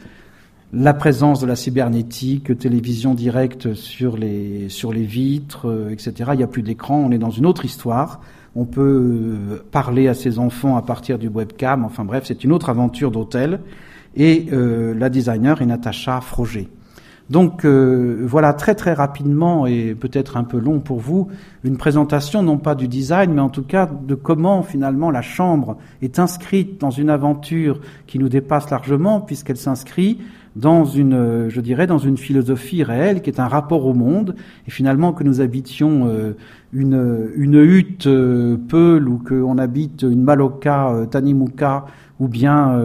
la 0.72 0.94
présence 0.94 1.40
de 1.40 1.46
la 1.46 1.56
cybernétique, 1.56 2.56
télévision 2.58 3.14
directe 3.14 3.74
sur 3.74 4.16
les 4.16 4.70
sur 4.70 4.92
les 4.92 5.04
vitres, 5.04 5.90
etc. 5.90 6.30
Il 6.32 6.38
n'y 6.38 6.42
a 6.42 6.46
plus 6.46 6.62
d'écran, 6.62 6.96
on 6.96 7.12
est 7.12 7.18
dans 7.18 7.30
une 7.30 7.44
autre 7.44 7.66
histoire. 7.66 8.22
On 8.56 8.64
peut 8.64 9.62
parler 9.70 10.08
à 10.08 10.14
ses 10.14 10.38
enfants 10.38 10.76
à 10.76 10.82
partir 10.82 11.18
du 11.18 11.28
webcam. 11.28 11.84
Enfin 11.84 12.06
bref, 12.06 12.24
c'est 12.26 12.42
une 12.42 12.52
autre 12.52 12.70
aventure 12.70 13.10
d'hôtel. 13.10 13.60
Et 14.16 14.46
la 14.50 15.10
designer 15.10 15.60
est 15.60 15.66
Natacha 15.66 16.22
Froger. 16.22 16.70
Donc 17.32 17.64
voilà 17.64 18.52
très 18.52 18.74
très 18.74 18.92
rapidement 18.92 19.66
et 19.66 19.94
peut-être 19.94 20.36
un 20.36 20.44
peu 20.44 20.58
long 20.58 20.80
pour 20.80 21.00
vous 21.00 21.28
une 21.64 21.78
présentation 21.78 22.42
non 22.42 22.58
pas 22.58 22.74
du 22.74 22.88
design 22.88 23.32
mais 23.32 23.40
en 23.40 23.48
tout 23.48 23.62
cas 23.62 23.86
de 23.86 24.14
comment 24.14 24.62
finalement 24.62 25.10
la 25.10 25.22
chambre 25.22 25.78
est 26.02 26.18
inscrite 26.18 26.78
dans 26.78 26.90
une 26.90 27.08
aventure 27.08 27.80
qui 28.06 28.18
nous 28.18 28.28
dépasse 28.28 28.68
largement 28.70 29.22
puisqu'elle 29.22 29.56
s'inscrit 29.56 30.18
dans 30.56 30.84
une, 30.84 31.48
je 31.48 31.60
dirais, 31.60 31.86
dans 31.86 31.98
une 31.98 32.16
philosophie 32.16 32.82
réelle 32.82 33.22
qui 33.22 33.30
est 33.30 33.40
un 33.40 33.48
rapport 33.48 33.86
au 33.86 33.94
monde, 33.94 34.34
et 34.66 34.70
finalement 34.70 35.12
que 35.12 35.24
nous 35.24 35.40
habitions 35.40 36.08
euh, 36.08 36.36
une, 36.72 37.30
une 37.36 37.54
hutte 37.54 38.06
euh, 38.06 38.56
Peul 38.68 39.08
ou 39.08 39.18
qu'on 39.18 39.58
habite 39.58 40.02
une 40.02 40.22
Maloka 40.22 40.90
euh, 40.90 41.06
Tanimuka 41.06 41.86
ou 42.20 42.28
bien 42.28 42.80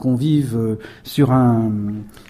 qu'on 0.00 0.16
vive 0.16 0.76
sur 1.04 1.30
un, 1.30 1.70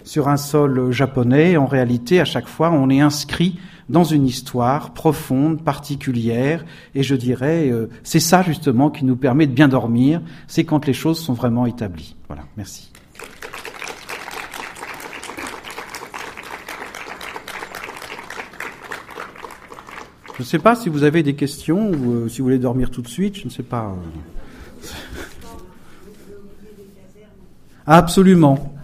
sur 0.05 0.29
un 0.29 0.37
sol 0.37 0.91
japonais, 0.91 1.57
en 1.57 1.66
réalité, 1.66 2.20
à 2.20 2.24
chaque 2.24 2.49
fois, 2.49 2.70
on 2.70 2.91
est 2.91 3.01
inscrit 3.01 3.59
dans 3.89 4.05
une 4.05 4.27
histoire 4.27 4.95
profonde, 4.95 5.62
particulière, 5.62 6.65
et 6.95 7.03
je 7.03 7.15
dirais, 7.15 7.70
c'est 8.05 8.20
ça 8.20 8.43
justement 8.43 8.91
qui 8.91 9.05
nous 9.05 9.16
permet 9.16 9.47
de 9.47 9.53
bien 9.53 9.69
dormir, 9.69 10.23
c'est 10.47 10.65
quand 10.65 10.87
les 10.87 10.95
choses 10.95 11.19
sont 11.19 11.35
vraiment 11.35 11.66
établies. 11.66 12.16
Voilà, 12.29 12.45
merci. 12.57 12.93
Je 20.43 20.43
ne 20.43 20.51
sais 20.51 20.59
pas 20.59 20.74
si 20.74 20.89
vous 20.89 21.05
avez 21.05 21.23
des 21.23 21.35
questions 21.35 21.91
ou 21.91 22.12
euh, 22.12 22.29
si 22.29 22.39
vous 22.39 22.47
voulez 22.47 22.59
dormir 22.59 22.91
tout 22.91 23.03
de 23.03 23.09
suite, 23.09 23.37
je 23.37 23.45
ne 23.45 23.51
sais 23.51 23.62
pas. 23.62 23.95
Absolument. 27.87 28.74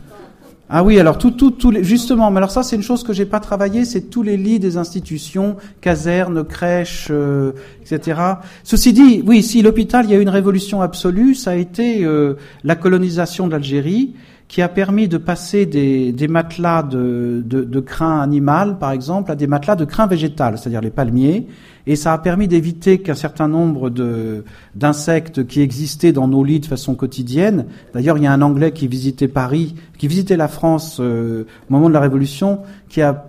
Ah 0.71 0.85
oui, 0.85 1.01
alors 1.01 1.17
tout, 1.17 1.31
tout, 1.31 1.51
tout 1.51 1.71
les, 1.71 1.83
justement, 1.83 2.31
mais 2.31 2.39
alors 2.39 2.51
ça 2.51 2.63
c'est 2.63 2.77
une 2.77 2.83
chose 2.83 3.03
que 3.03 3.15
j'ai 3.15 3.25
pas 3.25 3.41
travaillé, 3.41 3.87
c'est 3.87 4.03
tous 4.03 4.23
les 4.23 4.37
lits 4.37 4.59
des 4.59 4.77
institutions, 4.77 5.57
casernes, 5.81 6.45
crèches, 6.45 7.09
euh, 7.11 7.53
etc. 7.81 8.21
Ceci 8.65 8.93
dit, 8.93 9.23
oui, 9.27 9.43
si 9.43 9.63
l'hôpital, 9.63 10.05
il 10.05 10.11
y 10.11 10.15
a 10.15 10.19
eu 10.19 10.23
une 10.23 10.29
révolution 10.29 10.83
absolue, 10.83 11.35
ça 11.35 11.53
a 11.53 11.55
été 11.55 12.05
euh, 12.05 12.35
la 12.65 12.77
colonisation 12.77 13.47
de 13.47 13.53
l'Algérie 13.53 14.15
qui 14.49 14.63
a 14.63 14.69
permis 14.69 15.09
de 15.09 15.19
passer 15.19 15.67
des, 15.67 16.11
des 16.11 16.27
matelas 16.27 16.83
de, 16.83 17.43
de, 17.45 17.63
de, 17.65 17.81
crin 17.81 18.21
animal, 18.21 18.79
par 18.79 18.93
exemple, 18.93 19.31
à 19.31 19.37
des 19.37 19.47
matelas 19.47 19.77
de 19.77 19.85
crin 19.85 20.07
végétal, 20.07 20.57
c'est-à-dire 20.57 20.81
les 20.81 20.91
palmiers, 20.91 21.47
et 21.87 21.97
ça 21.97 22.15
a 22.15 22.19
permis 22.19 22.49
d'éviter 22.49 22.99
qu'un 22.99 23.15
certain 23.15 23.47
nombre 23.47 23.91
d'insectes 24.75 25.47
qui 25.47 25.61
existaient 25.61 26.13
dans 26.13 26.29
nos 26.29 26.45
lits 26.45 26.61
de 26.61 26.67
façon 26.67 26.95
quotidienne. 26.95 27.67
D'ailleurs, 27.93 28.17
il 28.17 28.25
y 28.25 28.27
a 28.27 28.33
un 28.33 28.43
Anglais 28.43 28.73
qui 28.73 28.89
visitait 28.89 29.29
Paris, 29.29 29.75
qui 29.99 30.09
visitait 30.09 30.37
la 30.37 30.49
France 30.49 30.99
euh, 31.01 31.45
au 31.69 31.73
moment 31.73 31.89
de 31.89 31.95
la 31.95 32.01
Révolution, 32.01 32.61
qui 32.89 33.03
a 33.03 33.27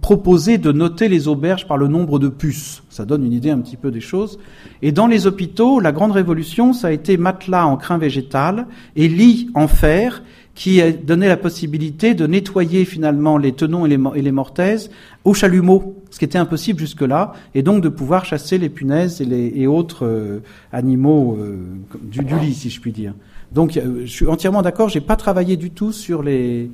proposé 0.00 0.58
de 0.58 0.72
noter 0.72 1.08
les 1.08 1.28
auberges 1.28 1.66
par 1.66 1.78
le 1.78 1.88
nombre 1.88 2.18
de 2.18 2.28
puces. 2.28 2.82
Ça 2.90 3.04
donne 3.04 3.24
une 3.24 3.32
idée 3.32 3.50
un 3.50 3.58
petit 3.58 3.76
peu 3.76 3.90
des 3.90 4.00
choses. 4.00 4.38
Et 4.82 4.92
dans 4.92 5.06
les 5.06 5.26
hôpitaux, 5.26 5.80
la 5.80 5.92
grande 5.92 6.12
révolution, 6.12 6.72
ça 6.72 6.88
a 6.88 6.90
été 6.90 7.16
matelas 7.16 7.64
en 7.64 7.76
crin 7.76 7.98
végétal 7.98 8.66
et 8.96 9.08
lits 9.08 9.50
en 9.54 9.68
fer 9.68 10.22
qui 10.60 10.82
donné 10.92 11.26
la 11.26 11.38
possibilité 11.38 12.12
de 12.12 12.26
nettoyer 12.26 12.84
finalement 12.84 13.38
les 13.38 13.52
tenons 13.52 13.86
et 13.86 14.20
les, 14.20 14.30
mortaises 14.30 14.90
au 15.24 15.32
chalumeau, 15.32 15.96
ce 16.10 16.18
qui 16.18 16.26
était 16.26 16.36
impossible 16.36 16.78
jusque-là, 16.78 17.32
et 17.54 17.62
donc 17.62 17.82
de 17.82 17.88
pouvoir 17.88 18.26
chasser 18.26 18.58
les 18.58 18.68
punaises 18.68 19.22
et, 19.22 19.24
les, 19.24 19.66
autres 19.66 20.04
euh, 20.04 20.42
animaux 20.70 21.38
euh, 21.40 21.56
du, 22.02 22.22
du, 22.22 22.38
lit, 22.38 22.52
si 22.52 22.68
je 22.68 22.78
puis 22.78 22.92
dire. 22.92 23.14
Donc 23.52 23.78
euh, 23.78 24.02
je 24.04 24.10
suis 24.10 24.26
entièrement 24.26 24.60
d'accord, 24.60 24.90
j'ai 24.90 25.00
pas 25.00 25.16
travaillé 25.16 25.56
du 25.56 25.70
tout 25.70 25.92
sur 25.92 26.22
les... 26.22 26.70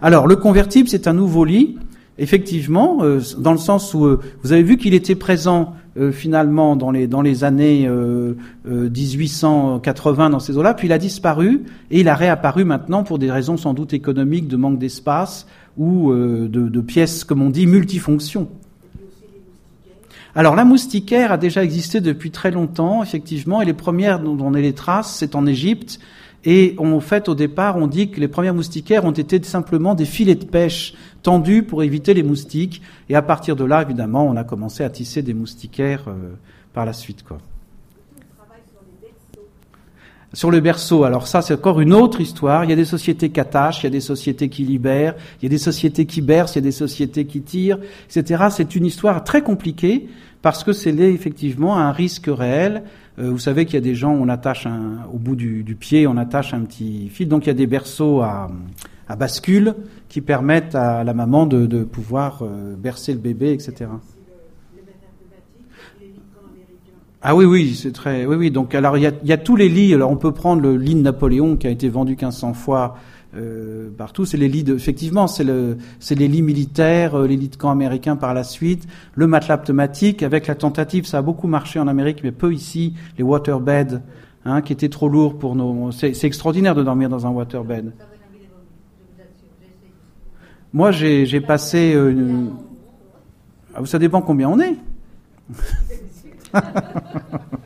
Alors 0.00 0.26
le 0.26 0.36
convertible, 0.36 0.88
c'est 0.88 1.06
un 1.06 1.12
nouveau 1.12 1.44
lit 1.44 1.76
effectivement, 2.18 2.98
euh, 3.02 3.20
dans 3.38 3.52
le 3.52 3.58
sens 3.58 3.94
où 3.94 4.04
euh, 4.04 4.20
vous 4.42 4.52
avez 4.52 4.62
vu 4.62 4.76
qu'il 4.76 4.94
était 4.94 5.14
présent 5.14 5.74
euh, 5.98 6.12
finalement 6.12 6.76
dans 6.76 6.90
les 6.90 7.06
dans 7.06 7.22
les 7.22 7.44
années 7.44 7.88
1880 8.66 10.30
dans 10.30 10.40
ces 10.40 10.56
eaux-là, 10.56 10.74
puis 10.74 10.88
il 10.88 10.92
a 10.92 10.98
disparu 10.98 11.62
et 11.90 12.00
il 12.00 12.08
a 12.08 12.14
réapparu 12.14 12.64
maintenant 12.64 13.04
pour 13.04 13.18
des 13.18 13.30
raisons 13.30 13.56
sans 13.56 13.74
doute 13.74 13.92
économiques, 13.92 14.48
de 14.48 14.56
manque 14.56 14.78
d'espace 14.78 15.46
ou 15.76 16.10
de, 16.12 16.46
de, 16.48 16.80
pièces, 16.80 17.22
comme 17.22 17.42
on 17.42 17.50
dit, 17.50 17.66
multifonctions. 17.66 18.48
Alors 20.34 20.54
la 20.54 20.64
moustiquaire 20.64 21.32
a 21.32 21.36
déjà 21.36 21.62
existé 21.62 22.00
depuis 22.00 22.30
très 22.30 22.50
longtemps, 22.50 23.02
effectivement, 23.02 23.60
et 23.60 23.66
les 23.66 23.74
premières 23.74 24.20
dont 24.20 24.38
on 24.40 24.54
a 24.54 24.60
les 24.60 24.72
traces, 24.72 25.16
c'est 25.18 25.34
en 25.34 25.46
Égypte. 25.46 25.98
Et 26.44 26.76
en 26.78 27.00
fait, 27.00 27.28
au 27.28 27.34
départ, 27.34 27.76
on 27.76 27.86
dit 27.86 28.10
que 28.10 28.20
les 28.20 28.28
premières 28.28 28.54
moustiquaires 28.54 29.04
ont 29.04 29.12
été 29.12 29.42
simplement 29.42 29.94
des 29.94 30.04
filets 30.04 30.34
de 30.36 30.44
pêche 30.44 30.94
tendus 31.22 31.62
pour 31.62 31.82
éviter 31.82 32.14
les 32.14 32.22
moustiques. 32.22 32.82
Et 33.08 33.16
à 33.16 33.22
partir 33.22 33.56
de 33.56 33.64
là, 33.64 33.82
évidemment, 33.82 34.26
on 34.26 34.36
a 34.36 34.44
commencé 34.44 34.84
à 34.84 34.90
tisser 34.90 35.22
des 35.22 35.34
moustiquaires 35.34 36.04
euh, 36.08 36.34
par 36.72 36.86
la 36.86 36.92
suite. 36.92 37.24
Quoi. 37.24 37.38
Sur 40.36 40.50
le 40.50 40.60
berceau, 40.60 41.04
alors 41.04 41.28
ça 41.28 41.40
c'est 41.40 41.54
encore 41.54 41.80
une 41.80 41.94
autre 41.94 42.20
histoire. 42.20 42.64
Il 42.64 42.70
y 42.70 42.72
a 42.72 42.76
des 42.76 42.84
sociétés 42.84 43.30
qui 43.30 43.40
attachent, 43.40 43.82
il 43.82 43.84
y 43.84 43.86
a 43.86 43.90
des 43.90 44.00
sociétés 44.00 44.50
qui 44.50 44.64
libèrent, 44.64 45.14
il 45.40 45.44
y 45.44 45.46
a 45.46 45.48
des 45.48 45.56
sociétés 45.56 46.04
qui 46.04 46.20
bercent, 46.20 46.56
il 46.56 46.58
y 46.58 46.58
a 46.58 46.62
des 46.62 46.72
sociétés 46.72 47.24
qui 47.24 47.40
tirent, 47.40 47.78
etc. 48.10 48.44
C'est 48.50 48.76
une 48.76 48.84
histoire 48.84 49.24
très 49.24 49.40
compliquée 49.40 50.08
parce 50.42 50.62
que 50.62 50.74
c'est 50.74 50.90
effectivement 50.90 51.78
un 51.78 51.90
risque 51.90 52.26
réel. 52.28 52.82
Euh, 53.18 53.30
vous 53.30 53.38
savez 53.38 53.64
qu'il 53.64 53.74
y 53.74 53.78
a 53.78 53.80
des 53.82 53.94
gens, 53.94 54.12
on 54.12 54.28
attache 54.28 54.66
un, 54.66 55.04
au 55.12 55.18
bout 55.18 55.36
du, 55.36 55.62
du, 55.62 55.74
pied, 55.74 56.06
on 56.06 56.16
attache 56.16 56.52
un 56.52 56.60
petit 56.60 57.08
fil. 57.08 57.28
Donc 57.28 57.46
il 57.46 57.48
y 57.48 57.50
a 57.50 57.54
des 57.54 57.66
berceaux 57.66 58.20
à, 58.20 58.50
à 59.08 59.16
bascule 59.16 59.74
qui 60.08 60.20
permettent 60.20 60.74
à 60.74 61.04
la 61.04 61.14
maman 61.14 61.46
de, 61.46 61.66
de 61.66 61.82
pouvoir 61.84 62.40
euh, 62.42 62.74
bercer 62.76 63.12
le 63.12 63.18
bébé, 63.18 63.52
etc. 63.52 63.88
Ah 67.28 67.34
oui, 67.34 67.44
oui, 67.44 67.74
c'est 67.74 67.92
très. 67.92 68.24
Oui, 68.24 68.36
oui. 68.36 68.50
Donc, 68.52 68.72
alors, 68.74 68.96
il 68.96 69.02
y 69.02 69.06
a, 69.06 69.12
y 69.24 69.32
a 69.32 69.36
tous 69.36 69.56
les 69.56 69.68
lits. 69.68 69.92
Alors, 69.92 70.12
on 70.12 70.16
peut 70.16 70.30
prendre 70.30 70.62
le 70.62 70.76
lit 70.76 70.94
de 70.94 71.00
Napoléon 71.00 71.56
qui 71.56 71.66
a 71.66 71.70
été 71.70 71.88
vendu 71.88 72.12
1500 72.12 72.54
fois 72.54 72.98
euh, 73.36 73.90
partout. 73.96 74.24
C'est 74.24 74.38
de, 74.38 74.74
effectivement, 74.74 75.26
c'est 75.26 75.44
lits 76.14 76.42
militaires, 76.42 77.18
euh, 77.18 77.26
les 77.26 77.36
lits 77.36 77.48
de 77.48 77.56
camp 77.56 77.70
américains 77.70 78.16
par 78.16 78.34
la 78.34 78.44
suite, 78.44 78.86
le 79.14 79.26
matelas 79.26 79.58
pneumatique 79.58 80.22
avec 80.22 80.46
la 80.46 80.54
tentative, 80.54 81.06
ça 81.06 81.18
a 81.18 81.22
beaucoup 81.22 81.46
marché 81.46 81.78
en 81.78 81.88
Amérique, 81.88 82.20
mais 82.24 82.32
peu 82.32 82.52
ici, 82.52 82.94
les 83.18 83.24
waterbeds, 83.24 84.00
hein, 84.44 84.62
qui 84.62 84.72
étaient 84.72 84.88
trop 84.88 85.08
lourds 85.08 85.38
pour 85.38 85.54
nos. 85.54 85.92
C'est, 85.92 86.24
extraordinaire 86.24 86.74
de 86.74 86.82
dormir 86.82 87.08
dans 87.08 87.26
un 87.26 87.30
waterbed. 87.30 87.92
Moi, 90.72 90.90
j'ai, 90.90 91.40
passé. 91.40 91.94
Euh, 91.94 92.46
ah, 93.74 93.84
ça 93.84 93.98
dépend 93.98 94.22
combien 94.22 94.48
on 94.48 94.60
est. 94.60 94.76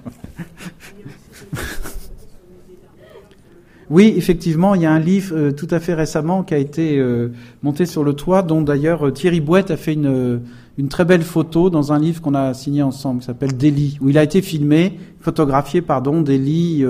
Oui, 3.91 4.15
effectivement, 4.17 4.77
il 4.77 4.83
y 4.83 4.87
a 4.87 4.93
un 4.93 5.01
livre 5.01 5.35
euh, 5.37 5.51
tout 5.51 5.67
à 5.73 5.81
fait 5.81 5.95
récemment 5.95 6.45
qui 6.45 6.55
a 6.55 6.59
été 6.59 6.97
euh, 6.99 7.33
monté 7.65 7.87
sur 7.87 8.05
le 8.05 8.13
toit, 8.13 8.43
dont 8.43 8.63
d'ailleurs 8.63 9.09
euh, 9.09 9.11
Thierry 9.11 9.41
Bouette 9.41 9.73
a 9.73 9.77
fait 9.77 9.95
une, 9.95 10.41
très 10.89 11.05
belle 11.05 11.25
photo 11.25 11.71
dans 11.71 11.93
un 11.93 11.99
livre 11.99 12.23
qu'on 12.23 12.35
a 12.35 12.55
signé 12.55 12.85
ensemble, 12.85 13.19
qui 13.21 13.27
s'appelle 13.27 13.51
lits, 13.59 13.99
où 14.01 14.09
il 14.09 14.17
a 14.17 14.23
été 14.23 14.43
filmé, 14.43 14.97
photographié, 15.21 15.83
pardon, 15.83 16.23
des 16.23 16.39
lits 16.39 16.83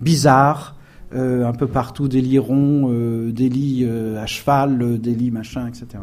bizarres, 0.00 0.74
un 1.14 1.52
peu 1.52 1.68
partout, 1.68 2.08
des 2.08 2.20
lits 2.20 2.40
ronds, 2.40 2.90
des 3.28 3.48
lits 3.48 3.88
à 4.20 4.26
cheval, 4.26 5.00
des 5.00 5.14
lits 5.14 5.30
machin, 5.30 5.68
etc. 5.68 6.02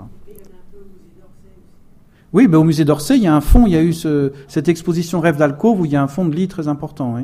Oui, 2.32 2.48
ben 2.48 2.60
au 2.60 2.64
musée 2.64 2.86
d'Orsay, 2.86 3.18
il 3.18 3.24
y 3.24 3.28
a 3.28 3.36
un 3.36 3.42
fond, 3.42 3.66
il 3.68 3.74
y 3.74 3.76
a 3.76 3.84
eu 3.84 3.92
ce, 3.92 4.32
cette 4.48 4.70
exposition 4.70 5.20
Rêve 5.20 5.36
d'alcôve 5.36 5.82
où 5.82 5.86
il 5.86 5.92
y 5.92 5.98
a 5.98 6.02
un 6.02 6.08
fond 6.08 6.24
de 6.24 6.34
lit 6.34 6.48
très 6.48 6.70
important. 6.70 7.16
Oui. 7.16 7.24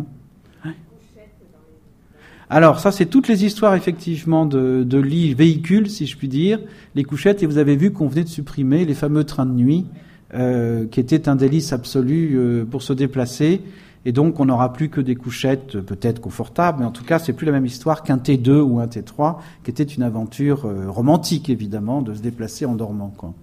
Alors 2.52 2.80
ça, 2.80 2.92
c'est 2.92 3.06
toutes 3.06 3.28
les 3.28 3.46
histoires 3.46 3.76
effectivement 3.76 4.48
de, 4.48 4.84
de 4.84 4.98
lits 4.98 5.36
véhicules, 5.36 5.88
si 5.88 6.08
je 6.08 6.18
puis 6.18 6.28
dire, 6.28 6.60
les 6.96 7.04
couchettes. 7.04 7.44
Et 7.44 7.46
vous 7.46 7.60
avez 7.60 7.76
vu 7.76 7.92
qu'on 7.92 8.08
venait 8.08 8.24
de 8.24 8.30
supprimer 8.30 8.86
les 8.86 8.96
fameux 8.96 9.24
trains 9.24 9.46
de 9.46 9.54
nuit, 9.54 9.86
euh, 10.34 10.88
qui 10.88 11.00
étaient 11.00 11.30
un 11.30 11.36
délice 11.36 11.74
absolu 11.74 12.36
euh, 12.36 12.66
pour 12.66 12.82
se 12.82 12.94
déplacer. 12.94 13.62
Et 14.06 14.12
donc, 14.12 14.40
on 14.40 14.46
n'aura 14.46 14.74
plus 14.74 14.90
que 14.90 15.02
des 15.02 15.16
couchettes 15.16 15.76
euh, 15.76 15.82
peut-être 15.82 16.22
confortables, 16.22 16.80
mais 16.80 16.86
en 16.86 16.92
tout 16.92 17.04
cas, 17.04 17.20
c'est 17.20 17.34
plus 17.34 17.46
la 17.46 17.52
même 17.52 17.68
histoire 17.68 18.02
qu'un 18.02 18.18
T2 18.18 18.62
ou 18.62 18.80
un 18.80 18.88
T3, 18.88 19.38
qui 19.64 19.70
était 19.70 19.84
une 19.84 20.04
aventure 20.04 20.68
romantique, 20.88 21.50
évidemment, 21.50 22.02
de 22.02 22.16
se 22.16 22.22
déplacer 22.22 22.66
en 22.66 22.74
dormant. 22.74 23.14
Quoi. 23.16 23.34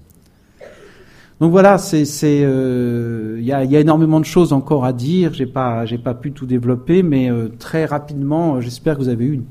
Donc 1.39 1.51
voilà, 1.51 1.77
c'est 1.77 2.07
euh, 2.25 3.37
il 3.39 3.45
y, 3.45 3.53
a, 3.53 3.63
y, 3.65 3.77
a, 3.77 3.81
énormément 3.81 4.21
de 4.21 4.25
choses 4.25 4.55
encore 4.55 4.87
à 4.87 4.95
dire. 4.95 5.35
J'ai 5.35 5.45
pas 5.45 5.85
j'ai 5.85 5.99
pas 5.99 6.15
pu 6.15 6.33
tout 6.33 6.47
développer, 6.47 7.03
mais 7.03 7.31
euh, 7.31 7.49
très 7.59 7.85
rapidement, 7.85 8.61
j'espère 8.63 8.97
que 8.97 9.03
vous 9.03 9.11
avez 9.11 9.27
eu 9.27 9.35
une 9.35 9.45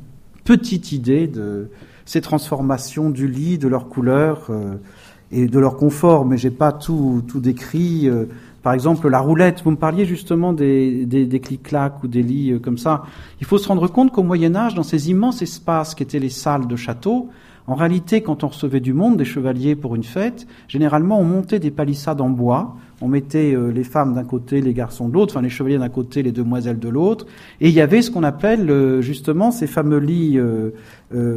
petite 0.44 0.91
idée 0.91 1.28
de 1.28 1.70
ces 2.06 2.22
transformations 2.22 3.12
du 3.12 3.28
lit, 3.28 3.60
de 3.60 3.68
leur 3.68 3.88
couleur 3.88 4.48
euh, 4.49 4.76
et 5.32 5.48
de 5.48 5.60
leur 5.60 5.78
confort. 5.78 6.26
Mais 6.26 6.38
j'ai 6.38 6.49
pas 6.49 6.72
tout 6.72 7.22
tout 7.28 7.40
décrit. 7.40 8.10
par 8.64 8.74
exemple, 8.74 9.07
la 9.07 9.20
roulette. 9.20 9.62
Vous 9.64 9.70
me 9.70 9.76
parliez 9.76 10.06
justement 10.06 10.53
des 10.53 11.06
des, 11.06 11.28
des 11.28 11.40
clics-clacs 11.40 12.03
ou 12.03 12.07
des 12.07 12.24
lits 12.24 12.60
comme 12.64 12.80
ça. 12.80 13.03
Il 13.41 13.45
faut 13.45 13.60
se 13.60 13.68
rendre 13.68 13.88
compte 13.88 14.12
qu'au 14.12 14.24
Moyen 14.24 14.56
Âge, 14.56 14.74
dans 14.74 14.82
ces 14.82 15.12
immenses 15.12 15.44
espaces 15.44 15.94
qui 15.94 16.02
étaient 16.02 16.18
les 16.18 16.30
salles 16.30 16.66
de 16.66 16.76
château, 16.76 17.30
En 17.68 17.76
réalité, 17.76 18.22
quand 18.22 18.44
on 18.44 18.48
recevait 18.50 18.80
du 18.80 18.94
monde, 18.94 19.18
des 19.18 19.26
chevaliers 19.26 19.76
pour 19.76 19.96
une 19.96 20.04
fête, 20.04 20.46
généralement 20.68 21.20
on 21.20 21.24
montait 21.24 21.60
des 21.60 21.72
palissades 21.72 22.22
en 22.22 22.30
bois, 22.30 22.76
on 23.02 23.08
mettait 23.08 23.54
euh, 23.56 23.72
les 23.72 23.84
femmes 23.84 24.14
d'un 24.14 24.24
côté, 24.24 24.62
les 24.62 24.74
garçons 24.74 25.08
de 25.10 25.14
l'autre, 25.14 25.34
enfin 25.34 25.42
les 25.42 25.50
chevaliers 25.50 25.80
d'un 25.80 25.90
côté, 25.90 26.22
les 26.22 26.32
demoiselles 26.32 26.80
de 26.80 26.90
l'autre, 26.90 27.26
et 27.62 27.70
il 27.70 27.74
y 27.74 27.82
avait 27.82 28.04
ce 28.04 28.12
qu'on 28.12 28.24
appelle 28.24 28.70
euh, 28.70 29.02
justement 29.02 29.50
ces 29.52 29.68
fameux 29.68 29.98
lits 29.98 30.38
euh, 30.38 30.72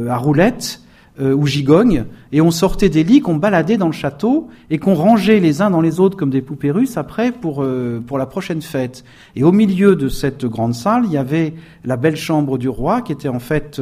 à 0.07 0.17
roulettes 0.17 0.81
ou 1.19 1.45
gigognes, 1.45 2.05
et 2.31 2.41
on 2.41 2.51
sortait 2.51 2.89
des 2.89 3.03
lits 3.03 3.19
qu'on 3.19 3.35
baladait 3.35 3.77
dans 3.77 3.87
le 3.87 3.93
château 3.93 4.47
et 4.69 4.77
qu'on 4.77 4.93
rangeait 4.93 5.39
les 5.39 5.61
uns 5.61 5.69
dans 5.69 5.81
les 5.81 5.99
autres 5.99 6.15
comme 6.15 6.29
des 6.29 6.41
poupées 6.41 6.71
russes 6.71 6.97
après 6.97 7.31
pour 7.31 7.65
pour 8.07 8.17
la 8.17 8.25
prochaine 8.25 8.61
fête. 8.61 9.03
Et 9.35 9.43
au 9.43 9.51
milieu 9.51 9.95
de 9.95 10.07
cette 10.07 10.45
grande 10.45 10.73
salle, 10.73 11.03
il 11.05 11.11
y 11.11 11.17
avait 11.17 11.53
la 11.83 11.97
belle 11.97 12.15
chambre 12.15 12.57
du 12.57 12.69
roi 12.69 13.01
qui 13.01 13.11
était 13.11 13.27
en 13.27 13.39
fait 13.39 13.81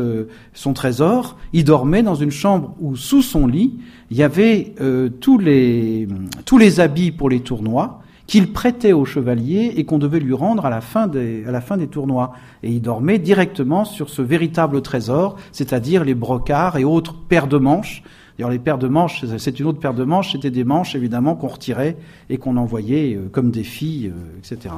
son 0.53 0.73
trésor. 0.73 1.38
Il 1.53 1.64
dormait 1.64 2.03
dans 2.03 2.15
une 2.15 2.31
chambre 2.31 2.76
où 2.80 2.95
sous 2.95 3.22
son 3.22 3.45
lit 3.45 3.77
il 4.09 4.18
y 4.18 4.23
avait 4.23 4.73
euh, 4.80 5.09
tous, 5.09 5.38
les, 5.38 6.07
tous 6.45 6.57
les 6.57 6.80
habits 6.80 7.11
pour 7.11 7.30
les 7.30 7.41
tournois 7.41 8.01
qu'il 8.27 8.51
prêtait 8.51 8.91
au 8.91 9.05
chevalier 9.05 9.73
et 9.77 9.85
qu'on 9.85 9.97
devait 9.97 10.19
lui 10.19 10.33
rendre 10.33 10.65
à 10.65 10.69
la, 10.69 10.81
fin 10.81 11.07
des, 11.07 11.45
à 11.47 11.51
la 11.51 11.61
fin 11.61 11.77
des 11.77 11.87
tournois. 11.87 12.33
Et 12.61 12.71
il 12.71 12.81
dormait 12.81 13.19
directement 13.19 13.85
sur 13.85 14.09
ce 14.09 14.21
véritable 14.21 14.81
trésor, 14.81 15.37
c'est-à-dire 15.53 16.03
les 16.03 16.13
brocards 16.13 16.77
et 16.77 16.83
autres 16.83 17.15
paires 17.15 17.47
de 17.47 17.57
manches. 17.57 18.03
D'ailleurs, 18.37 18.51
les 18.51 18.59
paires 18.59 18.77
de 18.77 18.89
manches, 18.89 19.25
c'est 19.37 19.59
une 19.59 19.65
autre 19.65 19.79
paire 19.79 19.93
de 19.93 20.03
manches, 20.03 20.33
c'était 20.33 20.51
des 20.51 20.65
manches 20.65 20.93
évidemment 20.93 21.35
qu'on 21.35 21.47
retirait 21.47 21.97
et 22.29 22.37
qu'on 22.37 22.57
envoyait 22.57 23.15
euh, 23.15 23.29
comme 23.31 23.49
des 23.49 23.63
filles, 23.63 24.09
euh, 24.13 24.37
etc. 24.37 24.75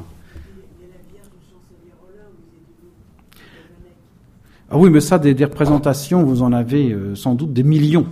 Ah 4.72 4.78
oui, 4.78 4.92
mais 4.92 5.02
ça, 5.02 5.18
des, 5.18 5.34
des 5.34 5.46
représentations, 5.46 6.24
vous 6.24 6.44
en 6.44 6.54
avez 6.54 6.96
sans 7.16 7.34
doute 7.34 7.54
des 7.54 7.64
millions. 7.64 8.06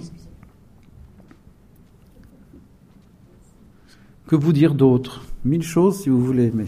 Que 4.26 4.36
vous 4.36 4.54
dire 4.54 4.74
d'autre? 4.74 5.27
Mille 5.48 5.64
choses 5.64 6.02
si 6.02 6.10
vous 6.10 6.20
voulez, 6.20 6.52
mais. 6.54 6.66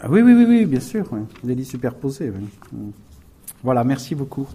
Ah 0.00 0.06
oui, 0.08 0.22
oui, 0.22 0.34
oui, 0.34 0.44
oui, 0.48 0.66
bien 0.66 0.78
sûr. 0.78 1.04
Des 1.42 1.56
lits 1.56 1.64
superposés. 1.64 2.32
Voilà, 3.64 3.82
merci 3.82 4.14
beaucoup. 4.14 4.46